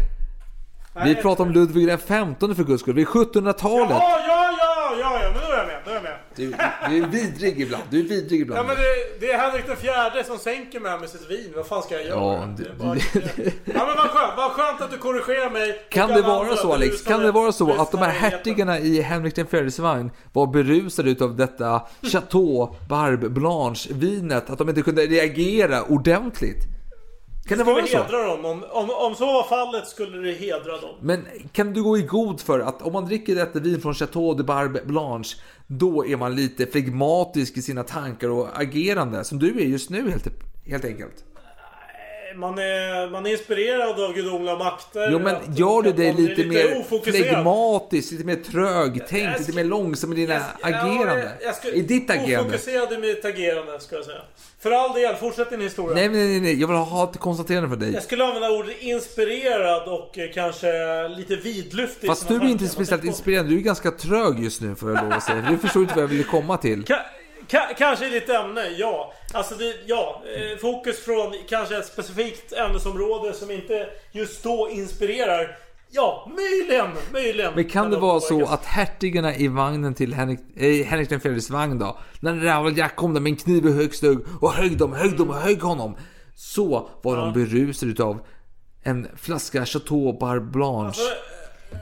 Vi 0.95 1.01
Nej, 1.05 1.15
pratar 1.23 1.45
om 1.45 1.53
Ludvig 1.53 1.87
den 1.87 1.99
15 1.99 2.55
för 2.55 2.65
guds 2.65 2.83
skull. 2.83 2.95
Vi 2.95 3.03
är 3.03 3.07
1700-talet. 3.07 3.91
Ja, 3.91 4.19
ja, 4.27 4.53
ja, 4.59 4.97
ja, 5.01 5.21
ja, 5.23 5.31
men 5.33 5.43
då 5.43 5.53
är 5.53 5.59
jag 5.59 5.67
med. 5.67 5.83
Då 5.85 5.91
är 5.91 5.95
jag 5.95 6.03
med. 6.03 6.17
Du, 6.41 6.51
du 6.91 7.03
är 7.03 7.07
vidrig 7.07 7.61
ibland. 7.61 7.83
Du 7.91 7.99
är 8.01 8.03
vidrig 8.03 8.39
Ja 8.41 8.43
ibland. 8.43 8.67
men 8.67 8.77
det, 8.77 9.21
det 9.27 9.33
är 9.33 9.39
Henrik 9.39 9.67
den 9.67 9.77
fjärde 9.77 10.25
som 10.25 10.39
sänker 10.39 10.81
mig 10.81 11.01
med 11.01 11.09
sitt 11.09 11.31
vin. 11.31 11.53
Vad 11.57 11.67
fan 11.67 11.83
ska 11.83 11.95
jag 11.95 12.05
göra? 12.05 12.19
Ja, 12.21 12.49
det, 12.57 12.63
det- 12.63 12.71
är 12.71 12.75
bara, 12.75 12.97
ja 13.65 13.87
men 13.87 13.97
vad 13.97 14.11
skönt, 14.11 14.33
vad 14.37 14.51
skönt 14.51 14.81
att 14.81 14.91
du 14.91 14.97
korrigerar 14.99 15.51
mig. 15.51 15.87
Kan 15.91 16.09
det 16.09 16.23
vara 16.23 16.57
så 16.57 16.73
Alex? 16.73 17.03
Kan 17.03 17.21
det 17.23 17.33
vara 17.33 17.53
så 17.53 17.73
att 17.83 17.91
de 17.93 17.99
här 17.99 18.11
hertigarna 18.11 18.79
i 18.79 19.01
Henrik 19.01 19.35
den 19.35 19.47
fjärdes 19.47 19.79
vagn 19.79 20.11
var 20.33 20.47
berusade 20.47 21.11
utav 21.11 21.37
detta 21.37 21.83
Chateau 22.03 22.75
Barbe 22.89 23.29
Blanche 23.29 23.89
vinet? 23.95 24.51
Att 24.51 24.59
de 24.59 24.69
inte 24.69 24.83
kunde 24.83 25.03
reagera 25.07 25.83
ordentligt? 25.83 26.65
Kan 27.49 27.59
det 27.59 27.65
vara 27.65 27.87
skulle 27.87 27.99
så? 27.99 28.05
hedra 28.05 28.27
dem. 28.27 28.45
Om, 28.45 28.65
om, 28.71 28.91
om 28.91 29.15
så 29.15 29.27
var 29.27 29.43
fallet 29.43 29.89
skulle 29.89 30.19
det 30.19 30.33
hedra 30.33 30.73
dem. 30.81 30.95
Men 31.01 31.27
kan 31.53 31.73
du 31.73 31.83
gå 31.83 31.99
i 31.99 32.03
god 32.03 32.41
för 32.41 32.61
att 32.61 32.83
om 32.83 32.93
man 32.93 33.05
dricker 33.07 33.35
detta 33.35 33.59
vin 33.59 33.81
från 33.81 33.95
Chateau 33.95 34.35
de 34.35 34.43
Barbe 34.43 34.81
Blanche 34.85 35.37
då 35.73 36.07
är 36.07 36.17
man 36.17 36.37
lite 36.37 36.67
flegmatisk 36.67 37.57
i 37.57 37.63
sina 37.63 37.83
tankar 37.83 38.29
och 38.29 38.61
agerande 38.61 39.25
som 39.25 39.39
du 39.39 39.61
är 39.61 39.65
just 39.65 39.91
nu 39.91 40.11
helt, 40.11 40.29
helt 40.65 40.85
enkelt. 40.85 41.25
Man 42.35 42.59
är, 42.59 43.11
man 43.11 43.27
är 43.27 43.31
inspirerad 43.31 44.01
av 44.01 44.15
gudomliga 44.15 44.57
makter. 44.57 45.09
Jo 45.13 45.19
men 45.19 45.37
gör 45.57 45.83
du 45.83 45.93
dig 45.93 46.13
blir 46.15 46.29
lite 46.29 46.45
mer 46.45 47.11
flegmatisk, 47.11 48.13
lite 48.13 48.25
mer 48.25 48.37
trögtänkt, 48.37 49.39
lite 49.41 49.53
mer 49.53 49.65
långsam 49.65 50.13
i 50.13 50.17
dina 50.17 50.41
agerande? 50.63 51.33
jag 51.45 51.55
ska- 51.55 51.69
I 51.69 51.81
ditt 51.81 52.11
agerande? 52.11 52.41
Ofokuserad 52.57 52.93
i 52.93 52.99
mitt 52.99 53.25
agerande 53.25 53.81
ska 53.81 53.97
jag 53.97 54.05
säga. 54.05 54.21
För 54.61 54.71
all 54.71 54.95
del, 54.95 55.15
fortsätt 55.17 55.51
din 55.51 55.61
historia. 55.61 55.95
Nej, 55.95 56.09
nej, 56.09 56.29
nej, 56.29 56.41
nej, 56.41 56.61
jag 56.61 56.69
vill 56.69 56.77
ha 56.77 57.11
ett 57.11 57.19
konstaterande 57.19 57.69
för 57.69 57.77
dig. 57.77 57.93
Jag 57.95 58.03
skulle 58.03 58.25
använda 58.25 58.51
ordet 58.51 58.77
inspirerad 58.83 59.89
och 59.89 60.19
eh, 60.19 60.31
kanske 60.35 60.69
lite 61.09 61.37
vidlyftig. 61.37 62.07
Fast 62.09 62.29
du 62.29 62.35
är 62.35 62.45
inte 62.45 62.69
speciellt 62.69 63.05
inspirerande, 63.05 63.51
du 63.51 63.57
är 63.57 63.63
ganska 63.63 63.91
trög 63.91 64.39
just 64.45 64.61
nu 64.61 64.75
får 64.75 64.91
jag 64.91 65.03
lov 65.05 65.13
att 65.13 65.23
säga. 65.23 65.47
Du 65.51 65.59
förstår 65.59 65.83
inte 65.83 65.95
vad 65.95 66.03
jag 66.05 66.09
ville 66.09 66.25
komma 66.25 66.57
till. 66.57 66.85
Ka- 66.85 66.97
ka- 67.51 67.75
kanske 67.79 68.07
i 68.07 68.11
ditt 68.11 68.29
ämne, 68.29 68.69
ja. 68.69 69.13
Alltså 69.33 69.55
det, 69.55 69.75
ja. 69.87 70.23
Eh, 70.37 70.59
fokus 70.59 71.01
från 71.05 71.35
kanske 71.49 71.77
ett 71.77 71.87
specifikt 71.87 72.53
ämnesområde 72.53 73.33
som 73.33 73.51
inte 73.51 73.89
just 74.13 74.43
då 74.43 74.69
inspirerar. 74.71 75.57
Ja, 75.93 76.31
möjligen, 76.37 76.91
möjligen. 77.13 77.53
Men 77.55 77.69
kan 77.69 77.91
det 77.91 77.97
vara 77.97 78.21
så 78.21 78.45
att 78.45 78.65
hertigarna 78.65 79.37
i 79.37 79.49
vagnen 79.49 79.95
till 79.95 80.15
Henrik, 80.15 80.41
eh, 80.57 80.87
Henrik 80.87 81.09
den 81.09 81.21
fjärdes 81.21 81.51
vagn 81.51 81.79
då, 81.79 81.99
när 82.21 82.35
Ravel 82.35 82.79
Jack 82.79 82.97
kom 82.97 83.15
där 83.15 83.21
med 83.21 83.31
en 83.31 83.37
kniv 83.37 83.67
i 83.67 83.73
högst 83.73 84.03
hugg 84.03 84.25
och 84.41 84.53
högg 84.53 84.79
dem, 84.79 84.93
högg 84.93 85.17
dem 85.19 85.29
och 85.31 85.37
högg 85.37 85.61
honom. 85.63 85.97
Så 86.35 86.89
var 87.03 87.17
de 87.17 87.33
berusade 87.33 87.93
utav 87.93 88.27
en 88.83 89.09
flaska 89.17 89.67
Chateau 89.67 90.19
Barbe 90.19 90.51
Blanche. 90.51 90.87
Alltså, 90.87 91.03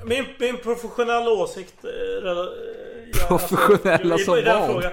Min, 0.04 0.24
min 0.38 0.56
professionella 0.56 1.30
åsikt... 1.30 1.74
alltså, 3.28 3.56
Professionella 3.56 4.18
som 4.18 4.74
vad? 4.74 4.84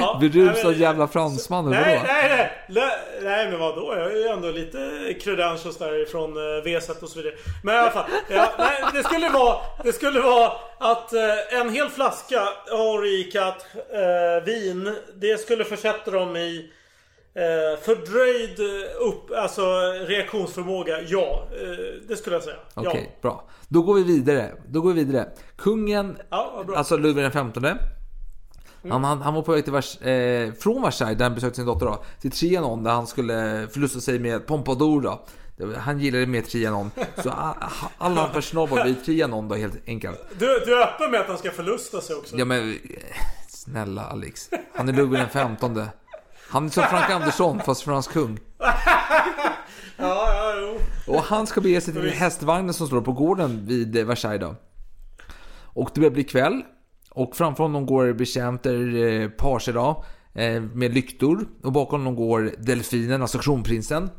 Ja, 0.00 0.18
Berusad 0.20 0.70
men- 0.70 0.80
jävla 0.80 1.08
fransman 1.08 1.66
eller 1.66 1.80
Nej, 1.80 1.94
vadå? 1.96 2.12
nej, 2.12 2.50
nej, 2.68 2.88
nej. 3.22 3.50
Men 3.50 3.60
vadå? 3.60 3.94
Jag 3.96 4.02
har 4.04 4.10
ju 4.10 4.26
ändå 4.28 4.50
lite 4.50 4.78
credentials 5.20 5.78
där 5.78 6.04
från 6.10 6.36
eh, 6.56 6.62
V-set 6.64 7.02
och 7.02 7.08
så 7.08 7.18
vidare. 7.18 7.34
Men 7.62 7.74
i 7.74 7.78
alla 7.78 7.90
fall. 7.90 8.04
Ja, 8.28 8.48
nej, 8.58 8.82
det 8.92 9.02
skulle 9.02 9.28
vara... 9.28 9.56
Det 9.84 9.92
skulle 9.92 10.20
vara 10.20 10.52
att 10.78 11.12
eh, 11.12 11.58
en 11.60 11.70
hel 11.70 11.88
flaska 11.88 12.42
Henri 12.70 13.24
Cat 13.24 13.66
eh, 13.92 14.44
vin. 14.44 14.96
Det 15.14 15.40
skulle 15.40 15.64
försätta 15.64 16.10
dem 16.10 16.36
i 16.36 16.70
eh, 17.34 17.80
fördröjd 17.82 18.60
eh, 18.60 19.06
upp, 19.08 19.30
alltså 19.36 19.62
reaktionsförmåga. 20.08 21.00
Ja, 21.06 21.48
eh, 21.52 22.08
det 22.08 22.16
skulle 22.16 22.36
jag 22.36 22.42
säga. 22.42 22.56
Okej, 22.74 23.10
Ja. 23.14 23.18
bra. 23.22 23.44
Då 23.68 23.82
går 23.82 23.94
vi 23.94 24.02
vidare. 24.02 24.52
Då 24.68 24.80
går 24.80 24.92
vi 24.92 25.04
vidare. 25.04 25.28
Kungen, 25.56 26.16
Ja, 26.30 26.64
alltså 26.76 26.96
Ludvig 26.96 27.24
den 27.24 27.32
femtonde. 27.32 27.76
Han, 28.90 29.04
han, 29.04 29.22
han 29.22 29.34
var 29.34 29.42
på 29.42 29.52
väg 29.52 29.64
till 29.64 29.72
Vers, 29.72 30.00
eh, 30.02 30.52
från 30.52 30.82
Versailles 30.82 31.18
där 31.18 31.24
han 31.24 31.34
besökte 31.34 31.56
sin 31.56 31.66
dotter 31.66 31.86
då, 31.86 32.04
till 32.20 32.30
Trianon 32.30 32.84
där 32.84 32.90
han 32.90 33.06
skulle 33.06 33.68
förlusta 33.70 34.00
sig 34.00 34.18
med 34.18 34.46
Pompadour 34.46 35.00
då. 35.00 35.24
Han 35.78 35.98
gillade 36.00 36.26
mer 36.26 36.42
Trianon. 36.42 36.90
Så 37.22 37.30
all 37.98 38.16
hans 38.16 38.32
personal 38.32 38.68
var 38.68 38.84
vid 38.84 39.04
Trianon 39.04 39.48
då 39.48 39.54
helt 39.54 39.88
enkelt. 39.88 40.20
Du, 40.38 40.46
du 40.66 40.74
är 40.82 40.82
öppen 40.82 41.10
med 41.10 41.20
att 41.20 41.26
han 41.26 41.38
ska 41.38 41.50
förlusta 41.50 42.00
sig 42.00 42.16
också? 42.16 42.36
Ja 42.36 42.44
men 42.44 42.78
snälla 43.48 44.02
Alex. 44.02 44.50
Han 44.74 44.88
är 44.88 44.92
Ludvig 44.92 45.20
den 45.20 45.28
femtonde. 45.28 45.88
Han 46.54 46.66
är 46.66 46.70
som 46.70 46.82
Frank 46.82 47.10
Andersson 47.10 47.60
fast 47.60 47.82
fransk 47.82 48.12
kung. 48.12 48.38
Ja, 49.96 50.32
ja, 50.34 50.54
jo. 50.60 50.80
Och 51.14 51.22
han 51.22 51.46
ska 51.46 51.60
bege 51.60 51.80
sig 51.80 51.94
till 51.94 52.10
hästvagnen 52.10 52.74
som 52.74 52.86
står 52.86 53.00
på 53.00 53.12
gården 53.12 53.66
vid 53.66 53.96
eh, 53.96 54.04
Versailles 54.04 54.40
då. 54.40 54.56
Och 55.62 55.90
det 55.94 56.00
börjar 56.00 56.14
bli 56.14 56.24
kväll. 56.24 56.62
Och 57.10 57.36
framför 57.36 57.62
honom 57.64 57.86
går 57.86 58.12
betjänter 58.12 58.96
eh, 58.96 59.28
page 59.28 59.70
då, 59.74 60.04
eh, 60.34 60.62
med 60.62 60.94
lyktor. 60.94 61.48
Och 61.62 61.72
bakom 61.72 62.00
honom 62.00 62.16
går 62.16 62.52
delfinen, 62.58 63.22
alltså 63.22 63.38
kronprinsen. 63.38 64.10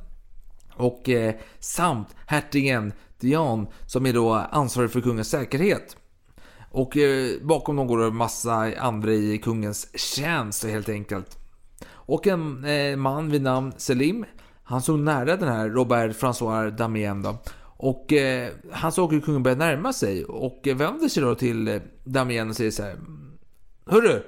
Och 0.73 1.09
eh, 1.09 1.35
samt 1.59 2.15
hertigen 2.27 2.93
Diane 3.19 3.65
som 3.85 4.05
är 4.05 4.13
då 4.13 4.33
ansvarig 4.33 4.91
för 4.91 5.01
kungens 5.01 5.29
säkerhet. 5.29 5.97
Och 6.71 6.97
eh, 6.97 7.31
bakom 7.41 7.75
dem 7.75 7.87
går 7.87 7.97
det 7.97 8.11
massa 8.11 8.73
andra 8.77 9.11
i 9.11 9.37
kungens 9.37 9.99
tjänst 9.99 10.65
helt 10.65 10.89
enkelt. 10.89 11.37
Och 12.05 12.27
en 12.27 12.65
eh, 12.65 12.97
man 12.97 13.29
vid 13.29 13.41
namn 13.41 13.73
Selim. 13.77 14.25
Han 14.63 14.81
såg 14.81 14.99
nära 14.99 15.35
den 15.37 15.47
här 15.47 15.69
Robert 15.69 16.15
François 16.15 16.71
Damien 16.71 17.21
då. 17.21 17.37
Och 17.77 18.13
eh, 18.13 18.51
han 18.71 18.91
såg 18.91 19.13
hur 19.13 19.21
kungen 19.21 19.43
började 19.43 19.65
närma 19.65 19.93
sig 19.93 20.25
och 20.25 20.67
eh, 20.67 20.75
vänder 20.75 21.07
sig 21.07 21.23
då 21.23 21.35
till 21.35 21.67
eh, 21.67 21.81
Damien 22.03 22.49
och 22.49 22.55
säger 22.55 22.71
så 22.71 22.83
här. 22.83 22.95
Hörru! 23.85 24.23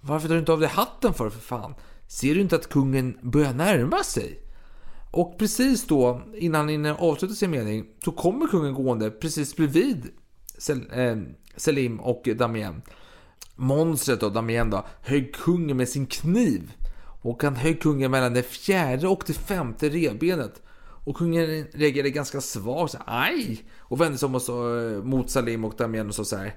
Varför 0.00 0.28
tar 0.28 0.34
du 0.34 0.40
inte 0.40 0.52
av 0.52 0.60
dig 0.60 0.68
hatten 0.68 1.14
för 1.14 1.30
för 1.30 1.40
fan? 1.40 1.74
Ser 2.08 2.34
du 2.34 2.40
inte 2.40 2.56
att 2.56 2.68
kungen 2.68 3.18
börjar 3.22 3.52
närma 3.52 4.04
sig? 4.04 4.42
Och 5.10 5.38
precis 5.38 5.86
då, 5.86 6.22
innan 6.34 6.60
han 6.60 6.68
hinner 6.68 6.94
avsluta 6.94 7.34
sin 7.34 7.50
mening, 7.50 7.86
så 8.04 8.12
kommer 8.12 8.46
kungen 8.46 8.74
gående 8.74 9.10
precis 9.10 9.56
bredvid 9.56 10.08
Sel, 10.58 10.90
eh, 10.92 11.16
Selim 11.56 12.00
och 12.00 12.28
Damien. 12.36 12.82
Monstret 13.56 14.20
då, 14.20 14.28
Damien 14.28 14.70
då, 14.70 14.84
högg 15.00 15.34
kungen 15.34 15.76
med 15.76 15.88
sin 15.88 16.06
kniv. 16.06 16.72
Och 17.26 17.42
han 17.42 17.56
högg 17.56 17.82
kungen 17.82 18.10
mellan 18.10 18.34
det 18.34 18.42
fjärde 18.42 19.08
och 19.08 19.22
det 19.26 19.32
femte 19.32 19.88
revbenet. 19.88 20.62
Och 21.04 21.16
kungen 21.16 21.64
reagerade 21.72 22.10
ganska 22.10 22.40
svagt, 22.40 22.92
så 22.92 22.98
här, 22.98 23.28
aj! 23.28 23.64
Och 23.78 24.00
vände 24.00 24.18
sig 24.18 24.26
om 24.26 24.34
och 24.34 24.42
så, 24.42 24.78
eh, 24.78 25.02
mot 25.02 25.30
Salim 25.30 25.64
och 25.64 25.74
Damien 25.76 26.08
och 26.08 26.14
så, 26.14 26.24
så 26.24 26.36
här. 26.36 26.54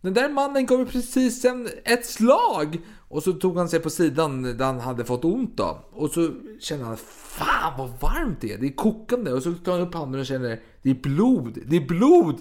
Den 0.00 0.14
där 0.14 0.28
mannen 0.28 0.66
gav 0.66 0.84
precis 0.86 1.44
en, 1.44 1.68
ett 1.84 2.06
slag! 2.06 2.78
Och 3.08 3.22
så 3.22 3.32
tog 3.32 3.58
han 3.58 3.68
sig 3.68 3.80
på 3.80 3.90
sidan 3.90 4.42
där 4.42 4.64
han 4.64 4.80
hade 4.80 5.04
fått 5.04 5.24
ont 5.24 5.56
då. 5.56 5.84
Och 5.92 6.10
så 6.10 6.30
kände 6.60 6.84
han, 6.84 6.96
fan 6.96 7.78
vad 7.78 8.00
varmt 8.00 8.40
det 8.40 8.52
är, 8.52 8.58
det 8.58 8.66
är 8.66 8.74
kokande. 8.74 9.32
Och 9.32 9.42
så 9.42 9.52
tar 9.52 9.72
han 9.72 9.80
upp 9.80 9.94
handen 9.94 10.20
och 10.20 10.26
känner, 10.26 10.60
det 10.82 10.90
är 10.90 10.94
blod, 10.94 11.58
det 11.66 11.76
är 11.76 11.86
blod! 11.86 12.36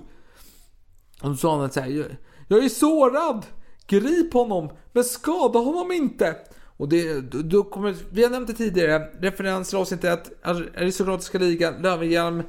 Och 1.22 1.30
så 1.30 1.36
sa 1.36 1.60
han 1.60 1.72
så 1.72 1.80
här, 1.80 2.18
jag 2.48 2.66
är 2.66 2.70
sårad! 2.70 3.46
Grip 3.88 4.34
honom, 4.34 4.70
men 4.94 5.04
skada 5.04 5.60
honom 5.60 5.92
inte! 5.92 6.36
Och 6.78 6.90
det, 6.90 7.22
då, 7.22 7.64
kommer, 7.64 7.96
vi 8.10 8.24
har 8.24 8.30
nämnt 8.30 8.48
det 8.48 8.54
tidigare, 8.54 9.08
referens 9.20 9.70
till 9.70 9.78
avsnitt 9.78 10.04
1, 10.04 10.32
aristokratiska 10.42 11.38
ligan, 11.38 11.82
Löwenhjelm 11.82 12.44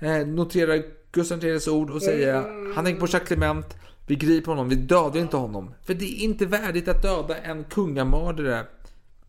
eh, 0.00 0.26
noterar 0.26 0.82
Gustav 1.12 1.44
IIIs 1.44 1.68
ord 1.68 1.90
och 1.90 2.02
säger 2.02 2.34
han 2.74 2.84
tänker 2.84 3.00
på 3.00 3.06
Jacques 3.06 3.28
Clement, 3.28 3.76
vi 4.06 4.16
griper 4.16 4.50
honom, 4.52 4.68
vi 4.68 4.74
dödar 4.74 5.16
inte 5.20 5.36
honom. 5.36 5.74
För 5.86 5.94
det 5.94 6.04
är 6.04 6.24
inte 6.24 6.46
värdigt 6.46 6.88
att 6.88 7.02
döda 7.02 7.36
en 7.36 7.64
kungamördare. 7.64 8.66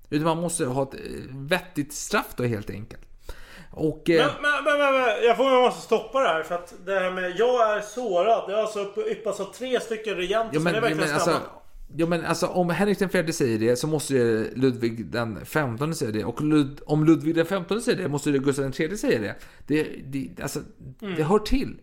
Utan 0.09 0.25
man 0.27 0.37
måste 0.37 0.65
ha 0.65 0.83
ett 0.83 0.93
eh, 0.93 0.99
vettigt 1.29 1.93
straff 1.93 2.27
då 2.35 2.43
helt 2.43 2.69
enkelt. 2.69 3.01
Och... 3.71 4.09
Eh, 4.09 4.25
Men, 4.25 4.41
men, 4.41 4.63
men, 4.63 4.79
men, 4.79 4.93
men 4.93 5.23
jag 5.27 5.37
får 5.37 5.45
jag 5.51 5.61
måste 5.61 5.81
stoppa 5.81 6.19
det 6.19 6.27
här 6.27 6.43
för 6.43 6.55
att 6.55 6.73
det 6.85 6.99
här 6.99 7.11
med 7.11 7.33
jag 7.37 7.77
är 7.77 7.81
sårad. 7.81 8.49
Det 8.49 8.53
har 8.55 8.61
alltså 8.61 8.79
upp- 8.79 9.07
yppats 9.07 9.39
av 9.39 9.45
tre 9.45 9.79
stycken 9.79 10.15
regenter 10.15 10.49
Ja, 10.53 10.59
så 10.59 10.63
men, 10.63 10.73
det 10.73 10.79
är 10.79 10.81
verkligen 10.81 11.07
men 11.07 11.13
alltså. 11.15 11.39
Ja 11.97 12.05
men 12.05 12.25
alltså 12.25 12.47
om 12.47 12.69
Henrik 12.69 12.99
den 12.99 13.09
fjärde 13.09 13.33
säger 13.33 13.59
det 13.59 13.75
så 13.75 13.87
måste 13.87 14.13
ju 14.13 14.55
Ludvig 14.55 15.05
den 15.05 15.45
femtonde 15.45 15.95
säga 15.95 16.11
det. 16.11 16.23
Och 16.25 16.41
Lud, 16.41 16.79
om 16.85 17.05
Ludvig 17.05 17.35
den 17.35 17.45
femtonde 17.45 17.83
säger 17.83 17.97
det 18.03 18.07
måste 18.09 18.29
ju 18.29 18.39
Gustav 18.39 18.63
den 18.63 18.71
tredje 18.71 18.97
säga 18.97 19.19
det. 19.19 19.35
Det, 19.67 19.83
det, 20.05 20.43
alltså, 20.43 20.59
Mm. 21.01 21.15
det 21.15 21.23
hör 21.23 21.39
till. 21.39 21.77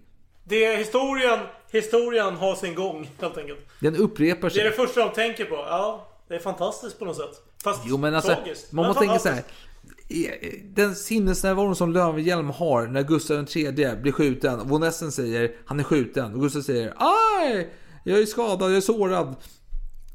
Det 0.45 0.65
är 0.65 0.77
historien, 0.79 1.39
historien 1.73 2.35
har 2.37 2.55
sin 2.55 2.75
gång 2.75 3.11
helt 3.21 3.39
enkelt. 3.39 3.59
Den 3.81 3.97
upprepar 3.97 4.49
Det 4.49 4.55
sig. 4.55 4.61
är 4.61 4.65
det 4.71 4.77
första 4.77 5.01
de 5.07 5.15
tänker 5.15 5.45
på. 5.45 5.55
Ja, 5.55 6.09
det 6.29 6.35
är 6.35 6.39
fantastiskt 6.39 6.99
på 6.99 7.05
något 7.05 7.17
sätt. 7.17 7.43
Fast 7.65 7.83
Jo 7.87 7.97
men 7.99 8.15
alltså, 8.15 8.35
tragiskt. 8.35 8.73
man 8.73 8.87
måste 8.87 9.01
tänka 9.01 9.19
så 9.19 9.29
här. 9.29 9.43
Den 10.75 10.95
sinnesnärvaron 10.95 11.77
som 11.77 11.93
Löwenhjelm 11.93 12.51
har 12.51 12.87
när 12.87 13.03
Gustav 13.03 13.37
III 13.57 13.73
blir 14.03 14.13
skjuten. 14.13 14.69
Von 14.69 14.83
Essen 14.83 15.13
säger 15.13 15.53
han 15.67 15.81
är 15.81 15.85
skjuten 15.85 16.35
och 16.35 16.41
Gustav 16.41 16.61
säger 16.61 16.95
aj! 16.97 17.71
Jag 18.05 18.19
är 18.19 18.27
skadad, 18.27 18.71
jag 18.71 18.77
är 18.77 18.81
sårad. 18.81 19.35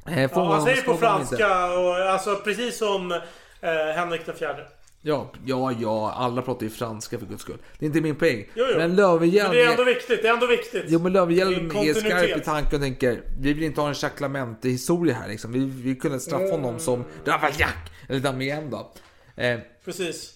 Eh, 0.07 0.21
Ja, 0.35 0.53
han 0.53 0.61
säger 0.65 0.81
på 0.81 0.97
franska 0.97 1.73
och 1.73 1.95
alltså 1.97 2.35
precis 2.35 2.77
som 2.77 3.11
eh, 3.11 3.95
Henrik 3.95 4.25
den 4.25 4.35
fjärde. 4.35 4.67
Ja, 5.05 5.31
ja, 5.45 5.71
ja, 5.81 6.11
alla 6.17 6.41
pratar 6.41 6.63
ju 6.63 6.69
franska 6.69 7.19
för 7.19 7.25
guds 7.25 7.41
skull. 7.41 7.57
Det 7.79 7.85
är 7.85 7.87
inte 7.87 8.01
min 8.01 8.15
poäng. 8.15 8.45
Jo, 8.55 8.65
jo. 8.71 8.77
Men 8.77 8.95
Löwenhjelm... 8.95 9.47
Men 9.49 9.57
det 9.57 9.63
är 9.63 9.71
ändå 9.71 9.83
viktigt. 9.83 10.21
Det 10.21 10.27
är 10.27 10.33
ändå 10.33 10.47
viktigt. 10.47 10.83
Jo 10.87 10.99
men 10.99 11.13
Det 11.13 11.19
är 11.19 11.89
är 11.89 11.93
skarp 11.93 12.37
i 12.37 12.41
tanken 12.41 12.75
och 12.75 12.81
tänker 12.81 13.21
vi 13.39 13.53
vill 13.53 13.63
inte 13.63 13.81
ha 13.81 13.87
en 13.87 13.95
Jacques 14.01 14.65
historia 14.71 15.15
här 15.15 15.27
liksom. 15.27 15.51
Vi, 15.51 15.59
vi 15.65 15.95
kunde 15.95 16.19
straffa 16.19 16.43
honom 16.51 16.69
Mm. 16.69 16.79
som 16.79 17.03
Ravaillac 17.25 17.69
eller 18.09 18.19
Damien 18.19 18.69
då. 18.69 18.91
Eh, 19.35 19.59
Precis. 19.85 20.33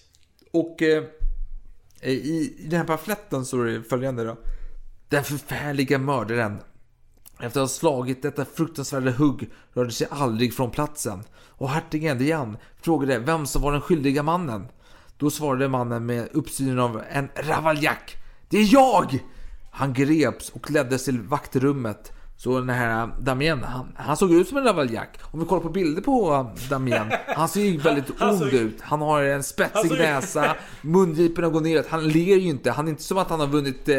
och 0.52 0.82
eh, 0.82 1.04
i, 2.02 2.10
i 2.10 2.66
den 2.68 2.78
här 2.78 2.86
pamfletten 2.86 3.44
står 3.44 3.64
det 3.64 3.82
följande 3.82 4.24
då. 4.24 4.36
Den 5.08 5.24
förfärliga 5.24 5.98
mördaren. 5.98 6.58
Efter 7.40 7.60
att 7.60 7.64
ha 7.64 7.68
slagit 7.68 8.22
detta 8.22 8.44
fruktansvärda 8.44 9.10
hugg 9.10 9.50
rörde 9.74 9.90
sig 9.90 10.06
aldrig 10.10 10.54
från 10.54 10.70
platsen. 10.70 11.22
Och 11.48 11.70
hertigen 11.70 12.18
Diane 12.18 12.58
frågade 12.82 13.18
vem 13.18 13.46
som 13.46 13.62
var 13.62 13.72
den 13.72 13.80
skyldiga 13.80 14.22
mannen. 14.22 14.66
Då 15.18 15.30
svarade 15.30 15.68
mannen 15.68 16.06
med 16.06 16.28
uppsynen 16.32 16.78
av 16.78 17.02
en 17.10 17.28
Ravaillac. 17.34 17.98
Det 18.48 18.58
är 18.58 18.72
jag! 18.74 19.18
Han 19.70 19.92
greps 19.92 20.50
och 20.50 20.70
leddes 20.70 21.04
till 21.04 21.20
vaktrummet. 21.20 22.12
Så 22.36 22.58
den 22.58 22.68
här 22.68 23.10
Damien, 23.20 23.62
han, 23.64 23.92
han 23.96 24.16
såg 24.16 24.32
ut 24.32 24.48
som 24.48 24.58
en 24.58 24.64
Ravaillac. 24.64 25.08
Om 25.22 25.40
vi 25.40 25.46
kollar 25.46 25.62
på 25.62 25.68
bilder 25.68 26.02
på 26.02 26.50
Damien, 26.70 27.12
han 27.26 27.48
ser 27.48 27.60
ju 27.60 27.78
väldigt 27.78 28.22
ond 28.22 28.38
såg- 28.38 28.52
ut. 28.52 28.80
Han 28.80 29.00
har 29.00 29.22
en 29.22 29.42
spetsig 29.42 29.88
såg- 29.90 29.98
näsa, 29.98 30.56
mungiporna 30.82 31.48
går 31.48 31.60
neråt. 31.60 31.86
Han 31.88 32.08
ler 32.08 32.36
ju 32.36 32.48
inte. 32.48 32.70
Han 32.70 32.86
är 32.86 32.90
inte 32.90 33.02
som 33.02 33.18
att 33.18 33.30
han 33.30 33.40
har 33.40 33.46
vunnit 33.46 33.88
eh, 33.88 33.96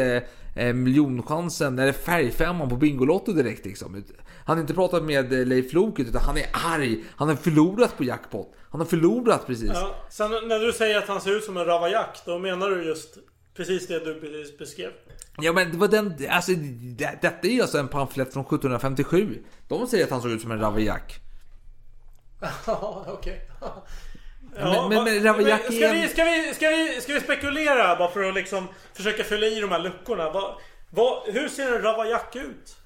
eh, 0.54 0.74
miljonchansen 0.74 1.78
eller 1.78 1.92
färgfemman 1.92 2.68
på 2.68 2.76
Bingolotto 2.76 3.32
direkt 3.32 3.66
liksom. 3.66 4.04
Han 4.44 4.56
har 4.56 4.60
inte 4.60 4.74
pratat 4.74 5.02
med 5.02 5.32
eh, 5.32 5.46
Leif 5.46 5.72
Loket 5.72 6.08
utan 6.08 6.22
han 6.22 6.36
är 6.36 6.46
arg. 6.52 7.04
Han 7.16 7.28
har 7.28 7.36
förlorat 7.36 7.96
på 7.96 8.04
jackpot. 8.04 8.54
Han 8.70 8.80
har 8.80 8.86
förlorat 8.86 9.46
precis. 9.46 9.70
Ja, 9.74 9.94
sen 10.10 10.30
när 10.30 10.58
du 10.58 10.72
säger 10.72 10.98
att 10.98 11.08
han 11.08 11.20
ser 11.20 11.36
ut 11.36 11.44
som 11.44 11.56
en 11.56 11.64
Ravaillac, 11.64 12.22
då 12.26 12.38
menar 12.38 12.70
du 12.70 12.84
just 12.84 13.18
precis 13.56 13.86
det 13.86 14.04
du 14.04 14.20
precis 14.20 14.58
beskrev. 14.58 14.90
Ja 15.42 15.52
men 15.52 15.70
det 15.70 15.76
var 15.78 15.88
den, 15.88 16.14
alltså 16.30 16.52
det, 16.52 17.18
detta 17.22 17.48
är 17.48 17.52
ju 17.52 17.62
alltså 17.62 17.78
en 17.78 17.88
pamflett 17.88 18.32
från 18.32 18.44
1757. 18.44 19.38
De 19.68 19.86
säger 19.86 20.04
att 20.04 20.10
han 20.10 20.22
såg 20.22 20.30
ut 20.30 20.42
som 20.42 20.50
en 20.50 20.60
Ravaillac. 20.60 21.02
Ja, 22.66 23.04
okej. 23.08 23.48
Men- 24.64 24.88
men- 24.88 25.04
men 25.04 25.22
Ravaillac 25.24 25.60
ska, 25.60 25.92
vi, 25.92 26.08
ska, 26.08 26.24
vi, 26.24 26.54
ska, 26.54 26.68
vi, 26.68 27.00
ska 27.00 27.14
vi 27.14 27.20
spekulera 27.20 27.96
bara 27.96 28.10
för 28.10 28.22
att 28.28 28.34
liksom 28.34 28.66
försöka 28.94 29.24
fylla 29.24 29.46
i 29.46 29.60
de 29.60 29.70
här 29.70 29.78
luckorna? 29.80 30.30
Va, 30.30 30.58
va, 30.90 31.22
hur 31.26 31.48
ser 31.48 31.76
en 31.76 31.82
Ravaillac 31.82 32.22
ut? 32.34 32.76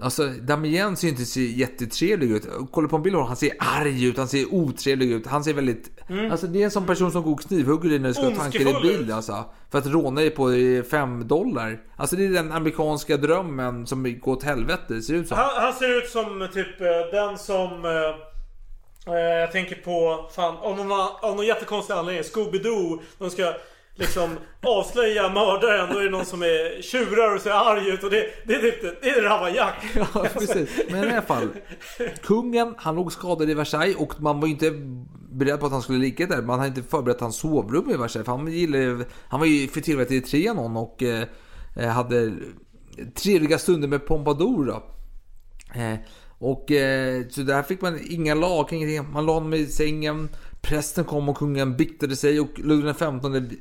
Alltså 0.00 0.26
Damien 0.28 0.96
ser 0.96 1.08
inte 1.08 1.24
så 1.24 1.40
jättetrevlig 1.40 2.30
ut. 2.30 2.48
Kolla 2.70 2.88
på 2.88 2.96
en 2.96 3.02
bild 3.02 3.16
han 3.16 3.36
ser 3.36 3.50
arg 3.58 4.04
ut, 4.04 4.18
han 4.18 4.28
ser 4.28 4.54
otrevlig 4.54 5.12
ut. 5.12 5.26
Han 5.26 5.44
ser 5.44 5.54
väldigt... 5.54 5.90
Mm. 6.08 6.30
Alltså 6.30 6.46
det 6.46 6.60
är 6.60 6.64
en 6.64 6.70
sån 6.70 6.86
person 6.86 7.12
som 7.12 7.22
går 7.22 7.32
och 7.32 7.40
knivhugger 7.40 7.88
dig 7.90 7.98
när 7.98 8.08
du 8.08 8.14
ska 8.14 8.30
tanka 8.30 8.58
din 8.58 8.82
bil 8.82 9.12
alltså. 9.12 9.44
För 9.70 9.78
att 9.78 9.86
råna 9.86 10.20
dig 10.20 10.30
på 10.30 10.50
5 10.90 11.28
dollar. 11.28 11.80
Alltså 11.96 12.16
det 12.16 12.24
är 12.24 12.28
den 12.28 12.52
amerikanska 12.52 13.16
drömmen 13.16 13.86
som 13.86 14.20
går 14.20 14.32
åt 14.32 14.42
helvete, 14.42 15.02
ser 15.02 15.14
ut 15.14 15.28
som. 15.28 15.36
Han, 15.36 15.48
han 15.62 15.72
ser 15.72 15.98
ut 15.98 16.10
som 16.10 16.48
typ 16.52 16.80
eh, 16.80 16.86
den 17.12 17.38
som... 17.38 17.84
eh, 19.06 19.14
jag 19.14 19.52
tänker 19.52 19.76
på, 19.76 20.28
fan, 20.34 20.56
av 20.56 20.76
någon, 20.76 20.92
av 21.22 21.36
någon 21.36 21.46
jättekonstig 21.46 21.94
anledning, 21.94 22.22
Scooby-Doo. 22.22 23.00
De 23.18 23.30
ska 23.30 23.54
liksom 23.94 24.38
avslöja 24.62 25.28
mördaren. 25.28 25.92
Då 25.92 25.98
är 25.98 26.04
det 26.04 26.10
någon 26.10 26.24
som 26.26 26.42
är 26.42 26.82
tjurar 26.82 27.34
och 27.34 27.40
ser 27.40 27.50
arg 27.50 27.88
ut. 27.88 28.04
Och 28.04 28.10
det, 28.10 28.26
det 28.44 28.54
är 28.54 28.60
typ 28.60 28.82
det, 28.82 28.94
det 29.02 29.10
är 29.10 29.22
Ravaillac. 29.22 29.74
Ja, 29.94 30.26
precis. 30.32 30.70
Men 30.90 31.04
i 31.04 31.12
alla 31.12 31.22
fall. 31.22 31.48
Kungen, 32.22 32.74
han 32.78 32.94
låg 32.94 33.12
skadad 33.12 33.50
i 33.50 33.54
Versailles 33.54 33.96
och 33.96 34.22
man 34.22 34.40
var 34.40 34.46
ju 34.46 34.52
inte 34.52 34.70
beredd 35.30 35.60
på 35.60 35.66
att 35.66 35.72
han 35.72 35.82
skulle 35.82 35.98
ligga 35.98 36.26
där. 36.26 36.42
Man 36.42 36.58
hade 36.58 36.68
inte 36.68 36.90
förberett 36.90 37.20
hans 37.20 37.36
sovrum 37.36 37.90
i 37.90 37.96
Versailles. 37.96 38.26
För 38.26 38.32
han, 38.32 38.52
gillade, 38.52 39.04
han 39.28 39.40
var 39.40 39.46
ju 39.46 39.68
för 39.68 39.80
tillfället 39.80 40.10
i 40.10 40.20
Trianon 40.20 40.76
och 40.76 41.02
eh, 41.02 41.26
hade 41.88 42.32
trevliga 43.14 43.58
stunder 43.58 43.88
med 43.88 44.06
Pompadour. 44.06 44.66
Då. 44.66 44.82
Eh, 45.80 45.98
och 46.38 46.70
eh, 46.70 47.28
så 47.28 47.42
där 47.42 47.62
fick 47.62 47.80
man 47.80 47.98
inga 48.10 48.34
lag, 48.34 48.72
ingenting. 48.72 49.12
Man 49.12 49.26
la 49.26 49.32
honom 49.32 49.54
i 49.54 49.66
sängen. 49.66 50.28
Prästen 50.60 51.04
kom 51.04 51.28
och 51.28 51.36
kungen 51.36 51.76
biktade 51.76 52.16
sig 52.16 52.40
och 52.40 52.58
Ludvig 52.58 52.94
XV 52.94 53.56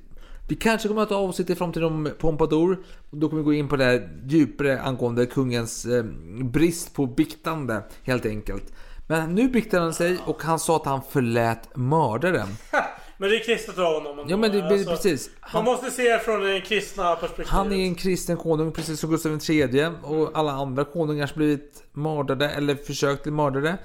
vi 0.47 0.56
kanske 0.56 0.88
kommer 0.88 1.02
att 1.02 1.10
ta 1.10 1.15
avsnitt 1.15 1.49
i 1.49 1.56
framtiden 1.56 1.88
om 1.88 2.10
Pompadour. 2.19 2.80
Och 3.10 3.18
då 3.18 3.30
kommer 3.30 3.41
vi 3.41 3.45
gå 3.45 3.53
in 3.53 3.68
på 3.68 3.76
det 3.76 3.84
här 3.84 4.10
djupare 4.27 4.81
angående 4.81 5.26
kungens 5.26 5.85
eh, 5.85 6.03
brist 6.43 6.93
på 6.93 7.06
biktande 7.06 7.84
helt 8.03 8.26
enkelt. 8.26 8.73
Men 9.07 9.35
nu 9.35 9.49
biktade 9.49 9.84
han 9.84 9.93
sig 9.93 10.18
och 10.26 10.43
han 10.43 10.60
sa 10.60 10.76
att 10.76 10.85
han 10.85 11.02
förlät 11.10 11.76
mördaren. 11.76 12.47
Men 13.17 13.29
det 13.29 13.35
är 13.35 13.43
kristet 13.43 13.77
av 13.77 13.93
honom. 13.93 14.19
ändå. 14.19 14.31
Ja 14.33 14.37
men 14.37 14.51
det, 14.51 14.61
det 14.77 14.85
precis. 14.85 15.29
Man 15.53 15.63
måste 15.65 15.91
se 15.91 16.03
det 16.13 16.19
från 16.19 16.41
det 16.41 16.61
kristna 16.61 17.15
perspektivet. 17.15 17.49
Han 17.49 17.71
är 17.71 17.75
en 17.85 17.95
kristen 17.95 18.37
konung 18.37 18.71
precis 18.71 18.99
som 18.99 19.09
Gustav 19.09 19.39
III 19.49 19.89
och 20.03 20.31
alla 20.33 20.51
andra 20.51 20.83
konungar 20.85 21.27
som 21.27 21.37
blivit 21.37 21.83
mördade 21.93 22.49
eller 22.49 22.75
försökt 22.75 23.23
bli 23.23 23.31
mördade. 23.31 23.77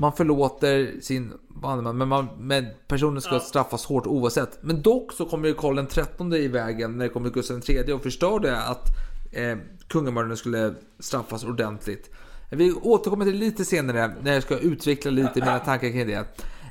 Man 0.00 0.12
förlåter 0.12 1.00
sin 1.00 1.32
bandeman 1.48 1.98
men, 1.98 2.08
man, 2.08 2.26
men 2.38 2.66
personen 2.88 3.22
ska 3.22 3.34
Ja. 3.34 3.40
straffas 3.40 3.84
hårt 3.86 4.06
oavsett. 4.06 4.58
Men 4.60 4.82
dock 4.82 5.12
så 5.12 5.24
kommer 5.24 5.48
ju 5.48 5.54
Karl 5.54 5.86
XIII 5.86 6.44
i 6.44 6.48
vägen 6.48 6.98
när 6.98 7.04
det 7.04 7.08
kommer 7.08 7.30
Gustav 7.30 7.60
III 7.70 7.92
och 7.92 8.02
förstörde 8.02 8.56
att 8.56 8.84
eh, 9.32 9.56
kungamördaren 9.88 10.36
skulle 10.36 10.74
straffas 10.98 11.44
ordentligt. 11.44 12.10
Vi 12.50 12.72
återkommer 12.72 13.24
till 13.24 13.38
det 13.38 13.44
lite 13.44 13.64
senare 13.64 14.10
när 14.22 14.34
jag 14.34 14.42
ska 14.42 14.58
utveckla 14.58 15.10
lite 15.10 15.32
mina 15.34 15.58
tankar 15.58 15.90
kring 15.90 16.06
det. 16.06 16.24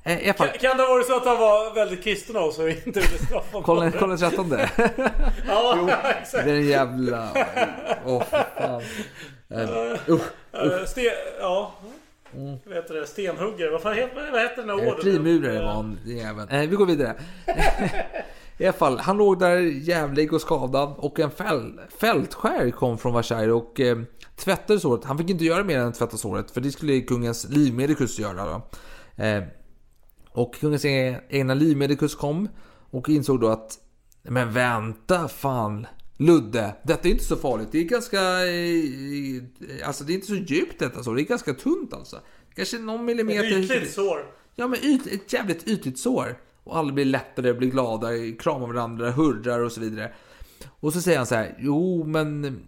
Eh, 0.07 0.33
Kan, 0.33 0.47
kan 0.47 0.77
det 0.77 0.83
ha 0.83 0.89
varit 0.89 1.07
så 1.07 1.15
att 1.17 1.25
han 1.25 1.37
var 1.37 1.73
väldigt 1.75 2.03
kristen 2.03 2.37
av 2.37 2.51
sig 2.51 2.65
och 2.65 2.87
inte 2.87 2.99
ville 2.99 3.17
straffa 3.17 3.61
Karl 3.63 3.91
Karl 3.91 4.17
XIII. 4.17 4.67
Ja, 5.47 5.87
exakt. 6.21 6.45
Den 6.45 6.65
jävla... 6.65 7.29
Åh, 8.05 8.23
för 8.23 8.45
fan. 8.57 8.81
Eh, 9.49 10.13
usch, 10.13 10.21
Eh, 10.53 10.85
Sten, 10.85 11.05
ja. 11.39 11.73
Vad 12.65 12.75
heter 12.75 12.93
det? 12.93 13.07
Stenhuggare. 13.07 13.69
Vad 13.71 13.81
fan 13.81 13.93
heter, 13.95 14.31
vad 14.31 14.41
heter 14.41 14.61
den 14.63 14.69
Eh, 14.69 14.75
orden? 14.87 15.01
Frimurare 15.01 15.59
var 15.59 15.71
han, 15.73 15.99
jäveln. 16.05 16.49
Eh, 16.49 16.69
vi 16.69 16.75
går 16.75 16.85
vidare. 16.85 17.15
I 18.57 18.63
alla 18.65 18.73
fall, 18.73 18.99
han 18.99 19.17
låg 19.17 19.39
där 19.39 19.57
jävlig 19.59 20.33
och 20.33 20.41
skadad 20.41 20.93
och 20.97 21.19
en 21.19 21.31
fäl, 21.31 21.79
fältskär 21.99 22.71
kom 22.71 22.97
från 22.97 23.13
Versailles 23.13 23.53
och 23.53 23.79
eh, 23.79 23.97
tvättade 24.35 24.79
såret. 24.79 25.05
Han 25.05 25.17
fick 25.17 25.29
inte 25.29 25.45
göra 25.45 25.63
mer 25.63 25.79
än 25.79 25.93
tvätta 25.93 26.17
såret 26.17 26.51
för 26.51 26.61
det 26.61 26.71
skulle 26.71 27.01
kungens 27.01 27.49
livmedikus 27.49 28.19
göra. 28.19 28.45
Då. 28.45 28.61
Eh, 29.23 29.43
och 30.37 30.55
kungens 30.55 30.85
egna 31.29 31.53
livmedikus 31.53 32.15
kom 32.15 32.49
och 32.89 33.09
insåg 33.09 33.41
då 33.41 33.47
att 33.47 33.79
men 34.23 34.53
vänta 34.53 35.27
fan 35.27 35.87
Ludde, 36.17 36.75
detta 36.83 37.07
är 37.07 37.11
inte 37.11 37.23
så 37.23 37.35
farligt. 37.35 37.67
Det 37.71 37.79
är 37.79 37.83
ganska... 37.83 38.17
eh, 38.19 39.87
Alltså 39.87 40.03
det 40.03 40.13
är 40.13 40.15
inte 40.15 40.27
så 40.27 40.35
djupt 40.35 40.79
detta 40.79 41.03
så. 41.03 41.13
Det 41.13 41.21
är 41.21 41.23
ganska 41.23 41.53
tunt 41.53 41.93
alltså. 41.93 42.19
Kanske 42.55 42.77
någon 42.77 43.05
millimeter... 43.05 43.59
Ett 43.59 43.63
ytligt 43.71 43.93
sår. 43.93 44.25
Ja 44.55 44.67
men 44.67 44.79
yt, 44.83 45.07
ett 45.07 45.33
jävligt 45.33 45.67
ytligt 45.67 45.99
sår. 45.99 46.37
Och 46.63 46.77
alla 46.77 46.91
blir 46.93 47.05
lättare, 47.05 47.53
blir 47.53 47.69
glada, 47.69 48.07
kramar 48.39 48.67
varandra, 48.67 49.11
hurrar 49.11 49.59
och 49.59 49.71
så 49.71 49.81
vidare. 49.81 50.13
Och 50.79 50.93
så 50.93 51.01
säger 51.01 51.17
han 51.17 51.27
så 51.27 51.35
här, 51.35 51.57
jo 51.59 52.03
men... 52.03 52.59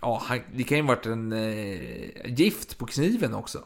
Ja, 0.00 0.22
han, 0.24 0.38
det 0.56 0.64
kan 0.64 0.78
ju 0.78 0.84
varit 0.84 1.06
en 1.06 1.32
eh, 1.32 2.32
gift 2.38 2.78
på 2.78 2.86
kniven 2.86 3.34
också. 3.34 3.64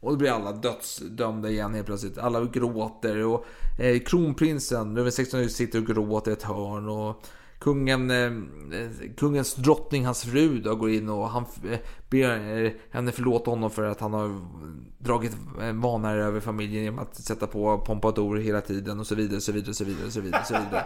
Och 0.00 0.10
då 0.10 0.16
blir 0.16 0.30
alla 0.30 0.52
dödsdömda 0.52 1.50
igen 1.50 1.74
helt 1.74 1.86
plötsligt. 1.86 2.18
Alla 2.18 2.44
gråter 2.44 3.26
och 3.26 3.44
eh, 3.78 3.98
kronprinsen, 3.98 4.94
nummer 4.94 5.10
16 5.10 5.40
år, 5.40 5.48
sitter 5.48 5.78
och 5.78 5.86
gråter 5.86 6.30
i 6.30 6.34
ett 6.34 6.42
hörn. 6.42 6.88
Och 6.88 7.22
kungen, 7.58 8.10
eh, 8.10 8.16
eh, 8.80 8.90
kungens 9.16 9.54
drottning, 9.54 10.04
hans 10.04 10.24
fru, 10.24 10.60
då, 10.60 10.74
går 10.74 10.90
in 10.90 11.08
och 11.08 11.28
han 11.28 11.44
eh, 11.70 11.78
ber 12.10 12.64
eh, 12.64 12.72
henne 12.90 13.12
förlåta 13.12 13.50
honom 13.50 13.70
för 13.70 13.82
att 13.82 14.00
han 14.00 14.12
har 14.12 14.40
dragit 14.98 15.36
eh, 15.60 15.68
en 15.68 16.04
över 16.04 16.40
familjen 16.40 16.84
genom 16.84 16.98
att 16.98 17.16
sätta 17.16 17.46
på 17.46 17.78
Pompadour 17.78 18.36
hela 18.36 18.60
tiden 18.60 19.00
och 19.00 19.06
så 19.06 19.14
vidare, 19.14 19.40
så 19.40 19.52
vidare, 19.52 19.74
så 19.74 19.84
vidare, 19.84 20.10
så 20.10 20.20
vidare. 20.20 20.44
Så 20.44 20.54
vidare. 20.54 20.84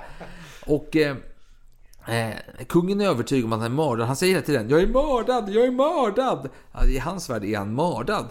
Och 0.66 0.96
eh, 0.96 1.16
Eh, 2.06 2.64
kungen 2.68 3.00
är 3.00 3.06
övertygad 3.06 3.44
om 3.44 3.52
att 3.52 3.60
han 3.60 3.72
är 3.72 3.76
mördad. 3.76 4.06
Han 4.06 4.16
säger 4.16 4.34
hela 4.34 4.46
tiden 4.46 4.68
Jag 4.68 4.80
är 4.80 4.86
mördad, 4.86 5.48
jag 5.48 5.64
är 5.64 5.70
mördad. 5.70 6.48
I 6.88 6.98
hans 6.98 7.30
värld 7.30 7.44
är 7.44 7.58
han 7.58 7.74
mördad. 7.74 8.26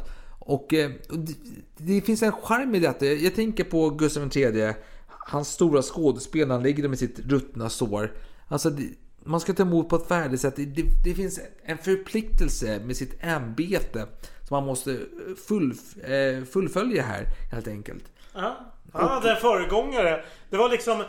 Och, 0.45 0.73
eh, 0.73 0.91
och 1.09 1.19
det, 1.19 1.33
det 1.77 2.01
finns 2.01 2.23
en 2.23 2.31
charm 2.31 2.75
i 2.75 2.79
detta. 2.79 3.05
Jag 3.05 3.35
tänker 3.35 3.63
på 3.63 3.89
Gustav 3.89 4.37
III. 4.37 4.73
Hans 5.07 5.49
stora 5.49 5.81
skådespel 5.81 6.47
när 6.47 6.55
han 6.55 6.63
ligger 6.63 6.87
med 6.87 6.99
sitt 6.99 7.19
ruttna 7.19 7.69
sår. 7.69 8.11
Alltså, 8.47 8.69
det, 8.69 8.89
man 9.23 9.39
ska 9.39 9.53
ta 9.53 9.63
emot 9.63 9.89
på 9.89 9.95
ett 9.95 10.11
värdigt 10.11 10.41
sätt. 10.41 10.55
Det, 10.55 10.85
det, 11.03 11.13
finns 11.13 11.39
en 11.65 11.77
förpliktelse 11.77 12.79
med 12.79 12.97
sitt 12.97 13.23
ämbete 13.23 14.07
som 14.47 14.55
man 14.55 14.65
måste 14.65 14.99
full, 15.47 15.73
eh, 16.03 16.43
fullfölja 16.43 17.03
här 17.03 17.25
helt 17.51 17.67
enkelt. 17.67 18.03
Ja. 18.33 18.57
Han 18.93 19.09
hade 19.09 19.31
en 19.31 19.41
föregångare. 19.41 20.23
Det 20.49 20.57
var 20.57 20.69
liksom... 20.69 21.01
eh, 21.01 21.05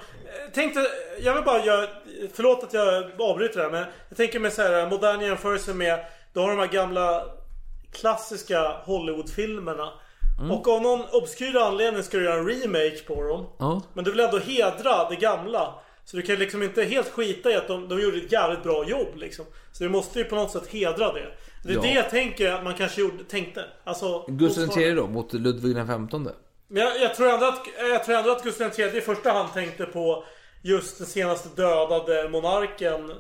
Tänkte, 0.55 0.81
jag 1.21 1.35
vill 1.35 1.45
bara 1.45 1.65
göra... 1.65 1.89
Förlåt 2.33 2.65
att 2.65 2.73
jag 2.73 3.05
avbryter 3.21 3.57
det 3.57 3.63
här 3.63 3.71
men 3.71 3.85
jag 4.09 4.17
tänker 4.17 4.41
med 4.41 4.53
så 4.53 4.63
här 4.63 4.91
modern 4.91 5.21
jämförelse 5.21 5.75
med... 5.75 6.05
Du 6.33 6.41
har 6.41 6.49
de 6.49 6.59
här 6.59 6.67
gamla 6.67 7.25
klassiska 7.95 8.77
Hollywoodfilmerna. 8.85 9.93
Mm. 10.39 10.51
Och 10.51 10.69
av 10.69 10.83
någon 10.83 11.05
obskyr 11.13 11.57
anledning 11.57 12.03
ska 12.03 12.17
du 12.17 12.25
göra 12.25 12.35
en 12.39 12.49
remake 12.49 12.99
på 13.07 13.23
dem. 13.23 13.47
Ja. 13.59 13.83
Men 13.93 14.05
du 14.05 14.11
vill 14.11 14.21
ändå 14.21 14.39
hedra 14.39 15.09
det 15.09 15.17
gamla. 15.17 15.75
Så 16.05 16.17
du 16.17 16.23
kan 16.23 16.37
liksom 16.37 16.63
inte 16.63 16.85
helt 16.85 17.09
skita 17.09 17.51
i 17.51 17.57
att 17.57 17.69
de, 17.69 17.89
de 17.89 18.01
gjorde 18.03 18.17
ett 18.17 18.33
jävligt 18.33 18.63
bra 18.63 18.89
jobb 18.89 19.17
liksom. 19.17 19.45
Så 19.73 19.85
du 19.85 19.91
måste 19.91 20.19
ju 20.19 20.25
på 20.25 20.35
något 20.35 20.51
sätt 20.51 20.67
hedra 20.67 21.13
det. 21.13 21.27
Det 21.65 21.71
är 21.71 21.75
Ja. 21.75 21.83
det 21.83 21.93
jag 21.93 22.11
tänker 22.11 22.53
att 22.53 22.65
man 22.65 22.75
kanske 22.75 23.01
gjorde, 23.01 23.25
tänkte. 23.25 23.65
Alltså, 23.85 24.25
Gustav. 24.29 24.79
III 24.79 24.95
då, 24.95 25.07
mot 25.07 25.33
Ludvig 25.33 25.75
den 25.77 26.09
XV. 26.09 26.17
Men 26.69 26.83
jag, 26.83 27.01
jag, 27.01 27.15
tror 27.15 27.29
ändå 27.29 27.47
att, 27.47 27.67
jag 27.79 28.05
tror 28.05 28.17
ändå 28.17 28.31
att 28.31 28.43
Gustav 28.43 28.71
III 28.79 28.99
i 28.99 29.01
första 29.01 29.33
hand 29.33 29.53
tänkte 29.55 29.85
på 29.87 30.25
just 30.63 30.99
den 30.99 31.07
senaste 31.07 31.49
dödade 31.63 32.29
monarken. 32.29 33.13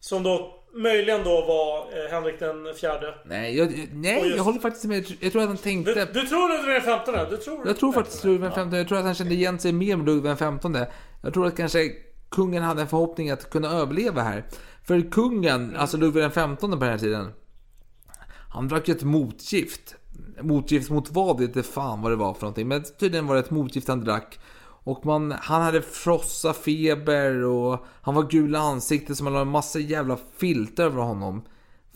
Som 0.00 0.22
då 0.22 0.59
möjligen 0.74 1.24
då 1.24 1.30
var 1.30 1.78
eh, 1.78 2.10
Henrik 2.10 2.38
den 2.38 2.74
fjärde. 2.74 3.14
Nej, 3.24 3.56
jag, 3.56 3.88
nej, 3.92 4.22
just- 4.24 4.36
jag 4.36 4.44
håller 4.44 4.60
faktiskt 4.60 4.84
med. 4.84 5.04
Jag 5.20 5.32
tror 5.32 5.42
att 5.42 5.48
han 5.48 5.56
tänkte... 5.56 5.94
Du, 5.94 6.20
du 6.20 6.26
tror 6.26 6.48
Ludvig 6.48 6.74
den 6.74 6.82
femtonde? 6.82 7.26
Du 7.30 7.36
tror 7.36 7.66
Jag 7.66 7.76
tror 7.76 7.92
faktiskt 7.92 8.24
Ludvig 8.24 8.50
XV. 8.50 8.74
Jag 8.76 8.88
tror 8.88 8.98
att 8.98 9.04
han 9.04 9.14
kände 9.14 9.34
igen 9.34 9.58
sig 9.58 9.72
mer 9.72 9.96
med 9.96 10.06
Ludvig 10.06 10.36
XV. 10.36 10.76
Jag 11.22 11.34
tror 11.34 11.46
att 11.46 11.56
kanske 11.56 11.90
kungen 12.30 12.62
hade 12.62 12.82
en 12.82 12.88
förhoppning 12.88 13.30
att 13.30 13.50
kunna 13.50 13.68
överleva 13.70 14.22
här. 14.22 14.44
För 14.86 15.10
kungen, 15.10 15.76
alltså 15.76 15.96
Ludvig 15.96 16.30
XV 16.30 16.40
på 16.60 16.66
den 16.68 16.82
här 16.82 16.98
tiden. 16.98 17.32
Han 18.48 18.68
drack 18.68 18.88
ju 18.88 18.94
ett 18.94 19.02
motgift. 19.02 19.94
Motgift 20.42 20.90
mot 20.90 21.10
vad? 21.10 21.38
Det 21.38 21.44
inte 21.44 21.62
fan 21.62 22.02
vad 22.02 22.12
det 22.12 22.16
var 22.16 22.34
för 22.34 22.42
någonting. 22.42 22.68
Men 22.68 22.84
tydligen 23.00 23.26
var 23.26 23.34
det 23.34 23.40
ett 23.40 23.50
motgift 23.50 23.88
han 23.88 24.04
drack. 24.04 24.38
Och 24.84 25.06
man, 25.06 25.34
han 25.40 25.62
hade 25.62 25.82
frossa, 25.82 26.52
feber 26.52 27.44
och 27.44 27.84
han 28.02 28.14
var 28.14 28.22
gul 28.22 28.54
i 28.54 28.56
ansiktet 28.56 29.16
så 29.16 29.24
man 29.24 29.32
la 29.32 29.40
en 29.40 29.48
massa 29.48 29.78
jävla 29.78 30.18
filter 30.36 30.84
över 30.84 31.02
honom. 31.02 31.42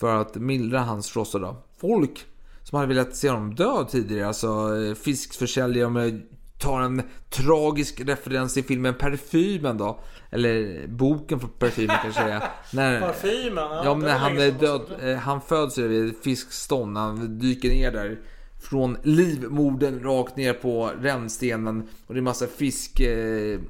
För 0.01 0.17
att 0.17 0.35
mildra 0.35 0.81
hans 0.81 1.11
frossa 1.11 1.39
då. 1.39 1.57
Folk 1.81 2.27
som 2.63 2.77
hade 2.77 2.95
velat 2.95 3.17
se 3.17 3.31
honom 3.31 3.55
död 3.55 3.89
tidigare, 3.89 4.27
alltså 4.27 4.77
eh, 4.77 4.95
fiskförsäljare 4.95 5.87
om 5.87 5.97
jag 5.97 6.23
tar 6.59 6.81
en 6.81 7.03
tragisk 7.31 8.01
referens 8.01 8.57
i 8.57 8.63
filmen 8.63 8.95
Parfymen 8.95 9.79
då. 9.79 10.01
Eller 10.31 10.87
boken 10.87 11.41
från 11.41 11.51
Parfymen 11.51 11.97
kanske 12.03 12.21
jag 12.21 12.43
säga. 12.43 12.51
När, 12.73 13.01
Parfymen? 13.01 13.71
Ja, 13.85 13.95
men 13.95 14.01
det 14.01 14.07
när 14.07 14.19
han 14.19 14.39
är 14.39 14.51
död, 14.51 14.83
eh, 15.03 15.17
han 15.17 15.41
föds 15.41 15.79
vid 15.79 16.09
ett 16.09 16.25
fiskstånd, 16.25 16.99
han 16.99 17.39
dyker 17.39 17.69
ner 17.69 17.93
där. 17.93 18.21
Från 18.71 18.99
livmodern 19.03 20.03
rakt 20.05 20.37
ner 20.37 20.53
på 20.53 20.91
rännstenen. 21.01 21.89
Och 22.07 22.15
det 22.15 22.21
är 22.21 22.23
massa 22.23 22.47
fiskränn 22.47 23.61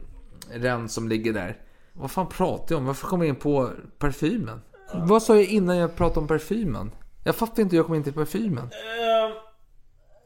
eh, 0.64 0.86
som 0.86 1.08
ligger 1.08 1.32
där. 1.32 1.56
Vad 1.92 2.10
fan 2.10 2.28
pratar 2.28 2.74
jag 2.74 2.78
om? 2.78 2.86
Varför 2.86 3.06
kom 3.06 3.20
jag 3.20 3.28
in 3.28 3.36
på 3.36 3.70
parfymen? 3.98 4.60
Vad 4.94 5.22
sa 5.22 5.34
jag 5.36 5.44
innan 5.44 5.76
jag 5.76 5.96
pratade 5.96 6.20
om 6.20 6.28
parfymen? 6.28 6.90
Jag 7.24 7.36
fattar 7.36 7.62
inte 7.62 7.76
hur 7.76 7.78
jag 7.78 7.86
kom 7.86 7.94
in 7.94 8.04
till 8.04 8.12
parfymen. 8.12 8.64
Eh, 8.64 9.36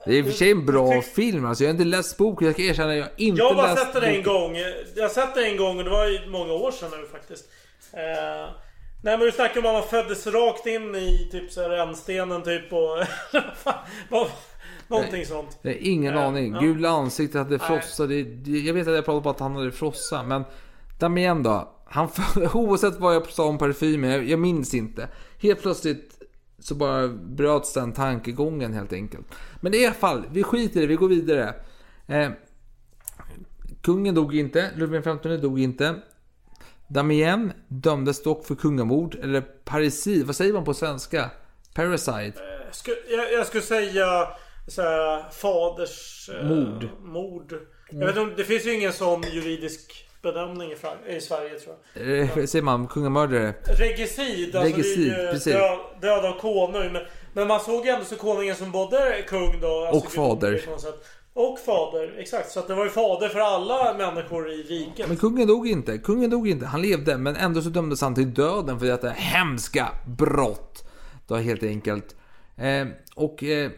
Det 0.06 0.12
är 0.12 0.18
i 0.18 0.22
och 0.22 0.26
för 0.26 0.32
sig 0.32 0.50
en 0.50 0.66
bra 0.66 1.02
film 1.02 1.44
alltså. 1.46 1.64
Jag 1.64 1.68
har 1.68 1.72
inte 1.74 1.84
läst 1.84 2.16
boken, 2.16 2.46
jag 2.46 2.54
ska 2.54 2.62
erkänna 2.62 2.94
jag 2.96 3.04
har 3.04 3.12
inte 3.16 3.38
Jag 3.42 3.48
har 3.48 3.54
bara 3.54 3.74
läst 3.74 3.84
sett 3.92 3.92
den 4.02 4.14
en 4.14 4.22
gång. 4.22 4.56
Jag 4.96 5.02
har 5.02 5.08
sett 5.08 5.34
den 5.34 5.44
en 5.44 5.56
gång 5.56 5.78
och 5.78 5.84
det 5.84 5.90
var 5.90 6.06
ju 6.06 6.30
många 6.30 6.52
år 6.52 6.70
sedan 6.70 6.90
nu 7.00 7.06
faktiskt. 7.06 7.44
Eh, 7.92 8.50
nej 9.02 9.18
men 9.18 9.20
du 9.20 9.32
snackar 9.32 9.60
om 9.60 9.66
att 9.66 9.72
man 9.72 9.82
föddes 9.82 10.26
rakt 10.26 10.66
in 10.66 10.94
i 10.94 11.28
typ 11.32 11.52
så 11.52 11.62
här 11.62 11.68
rännstenen 11.68 12.42
typ 12.42 12.72
och... 12.72 12.78
vad- 14.10 14.26
Någonting 14.89 15.27
sånt. 15.27 15.59
Jag 15.62 15.70
har 15.73 15.78
ingen 15.81 16.15
Eh, 16.15 16.27
aning. 16.27 16.52
ja. 16.55 16.60
Gula 16.60 16.89
ansiktet 16.89 17.39
hade 17.39 17.59
frossa. 17.59 18.06
Det, 18.06 18.23
det, 18.23 18.51
jag 18.59 18.74
vet 18.74 18.89
att 18.89 18.94
jag 18.94 19.05
pratade 19.05 19.28
om 19.28 19.31
att 19.31 19.40
han 19.40 19.56
hade 19.56 19.73
frossa. 19.73 20.23
Men 20.23 20.44
Damien 20.98 21.43
då. 21.43 21.74
Han, 21.86 22.09
oavsett 22.55 23.01
vad 23.01 23.15
jag 23.15 23.27
sa 23.31 23.44
om 23.44 23.59
parfymen. 23.59 24.10
Jag, 24.10 24.24
jag 24.24 24.39
minns 24.39 24.74
inte. 24.74 25.09
Helt 25.39 25.62
plötsligt 25.62 26.15
så 26.59 26.74
bara 26.74 27.09
bröts 27.09 27.73
den 27.74 27.93
tankegången 27.93 28.73
helt 28.74 28.93
enkelt. 28.93 29.27
Men 29.60 29.74
i 29.74 29.85
alla 29.86 29.94
fall, 29.94 30.24
vi 30.32 30.43
skiter 30.43 30.78
i 30.78 30.82
det. 30.82 30.86
Vi 30.86 30.94
går 30.97 31.09
vidare. 31.09 31.55
Eh, 32.06 32.31
kungen 33.82 34.15
dog 34.15 34.36
inte. 34.36 34.70
Ludvig 34.77 35.02
XV 35.05 35.28
dog 35.43 35.60
inte. 35.60 35.94
Damien 36.89 37.52
dömdes 37.69 38.23
dock 38.23 38.47
för 38.47 38.55
kungamord. 38.55 39.15
Eller 39.23 39.40
parisi. 39.40 40.23
Vad 40.23 40.36
säger 40.36 40.52
man 40.52 40.65
på 40.65 40.74
svenska? 40.74 41.31
Parasite. 41.74 42.32
Sku, 42.73 42.90
jag, 43.10 43.32
jag 43.32 43.47
skulle 43.47 43.62
säga 43.62 44.28
så 44.68 44.82
här, 44.82 45.30
faders... 45.30 46.28
eh, 46.34 46.46
Mord. 46.46 46.88
mord. 47.02 47.54
Jag 47.90 48.06
vet 48.06 48.16
inte, 48.16 48.34
det 48.36 48.44
finns 48.44 48.66
ju 48.66 48.74
ingen 48.74 48.92
sån 48.92 49.22
juridisk 49.32 50.08
bedömning 50.22 50.72
i, 50.72 51.16
i 51.16 51.20
Sverige 51.20 51.58
tror 51.58 51.76
jag. 51.94 52.20
Eh, 52.20 52.46
säger 52.46 52.62
man 52.62 52.86
kungamördare? 52.86 53.54
Regicid, 53.78 54.56
alltså 54.56 54.76
Regicid, 54.76 55.10
det 55.10 55.16
är 55.16 55.26
ju 55.26 55.32
precis. 55.32 55.52
död, 55.52 55.78
död 56.00 56.24
av 56.24 56.38
konung. 56.40 56.92
Men, 56.92 57.02
men 57.32 57.48
man 57.48 57.60
såg 57.60 57.84
ju 57.86 57.90
ändå 57.90 58.04
så 58.04 58.16
konungen 58.16 58.54
som 58.56 58.72
både 58.72 59.24
kung 59.28 59.60
då. 59.60 59.84
alltså 59.84 60.06
Och 60.06 60.12
fader. 60.12 60.52
gud, 60.52 60.64
på 60.64 60.70
något 60.70 60.80
sätt. 60.80 61.04
Och 61.32 61.58
fader, 61.58 62.14
exakt. 62.18 62.50
Så 62.50 62.60
att 62.60 62.68
det 62.68 62.74
var 62.74 62.84
ju 62.84 62.90
fader 62.90 63.28
för 63.28 63.38
alla 63.38 63.94
människor 63.94 64.50
i 64.50 64.62
riket. 64.62 65.08
Men 65.08 65.16
kungen 65.16 65.48
dog 65.48 65.68
inte. 65.68 65.98
Kungen 65.98 66.30
dog 66.30 66.48
inte. 66.48 66.66
Han 66.66 66.82
levde, 66.82 67.18
men 67.18 67.36
ändå 67.36 67.62
så 67.62 67.68
dömdes 67.68 68.00
han 68.00 68.14
till 68.14 68.34
döden 68.34 68.78
för 68.78 68.86
detta 68.86 69.08
hemska 69.08 69.88
brott. 70.06 70.84
Då 71.26 71.36
helt 71.36 71.62
enkelt. 71.62 72.16
Eh, 72.56 72.86
och 73.14 73.42
eh, 73.42 73.70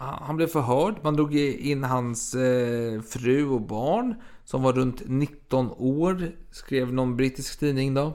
han 0.00 0.36
blev 0.36 0.46
förhörd. 0.46 0.94
Man 1.02 1.16
drog 1.16 1.34
in 1.36 1.84
hans 1.84 2.34
eh, 2.34 3.00
fru 3.00 3.48
och 3.48 3.60
barn 3.60 4.14
som 4.44 4.62
var 4.62 4.72
runt 4.72 5.02
19 5.06 5.70
år. 5.70 6.30
Skrev 6.50 6.92
någon 6.92 7.16
brittisk 7.16 7.60
tidning 7.60 7.94
då. 7.94 8.12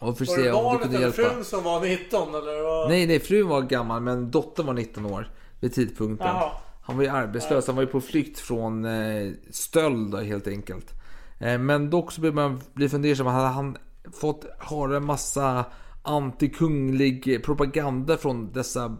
Och 0.00 0.18
för 0.18 0.24
var 0.26 0.44
det 0.44 0.52
barnet 0.52 0.94
eller 0.94 1.10
frun 1.10 1.44
som 1.44 1.64
var 1.64 1.80
19 1.80 2.28
eller? 2.28 2.62
Vad? 2.62 2.90
Nej, 2.90 3.06
nej, 3.06 3.20
frun 3.20 3.48
var 3.48 3.62
gammal 3.62 4.02
men 4.02 4.30
dottern 4.30 4.66
var 4.66 4.74
19 4.74 5.06
år 5.06 5.30
vid 5.60 5.74
tidpunkten. 5.74 6.26
Jaha. 6.26 6.50
Han 6.82 6.96
var 6.96 7.04
ju 7.04 7.10
arbetslös, 7.10 7.66
han 7.66 7.76
var 7.76 7.82
ju 7.82 7.88
på 7.88 8.00
flykt 8.00 8.38
från 8.38 8.84
eh, 8.84 9.32
stöld 9.50 10.10
då, 10.10 10.18
helt 10.18 10.46
enkelt. 10.46 10.92
Eh, 11.38 11.58
men 11.58 11.90
dock 11.90 12.12
så 12.12 12.20
blev 12.20 12.34
man 12.34 12.60
bli 12.72 12.88
fundersam. 12.88 13.26
Hade 13.26 13.48
han 13.48 13.76
fått 14.20 14.46
höra 14.58 14.96
en 14.96 15.06
massa 15.06 15.64
antikunglig 16.02 17.44
propaganda 17.44 18.16
från 18.16 18.52
dessa 18.52 18.96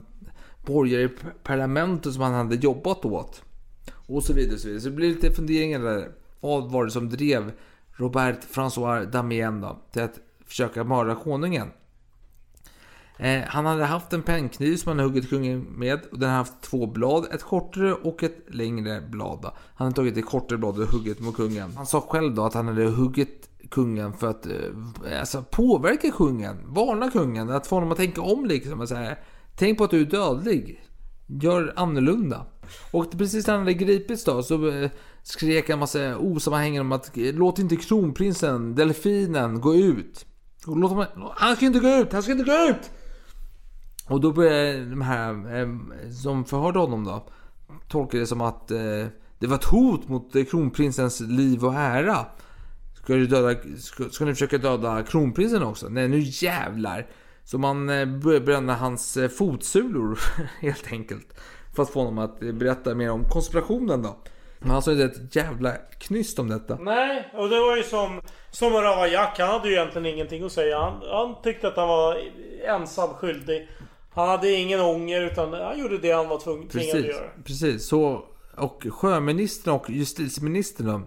borgare 0.66 1.02
i 1.02 1.09
parlamentet 1.43 2.12
som 2.12 2.22
han 2.22 2.34
hade 2.34 2.56
jobbat 2.56 3.05
åt? 3.05 3.43
Och 4.06 4.22
så 4.22 4.32
vidare. 4.32 4.59
Så, 4.59 4.66
vidare. 4.66 4.80
så 4.80 4.88
det 4.88 4.94
blir 4.94 5.09
lite 5.09 5.30
funderingar 5.30 5.80
där. 5.80 6.09
Vad 6.40 6.70
var 6.70 6.84
det 6.84 6.90
som 6.90 7.09
drev 7.09 7.52
Robert 7.93 8.40
François 8.52 9.10
Damien 9.10 9.60
då, 9.60 9.78
till 9.93 10.02
att 10.02 10.20
försöka 10.47 10.84
mörda 10.84 11.14
konungen? 11.14 11.68
Eh, 13.18 13.43
han 13.47 13.66
hade 13.66 13.84
haft 13.84 14.12
en 14.12 14.22
pennkniv 14.22 14.76
som 14.76 14.88
han 14.88 14.98
huggit 14.98 15.28
kungen 15.30 15.62
med. 15.62 16.01
Och 16.12 16.18
den 16.18 16.28
hade 16.28 16.38
haft 16.38 16.60
två 16.60 16.86
blad. 16.86 17.26
Ett 17.32 17.43
kortare 17.43 17.93
och 17.93 18.22
ett 18.22 18.38
längre 18.48 19.01
blad. 19.10 19.38
Då. 19.43 19.52
Han 19.74 19.84
hade 19.84 19.97
tagit 19.97 20.14
det 20.14 20.22
kortare 20.22 20.59
bladet 20.59 20.88
och 20.88 20.94
huggit 20.94 21.20
mot 21.20 21.36
kungen. 21.36 21.72
Han 21.76 21.86
sa 21.86 22.01
själv 22.01 22.34
då 22.34 22.44
att 22.44 22.55
han 22.55 22.68
hade 22.68 22.84
huggit 22.84 23.48
kungen 23.70 24.12
för 24.12 24.30
att 24.30 24.47
eh, 24.47 25.20
alltså, 25.20 25.44
påverka 25.51 26.10
kungen. 26.10 26.56
Varna 26.66 27.10
kungen. 27.10 27.51
Att 27.51 27.66
få 27.66 27.76
honom 27.76 27.90
att 27.93 27.98
tänka 27.98 28.22
om 28.22 28.47
liksom. 28.47 28.80
Och 28.80 28.88
så 28.88 28.94
här, 28.94 29.18
Tänk 29.57 29.78
på 29.78 29.85
att 29.85 29.91
du 29.91 30.01
är 30.01 30.05
dödlig. 30.05 30.83
Gör 31.27 31.73
annorlunda. 31.77 32.47
Och 32.91 33.19
precis 33.19 33.47
när 33.47 33.55
han 33.55 33.62
hade 33.62 33.74
gripits 33.74 34.24
då 34.24 34.43
så 34.43 34.69
eh, 34.69 34.91
skrek 35.23 35.69
en 35.69 35.78
massa 35.78 36.19
osammanhängande 36.19 36.81
om 36.81 36.93
att 36.93 37.16
eh, 37.16 37.35
låt 37.35 37.59
inte 37.59 37.77
kronprinsen, 37.77 38.74
delfinen, 38.74 39.61
gå 39.61 39.74
ut. 39.74 40.27
Låt 40.66 40.91
honom, 40.91 41.07
han 41.35 41.57
ska 41.57 41.66
inte 41.66 41.78
gå 41.78 41.89
ut, 41.89 42.12
han 42.12 42.23
ska 42.23 42.33
inte 42.33 42.45
gå 42.45 42.69
ut! 42.70 42.91
Och 44.09 44.20
då 44.20 44.33
började 44.33 44.85
de 44.85 45.01
här 45.01 45.61
eh, 45.61 45.69
som 46.23 46.45
förhörde 46.45 46.78
honom 46.78 47.05
då 47.05 47.28
tolka 47.89 48.19
det 48.19 48.27
som 48.27 48.41
att 48.41 48.69
det 49.39 49.47
var 49.47 49.57
ett 49.57 49.65
hot 49.65 50.09
mot 50.09 50.33
kronprinsens 50.51 51.20
liv 51.20 51.65
och 51.65 51.74
ära. 51.74 52.27
Ska, 52.95 53.15
du 53.15 53.27
döda, 53.27 53.61
ska, 53.78 54.09
ska 54.11 54.24
ni 54.24 54.33
försöka 54.33 54.59
döda 54.59 55.03
kronprinsen 55.03 55.62
också? 55.62 55.89
Nej, 55.89 56.09
nu 56.09 56.19
jävlar! 56.20 57.07
Så 57.47 57.59
man 57.59 57.89
eh, 57.89 58.06
började 58.06 58.44
bränna 58.44 58.74
hans 58.74 59.16
eh, 59.16 59.28
fotsulor 59.28 60.18
helt 60.60 60.93
enkelt. 60.93 61.35
För 61.74 61.82
att 61.82 61.90
få 61.90 62.01
honom 62.01 62.18
att 62.18 62.43
eh, 62.43 62.52
berätta 62.52 62.94
mer 62.94 63.10
om 63.10 63.24
konspirationen 63.24 64.02
då. 64.02 64.16
Men 64.59 64.70
han 64.70 64.82
sa 64.82 64.93
inte 64.93 65.05
ett 65.05 65.36
jävla 65.36 65.73
knyst 65.98 66.39
om 66.39 66.48
detta. 66.48 66.78
Nej, 66.81 67.32
och 67.35 67.48
det 67.48 67.60
var 67.60 67.77
ju 67.77 67.82
som... 67.82 68.20
Som 68.51 68.73
Ravaillac, 68.73 69.39
han 69.39 69.48
hade 69.48 69.68
ju 69.68 69.74
egentligen 69.74 70.06
ingenting 70.06 70.44
att 70.44 70.52
säga. 70.52 70.78
Han, 70.78 71.02
han 71.10 71.43
tyckte 71.43 71.68
att 71.68 71.77
han 71.77 71.89
var 71.89 72.23
ensam 72.68 73.09
skyldig. 73.09 73.68
Han 74.14 74.28
hade 74.28 74.52
ingen 74.52 74.81
ånger 74.81 75.23
utan 75.23 75.52
han 75.52 75.78
gjorde 75.78 75.98
det 75.98 76.12
han 76.12 76.28
var 76.28 76.39
tvungen 76.39 76.68
att 76.68 77.05
göra. 77.05 77.31
precis. 77.44 77.89
Så, 77.89 78.24
och 78.56 78.86
sjöministern 78.90 79.74
och 79.74 79.90
justitieministern 79.90 81.06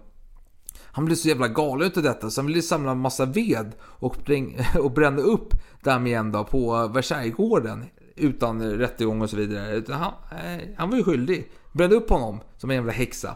Han 0.92 1.04
blev 1.04 1.16
så 1.16 1.28
jävla 1.28 1.48
galen 1.48 1.86
utav 1.86 2.02
detta 2.02 2.30
så 2.30 2.40
han 2.40 2.46
ville 2.46 2.62
samla 2.62 2.94
massa 2.94 3.24
ved 3.24 3.72
och, 3.82 4.16
bräng, 4.24 4.66
och 4.78 4.90
bränna 4.90 5.22
upp 5.22 5.54
Damien 5.82 6.32
då 6.32 6.44
på 6.44 6.88
Versaillesgården. 6.88 7.84
Utan 8.16 8.62
rättegång 8.62 9.22
och 9.22 9.30
så 9.30 9.36
vidare. 9.36 9.76
Utan 9.76 10.00
han, 10.00 10.12
eh, 10.30 10.68
han 10.76 10.90
var 10.90 10.96
ju 10.96 11.04
skyldig. 11.04 11.50
Brände 11.72 11.96
upp 11.96 12.10
honom 12.10 12.40
som 12.58 12.70
en 12.70 12.76
jävla 12.76 12.92
häxa. 12.92 13.34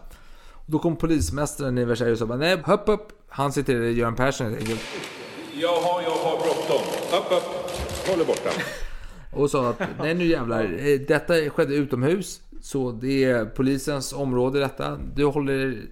Och 0.52 0.72
då 0.72 0.78
kom 0.78 0.96
polismästaren 0.96 1.78
i 1.78 1.84
Versailles 1.84 2.20
och 2.22 2.28
sa 2.28 2.36
nej, 2.36 2.62
hopp 2.64 2.88
upp. 2.88 3.08
Han 3.28 3.52
citerade 3.52 3.90
Göran 3.90 4.14
Persson 4.14 4.46
helt 4.46 4.58
enkelt. 4.58 4.80
Jag 5.54 5.80
har, 5.80 6.02
jag 6.02 6.10
har 6.10 6.36
bråttom. 6.36 6.86
Upp, 7.18 7.32
upp. 7.32 8.08
Håll 8.08 8.20
er 8.20 8.24
borta. 8.24 8.50
Och 9.32 9.50
sa 9.50 9.70
att 9.70 9.80
nej 9.98 10.14
nu 10.14 10.26
jävlar, 10.26 10.64
eh, 10.64 11.00
detta 11.08 11.34
skedde 11.50 11.74
utomhus. 11.74 12.40
Så 12.60 12.92
det 12.92 13.24
är 13.24 13.44
polisens 13.44 14.12
område 14.12 14.58
detta. 14.58 14.98
Du 15.14 15.24
håller 15.24 15.82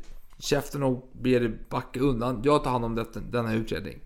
käften 0.43 0.83
och 0.83 1.11
ber 1.13 1.41
dig 1.41 1.59
backa 1.69 2.01
undan. 2.01 2.41
Jag 2.45 2.65
tar 2.65 2.71
hand 2.71 2.85
om 2.85 3.07
denna 3.31 3.55
utredning. 3.55 4.01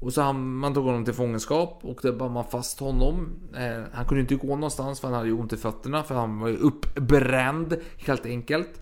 Och 0.00 0.12
så 0.12 0.22
han, 0.22 0.56
man 0.56 0.74
tog 0.74 0.84
honom 0.84 1.04
till 1.04 1.14
fångenskap 1.14 1.80
och 1.82 1.98
där 2.02 2.12
band 2.12 2.34
man 2.34 2.44
fast 2.44 2.80
honom. 2.80 3.28
Eh, 3.56 3.82
han 3.92 4.04
kunde 4.06 4.20
inte 4.20 4.34
gå 4.34 4.56
någonstans 4.56 5.00
för 5.00 5.08
han 5.08 5.16
hade 5.16 5.28
ju 5.28 5.34
ont 5.34 5.52
i 5.52 5.56
fötterna 5.56 6.02
för 6.02 6.14
han 6.14 6.38
var 6.38 6.48
ju 6.48 6.56
uppbränd 6.56 7.76
helt 7.96 8.26
enkelt. 8.26 8.80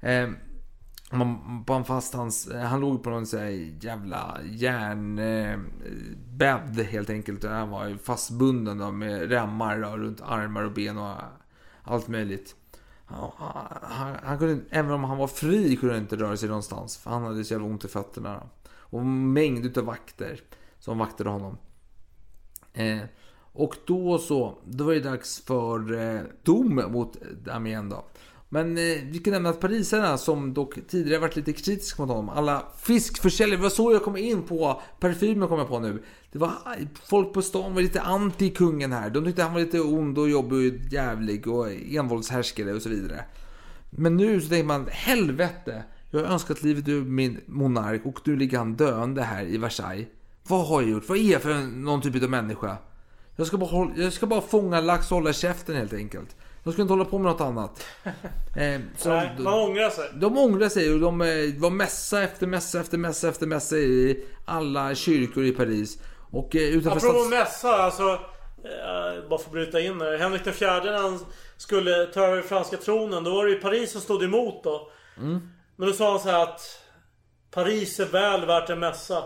Eh, 0.00 0.28
man 1.10 1.62
band 1.66 1.86
fast 1.86 2.14
hans, 2.14 2.48
eh, 2.48 2.60
han 2.60 2.80
låg 2.80 3.02
på 3.02 3.10
någon 3.10 3.26
sån 3.26 3.40
här 3.40 3.76
jävla 3.80 4.38
järnbädd 4.44 5.68
eh, 6.78 6.84
helt 6.84 7.10
enkelt. 7.10 7.44
Han 7.44 7.70
var 7.70 7.88
ju 7.88 7.98
fastbunden 7.98 8.78
då, 8.78 8.90
med 8.90 9.30
remmar 9.30 9.80
då, 9.80 9.96
runt 9.96 10.20
armar 10.20 10.62
och 10.64 10.72
ben 10.72 10.98
och 10.98 11.14
allt 11.82 12.08
möjligt. 12.08 12.56
Han, 13.10 13.30
han, 13.82 14.16
han 14.22 14.38
kunde, 14.38 14.62
även 14.70 14.90
om 14.90 15.04
han 15.04 15.18
var 15.18 15.26
fri 15.26 15.76
kunde 15.76 15.94
han 15.94 16.02
inte 16.02 16.16
röra 16.16 16.36
sig 16.36 16.48
någonstans. 16.48 16.98
För 16.98 17.10
han 17.10 17.22
hade 17.22 17.44
så 17.44 17.54
jävla 17.54 17.66
ont 17.66 17.84
i 17.84 17.88
fötterna. 17.88 18.42
Och 18.72 19.06
mängd 19.06 19.66
utav 19.66 19.84
vakter 19.84 20.40
som 20.78 20.98
vaktade 20.98 21.30
honom. 21.30 21.58
Eh, 22.72 23.00
och 23.52 23.76
då 23.86 24.18
så, 24.18 24.58
då 24.64 24.84
var 24.84 24.94
det 24.94 25.00
dags 25.00 25.40
för 25.40 25.92
eh, 25.92 26.20
dom 26.42 26.74
mot 26.88 27.16
Damien 27.44 27.88
då. 27.88 28.04
Men 28.52 28.78
eh, 28.78 28.98
vi 29.02 29.20
kan 29.24 29.32
nämna 29.32 29.48
att 29.48 29.60
parisarna 29.60 30.18
som 30.18 30.54
dock 30.54 30.74
tidigare 30.88 31.20
varit 31.20 31.36
lite 31.36 31.52
kritiska 31.52 32.02
mot 32.02 32.10
honom. 32.10 32.28
Alla 32.28 32.66
fiskförsäljare, 32.78 33.56
det 33.56 33.62
var 33.62 33.70
så 33.70 33.92
jag 33.92 34.02
kom 34.02 34.16
in 34.16 34.42
på 34.42 34.82
parfymen 35.00 35.48
kom 35.48 35.58
jag 35.58 35.68
på 35.68 35.78
nu. 35.78 36.02
Det 36.32 36.38
var 36.38 36.52
folk 37.04 37.32
på 37.32 37.42
stan 37.42 37.74
var 37.74 37.82
lite 37.82 38.00
anti 38.00 38.50
kungen 38.50 38.92
här. 38.92 39.10
De 39.10 39.24
tyckte 39.24 39.42
han 39.42 39.52
var 39.52 39.60
lite 39.60 39.80
ond 39.80 40.18
och 40.18 40.30
jobbig 40.30 40.58
och 40.58 40.92
jävlig 40.92 41.48
och 41.48 41.72
envåldshärskare 41.72 42.72
och 42.72 42.82
så 42.82 42.88
vidare. 42.88 43.24
Men 43.90 44.16
nu 44.16 44.40
så 44.40 44.48
tänker 44.48 44.66
man, 44.66 44.86
helvete. 44.90 45.82
Jag 46.10 46.20
har 46.20 46.26
önskat 46.26 46.62
livet 46.62 46.88
ur 46.88 47.04
min 47.04 47.40
monark 47.46 48.06
och 48.06 48.20
nu 48.24 48.36
ligger 48.36 48.58
han 48.58 48.74
döende 48.74 49.22
här 49.22 49.44
i 49.44 49.58
Versailles. 49.58 50.08
Vad 50.48 50.66
har 50.66 50.82
jag 50.82 50.90
gjort? 50.90 51.08
Vad 51.08 51.18
är 51.18 51.32
jag 51.32 51.42
för 51.42 51.54
någon 51.54 52.00
typ 52.00 52.22
av 52.22 52.30
människa? 52.30 52.76
Jag 53.36 53.46
ska 53.46 53.56
bara, 53.58 53.70
hålla, 53.70 53.92
jag 53.96 54.12
ska 54.12 54.26
bara 54.26 54.40
fånga 54.40 54.80
lax 54.80 55.10
och 55.10 55.16
hålla 55.16 55.32
käften 55.32 55.76
helt 55.76 55.92
enkelt. 55.92 56.36
Jag 56.62 56.72
ska 56.72 56.82
inte 56.82 56.92
hålla 56.92 57.04
på 57.04 57.18
med 57.18 57.32
något 57.32 57.40
annat. 57.40 57.86
Eh, 58.56 58.80
Nej, 59.04 59.32
de, 59.36 59.42
man 59.42 59.54
ångrar 59.54 59.90
sig. 59.90 60.10
de 60.14 60.38
ångrar 60.38 60.68
sig 60.68 60.94
och 60.94 61.00
de 61.00 61.20
eh, 61.20 61.28
var 61.56 61.70
mässa 61.70 62.22
efter 62.22 62.46
mässa 62.46 62.80
efter 62.80 62.98
mässa 62.98 63.28
efter 63.28 63.46
mässa 63.46 63.76
i 63.76 64.24
alla 64.44 64.94
kyrkor 64.94 65.44
i 65.44 65.52
Paris. 65.52 65.98
Och 66.30 66.56
eh, 66.56 66.62
utanför 66.62 67.08
Apropå 67.08 67.24
stats... 67.24 67.30
mässa, 67.30 67.76
alltså... 67.82 68.18
Eh, 68.64 69.28
bara 69.28 69.38
för 69.38 69.46
att 69.46 69.52
bryta 69.52 69.80
in 69.80 70.00
här. 70.00 70.18
Henrik 70.18 70.46
IV 70.46 70.60
när 70.60 71.02
han 71.02 71.18
skulle 71.56 72.06
ta 72.06 72.26
över 72.26 72.42
franska 72.42 72.76
tronen. 72.76 73.24
Då 73.24 73.34
var 73.34 73.44
det 73.44 73.50
ju 73.50 73.60
Paris 73.60 73.92
som 73.92 74.00
stod 74.00 74.22
emot 74.22 74.64
då. 74.64 74.90
Mm. 75.16 75.48
Men 75.76 75.88
då 75.88 75.94
sa 75.94 76.10
han 76.10 76.20
så 76.20 76.28
här 76.28 76.42
att 76.42 76.80
Paris 77.50 78.00
är 78.00 78.06
väl 78.06 78.46
värt 78.46 78.70
en 78.70 78.78
mässa. 78.78 79.24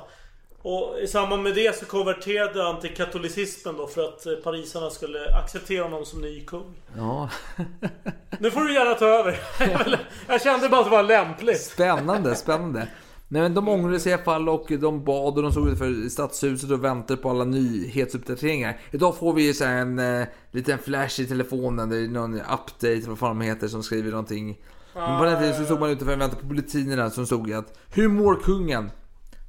Och 0.66 0.98
i 1.02 1.06
samband 1.06 1.42
med 1.42 1.54
det 1.54 1.76
så 1.76 1.86
konverterade 1.86 2.62
han 2.62 2.80
till 2.80 2.94
katolicismen 2.94 3.76
då 3.76 3.86
för 3.86 4.04
att 4.04 4.26
eh, 4.26 4.32
parisarna 4.32 4.90
skulle 4.90 5.34
acceptera 5.34 5.82
honom 5.82 6.04
som 6.04 6.20
ny 6.20 6.44
kung. 6.44 6.74
Ja. 6.96 7.30
Nu 8.38 8.50
får 8.50 8.60
du 8.60 8.74
gärna 8.74 8.94
ta 8.94 9.06
över. 9.06 9.40
Jag 10.28 10.42
kände 10.42 10.68
bara 10.68 10.80
att 10.80 10.86
det 10.86 10.90
var 10.90 11.02
lämpligt. 11.02 11.60
Spännande, 11.60 12.34
spännande. 12.34 12.88
Nej, 13.28 13.42
men 13.42 13.54
de 13.54 13.68
ångrade 13.68 14.00
sig 14.00 14.10
i 14.10 14.14
alla 14.14 14.22
fall 14.22 14.48
och 14.48 14.66
de 14.80 15.04
bad 15.04 15.36
och 15.36 15.42
de 15.42 15.52
stod 15.52 15.66
utanför 15.66 16.08
stadshuset 16.08 16.70
och 16.70 16.84
väntade 16.84 17.22
på 17.22 17.30
alla 17.30 17.44
nyhetsuppdateringar. 17.44 18.80
Idag 18.90 19.16
får 19.16 19.32
vi 19.32 19.54
så 19.54 19.64
här 19.64 19.76
en 19.76 19.98
eh, 19.98 20.26
liten 20.50 20.78
flash 20.78 21.20
i 21.20 21.26
telefonen. 21.26 21.88
Det 21.88 21.96
är 21.96 22.08
någon 22.08 22.34
update, 22.34 23.02
vad 23.06 23.18
fan 23.18 23.38
de 23.38 23.44
heter, 23.44 23.68
som 23.68 23.82
skriver 23.82 24.10
någonting. 24.10 24.58
Men 24.94 25.18
på 25.18 25.24
den 25.24 25.38
tiden 25.38 25.54
så 25.54 25.64
stod 25.64 25.80
man 25.80 25.90
utanför 25.90 26.14
och 26.14 26.20
väntade 26.20 26.42
på 26.42 26.46
bulletinierna 26.46 27.10
som 27.10 27.26
stod 27.26 27.52
att 27.52 27.78
Hur 27.94 28.08
mår 28.08 28.34
kungen? 28.42 28.90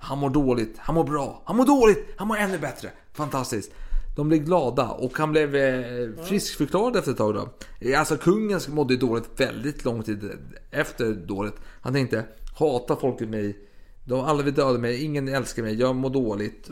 Han 0.05 0.17
mår 0.17 0.29
dåligt, 0.29 0.75
han 0.77 0.95
mår 0.95 1.03
bra, 1.03 1.41
han 1.45 1.57
mår 1.57 1.65
dåligt, 1.65 2.07
han 2.17 2.27
mår 2.27 2.37
ännu 2.37 2.57
bättre. 2.57 2.89
Fantastiskt. 3.13 3.71
De 4.15 4.27
blev 4.27 4.39
glada 4.39 4.89
och 4.89 5.17
han 5.17 5.31
blev 5.31 5.55
eh, 5.55 6.25
friskförklarad 6.25 6.95
efter 6.95 7.11
ett 7.11 7.17
tag 7.17 7.33
då. 7.33 7.49
Eh, 7.79 7.99
alltså 7.99 8.17
kungen 8.17 8.59
mådde 8.69 8.93
ju 8.93 8.99
dåligt 8.99 9.29
väldigt 9.37 9.85
lång 9.85 10.03
tid 10.03 10.31
efter 10.71 11.13
dåligt. 11.13 11.55
Han 11.81 11.93
tänkte, 11.93 12.25
hata 12.59 12.95
folket 12.95 13.29
mig. 13.29 13.59
De 14.05 14.19
alla 14.19 14.43
vill 14.43 14.53
döda 14.53 14.79
mig, 14.79 15.03
ingen 15.03 15.27
älskar 15.27 15.63
mig, 15.63 15.79
jag 15.79 15.95
mår 15.95 16.09
dåligt. 16.09 16.69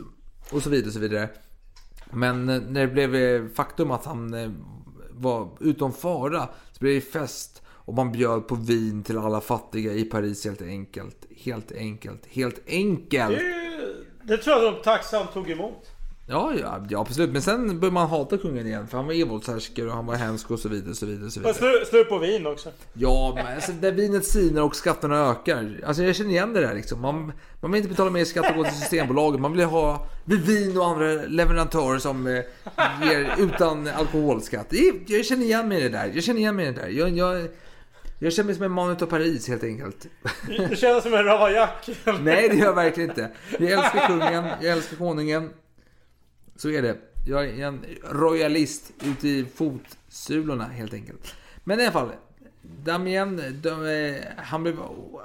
Och 0.50 0.62
så 0.62 0.70
vidare 0.70 0.86
och 0.86 0.92
så 0.92 1.00
vidare. 1.00 1.28
Men 2.10 2.48
eh, 2.48 2.60
när 2.60 2.86
det 2.86 2.92
blev 2.92 3.54
faktum 3.54 3.90
att 3.90 4.04
han 4.04 4.34
var 5.10 5.48
utom 5.60 5.92
fara 5.92 6.48
så 6.72 6.78
blev 6.80 6.94
det 6.94 7.00
fest. 7.00 7.62
Och 7.84 7.94
man 7.94 8.12
bjöd 8.12 8.48
på 8.48 8.54
vin 8.54 9.02
till 9.02 9.18
alla 9.18 9.40
fattiga 9.40 9.92
i 9.92 10.04
Paris 10.04 10.44
helt 10.44 10.62
enkelt. 10.62 11.16
Helt 11.44 11.72
enkelt. 11.72 12.26
Helt 12.26 12.60
enkelt. 12.68 13.38
Det, 13.38 13.94
det 14.22 14.36
tror 14.36 14.56
jag 14.62 14.74
de 14.74 14.82
tacksamt 14.82 15.32
tog 15.32 15.50
emot. 15.50 15.90
Ja, 16.28 16.52
ja, 16.60 16.86
ja 16.90 17.00
absolut. 17.00 17.30
Men 17.30 17.42
sen 17.42 17.66
började 17.80 17.94
man 17.94 18.08
hata 18.08 18.36
kungen 18.38 18.66
igen. 18.66 18.88
För 18.88 18.96
han 18.96 19.06
var 19.06 19.14
envåldshärskare 19.14 19.86
och 19.86 19.92
han 19.92 20.06
var 20.06 20.14
hemsk 20.14 20.50
och 20.50 20.58
så 20.58 20.68
vidare. 20.68 20.94
Så 20.94 21.06
vidare, 21.06 21.30
så 21.30 21.40
vidare. 21.40 21.54
slu, 21.54 21.84
slut 21.90 22.08
på 22.08 22.18
vin 22.18 22.46
också. 22.46 22.68
Ja, 22.92 23.32
men 23.34 23.54
alltså, 23.54 23.72
där 23.72 23.92
vinet 23.92 24.24
sinar 24.26 24.62
och 24.62 24.76
skatterna 24.76 25.30
ökar. 25.30 25.80
Alltså 25.86 26.02
jag 26.02 26.16
känner 26.16 26.30
igen 26.30 26.52
det 26.52 26.60
där 26.60 26.74
liksom. 26.74 27.00
Man, 27.00 27.32
man 27.60 27.70
vill 27.72 27.78
inte 27.78 27.88
betala 27.88 28.10
mer 28.10 28.24
skatt 28.24 28.50
och 28.50 28.56
gå 28.56 28.64
till 28.64 28.72
Systembolaget. 28.78 29.40
Man 29.40 29.52
vill 29.52 29.64
ha 29.64 30.06
vin 30.24 30.78
och 30.78 30.86
andra 30.86 31.06
leverantörer 31.28 31.98
som 31.98 32.26
eh, 32.26 32.32
ger 33.02 33.34
utan 33.38 33.88
alkoholskatt. 33.88 34.72
Är- 34.72 35.12
Jag 35.12 35.24
känner 35.24 35.44
igen 35.44 35.68
mig 35.68 35.78
i 35.78 35.82
det 35.82 35.88
där. 35.88 36.10
Jag 36.14 36.24
känner 36.24 36.40
igen 36.40 36.56
mig 36.56 36.66
i 36.68 36.72
det 36.72 36.80
där. 36.80 36.88
Jag, 36.88 37.08
jag, 37.08 37.48
jag 38.18 38.32
känner 38.32 38.46
mig 38.46 38.54
som 38.54 38.64
en 38.64 38.70
man 38.70 38.90
utav 38.90 39.06
Paris 39.06 39.48
helt 39.48 39.64
enkelt. 39.64 40.06
Du 40.68 40.76
känner 40.76 41.00
som 41.00 41.14
en 41.14 41.24
Ravaillac. 41.24 41.70
Nej, 42.20 42.48
det 42.48 42.56
gör 42.56 42.64
jag 42.64 42.74
verkligen 42.74 43.10
inte. 43.10 43.30
Jag 43.58 43.70
älskar 43.70 44.06
kungen, 44.06 44.44
jag 44.60 44.72
älskar 44.72 44.96
konungen. 44.96 45.50
Så 46.56 46.70
är 46.70 46.82
det. 46.82 46.96
Jag 47.26 47.44
är 47.44 47.66
en 47.66 47.84
royalist 48.10 48.92
ute 49.04 49.28
i 49.28 49.46
fotsulorna 49.54 50.64
helt 50.64 50.94
enkelt. 50.94 51.34
Men 51.64 51.80
i 51.80 51.82
alla 51.82 51.92
fall. 51.92 52.10
Damien, 52.84 53.60
de, 53.62 53.86
eh, 53.86 54.22
han 54.36 54.62
blev 54.62 54.78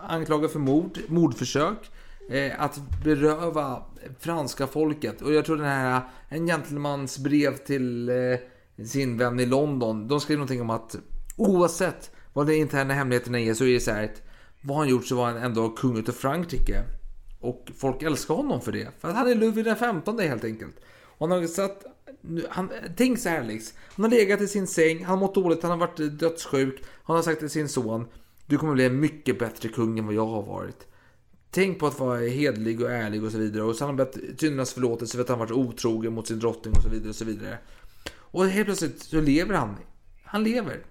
anklagad 0.07 0.52
för 0.52 0.60
mord, 0.60 0.99
mordförsök. 1.07 1.91
Eh, 2.30 2.61
att 2.61 2.80
beröva 3.03 3.84
franska 4.20 4.68
folket. 4.68 5.22
Och 5.22 5.34
jag 5.34 5.45
tror 5.45 5.57
den 5.57 5.66
här, 5.66 6.02
en 6.30 6.48
gentlemans 6.48 7.18
brev 7.18 7.57
till 7.57 8.10
eh, 8.10 8.86
sin 8.86 9.18
vän 9.18 9.40
i 9.40 9.45
London. 9.45 10.07
De 10.07 10.20
skrev 10.20 10.38
någonting 10.38 10.61
om 10.61 10.70
att 10.70 10.95
oavsett 11.38 12.11
vad 12.34 12.47
de 12.47 12.53
interna 12.53 12.93
hemligheterna 12.93 13.39
är 13.39 13.53
så 13.53 13.65
är 13.65 13.73
det 13.73 13.80
så 13.80 13.91
här 13.91 14.03
att 14.03 14.22
vad 14.61 14.77
han 14.77 14.89
gjort 14.89 15.06
så 15.06 15.15
var 15.15 15.26
han 15.26 15.38
ändå 15.38 15.69
kung 15.69 15.97
utav 15.97 16.14
Frankrike. 16.14 16.84
Och 17.39 17.69
folk 17.77 18.03
älskar 18.03 18.35
honom 18.35 18.61
för 18.61 18.72
det. 18.72 18.88
För 18.99 19.10
att 19.10 19.15
han 19.15 19.27
är 19.27 19.35
Ludvig 19.35 19.65
den 19.65 19.76
15 19.76 20.19
helt 20.19 20.43
enkelt. 20.43 20.76
Och 21.03 21.30
han 21.30 21.39
har 21.39 21.47
satt... 21.47 21.85
Han, 22.49 22.72
tänk 22.97 23.19
så 23.19 23.30
här 23.30 23.39
Alex. 23.39 23.73
Han 23.95 24.03
har 24.03 24.11
legat 24.11 24.41
i 24.41 24.47
sin 24.47 24.68
säng, 24.68 24.97
han 25.06 25.19
har 25.19 25.27
mått 25.27 25.35
dåligt, 25.35 25.64
han 25.64 25.72
har 25.72 25.77
varit 25.77 26.19
dödssjuk. 26.19 26.84
Han 27.03 27.15
har 27.15 27.23
sagt 27.23 27.39
till 27.39 27.49
sin 27.49 27.69
son. 27.69 28.07
Du 28.45 28.57
kommer 28.57 28.73
bli 28.73 28.85
en 28.85 28.99
mycket 28.99 29.39
bättre 29.39 29.69
kung 29.69 29.99
än 29.99 30.06
vad 30.06 30.15
jag 30.15 30.26
har 30.26 30.43
varit. 30.43 30.88
Tänk 31.51 31.80
på 31.80 31.88
att 31.88 31.99
vara 31.99 32.19
hedlig 32.19 32.81
och 32.81 32.91
ärlig 32.91 33.23
och 33.23 33.31
så 33.31 33.38
vidare. 33.38 33.64
Och 33.64 33.76
så 33.76 33.84
har 33.84 33.88
han 33.88 33.95
bett 33.95 34.18
syndernas 34.39 34.73
förlåtelse 34.73 35.18
för 35.18 35.23
att 35.23 35.30
han 35.30 35.39
varit 35.39 35.51
otrogen 35.51 36.14
mot 36.14 36.27
sin 36.27 36.39
drottning 36.39 36.73
och 36.73 36.84
så 36.84 36.89
vidare 36.89 37.10
och 37.10 37.15
så 37.15 37.26
vidare. 37.26 37.57
Och 38.15 38.45
helt 38.45 38.65
plötsligt 38.65 39.01
så 39.01 39.22
lever 39.22 39.56
han. 39.56 39.76
Han 40.23 40.43
lever. 40.43 40.85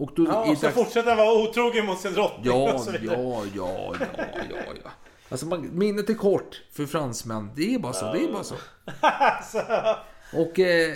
Och 0.00 0.10
då 0.16 0.24
Ja, 0.24 0.50
och 0.50 0.58
så 0.58 0.66
dags- 0.66 0.74
fortsätter 0.78 1.16
vara 1.16 1.32
otrogen 1.42 1.86
mot 1.86 2.00
sin 2.00 2.12
drottning 2.12 2.52
och 2.52 2.58
Ja, 2.68 2.78
så 2.78 2.90
vidare. 2.90 3.22
ja, 3.22 3.42
ja, 3.54 3.94
ja, 4.00 4.06
ja, 4.50 4.56
ja. 4.84 4.90
Alltså 5.28 5.46
man, 5.46 5.70
minnet 5.72 6.10
är 6.10 6.14
kort 6.14 6.62
för 6.72 6.86
fransmän. 6.86 7.50
Det 7.56 7.74
är 7.74 7.78
bara 7.78 7.92
så. 7.92 8.12
Det 8.12 8.24
är 8.24 8.32
bara 8.32 8.42
så. 8.44 8.54
Och 10.36 10.58
eh, 10.58 10.90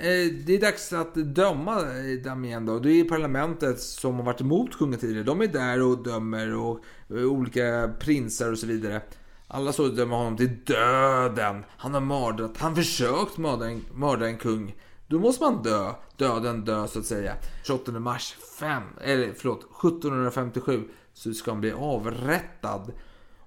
eh, 0.00 0.32
det 0.46 0.54
är 0.54 0.60
dags 0.60 0.92
att 0.92 1.14
döma 1.14 1.80
eh, 1.80 2.22
Damien 2.24 2.66
då. 2.66 2.78
Det 2.78 3.00
är 3.00 3.04
parlamentet 3.04 3.80
som 3.80 4.14
har 4.16 4.22
varit 4.22 4.40
emot 4.40 4.78
kungen 4.78 4.98
tidigare. 5.00 5.22
De 5.24 5.40
är 5.40 5.46
där 5.46 5.82
och 5.82 6.02
dömer 6.04 6.54
och 6.56 6.80
eh, 7.10 7.16
olika 7.16 7.90
prinsar 8.00 8.52
och 8.52 8.58
så 8.58 8.66
vidare. 8.66 9.00
Alla 9.48 9.72
så 9.72 9.86
dömer 9.88 10.16
honom 10.16 10.36
till 10.36 10.64
döden. 10.64 11.64
Han 11.76 11.94
har 11.94 12.00
mördat, 12.00 12.50
han 12.58 12.76
försökt 12.76 13.36
mörda 13.36 13.66
en, 13.66 13.84
mörda 13.94 14.26
en 14.26 14.36
kung. 14.38 14.74
Då 15.08 15.18
måste 15.18 15.44
man 15.44 15.62
dö. 15.62 15.92
Döden 16.16 16.64
dö 16.64 16.86
så 16.88 16.98
att 16.98 17.06
säga. 17.06 17.36
28 17.64 17.92
mars 17.92 18.36
5, 18.58 18.82
eller 19.00 19.32
förlåt, 19.36 19.58
1757 19.58 20.88
så 21.12 21.32
ska 21.32 21.50
han 21.50 21.60
bli 21.60 21.72
avrättad. 21.72 22.92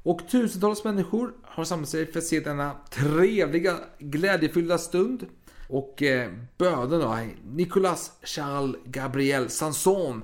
Och 0.03 0.21
tusentals 0.31 0.83
människor 0.83 1.33
har 1.43 1.63
samlat 1.63 1.89
sig 1.89 2.11
för 2.11 2.19
att 2.19 2.25
se 2.25 2.39
denna 2.39 2.75
trevliga, 2.89 3.77
glädjefyllda 3.99 4.77
stund. 4.77 5.25
Och 5.69 6.03
eh, 6.03 6.31
böden 6.57 6.99
då, 6.99 7.19
Nicolas 7.43 8.11
Charles 8.23 8.75
Gabriel 8.85 9.49
Sanson. 9.49 10.21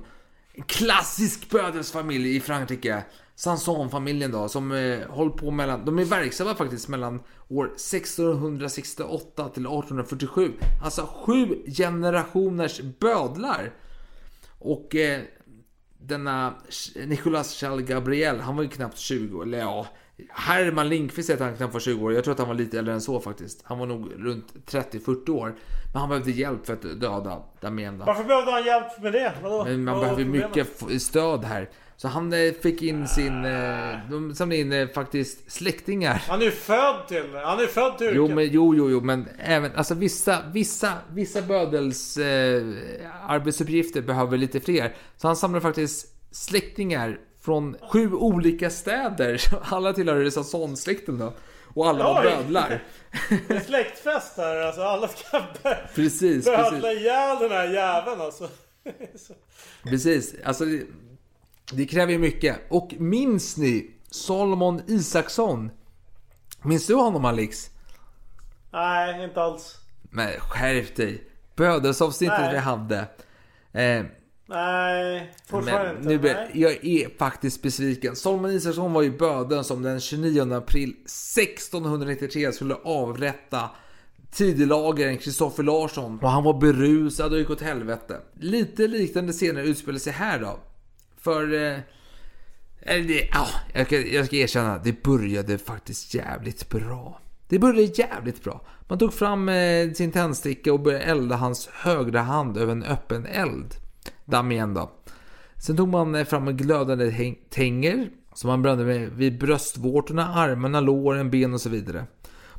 En 0.52 0.62
klassisk 0.62 1.50
bödelsfamilj 1.50 2.36
i 2.36 2.40
Frankrike. 2.40 3.04
Sanson-familjen 3.36 4.32
då, 4.32 4.48
som 4.48 4.72
eh, 4.72 5.08
håller 5.08 5.30
på 5.30 5.50
mellan, 5.50 5.84
de 5.84 5.98
är 5.98 6.04
verksamma 6.04 6.54
faktiskt 6.54 6.88
mellan 6.88 7.22
år 7.48 7.64
1668 7.64 9.48
till 9.48 9.66
1847. 9.66 10.52
Alltså 10.84 11.08
sju 11.24 11.64
generationers 11.76 12.80
bödlar. 12.80 13.72
Och 14.58 14.94
eh, 14.94 15.20
denna 15.98 16.54
Nicolas 17.06 17.60
Charles 17.60 17.88
Gabriel, 17.88 18.40
han 18.40 18.56
var 18.56 18.62
ju 18.62 18.68
knappt 18.68 18.98
20, 18.98 19.42
eller 19.42 19.58
ja, 19.58 19.86
Herman 20.30 20.88
Lindqvist 20.88 21.30
att 21.30 21.40
han 21.40 21.56
knappt 21.56 21.72
var 21.74 21.80
20 21.80 22.04
år. 22.04 22.12
Jag 22.12 22.24
tror 22.24 22.32
att 22.32 22.38
han 22.38 22.48
var 22.48 22.54
lite 22.54 22.78
äldre 22.78 22.94
än 22.94 23.00
så 23.00 23.20
faktiskt. 23.20 23.60
Han 23.64 23.78
var 23.78 23.86
nog 23.86 24.12
runt 24.16 24.54
30-40 24.66 25.30
år. 25.30 25.54
Men 25.92 26.00
han 26.00 26.08
behövde 26.08 26.30
hjälp 26.30 26.66
för 26.66 26.72
att 26.72 26.82
döda 26.82 27.42
Damien. 27.60 27.98
Varför 27.98 28.24
behövde 28.24 28.50
han 28.52 28.64
hjälp 28.64 29.02
med 29.02 29.12
det? 29.12 29.32
Vadå? 29.42 29.64
Men 29.64 29.84
man 29.84 29.94
Vad 29.94 30.08
var 30.08 30.16
behöver 30.16 30.32
mycket 30.32 31.02
stöd 31.02 31.44
här. 31.44 31.70
Så 31.98 32.08
han 32.08 32.32
eh, 32.32 32.52
fick 32.62 32.82
in 32.82 33.08
sin... 33.08 33.44
eh, 33.44 33.94
De 34.10 34.34
samlade 34.34 34.60
in 34.60 34.72
eh, 34.72 34.88
faktiskt 34.88 35.52
släktingar. 35.52 36.22
Han 36.28 36.40
är 36.40 36.44
ju 36.44 36.50
född 36.50 37.08
till. 37.08 37.34
Han 37.44 37.60
är 37.60 37.66
född 37.66 37.98
till 37.98 38.10
Jo, 38.14 38.24
yrket. 38.24 38.36
men, 38.36 38.48
jo, 38.50 38.74
jo, 38.74 38.90
jo, 38.90 39.00
men 39.00 39.28
även 39.38 39.72
alltså 39.76 39.94
vissa, 39.94 40.38
vissa, 40.52 40.92
vissa 41.12 41.42
bödels 41.42 42.16
eh, 42.16 42.62
arbetsuppgifter 43.28 44.02
behöver 44.02 44.38
lite 44.38 44.60
fler. 44.60 44.94
Så 45.16 45.26
han 45.26 45.36
samlade 45.36 45.62
faktiskt 45.62 46.06
släktingar 46.30 47.18
från 47.40 47.76
sju 47.92 48.12
olika 48.12 48.70
städer. 48.70 49.40
Alla 49.62 49.92
tillhör 49.92 50.30
Sanson-släkten 50.30 51.18
då. 51.18 51.32
Och 51.74 51.88
alla 51.88 52.04
var 52.04 52.20
Oj! 52.26 52.30
bödlar. 52.36 52.82
Det 53.48 53.54
är 53.54 53.60
släktfest 53.60 54.36
här 54.36 54.56
alltså. 54.56 54.80
Alla 54.82 55.08
ska 55.08 55.42
Precis, 55.94 56.44
bödla 56.44 56.70
precis. 56.70 56.84
ihjäl 57.00 57.36
den 57.40 57.50
här 57.50 57.68
jäveln 57.72 58.20
alltså. 58.20 58.48
Så- 59.16 59.34
Precis, 59.84 60.34
alltså 60.44 60.64
det, 61.72 61.86
kräver 61.86 62.12
ju 62.12 62.18
mycket. 62.18 62.56
Och 62.68 62.94
minns 62.98 63.56
ni 63.56 63.90
Solomon 64.10 64.80
Isaksson? 64.86 65.70
Minns 66.62 66.86
du 66.86 66.94
honom 66.94 67.24
Alex? 67.24 67.70
Nej, 68.72 69.24
inte 69.24 69.42
alls. 69.42 69.76
Men 70.02 70.40
skärp 70.40 70.96
dig. 70.96 71.24
Bödelsavsnittet 71.56 72.52
vi 72.52 72.56
hade. 72.58 72.98
Eh, 73.72 74.04
Nej, 74.48 75.32
fortfarande 75.46 75.92
men 75.92 76.12
inte. 76.12 76.28
nu, 76.28 76.34
Nej. 76.34 76.50
jag 76.54 76.84
är 76.84 77.18
faktiskt 77.18 77.62
besviken. 77.62 78.16
Solomon 78.16 78.50
Isaksson 78.50 78.92
var 78.92 79.02
ju 79.02 79.18
bödeln 79.18 79.64
som 79.64 79.82
den 79.82 80.00
29 80.00 80.54
april 80.54 80.90
1693 80.90 82.52
skulle 82.52 82.74
avrätta 82.74 83.70
tidelagaren 84.30 85.18
Kristoffer 85.18 85.62
Larsson. 85.62 86.18
Och 86.22 86.30
han 86.30 86.44
var 86.44 86.54
berusad 86.60 87.32
och 87.32 87.38
gick 87.38 87.50
åt 87.50 87.60
helvete. 87.60 88.20
Lite 88.40 88.86
liknande 88.86 89.32
scener 89.32 89.62
utspelar 89.62 89.98
sig 89.98 90.12
här 90.12 90.38
då. 90.38 90.58
För... 91.26 91.54
Eh, 91.54 91.78
det, 93.06 93.28
ja, 93.32 93.46
jag, 93.72 93.86
ska, 93.86 94.00
jag 94.00 94.26
ska 94.26 94.36
erkänna, 94.36 94.78
det 94.78 95.02
började 95.02 95.58
faktiskt 95.58 96.14
jävligt 96.14 96.68
bra. 96.68 97.20
Det 97.48 97.58
började 97.58 97.82
jävligt 97.82 98.44
bra. 98.44 98.66
Man 98.88 98.98
tog 98.98 99.12
fram 99.12 99.48
eh, 99.48 99.92
sin 99.92 100.12
tändsticka 100.12 100.72
och 100.72 100.80
började 100.80 101.04
elda 101.04 101.36
hans 101.36 101.68
högra 101.72 102.20
hand 102.20 102.56
över 102.56 102.72
en 102.72 102.82
öppen 102.82 103.26
eld. 103.26 103.74
Damien 104.24 104.74
då. 104.74 104.90
Sen 105.66 105.76
tog 105.76 105.88
man 105.88 106.14
eh, 106.14 106.24
fram 106.24 106.48
en 106.48 106.56
glödande 106.56 107.34
tänger 107.50 108.10
som 108.34 108.48
man 108.48 108.62
brände 108.62 108.84
med 108.84 109.10
vid 109.10 109.38
bröstvårtorna, 109.38 110.34
armarna, 110.34 110.80
låren, 110.80 111.30
ben 111.30 111.54
och 111.54 111.60
så 111.60 111.68
vidare. 111.68 112.04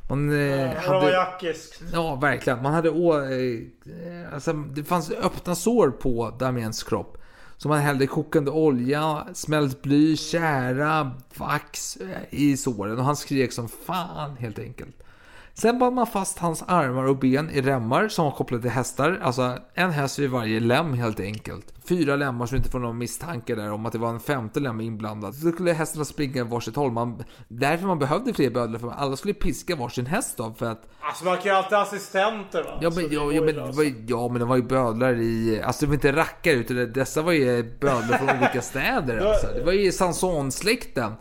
Man 0.08 0.30
eh, 0.30 0.72
jackiskt. 1.10 1.82
Ja, 1.92 2.14
verkligen. 2.14 2.62
Man 2.62 2.74
hade 2.74 2.90
å, 2.90 3.14
eh, 3.14 4.34
alltså, 4.34 4.52
det 4.52 4.84
fanns 4.84 5.10
öppna 5.10 5.54
sår 5.54 5.90
på 5.90 6.36
Damiens 6.38 6.82
kropp. 6.82 7.18
Som 7.58 7.68
man 7.68 7.80
hällde 7.80 8.06
kokande 8.06 8.50
olja, 8.50 9.26
smält 9.34 9.82
bly, 9.82 10.16
kära, 10.16 11.12
vax 11.36 11.98
i 12.30 12.56
såren 12.56 12.98
och 12.98 13.04
han 13.04 13.16
skrek 13.16 13.52
som 13.52 13.68
fan 13.68 14.36
helt 14.36 14.58
enkelt. 14.58 15.02
Sen 15.60 15.78
band 15.78 15.94
man 15.94 16.06
fast 16.06 16.38
hans 16.38 16.64
armar 16.66 17.04
och 17.04 17.16
ben 17.16 17.50
i 17.50 17.60
remmar 17.60 18.08
som 18.08 18.24
var 18.24 18.32
kopplade 18.32 18.62
till 18.62 18.70
hästar. 18.70 19.18
Alltså 19.22 19.58
en 19.74 19.90
häst 19.90 20.18
vid 20.18 20.30
varje 20.30 20.60
lem 20.60 20.94
helt 20.94 21.20
enkelt. 21.20 21.74
Fyra 21.88 22.16
lemmar 22.16 22.46
så 22.46 22.56
inte 22.56 22.70
får 22.70 22.78
någon 22.78 22.98
misstanke 22.98 23.54
där 23.54 23.72
om 23.72 23.86
att 23.86 23.92
det 23.92 23.98
var 23.98 24.08
en 24.08 24.20
femte 24.20 24.60
lem 24.60 24.80
inblandad. 24.80 25.34
Så 25.34 25.50
skulle 25.50 25.72
hästarna 25.72 26.04
springa 26.04 26.44
varsitt 26.44 26.76
håll. 26.76 26.92
Man, 26.92 27.24
därför 27.48 27.86
man 27.86 27.98
behövde 27.98 28.34
fler 28.34 28.50
bödlar 28.50 28.78
för 28.78 28.90
alla 28.90 29.16
skulle 29.16 29.34
piska 29.34 29.76
varsin 29.76 30.06
häst 30.06 30.36
då 30.36 30.54
för 30.58 30.66
att 30.66 30.82
Alltså 31.00 31.24
man 31.24 31.36
kan 31.36 31.44
ju 31.44 31.50
alltid 31.50 31.76
ha 31.78 31.82
assistenter 31.82 32.62
va? 32.62 32.78
Ja 32.80 32.90
men, 32.90 33.08
ja, 33.10 33.32
ja, 33.32 33.42
men, 33.42 33.54
det 33.54 33.60
var, 33.60 33.84
ja 34.06 34.28
men 34.28 34.38
det 34.38 34.44
var 34.44 34.56
ju 34.56 34.62
bödlar 34.62 35.14
i... 35.14 35.62
Alltså 35.64 35.84
det 35.84 35.88
var 35.88 35.94
inte 35.94 36.12
rackare 36.12 36.54
utan 36.54 36.92
dessa 36.92 37.22
var 37.22 37.32
ju 37.32 37.78
bödlar 37.80 38.18
från 38.18 38.38
olika 38.38 38.62
städer 38.62 39.26
alltså. 39.26 39.46
Det 39.46 39.64
var 39.64 39.72
ju 39.72 39.92
Sanson-släkten. 39.92 41.12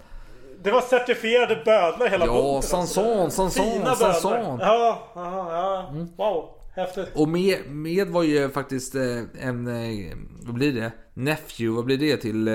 Det 0.63 0.71
var 0.71 0.81
certifierade 0.81 1.55
bödlar 1.55 2.07
hela 2.09 2.25
Ja, 2.25 2.33
bunten, 2.33 2.61
Sanson, 2.69 3.19
alltså. 3.19 3.35
Sanson, 3.49 3.71
Fina. 3.71 3.95
Sanson. 3.95 4.33
Mm. 4.33 4.59
Ja, 4.59 5.11
aha, 5.15 5.51
ja. 5.51 5.93
Wow, 6.17 6.49
häftigt. 6.75 7.07
Och 7.15 7.27
med, 7.27 7.57
med 7.69 8.07
var 8.07 8.23
ju 8.23 8.49
faktiskt 8.49 8.95
eh, 8.95 9.01
en... 9.41 9.67
eh, 9.67 10.15
Vad 10.41 10.55
blir 10.55 10.73
det? 10.73 10.91
Nephew, 11.13 11.75
vad 11.75 11.85
blir 11.85 11.97
det 11.97 12.17
till 12.17 12.47
eh, 12.47 12.53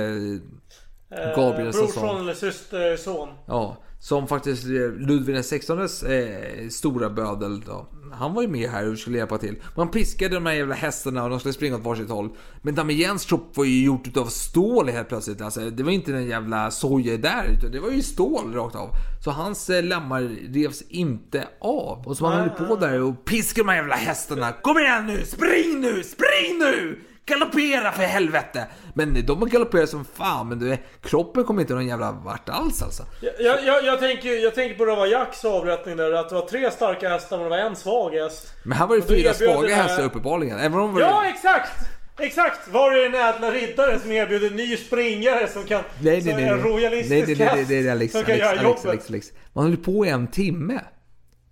Gabriel 1.37 1.67
eh, 1.67 1.73
Sanson? 1.73 2.03
Brorson 2.03 2.21
eller 2.21 2.35
systerson. 2.35 3.29
Ja, 3.47 3.77
som 4.01 4.29
faktiskt 4.29 4.65
Ludvig 4.99 5.45
XVIs 5.45 6.03
eh, 6.03 6.69
stora 6.69 7.11
bödel 7.11 7.61
då. 7.61 7.87
Han 8.13 8.35
var 8.35 8.43
ju 8.43 8.49
med 8.49 8.71
här 8.71 8.93
och 8.93 8.99
skulle 8.99 9.19
hjälpa 9.19 9.39
till. 9.39 9.57
Man 9.77 9.91
piskade 9.91 10.35
de 10.35 10.47
här 10.47 10.53
jävla 10.53 10.75
hästarna 10.75 11.25
och 11.25 11.31
de 11.31 11.41
skulle 11.41 11.53
springa 11.53 11.77
åt 11.77 11.85
varsitt 11.85 12.11
håll. 12.11 12.31
Men 12.63 12.75
Damiens 12.75 13.25
kropp 13.25 13.57
var 13.57 13.65
ju 13.65 13.85
gjort 13.85 14.07
utav 14.07 14.27
stål 14.27 14.89
helt 14.89 15.09
plötsligt. 15.09 15.41
Alltså, 15.41 15.61
det 15.71 15.83
var 15.83 15.93
inte 15.93 16.13
den 16.13 16.27
jävla 16.27 16.71
soja 16.71 17.17
där, 17.17 17.45
utan 17.59 17.71
det 17.73 17.81
var 17.81 17.91
ju 17.91 18.03
stål 18.03 18.55
rakt 18.55 18.77
av. 18.77 18.91
Så 19.25 19.31
hans 19.31 19.71
eh, 19.71 19.83
lemmar 19.83 20.23
revs 20.55 20.83
inte 20.89 21.49
av. 21.61 22.07
Och 22.07 22.17
så 22.17 22.25
man 22.25 22.41
höll 22.41 22.69
på 22.69 22.77
där 22.77 23.01
och 23.01 23.25
piskade 23.25 23.67
de 23.67 23.69
här 23.69 23.77
jävla 23.77 23.97
hästarna. 23.97 24.53
Kom 24.53 24.79
igen 24.79 25.07
nu, 25.07 25.25
spring 25.25 25.81
nu, 25.81 26.03
spring 26.03 26.59
nu! 26.59 26.99
Galoppera 27.27 27.93
för 27.93 28.03
helvete! 28.03 28.67
Men 28.95 29.27
de 29.27 29.43
har 29.43 29.49
galopperat 29.49 29.89
som 29.89 30.05
fan, 30.05 30.49
men 30.49 30.59
du, 30.59 30.77
kroppen 31.03 31.45
kom 31.45 31.61
inte 31.61 31.75
någon 31.75 31.87
jävla 31.87 32.13
vart 32.13 32.49
alls 32.49 32.83
alltså. 32.83 33.03
Jag, 33.41 33.65
jag, 33.65 33.85
jag, 33.85 33.99
tänker, 34.01 34.29
jag 34.45 34.55
tänker 34.55 34.79
på 34.79 34.85
det 34.85 34.97
var 34.97 35.07
Jacks 35.07 35.45
avrättning 35.45 35.97
där, 35.97 36.13
att 36.13 36.29
det 36.29 36.35
var 36.35 36.47
tre 36.47 36.71
starka 36.71 37.09
hästar 37.09 37.37
men 37.37 37.45
det 37.45 37.51
var 37.51 37.59
en 37.59 37.77
svag 37.77 38.11
häst. 38.11 38.53
Men 38.65 38.79
här 38.79 38.87
var 38.87 38.97
det 38.97 39.03
Och 39.03 39.09
fyra 39.09 39.35
svaga 39.35 39.75
här- 39.75 39.83
hästar 39.83 40.05
uppenbarligen. 40.05 40.59
Även 40.59 40.79
om 40.79 40.95
var... 40.95 41.01
Ja, 41.01 41.25
exakt! 41.29 41.73
Exakt! 42.19 42.69
Var 42.69 42.91
det 42.91 43.03
den 43.09 43.15
ädla 43.15 43.51
riddaren 43.51 44.01
som 44.01 44.13
erbjuder 44.13 44.47
en 44.47 44.57
ny 44.57 44.77
springare 44.77 45.49
som 45.49 45.65
kan... 45.65 45.83
nej, 46.01 46.23
nej, 46.25 46.35
nej, 46.35 46.45
en 46.45 46.57
nej, 46.57 46.65
royalistisk 46.71 47.39
nej, 47.39 47.49
nej, 47.55 47.67
nej, 47.69 47.83
nej, 47.83 47.95
nej, 47.97 48.09
som 48.09 48.23
kan 48.23 48.31
Alex, 48.31 48.41
göra 48.41 48.51
Alex, 48.51 48.65
jobbet. 48.65 48.87
Alex, 48.87 49.09
Alex. 49.09 49.27
Man 49.53 49.65
höll 49.65 49.77
på 49.77 50.07
i 50.07 50.09
en 50.09 50.27
timme. 50.27 50.81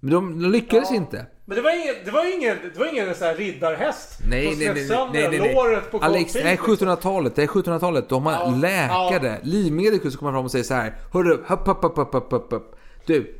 Men 0.00 0.12
de, 0.12 0.42
de 0.42 0.50
lyckades 0.50 0.92
inte. 0.92 1.26
Men 1.44 1.56
det 1.56 1.62
var 1.62 1.82
ingen, 1.82 1.94
det 2.04 2.10
var 2.10 2.34
ingen, 2.38 2.56
det 2.74 2.78
var 2.78 2.86
ingen 2.86 3.14
sån 3.14 3.26
här 3.26 3.34
riddarhäst. 3.34 4.18
Nej, 4.28 4.50
som 4.50 4.58
nej, 4.58 4.68
nej, 4.74 4.86
nej, 5.12 5.28
nej, 5.30 5.40
nej. 5.40 5.54
låret 5.54 5.90
på 5.90 5.98
Alex, 5.98 6.32
det 6.32 6.40
är 6.40 6.56
kortfilm. 6.56 6.90
1700-talet. 6.90 7.36
Det 7.36 7.42
är 7.42 7.46
1700-talet. 7.46 8.08
De 8.08 8.26
har 8.26 8.32
Ja, 8.32 8.54
läkare, 8.60 9.38
livmedikus 9.42 10.12
som 10.12 10.18
kommer 10.18 10.32
fram 10.32 10.44
och 10.44 10.50
säger 10.50 10.64
så 10.64 10.74
här. 10.74 10.94
Hörru, 11.12 11.42
hopp, 11.46 11.66
hopp, 11.66 11.82
hopp, 11.82 11.96
hopp, 11.96 12.32
hopp, 12.32 12.52
hopp. 12.52 12.78
Du, 13.06 13.36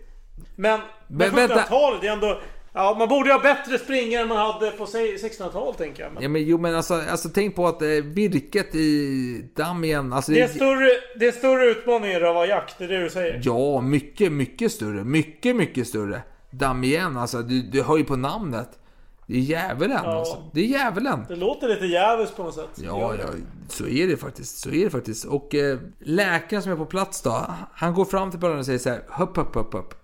Men, 0.56 0.80
men 1.08 1.18
Men 1.18 1.34
vänta. 1.34 1.54
1700-talet 1.54 2.04
är 2.04 2.08
ändå... 2.08 2.40
Ja, 2.72 2.96
man 2.98 3.08
borde 3.08 3.32
ha 3.32 3.38
bättre 3.40 3.78
springare 3.78 4.22
än 4.22 4.28
man 4.28 4.38
hade 4.52 4.70
på 4.70 4.86
se- 4.86 5.16
1600-talet 5.16 5.78
tänker 5.78 6.02
jag. 6.02 6.12
Men 6.12 6.22
ja, 6.22 6.28
men, 6.28 6.44
jo 6.44 6.58
men 6.58 6.74
alltså, 6.74 6.94
alltså 7.10 7.28
tänk 7.34 7.56
på 7.56 7.66
att 7.66 7.82
eh, 7.82 7.88
virket 7.88 8.74
i 8.74 9.44
dammen, 9.56 10.12
alltså 10.12 10.32
det, 10.32 10.40
är 10.40 10.48
större, 10.48 10.88
det 11.18 11.26
är 11.26 11.32
större 11.32 11.64
utmaningar 11.64 12.20
att 12.20 12.34
vara 12.34 12.46
jakt, 12.46 12.78
det 12.78 12.84
är 12.84 12.88
det 12.88 13.02
du 13.02 13.10
säger. 13.10 13.40
Ja, 13.44 13.80
mycket, 13.80 14.32
mycket 14.32 14.72
större. 14.72 15.04
Mycket, 15.04 15.56
mycket 15.56 15.86
större. 15.86 16.22
Damien, 16.51 17.16
alltså 17.16 17.43
du, 17.43 17.62
du 17.62 17.82
hör 17.82 17.97
ju 17.97 18.05
på 18.05 18.16
namnet. 18.16 18.78
Det 19.27 19.36
är 19.36 19.40
djävulen 19.40 20.01
Ja. 20.05 20.18
alltså. 20.18 20.51
Det 20.52 20.60
är 20.60 20.64
djävulen. 20.64 21.24
Det 21.28 21.36
låter 21.36 21.68
lite 21.68 21.86
djävulskt 21.86 22.36
på 22.36 22.43
något 22.43 22.55
sätt. 22.55 22.68
Ja, 22.85 23.14
ja, 23.14 23.24
så 23.68 23.86
är 23.86 24.06
det 24.06 24.16
faktiskt. 24.16 24.59
Så 24.59 24.70
är 24.70 24.85
det 24.85 24.90
faktiskt. 24.90 25.24
Och 25.24 25.55
eh, 25.55 25.78
läkaren 25.98 26.62
som 26.62 26.72
är 26.72 26.77
på 26.77 26.86
plats 26.86 27.22
då, 27.22 27.47
han 27.72 27.94
går 27.94 28.05
fram 28.05 28.31
till 28.31 28.40
början 28.40 28.59
och 28.59 28.66
säger 28.66 28.78
så 28.78 28.89
här, 28.90 29.02
hopp, 29.09 29.36
hopp, 29.36 29.55
hopp, 29.55 29.72
hopp. 29.72 29.94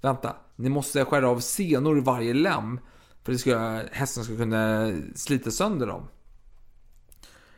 Vänta, 0.00 0.36
ni 0.56 0.68
måste 0.68 1.04
skära 1.04 1.28
av 1.28 1.40
senor 1.40 1.98
i 1.98 2.00
varje 2.00 2.34
lem. 2.34 2.80
För 3.24 3.32
att 3.32 3.34
det 3.34 3.38
ska, 3.38 3.80
hästen 3.92 4.24
ska 4.24 4.36
kunna 4.36 4.92
slita 5.14 5.50
sönder 5.50 5.86
dem. 5.86 6.08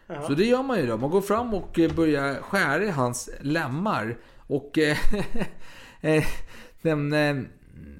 Jaha. 0.07 0.27
Så 0.27 0.33
det 0.35 0.45
gör 0.45 0.63
man 0.63 0.79
ju 0.79 0.87
då. 0.87 0.97
Man 0.97 1.11
går 1.11 1.21
fram 1.21 1.55
och 1.55 1.79
eh, 1.79 1.93
börjar 1.95 2.35
skära 2.35 2.85
i 2.85 2.91
hans 2.91 3.31
lemmar. 3.41 4.19
Och 4.37 4.79
eh, 4.79 4.97
den 6.83 7.13
eh, 7.13 7.37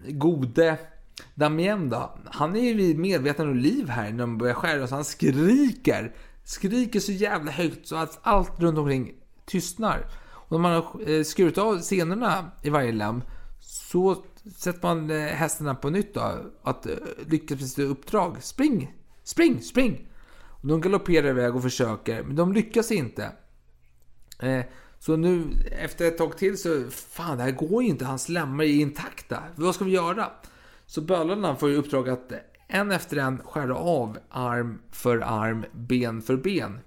gode 0.09 0.79
Damien 1.35 1.91
då, 1.91 2.19
han 2.25 2.57
är 2.57 2.61
ju 2.61 2.75
vid 2.75 2.99
medvetande 2.99 3.51
och 3.51 3.57
liv 3.57 3.89
här 3.89 4.11
när 4.11 4.19
de 4.19 4.39
börjar 4.39 4.55
skära. 4.55 4.87
Så 4.87 4.95
han 4.95 5.05
skriker. 5.05 6.15
Skriker 6.45 7.01
så 7.01 7.13
jävla 7.13 7.51
högt 7.51 7.87
så 7.87 7.97
att 7.97 8.19
allt 8.23 8.61
runt 8.61 8.79
omkring 8.79 9.15
tystnar. 9.45 10.07
Och 10.25 10.53
när 10.53 10.59
man 10.59 10.73
har 10.73 11.11
eh, 11.11 11.23
skurit 11.23 11.59
av 11.59 11.79
senorna 11.79 12.51
i 12.63 12.71
varje 12.71 12.93
lem 12.93 13.23
så 13.61 14.25
sätter 14.57 14.83
man 14.83 15.11
eh, 15.11 15.17
hästarna 15.17 15.75
på 15.75 15.91
nytt 15.91 16.15
då. 16.15 16.37
Att 16.63 16.87
eh, 16.87 16.93
lyckas 17.27 17.61
med 17.61 17.69
sitt 17.69 17.91
uppdrag. 17.91 18.37
Spring! 18.43 18.95
Spring! 19.25 19.63
Spring! 19.63 20.09
Och 20.49 20.69
de 20.69 20.81
galopperar 20.81 21.29
iväg 21.29 21.57
och 21.57 21.63
försöker, 21.63 22.23
men 22.23 22.37
de 22.37 22.53
lyckas 22.53 22.93
inte. 22.93 23.33
Så 25.07 25.17
nu 25.17 25.45
efter 25.71 26.09
ett 26.09 26.19
tag 26.19 26.39
till 26.39 26.59
så, 26.59 26.85
fan 26.91 27.37
det 27.37 27.43
här 27.43 27.51
går 27.51 27.83
ju 27.83 27.89
inte, 27.89 28.05
hans 28.05 28.29
lemmar 28.29 28.65
är 28.65 28.69
intakta. 28.69 29.43
Vad 29.55 29.75
ska 29.75 29.85
vi 29.85 29.91
göra? 29.91 30.31
Så 30.87 31.01
bölarna 31.01 31.57
får 31.57 31.71
ju 31.71 31.77
uppdrag 31.77 32.09
att 32.09 32.33
en 32.69 32.93
efter 32.93 33.17
en 33.17 33.39
skära 33.39 33.77
av 33.77 34.19
arm 34.31 34.79
för 34.91 35.19
arm, 35.19 35.65
ben 35.73 36.23
för 36.23 36.37
ben. 36.37 36.79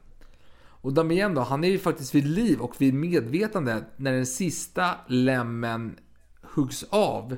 Och 0.61 0.93
Damien 0.93 1.33
då, 1.33 1.41
han 1.41 1.63
är 1.63 1.69
ju 1.69 1.79
faktiskt 1.79 2.15
vid 2.15 2.27
liv 2.27 2.59
och 2.59 2.81
vid 2.81 2.93
medvetande 2.93 3.83
när 3.95 4.13
den 4.13 4.25
sista 4.25 4.91
lemmen 5.07 5.95
huggs 6.41 6.83
av. 6.89 7.37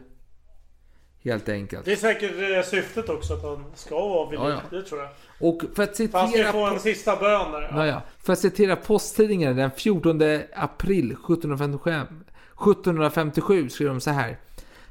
Helt 1.23 1.49
enkelt. 1.49 1.85
Det 1.85 1.91
är 1.91 1.95
säkert 1.95 2.31
eh, 2.57 2.69
syftet 2.69 3.09
också 3.09 3.33
att 3.33 3.43
han 3.43 3.65
ska 3.75 3.95
vara 3.95 4.29
vid 4.29 4.39
Ja, 4.39 4.49
ja. 4.49 4.61
Det 4.69 4.81
tror 4.83 5.01
jag. 5.01 5.09
Och 5.39 5.61
för 5.75 5.83
att 5.83 5.97
För 5.97 6.17
han 6.17 6.27
ska 6.27 6.37
citera... 6.37 6.51
få 6.51 6.65
en 6.65 6.79
sista 6.79 7.15
bön 7.15 7.51
där. 7.51 7.71
Ja, 7.75 7.87
ja. 7.87 8.01
För 8.23 8.33
att 8.33 8.39
citera 8.39 8.75
posttidningen 8.75 9.55
den 9.55 9.71
14 9.71 10.21
april 10.55 11.11
1755, 11.11 12.07
1757 12.53 13.69
skrev 13.69 13.87
de 13.87 14.01
så 14.01 14.09
här. 14.11 14.37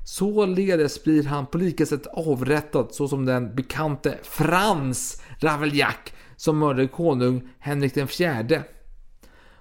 Således 0.05 1.05
blir 1.05 1.24
han 1.24 1.47
på 1.47 1.59
lika 1.59 1.86
sätt 1.86 2.07
avrättad 2.07 2.86
så 2.90 3.09
som 3.09 3.24
den 3.24 3.55
bekante 3.55 4.19
Frans 4.23 5.23
Ravaillac 5.40 5.97
som 6.36 6.59
mördade 6.59 6.89
konung 6.89 7.48
Henrik 7.59 7.94
den 7.94 8.09
fjärde. 8.09 8.62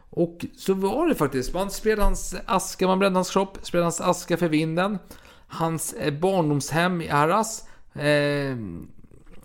Och 0.10 0.46
så 0.58 0.74
var 0.74 1.08
det 1.08 1.16
faktiskt. 1.16 1.54
Man 1.54 1.72
spred 1.72 2.00
hans 2.00 2.36
aska, 2.46 2.88
man 2.88 3.00
brände 3.00 3.18
hans 3.18 3.32
kropp, 3.32 3.58
spred 3.62 3.84
hans 3.84 4.02
aska 4.02 4.38
för 4.38 4.48
vinden. 4.48 4.98
Hans 5.50 5.94
eh, 5.94 6.14
barndomshem 6.14 7.02
i 7.02 7.10
Arras 7.10 7.68
eh, 7.94 8.56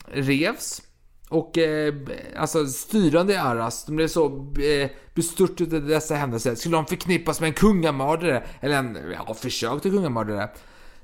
revs. 0.07 0.83
Och 1.29 1.59
eh, 1.59 1.95
alltså 2.37 2.67
styrande 2.67 3.33
i 3.33 3.37
Arras, 3.37 3.85
de 3.85 3.97
blev 3.97 4.09
så 4.09 4.27
eh, 4.61 4.91
bestörtade 5.15 5.77
av 5.77 5.87
dessa 5.87 6.15
händelser. 6.15 6.55
Skulle 6.55 6.77
de 6.77 6.87
förknippas 6.87 7.41
med 7.41 7.49
en 7.49 7.55
kungamördare? 7.55 8.45
Eller 8.61 8.79
en, 8.79 8.99
ja, 9.13 9.35
försök 9.35 9.83
till 9.83 9.91
kungamördare. 9.91 10.51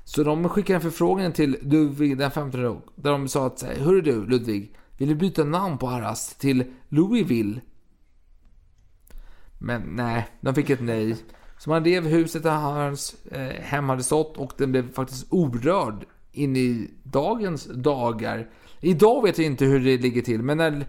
Så 0.03 0.23
de 0.23 0.49
skickade 0.49 0.75
en 0.75 0.81
förfrågan 0.81 1.33
till 1.33 1.57
Ludvig 1.61 2.17
den 2.17 2.31
15 2.31 2.81
där 2.95 3.11
de 3.11 3.27
sa 3.27 3.45
att 3.47 3.61
Hörru 3.61 4.01
du 4.01 4.25
Ludvig, 4.25 4.75
vill 4.97 5.09
du 5.09 5.15
byta 5.15 5.43
namn 5.43 5.77
på 5.77 5.89
Arras 5.89 6.35
till 6.35 6.63
Louisville? 6.89 7.61
Men 9.57 9.81
nej, 9.81 10.27
de 10.41 10.55
fick 10.55 10.69
ett 10.69 10.81
nej. 10.81 11.17
Så 11.61 11.69
man 11.69 11.85
rev 11.85 12.07
huset 12.07 12.43
där 12.43 12.51
hans 12.51 13.15
eh, 13.31 13.61
hem 13.61 13.89
hade 13.89 14.03
stått 14.03 14.37
och 14.37 14.53
den 14.57 14.71
blev 14.71 14.93
faktiskt 14.93 15.27
orörd 15.29 16.05
in 16.31 16.55
i 16.55 16.91
dagens 17.03 17.65
dagar. 17.65 18.49
Idag 18.79 19.23
vet 19.23 19.37
jag 19.37 19.45
inte 19.45 19.65
hur 19.65 19.79
det 19.79 19.97
ligger 19.97 20.21
till, 20.21 20.41
men 20.41 20.57
när 20.57 20.85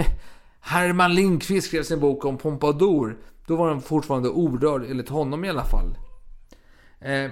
Herman 0.60 1.14
Lindqvist 1.14 1.66
skrev 1.66 1.82
sin 1.82 2.00
bok 2.00 2.24
om 2.24 2.38
Pompadour, 2.38 3.16
då 3.46 3.56
var 3.56 3.68
den 3.68 3.80
fortfarande 3.80 4.28
orörd, 4.28 4.84
enligt 4.90 5.08
honom 5.08 5.44
i 5.44 5.48
alla 5.48 5.64
fall. 5.64 5.96
Eh, 7.00 7.30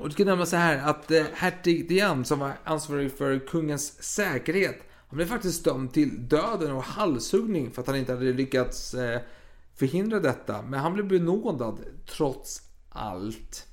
och 0.00 0.08
det 0.08 0.14
kan 0.16 0.26
nämnas 0.26 0.50
så 0.50 0.56
här 0.56 0.88
att 0.88 1.10
eh, 1.10 1.24
hertig 1.34 1.88
Diane 1.88 2.24
som 2.24 2.38
var 2.38 2.52
ansvarig 2.64 3.12
för 3.12 3.38
kungens 3.38 4.02
säkerhet, 4.02 4.78
han 5.08 5.16
blev 5.16 5.26
faktiskt 5.26 5.64
dömd 5.64 5.92
till 5.92 6.28
döden 6.28 6.72
och 6.72 6.82
halshuggning 6.82 7.70
för 7.70 7.82
att 7.82 7.86
han 7.86 7.96
inte 7.96 8.12
hade 8.12 8.32
lyckats 8.32 8.94
eh, 8.94 9.20
förhindra 9.76 10.20
detta. 10.20 10.62
Men 10.62 10.80
han 10.80 10.94
blev 10.94 11.08
benådad 11.08 11.80
trots 12.16 12.62
allt. 12.88 13.66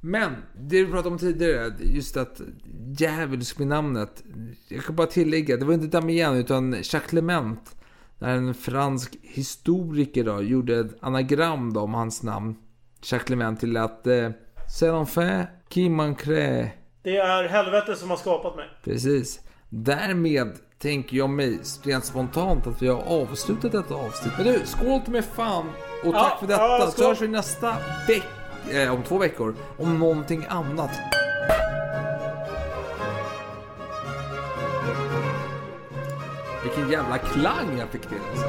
Men 0.00 0.32
det 0.56 0.84
vi 0.84 0.90
pratade 0.90 1.08
om 1.08 1.18
tidigare, 1.18 1.72
just 1.80 2.16
att 2.16 2.40
djävulsk 2.98 3.58
med 3.58 3.68
namnet. 3.68 4.24
Jag 4.68 4.84
kan 4.84 4.96
bara 4.96 5.06
tillägga, 5.06 5.56
det 5.56 5.64
var 5.64 5.74
inte 5.74 5.86
Damien 5.86 6.34
utan 6.34 6.72
Jacques 6.72 7.10
Clement. 7.10 7.76
När 8.18 8.36
en 8.36 8.54
fransk 8.54 9.16
historiker 9.22 10.24
då, 10.24 10.42
gjorde 10.42 10.78
ett 10.78 10.96
anagram 11.00 11.72
då 11.72 11.80
om 11.80 11.94
hans 11.94 12.22
namn. 12.22 12.56
Jacques 13.02 13.26
Clement 13.26 13.60
till 13.60 13.76
att 13.76 14.06
eh, 14.06 14.30
C'est 14.68 14.90
l'enfer 14.90 15.46
qui 15.68 15.88
manquerait. 15.88 16.70
Det 17.02 17.16
är 17.16 17.48
helvetet 17.48 17.98
som 17.98 18.10
har 18.10 18.16
skapat 18.16 18.56
mig. 18.56 18.66
Precis. 18.84 19.40
Därmed 19.68 20.52
tänker 20.78 21.16
jag 21.16 21.30
mig 21.30 21.60
rent 21.82 22.04
spontant 22.04 22.66
att 22.66 22.82
vi 22.82 22.88
har 22.88 23.02
avslutat 23.02 23.72
detta 23.72 23.94
avsnitt. 23.94 24.32
Men 24.36 24.46
du, 24.46 24.60
skål 24.64 25.00
till 25.00 25.12
mig 25.12 25.22
fan! 25.22 25.66
Och 26.04 26.14
Ja, 26.14 26.22
tack 26.22 26.40
för 26.40 26.46
detta. 26.46 26.62
ja, 26.62 26.90
så 26.96 27.08
hörs 27.08 27.20
vi 27.20 27.28
nästa 27.28 27.76
vecka, 28.08 28.82
eh, 28.82 28.94
om 28.94 29.02
två 29.02 29.18
veckor, 29.18 29.54
om 29.78 29.98
någonting 29.98 30.46
annat. 30.48 30.90
Vilken 36.62 36.90
jävla 36.90 37.18
klang 37.18 37.78
jag 37.78 37.88
fick 37.88 38.02
till 38.02 38.18
alltså. 38.30 38.46